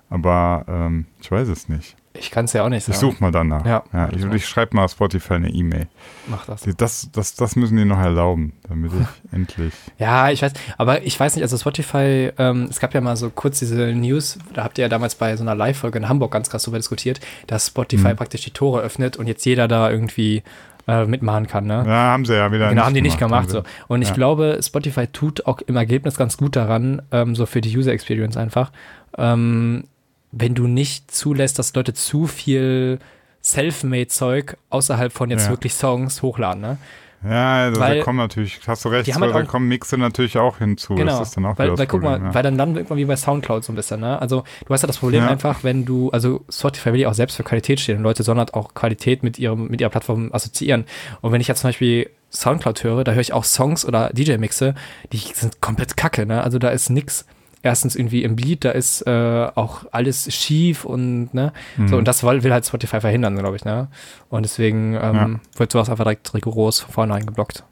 Aber 0.10 0.66
ähm, 0.68 1.06
ich 1.22 1.30
weiß 1.30 1.48
es 1.50 1.70
nicht. 1.70 1.96
Ich 2.14 2.30
kann 2.30 2.46
es 2.46 2.54
ja 2.54 2.64
auch 2.64 2.70
nicht 2.70 2.84
sagen. 2.84 2.94
Ich 2.94 3.00
suche 3.00 3.16
mal 3.22 3.32
danach. 3.32 3.66
Ja. 3.66 3.84
ich 4.14 4.24
ich 4.26 4.46
schreibe 4.46 4.76
mal 4.76 4.88
Spotify 4.90 5.36
eine 5.36 5.50
E-Mail. 5.50 5.88
Mach 6.28 6.46
das. 6.46 6.64
Das, 6.78 7.10
das, 7.12 7.36
das 7.36 7.56
müssen 7.56 7.78
die 7.78 7.86
noch 7.86 8.00
erlauben, 8.00 8.54
damit 8.68 8.92
ich 8.94 9.08
endlich. 9.32 9.74
Ja, 9.98 10.30
ich 10.30 10.42
weiß, 10.42 10.52
aber 10.78 11.04
ich 11.04 11.18
weiß 11.20 11.36
nicht, 11.36 11.44
also 11.44 11.58
Spotify, 11.58 12.32
ähm, 12.38 12.68
es 12.70 12.80
gab 12.80 12.94
ja 12.94 13.02
mal 13.02 13.16
so 13.16 13.30
kurz 13.30 13.60
diese 13.60 13.94
News, 13.94 14.38
da 14.54 14.64
habt 14.66 14.78
ihr 14.78 14.84
ja 14.84 14.90
damals 14.90 15.16
bei 15.16 15.36
so 15.38 15.44
einer 15.44 15.56
Live-Folge 15.56 16.00
in 16.00 16.10
Hamburg 16.10 16.32
ganz 16.32 16.50
krass 16.50 16.64
drüber 16.64 16.78
diskutiert, 16.78 17.22
dass 17.48 17.68
Spotify 17.68 18.10
Mhm. 18.10 18.16
praktisch 18.18 18.42
die 18.42 18.52
Tore 18.52 18.82
öffnet 18.82 19.16
und 19.18 19.28
jetzt 19.28 19.46
jeder 19.46 19.68
da 19.70 19.90
irgendwie 19.90 20.44
äh, 20.88 21.06
mitmachen 21.06 21.46
kann, 21.48 21.66
ne? 21.68 21.84
Ja, 21.86 21.94
haben 21.94 22.26
sie 22.26 22.34
ja 22.36 22.52
wieder. 22.52 22.70
Genau, 22.70 22.84
haben 22.84 22.96
die 22.96 23.04
nicht 23.04 23.20
gemacht. 23.20 23.44
haben 23.44 23.50
So. 23.52 23.64
Und 23.88 24.02
ich 24.02 24.10
Ja. 24.10 24.16
glaube, 24.16 24.60
Spotify 24.62 25.06
tut 25.08 25.46
auch 25.46 25.62
im 25.62 25.76
Ergebnis 25.76 26.18
ganz 26.18 26.38
gut 26.38 26.56
daran, 26.56 27.04
ähm, 27.12 27.36
so 27.36 27.46
für 27.46 27.62
die 27.62 27.78
User 27.78 27.92
Experience 27.94 28.36
einfach, 28.36 28.72
ähm, 29.18 29.84
wenn 30.32 30.56
du 30.56 30.68
nicht 30.68 31.12
zulässt, 31.12 31.60
dass 31.60 31.74
Leute 31.74 31.94
zu 31.94 32.28
viel 32.28 33.00
Selfmade-Zeug 33.42 34.58
außerhalb 34.70 35.12
von 35.12 35.30
jetzt 35.30 35.46
Ja. 35.46 35.50
wirklich 35.52 35.74
Songs 35.74 36.22
hochladen. 36.22 36.62
Ne? 36.62 36.78
Ja, 37.24 37.66
also 37.66 37.80
Weil- 37.80 37.98
da 38.00 38.04
kommen 38.04 38.18
natürlich, 38.18 38.60
hast 38.66 38.84
du 38.84 38.90
recht, 38.90 39.12
so, 39.14 39.20
halt 39.20 39.36
da 39.36 39.44
kommen 39.44 39.68
Mixe 39.68 39.96
natürlich 39.98 40.38
auch 40.40 40.58
hinzu. 40.58 40.96
Genau, 40.96 41.20
Das 41.20 41.28
ist 41.30 41.38
dann 41.38 41.46
auch 41.46 41.58
weil, 41.60 41.78
weil 41.78 41.86
guck 41.86 42.02
mal, 42.02 42.14
Problem, 42.14 42.28
ja. 42.30 42.34
weil 42.34 42.42
dann 42.44 42.56
landen 42.56 42.74
wir 42.76 42.80
irgendwann 42.80 42.98
wie 42.98 43.06
bei 43.06 43.16
Soundcloud 43.16 43.64
so 43.64 43.72
ein 43.72 43.76
bisschen, 43.76 44.00
ne? 44.00 44.20
Also 44.20 44.44
du 44.66 44.74
hast 44.74 44.82
ja 44.82 44.88
das 44.88 44.98
Problem 44.98 45.24
Ja. 45.24 45.30
einfach, 45.30 45.64
wenn 45.64 45.86
du, 45.86 46.10
also 46.10 46.44
Spotify 46.50 46.94
will 46.94 47.02
ja 47.02 47.10
auch 47.10 47.14
selbst 47.14 47.36
für 47.38 47.44
Qualität 47.44 47.80
stehen 47.80 47.98
und 47.98 48.04
Leute 48.04 48.24
sollen 48.24 48.40
halt 48.40 48.56
auch 48.56 48.74
Qualität 48.74 49.22
mit 49.22 49.38
ihrem, 49.38 49.68
mit 49.68 49.82
ihrer 49.82 49.92
Plattform 49.92 50.30
assoziieren. 50.34 50.86
Und 51.22 51.32
wenn 51.32 51.42
ich 51.42 51.48
jetzt 51.48 51.62
zum 51.62 51.68
Beispiel 51.70 52.10
Soundcloud 52.32 52.84
höre, 52.84 53.04
da 53.04 53.12
höre 53.12 53.22
ich 53.22 53.34
auch 53.34 53.44
Songs 53.44 53.86
oder 53.86 54.10
DJ-Mixe, 54.14 54.74
die 55.12 55.18
sind 55.18 55.62
komplett 55.62 55.98
kacke, 55.98 56.26
ne? 56.26 56.42
Also 56.44 56.58
da 56.58 56.70
ist 56.70 56.90
nix. 56.90 57.26
Erstens 57.64 57.96
irgendwie 57.96 58.24
im 58.24 58.36
Beat, 58.36 58.66
da 58.66 58.72
ist 58.72 59.06
äh, 59.06 59.48
auch 59.54 59.86
alles 59.92 60.34
schief 60.34 60.84
und 60.84 61.34
ne, 61.34 61.54
Mhm. 61.78 61.88
so 61.90 61.98
und 61.98 62.08
das 62.08 62.24
will, 62.24 62.42
will 62.44 62.52
halt 62.52 62.66
Spotify 62.66 63.00
verhindern, 63.02 63.38
glaube 63.38 63.56
ich, 63.56 63.66
ne? 63.66 63.88
Und 64.30 64.44
deswegen 64.44 64.96
ähm, 65.00 65.40
wird 65.58 65.72
sowas 65.72 65.90
einfach 65.90 66.04
direkt 66.06 66.34
rigoros 66.34 66.80
von 66.80 66.92
vornherein 66.94 67.26
geblockt. 67.26 67.64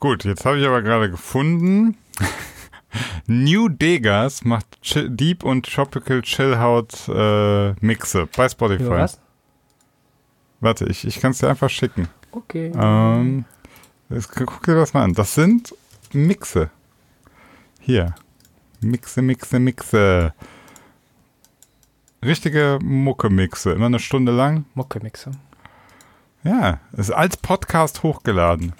Gut, 0.00 0.24
jetzt 0.24 0.44
habe 0.46 0.58
ich 0.58 0.66
aber 0.66 0.80
gerade 0.82 1.10
gefunden. 1.10 1.96
New 3.26 3.68
Degas 3.68 4.44
macht 4.44 4.66
Chill, 4.82 5.10
Deep 5.10 5.42
und 5.44 5.66
Tropical 5.66 6.22
Chillhout 6.22 6.88
äh, 7.08 7.74
Mixe 7.84 8.28
bei 8.36 8.48
Spotify. 8.48 8.88
Was? 8.90 9.20
Warte, 10.60 10.86
ich, 10.86 11.04
ich 11.06 11.20
kann 11.20 11.32
es 11.32 11.38
dir 11.38 11.48
einfach 11.50 11.68
schicken. 11.70 12.08
Okay. 12.32 12.72
Ähm, 12.74 13.44
jetzt, 14.10 14.30
guck 14.34 14.62
dir 14.64 14.76
das 14.76 14.94
mal 14.94 15.02
an. 15.02 15.12
Das 15.12 15.34
sind 15.34 15.74
Mixe. 16.12 16.70
Hier. 17.80 18.14
Mixe, 18.84 19.22
Mixe, 19.22 19.58
Mixe. 19.58 20.34
Richtige 22.22 22.78
Mucke-Mixe. 22.82 23.72
Immer 23.72 23.86
eine 23.86 23.98
Stunde 23.98 24.30
lang. 24.30 24.66
Mucke-Mixe. 24.74 25.30
Ja, 26.44 26.80
ist 26.92 27.10
als 27.10 27.38
Podcast 27.38 28.02
hochgeladen. 28.02 28.74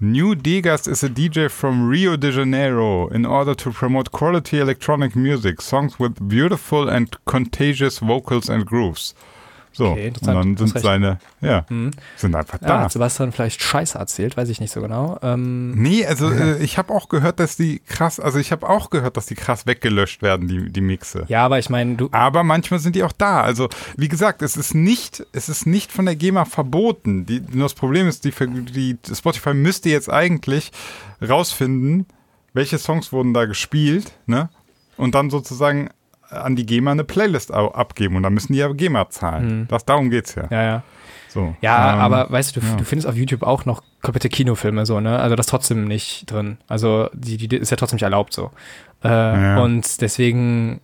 New 0.00 0.34
Degas 0.34 0.88
is 0.88 1.04
a 1.04 1.08
DJ 1.08 1.48
from 1.48 1.88
Rio 1.88 2.16
de 2.16 2.30
Janeiro 2.30 3.08
in 3.08 3.24
order 3.24 3.56
to 3.56 3.70
promote 3.70 4.10
quality 4.10 4.58
electronic 4.58 5.14
music, 5.14 5.62
songs 5.62 5.98
with 6.00 6.14
beautiful 6.20 6.88
and 6.88 7.16
contagious 7.24 8.00
vocals 8.00 8.50
and 8.50 8.66
grooves. 8.66 9.14
So, 9.78 9.92
Okay, 9.92 10.08
und 10.20 10.26
dann 10.26 10.56
sind 10.56 10.76
seine, 10.80 11.20
ja, 11.40 11.64
Mhm. 11.68 11.92
sind 12.16 12.34
einfach 12.34 12.60
Ja, 12.60 12.66
da. 12.66 12.80
hat 12.80 12.90
Sebastian 12.92 13.30
vielleicht 13.30 13.62
Scheiße 13.62 13.96
erzählt, 13.96 14.36
weiß 14.36 14.48
ich 14.48 14.60
nicht 14.60 14.72
so 14.72 14.80
genau. 14.80 15.20
Ähm, 15.22 15.70
Nee, 15.80 16.04
also 16.04 16.28
äh, 16.32 16.58
ich 16.60 16.78
habe 16.78 16.92
auch 16.92 17.08
gehört, 17.08 17.38
dass 17.38 17.56
die 17.56 17.78
krass, 17.86 18.18
also 18.18 18.40
ich 18.40 18.50
habe 18.50 18.68
auch 18.68 18.90
gehört, 18.90 19.16
dass 19.16 19.26
die 19.26 19.36
krass 19.36 19.66
weggelöscht 19.66 20.20
werden, 20.20 20.48
die, 20.48 20.68
die 20.72 20.80
Mixe. 20.80 21.26
ja, 21.28 21.44
aber 21.44 21.60
ich 21.60 21.70
meine, 21.70 21.94
du, 21.94 22.08
Aber 22.10 22.42
manchmal 22.42 22.80
sind 22.80 22.96
die 22.96 23.04
auch 23.04 23.12
da. 23.12 23.40
Also, 23.42 23.68
wie 23.96 24.08
gesagt, 24.08 24.42
es 24.42 24.56
ist 24.56 24.74
nicht, 24.74 25.24
es 25.32 25.48
ist 25.48 25.64
nicht 25.64 25.92
von 25.92 26.06
der 26.06 26.16
GEMA 26.16 26.44
verboten. 26.44 27.24
Die, 27.26 27.40
nur 27.40 27.66
das 27.66 27.74
Problem 27.74 28.08
ist, 28.08 28.24
die, 28.24 28.32
die 28.32 28.98
Spotify 29.14 29.54
müsste 29.54 29.90
jetzt 29.90 30.10
eigentlich 30.10 30.72
rausfinden, 31.22 32.06
welche 32.52 32.78
Songs 32.78 33.12
wurden 33.12 33.32
da 33.32 33.44
gespielt, 33.44 34.12
ne? 34.26 34.48
Und 34.96 35.14
dann 35.14 35.30
sozusagen 35.30 35.90
an 36.30 36.56
die 36.56 36.66
GEMA 36.66 36.92
eine 36.92 37.04
Playlist 37.04 37.52
abgeben. 37.52 38.16
Und 38.16 38.22
dann 38.22 38.34
müssen 38.34 38.52
die 38.52 38.58
ja 38.58 38.68
GEMA 38.72 39.10
zahlen. 39.10 39.66
Das, 39.68 39.84
darum 39.84 40.10
geht's 40.10 40.34
ja. 40.34 40.44
ja, 40.50 40.62
ja. 40.62 40.82
So, 41.28 41.54
Ja, 41.60 41.94
ähm, 41.94 42.00
aber 42.00 42.30
weißt 42.30 42.56
du, 42.56 42.60
du, 42.60 42.66
ja. 42.66 42.76
du 42.76 42.84
findest 42.84 43.06
auf 43.06 43.14
YouTube 43.14 43.42
auch 43.42 43.64
noch 43.64 43.82
komplette 44.02 44.28
Kinofilme 44.28 44.86
so, 44.86 45.00
ne? 45.00 45.18
Also 45.18 45.36
das 45.36 45.46
ist 45.46 45.50
trotzdem 45.50 45.84
nicht 45.84 46.30
drin. 46.30 46.58
Also 46.68 47.10
die, 47.12 47.36
die 47.36 47.56
ist 47.56 47.70
ja 47.70 47.76
trotzdem 47.76 47.96
nicht 47.96 48.02
erlaubt 48.02 48.32
so. 48.32 48.50
Äh, 49.04 49.08
Ja. 49.08 49.62
Und 49.62 50.00
deswegen 50.00 50.80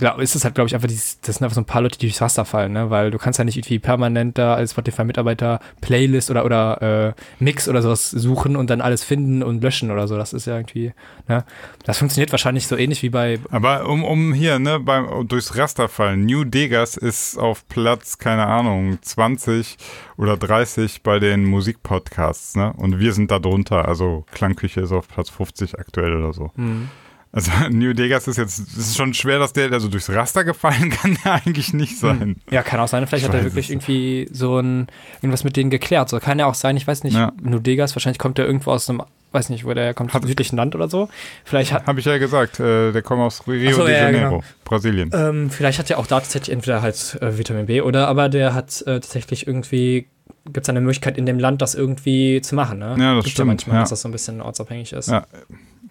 glaub, 0.00 0.18
ist 0.18 0.34
es 0.34 0.44
halt, 0.44 0.54
glaube 0.54 0.66
ich, 0.66 0.74
einfach, 0.74 0.88
dieses, 0.88 1.20
das 1.20 1.36
sind 1.36 1.44
einfach 1.44 1.54
so 1.54 1.60
ein 1.60 1.66
paar 1.66 1.82
Leute, 1.82 1.98
die 1.98 2.06
durchs 2.06 2.22
Raster 2.22 2.46
fallen, 2.46 2.72
ne? 2.72 2.88
Weil 2.88 3.10
du 3.10 3.18
kannst 3.18 3.38
ja 3.38 3.44
nicht 3.44 3.58
irgendwie 3.58 3.78
permanent 3.78 4.38
da 4.38 4.54
als 4.54 4.70
Spotify-Mitarbeiter 4.72 5.60
Playlist 5.82 6.30
oder, 6.30 6.46
oder 6.46 7.14
äh, 7.18 7.22
Mix 7.38 7.68
oder 7.68 7.82
sowas 7.82 8.10
suchen 8.10 8.56
und 8.56 8.70
dann 8.70 8.80
alles 8.80 9.04
finden 9.04 9.42
und 9.42 9.62
löschen 9.62 9.90
oder 9.90 10.08
so. 10.08 10.16
Das 10.16 10.32
ist 10.32 10.46
ja 10.46 10.56
irgendwie, 10.56 10.92
ne? 11.28 11.44
Das 11.84 11.98
funktioniert 11.98 12.32
wahrscheinlich 12.32 12.66
so 12.66 12.76
ähnlich 12.76 13.02
wie 13.02 13.10
bei 13.10 13.38
Aber 13.50 13.86
um, 13.86 14.02
um 14.02 14.32
hier, 14.32 14.58
ne, 14.58 14.80
beim, 14.80 15.28
durchs 15.28 15.56
Raster 15.56 15.88
fallen, 15.88 16.24
New 16.24 16.44
Degas 16.44 16.96
ist 16.96 17.36
auf 17.36 17.68
Platz, 17.68 18.16
keine 18.16 18.46
Ahnung, 18.46 18.98
20 19.02 19.76
oder 20.16 20.38
30 20.38 21.02
bei 21.02 21.18
den 21.18 21.44
Musikpodcasts, 21.44 22.56
ne? 22.56 22.72
Und 22.72 22.98
wir 22.98 23.12
sind 23.12 23.30
da 23.30 23.38
drunter, 23.38 23.86
also 23.86 24.24
Klangküche 24.32 24.80
ist 24.80 24.92
auf 24.92 25.08
Platz 25.08 25.28
50 25.28 25.78
aktuell 25.78 26.16
oder 26.16 26.32
so. 26.32 26.50
hm, 26.56 26.88
Also 27.32 27.50
New 27.70 27.92
Degas 27.92 28.26
ist 28.26 28.38
jetzt, 28.38 28.58
es 28.58 28.76
ist 28.76 28.96
schon 28.96 29.14
schwer, 29.14 29.38
dass 29.38 29.52
der, 29.52 29.70
also 29.72 29.88
durchs 29.88 30.10
Raster 30.10 30.42
gefallen 30.44 30.90
kann 31.02 31.16
der 31.24 31.34
eigentlich 31.34 31.72
nicht 31.72 31.96
sein. 31.98 32.36
Ja, 32.50 32.62
kann 32.62 32.80
auch 32.80 32.88
sein. 32.88 33.06
Vielleicht 33.06 33.24
Ich 33.24 33.28
hat 33.28 33.36
er 33.36 33.44
wirklich 33.44 33.70
irgendwie 33.70 34.28
so 34.32 34.58
ein 34.58 34.88
irgendwas 35.22 35.44
mit 35.44 35.56
denen 35.56 35.70
geklärt. 35.70 36.08
So 36.08 36.18
kann 36.18 36.38
ja 36.38 36.46
auch 36.46 36.54
sein. 36.54 36.76
Ich 36.76 36.86
weiß 36.86 37.04
nicht. 37.04 37.14
Ja. 37.14 37.32
Nudegas, 37.40 37.94
wahrscheinlich 37.94 38.18
kommt 38.18 38.38
er 38.40 38.46
irgendwo 38.46 38.72
aus 38.72 38.90
einem, 38.90 39.02
weiß 39.30 39.48
nicht, 39.50 39.64
wo 39.64 39.72
der 39.74 39.94
kommt, 39.94 40.10
aus 40.10 40.14
Hat- 40.14 40.22
einem 40.22 40.28
südlichen 40.28 40.56
Land 40.56 40.74
oder 40.74 40.88
so. 40.88 41.08
Vielleicht 41.44 41.72
hat, 41.72 41.86
Habe 41.86 42.00
ich 42.00 42.06
ja 42.06 42.18
gesagt, 42.18 42.58
äh, 42.58 42.90
der 42.90 43.02
kommt 43.02 43.22
aus 43.22 43.46
Rio 43.46 43.76
so, 43.76 43.86
de 43.86 43.94
ja, 43.94 44.04
Janeiro, 44.10 44.30
genau. 44.38 44.44
Brasilien. 44.64 45.10
ähm, 45.14 45.50
vielleicht 45.50 45.78
hat 45.78 45.88
er 45.88 45.98
auch 45.98 46.06
da 46.08 46.18
tatsächlich 46.20 46.52
entweder 46.52 46.82
halt 46.82 47.16
äh, 47.20 47.38
Vitamin 47.38 47.66
B 47.66 47.80
oder 47.80 48.08
aber 48.08 48.28
der 48.28 48.54
hat 48.54 48.80
äh, 48.82 48.98
tatsächlich 48.98 49.46
irgendwie 49.46 50.08
gibt 50.46 50.64
es 50.64 50.68
eine 50.68 50.80
Möglichkeit 50.80 51.16
in 51.18 51.26
dem 51.26 51.38
Land, 51.38 51.60
das 51.62 51.74
irgendwie 51.76 52.40
zu 52.40 52.54
machen. 52.56 52.78
Ne? 52.78 52.96
Ja, 52.98 53.14
das 53.14 53.24
Gibt's 53.24 53.30
stimmt, 53.32 53.48
manchmal, 53.48 53.76
ja. 53.76 53.80
dass 53.82 53.90
das 53.90 54.00
so 54.02 54.08
ein 54.08 54.12
bisschen 54.12 54.40
ortsabhängig 54.40 54.92
ist. 54.92 55.08
Ja. 55.10 55.26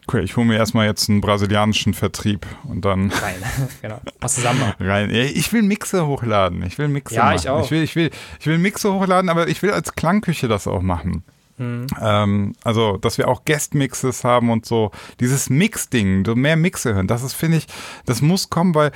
Okay, 0.10 0.22
ich 0.22 0.36
hole 0.38 0.48
mir 0.48 0.56
erstmal 0.58 0.88
jetzt 0.88 1.08
einen 1.08 1.22
brasilianischen 1.22 1.94
Vertrieb 1.94 2.48
und 2.64 2.84
dann 2.84 3.12
Rein. 3.22 3.36
genau. 3.80 4.02
Was 4.20 4.34
zusammen 4.34 4.64
rein. 4.80 5.12
Ich 5.12 5.54
will 5.54 5.62
Mixe 5.62 6.08
hochladen. 6.08 6.66
Ich 6.66 6.80
will 6.80 6.88
Mixe 6.88 7.14
Ja, 7.14 7.26
machen. 7.26 7.36
ich 7.36 7.48
auch. 7.48 7.64
Ich 7.64 7.70
will, 7.70 7.84
ich 7.84 7.96
will, 7.96 8.10
ich 8.40 8.48
will 8.48 8.58
Mixe 8.58 8.92
hochladen, 8.92 9.30
aber 9.30 9.48
ich 9.50 9.62
will 9.62 9.70
als 9.70 9.94
Klangküche 9.94 10.48
das 10.48 10.66
auch 10.68 10.82
machen. 10.82 11.24
Ähm, 11.60 12.54
also, 12.64 12.98
dass 12.98 13.20
wir 13.20 13.28
auch 13.28 13.46
Guest-Mixes 13.46 14.24
haben 14.24 14.50
und 14.50 14.66
so. 14.66 14.90
Dieses 15.20 15.52
Mix-Ding, 15.52 16.24
mehr 16.36 16.56
Mixe 16.56 16.96
hören, 16.96 17.08
das 17.08 17.22
ist, 17.22 17.34
finde 17.34 17.58
ich, 17.58 17.68
das 18.08 18.22
muss 18.24 18.50
kommen, 18.50 18.74
weil 18.74 18.92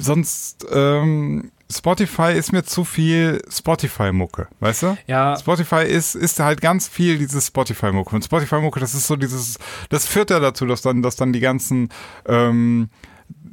sonst 0.00 0.66
ähm, 0.72 1.50
Spotify 1.70 2.32
ist 2.32 2.52
mir 2.52 2.64
zu 2.64 2.84
viel 2.84 3.40
Spotify-Mucke, 3.48 4.48
weißt 4.58 4.82
du? 4.82 4.98
Ja. 5.06 5.36
Spotify 5.36 5.84
ist, 5.84 6.14
ist 6.14 6.40
halt 6.40 6.60
ganz 6.60 6.88
viel 6.88 7.18
dieses 7.18 7.46
Spotify-Mucke. 7.46 8.14
Und 8.14 8.24
Spotify-Mucke, 8.24 8.80
das 8.80 8.94
ist 8.94 9.06
so 9.06 9.16
dieses, 9.16 9.58
das 9.88 10.06
führt 10.06 10.30
ja 10.30 10.40
dazu, 10.40 10.66
dass 10.66 10.82
dann, 10.82 11.02
dass 11.02 11.16
dann 11.16 11.32
die 11.32 11.40
ganzen 11.40 11.90
ähm, 12.26 12.90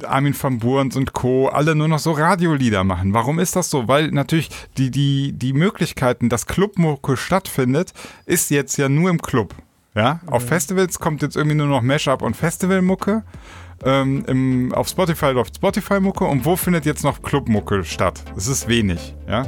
Armin 0.03 0.35
van 0.39 0.59
Buuren 0.59 0.91
und 0.93 1.13
Co. 1.13 1.47
alle 1.47 1.75
nur 1.75 1.87
noch 1.87 1.99
so 1.99 2.11
Radiolieder 2.11 2.83
machen. 2.83 3.13
Warum 3.13 3.39
ist 3.39 3.55
das 3.55 3.69
so? 3.69 3.87
Weil 3.87 4.09
natürlich 4.09 4.49
die, 4.77 4.91
die, 4.91 5.33
die 5.33 5.53
Möglichkeiten, 5.53 6.29
dass 6.29 6.45
Clubmucke 6.45 7.17
stattfindet, 7.17 7.93
ist 8.25 8.49
jetzt 8.49 8.77
ja 8.77 8.89
nur 8.89 9.09
im 9.09 9.21
Club. 9.21 9.53
Ja, 9.95 10.19
auf 10.27 10.45
Festivals 10.47 10.99
kommt 10.99 11.23
jetzt 11.23 11.35
irgendwie 11.35 11.57
nur 11.57 11.65
noch 11.65 11.81
Mashup 11.81 12.21
und 12.21 12.35
Festivalmucke. 12.35 13.23
Ähm, 13.83 14.23
im, 14.27 14.73
auf 14.73 14.87
Spotify 14.87 15.27
läuft 15.27 15.57
Spotify-Mucke 15.57 16.25
und 16.25 16.45
wo 16.45 16.55
findet 16.55 16.85
jetzt 16.85 17.03
noch 17.03 17.21
Clubmucke 17.21 17.83
statt? 17.83 18.23
Es 18.35 18.47
ist 18.47 18.67
wenig, 18.67 19.13
ja. 19.27 19.45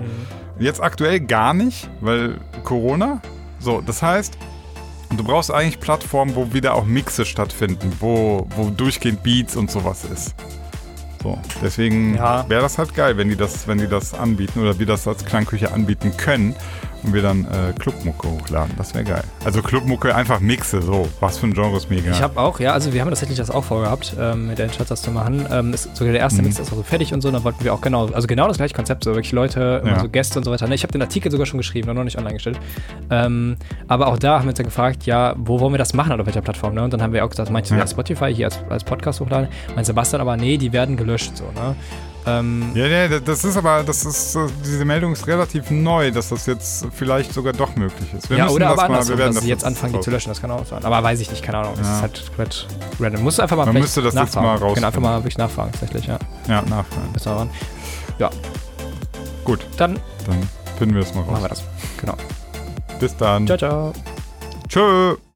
Jetzt 0.60 0.81
aktuell 0.81 1.19
gar 1.22 1.53
nicht, 1.53 1.89
weil 2.01 2.39
Corona. 2.64 3.22
So, 3.60 3.81
das 3.81 4.01
heißt, 4.01 4.38
du 5.15 5.23
brauchst 5.23 5.51
eigentlich 5.51 5.80
Plattformen, 5.80 6.35
wo 6.35 6.53
wieder 6.53 6.76
auch 6.76 6.85
Mixe 6.85 7.26
stattfinden, 7.26 7.91
wo, 7.99 8.47
wo 8.56 8.69
durchgehend 8.69 9.23
Beats 9.23 9.56
und 9.56 9.72
sowas 9.72 10.03
ist. 10.06 10.35
So, 11.23 11.38
deswegen 11.61 12.15
Ja. 12.15 12.47
wäre 12.49 12.61
das 12.61 12.77
halt 12.77 12.93
geil, 12.93 13.18
wenn 13.18 13.30
die 13.30 13.35
das, 13.35 13.68
wenn 13.68 13.77
die 13.77 13.88
das 13.88 14.14
anbieten 14.14 14.61
oder 14.61 14.77
wir 14.80 14.85
das 14.85 15.07
als 15.07 15.26
Klangküche 15.26 15.73
anbieten 15.73 16.15
können 16.15 16.56
und 17.03 17.13
wir 17.13 17.21
dann 17.21 17.45
äh, 17.45 17.73
Clubmucke 17.80 18.27
hochladen. 18.30 18.73
Das 18.77 18.93
wäre 18.93 19.03
geil. 19.03 19.23
Also 19.45 19.61
Clubmucke 19.61 20.13
einfach 20.15 20.39
Mixe, 20.39 20.81
so. 20.81 21.07
Was 21.19 21.38
für 21.38 21.47
ein 21.47 21.53
Genre 21.53 21.77
ist 21.77 21.89
mega. 21.89 22.11
Ich 22.11 22.21
habe 22.21 22.39
auch, 22.39 22.59
ja, 22.59 22.73
also 22.73 22.93
wir 22.93 23.01
haben 23.01 23.09
tatsächlich 23.09 23.38
das 23.38 23.49
auch 23.49 23.63
vorgehabt, 23.63 24.15
ähm, 24.19 24.47
mit 24.47 24.59
den 24.59 24.69
Chats 24.71 24.89
das 24.89 25.01
zu 25.01 25.11
machen. 25.11 25.45
Ähm, 25.51 25.73
ist 25.73 25.95
sogar 25.95 26.11
der 26.13 26.21
Mhm. 26.21 26.26
erste 26.26 26.41
Mix 26.41 26.59
ist 26.59 26.71
auch 26.71 26.77
so 26.77 26.84
fertig 26.84 27.13
und 27.13 27.21
so, 27.21 27.31
dann 27.31 27.43
wollten 27.43 27.63
wir 27.63 27.73
auch 27.73 27.81
genau, 27.81 28.07
also 28.07 28.27
genau 28.27 28.47
das 28.47 28.57
gleiche 28.57 28.73
Konzept, 28.76 29.03
so 29.03 29.11
wirklich 29.11 29.31
Leute, 29.31 29.81
Ja. 29.85 29.99
so 29.99 30.09
Gäste 30.09 30.39
und 30.39 30.45
so 30.45 30.51
weiter. 30.51 30.67
Ne, 30.67 30.76
Ich 30.76 30.84
habe 30.84 30.91
den 30.91 31.01
Artikel 31.01 31.31
sogar 31.31 31.45
schon 31.45 31.57
geschrieben, 31.57 31.93
noch 31.93 32.03
nicht 32.03 32.17
online 32.17 32.34
gestellt. 32.35 32.59
Ähm, 33.09 33.57
aber 33.88 34.07
auch 34.07 34.17
da 34.17 34.35
haben 34.39 34.45
wir 34.45 34.49
uns 34.49 34.57
dann 34.57 34.65
gefragt, 34.65 35.05
ja, 35.05 35.34
wo 35.38 35.59
wollen 35.59 35.73
wir 35.73 35.77
das 35.77 35.93
machen, 35.93 36.19
auf 36.19 36.26
welcher 36.26 36.41
Plattform, 36.41 36.73
ne? 36.73 36.84
Und 36.84 36.93
dann 36.93 37.01
haben 37.01 37.13
wir 37.13 37.23
auch 37.26 37.30
gesagt, 37.30 37.49
manche 37.51 37.73
Ja. 37.73 37.81
ja. 37.81 37.88
Spotify 37.88 38.34
hier 38.34 38.45
als, 38.47 38.59
als 38.69 38.84
Podcast 38.84 39.19
hochladen. 39.19 39.47
Mein 39.76 39.85
Sebastian 39.85 40.21
aber, 40.21 40.38
nee, 40.38 40.57
die 40.57 40.71
werden 40.73 40.97
gelöscht, 40.97 41.35
so, 41.38 41.45
ne? 41.45 41.76
Ähm, 42.25 42.71
Ja, 42.75 42.85
ja, 42.85 43.19
das 43.19 43.43
ist 43.43 43.57
aber, 43.57 43.83
das 43.83 44.05
ist, 44.05 44.37
diese 44.65 44.85
Meldung 44.85 45.13
ist 45.13 45.25
relativ 45.27 45.71
neu, 45.71 46.11
dass 46.11 46.29
das 46.29 46.45
jetzt 46.45 46.87
vielleicht 46.93 47.33
sogar 47.33 47.53
doch 47.53 47.75
möglich 47.75 48.13
ist. 48.13 48.29
Wir 48.29 48.37
ja, 48.37 48.49
oder 48.49 48.65
das 48.69 48.73
aber 48.73 48.83
andersrum, 48.83 49.09
wir 49.09 49.17
werden 49.17 49.27
dass 49.29 49.35
das 49.35 49.43
sie 49.43 49.49
jetzt 49.49 49.63
anfangen, 49.65 49.93
die 49.93 49.99
zu 50.01 50.11
löschen, 50.11 50.29
das 50.29 50.41
kann 50.41 50.51
auch 50.51 50.65
sein. 50.65 50.83
Aber 50.83 51.01
weiß 51.01 51.19
ich 51.19 51.29
nicht, 51.31 51.43
keine 51.43 51.59
Ahnung. 51.59 51.73
Ja. 51.75 51.81
ist 51.81 52.01
halt 52.01 52.23
komplett 52.27 52.67
random. 52.99 53.23
Musst 53.23 53.37
du 53.37 53.41
einfach 53.43 53.57
mal 53.57 53.65
Man 53.65 53.81
müsste 53.81 54.01
das 54.01 54.13
jetzt 54.13 54.35
nachfragen. 54.35 54.59
mal 54.61 54.73
Genau, 54.73 54.87
einfach 54.87 55.01
mal 55.01 55.17
wirklich 55.19 55.37
nachfragen, 55.37 55.71
tatsächlich, 55.71 56.07
ja. 56.07 56.19
Ja, 56.47 56.61
nachfragen. 56.63 57.49
Ja, 58.19 58.29
Gut, 59.43 59.65
dann 59.77 59.99
dann 60.27 60.47
finden 60.77 60.95
wir 60.95 61.01
es 61.01 61.13
mal 61.15 61.21
machen 61.25 61.41
wir 61.43 61.49
raus. 61.49 61.63
das. 61.63 61.97
Genau. 61.97 62.15
Bis 62.99 63.15
dann. 63.17 63.47
Ciao, 63.47 63.57
ciao. 63.57 63.93
Tschö. 64.67 65.15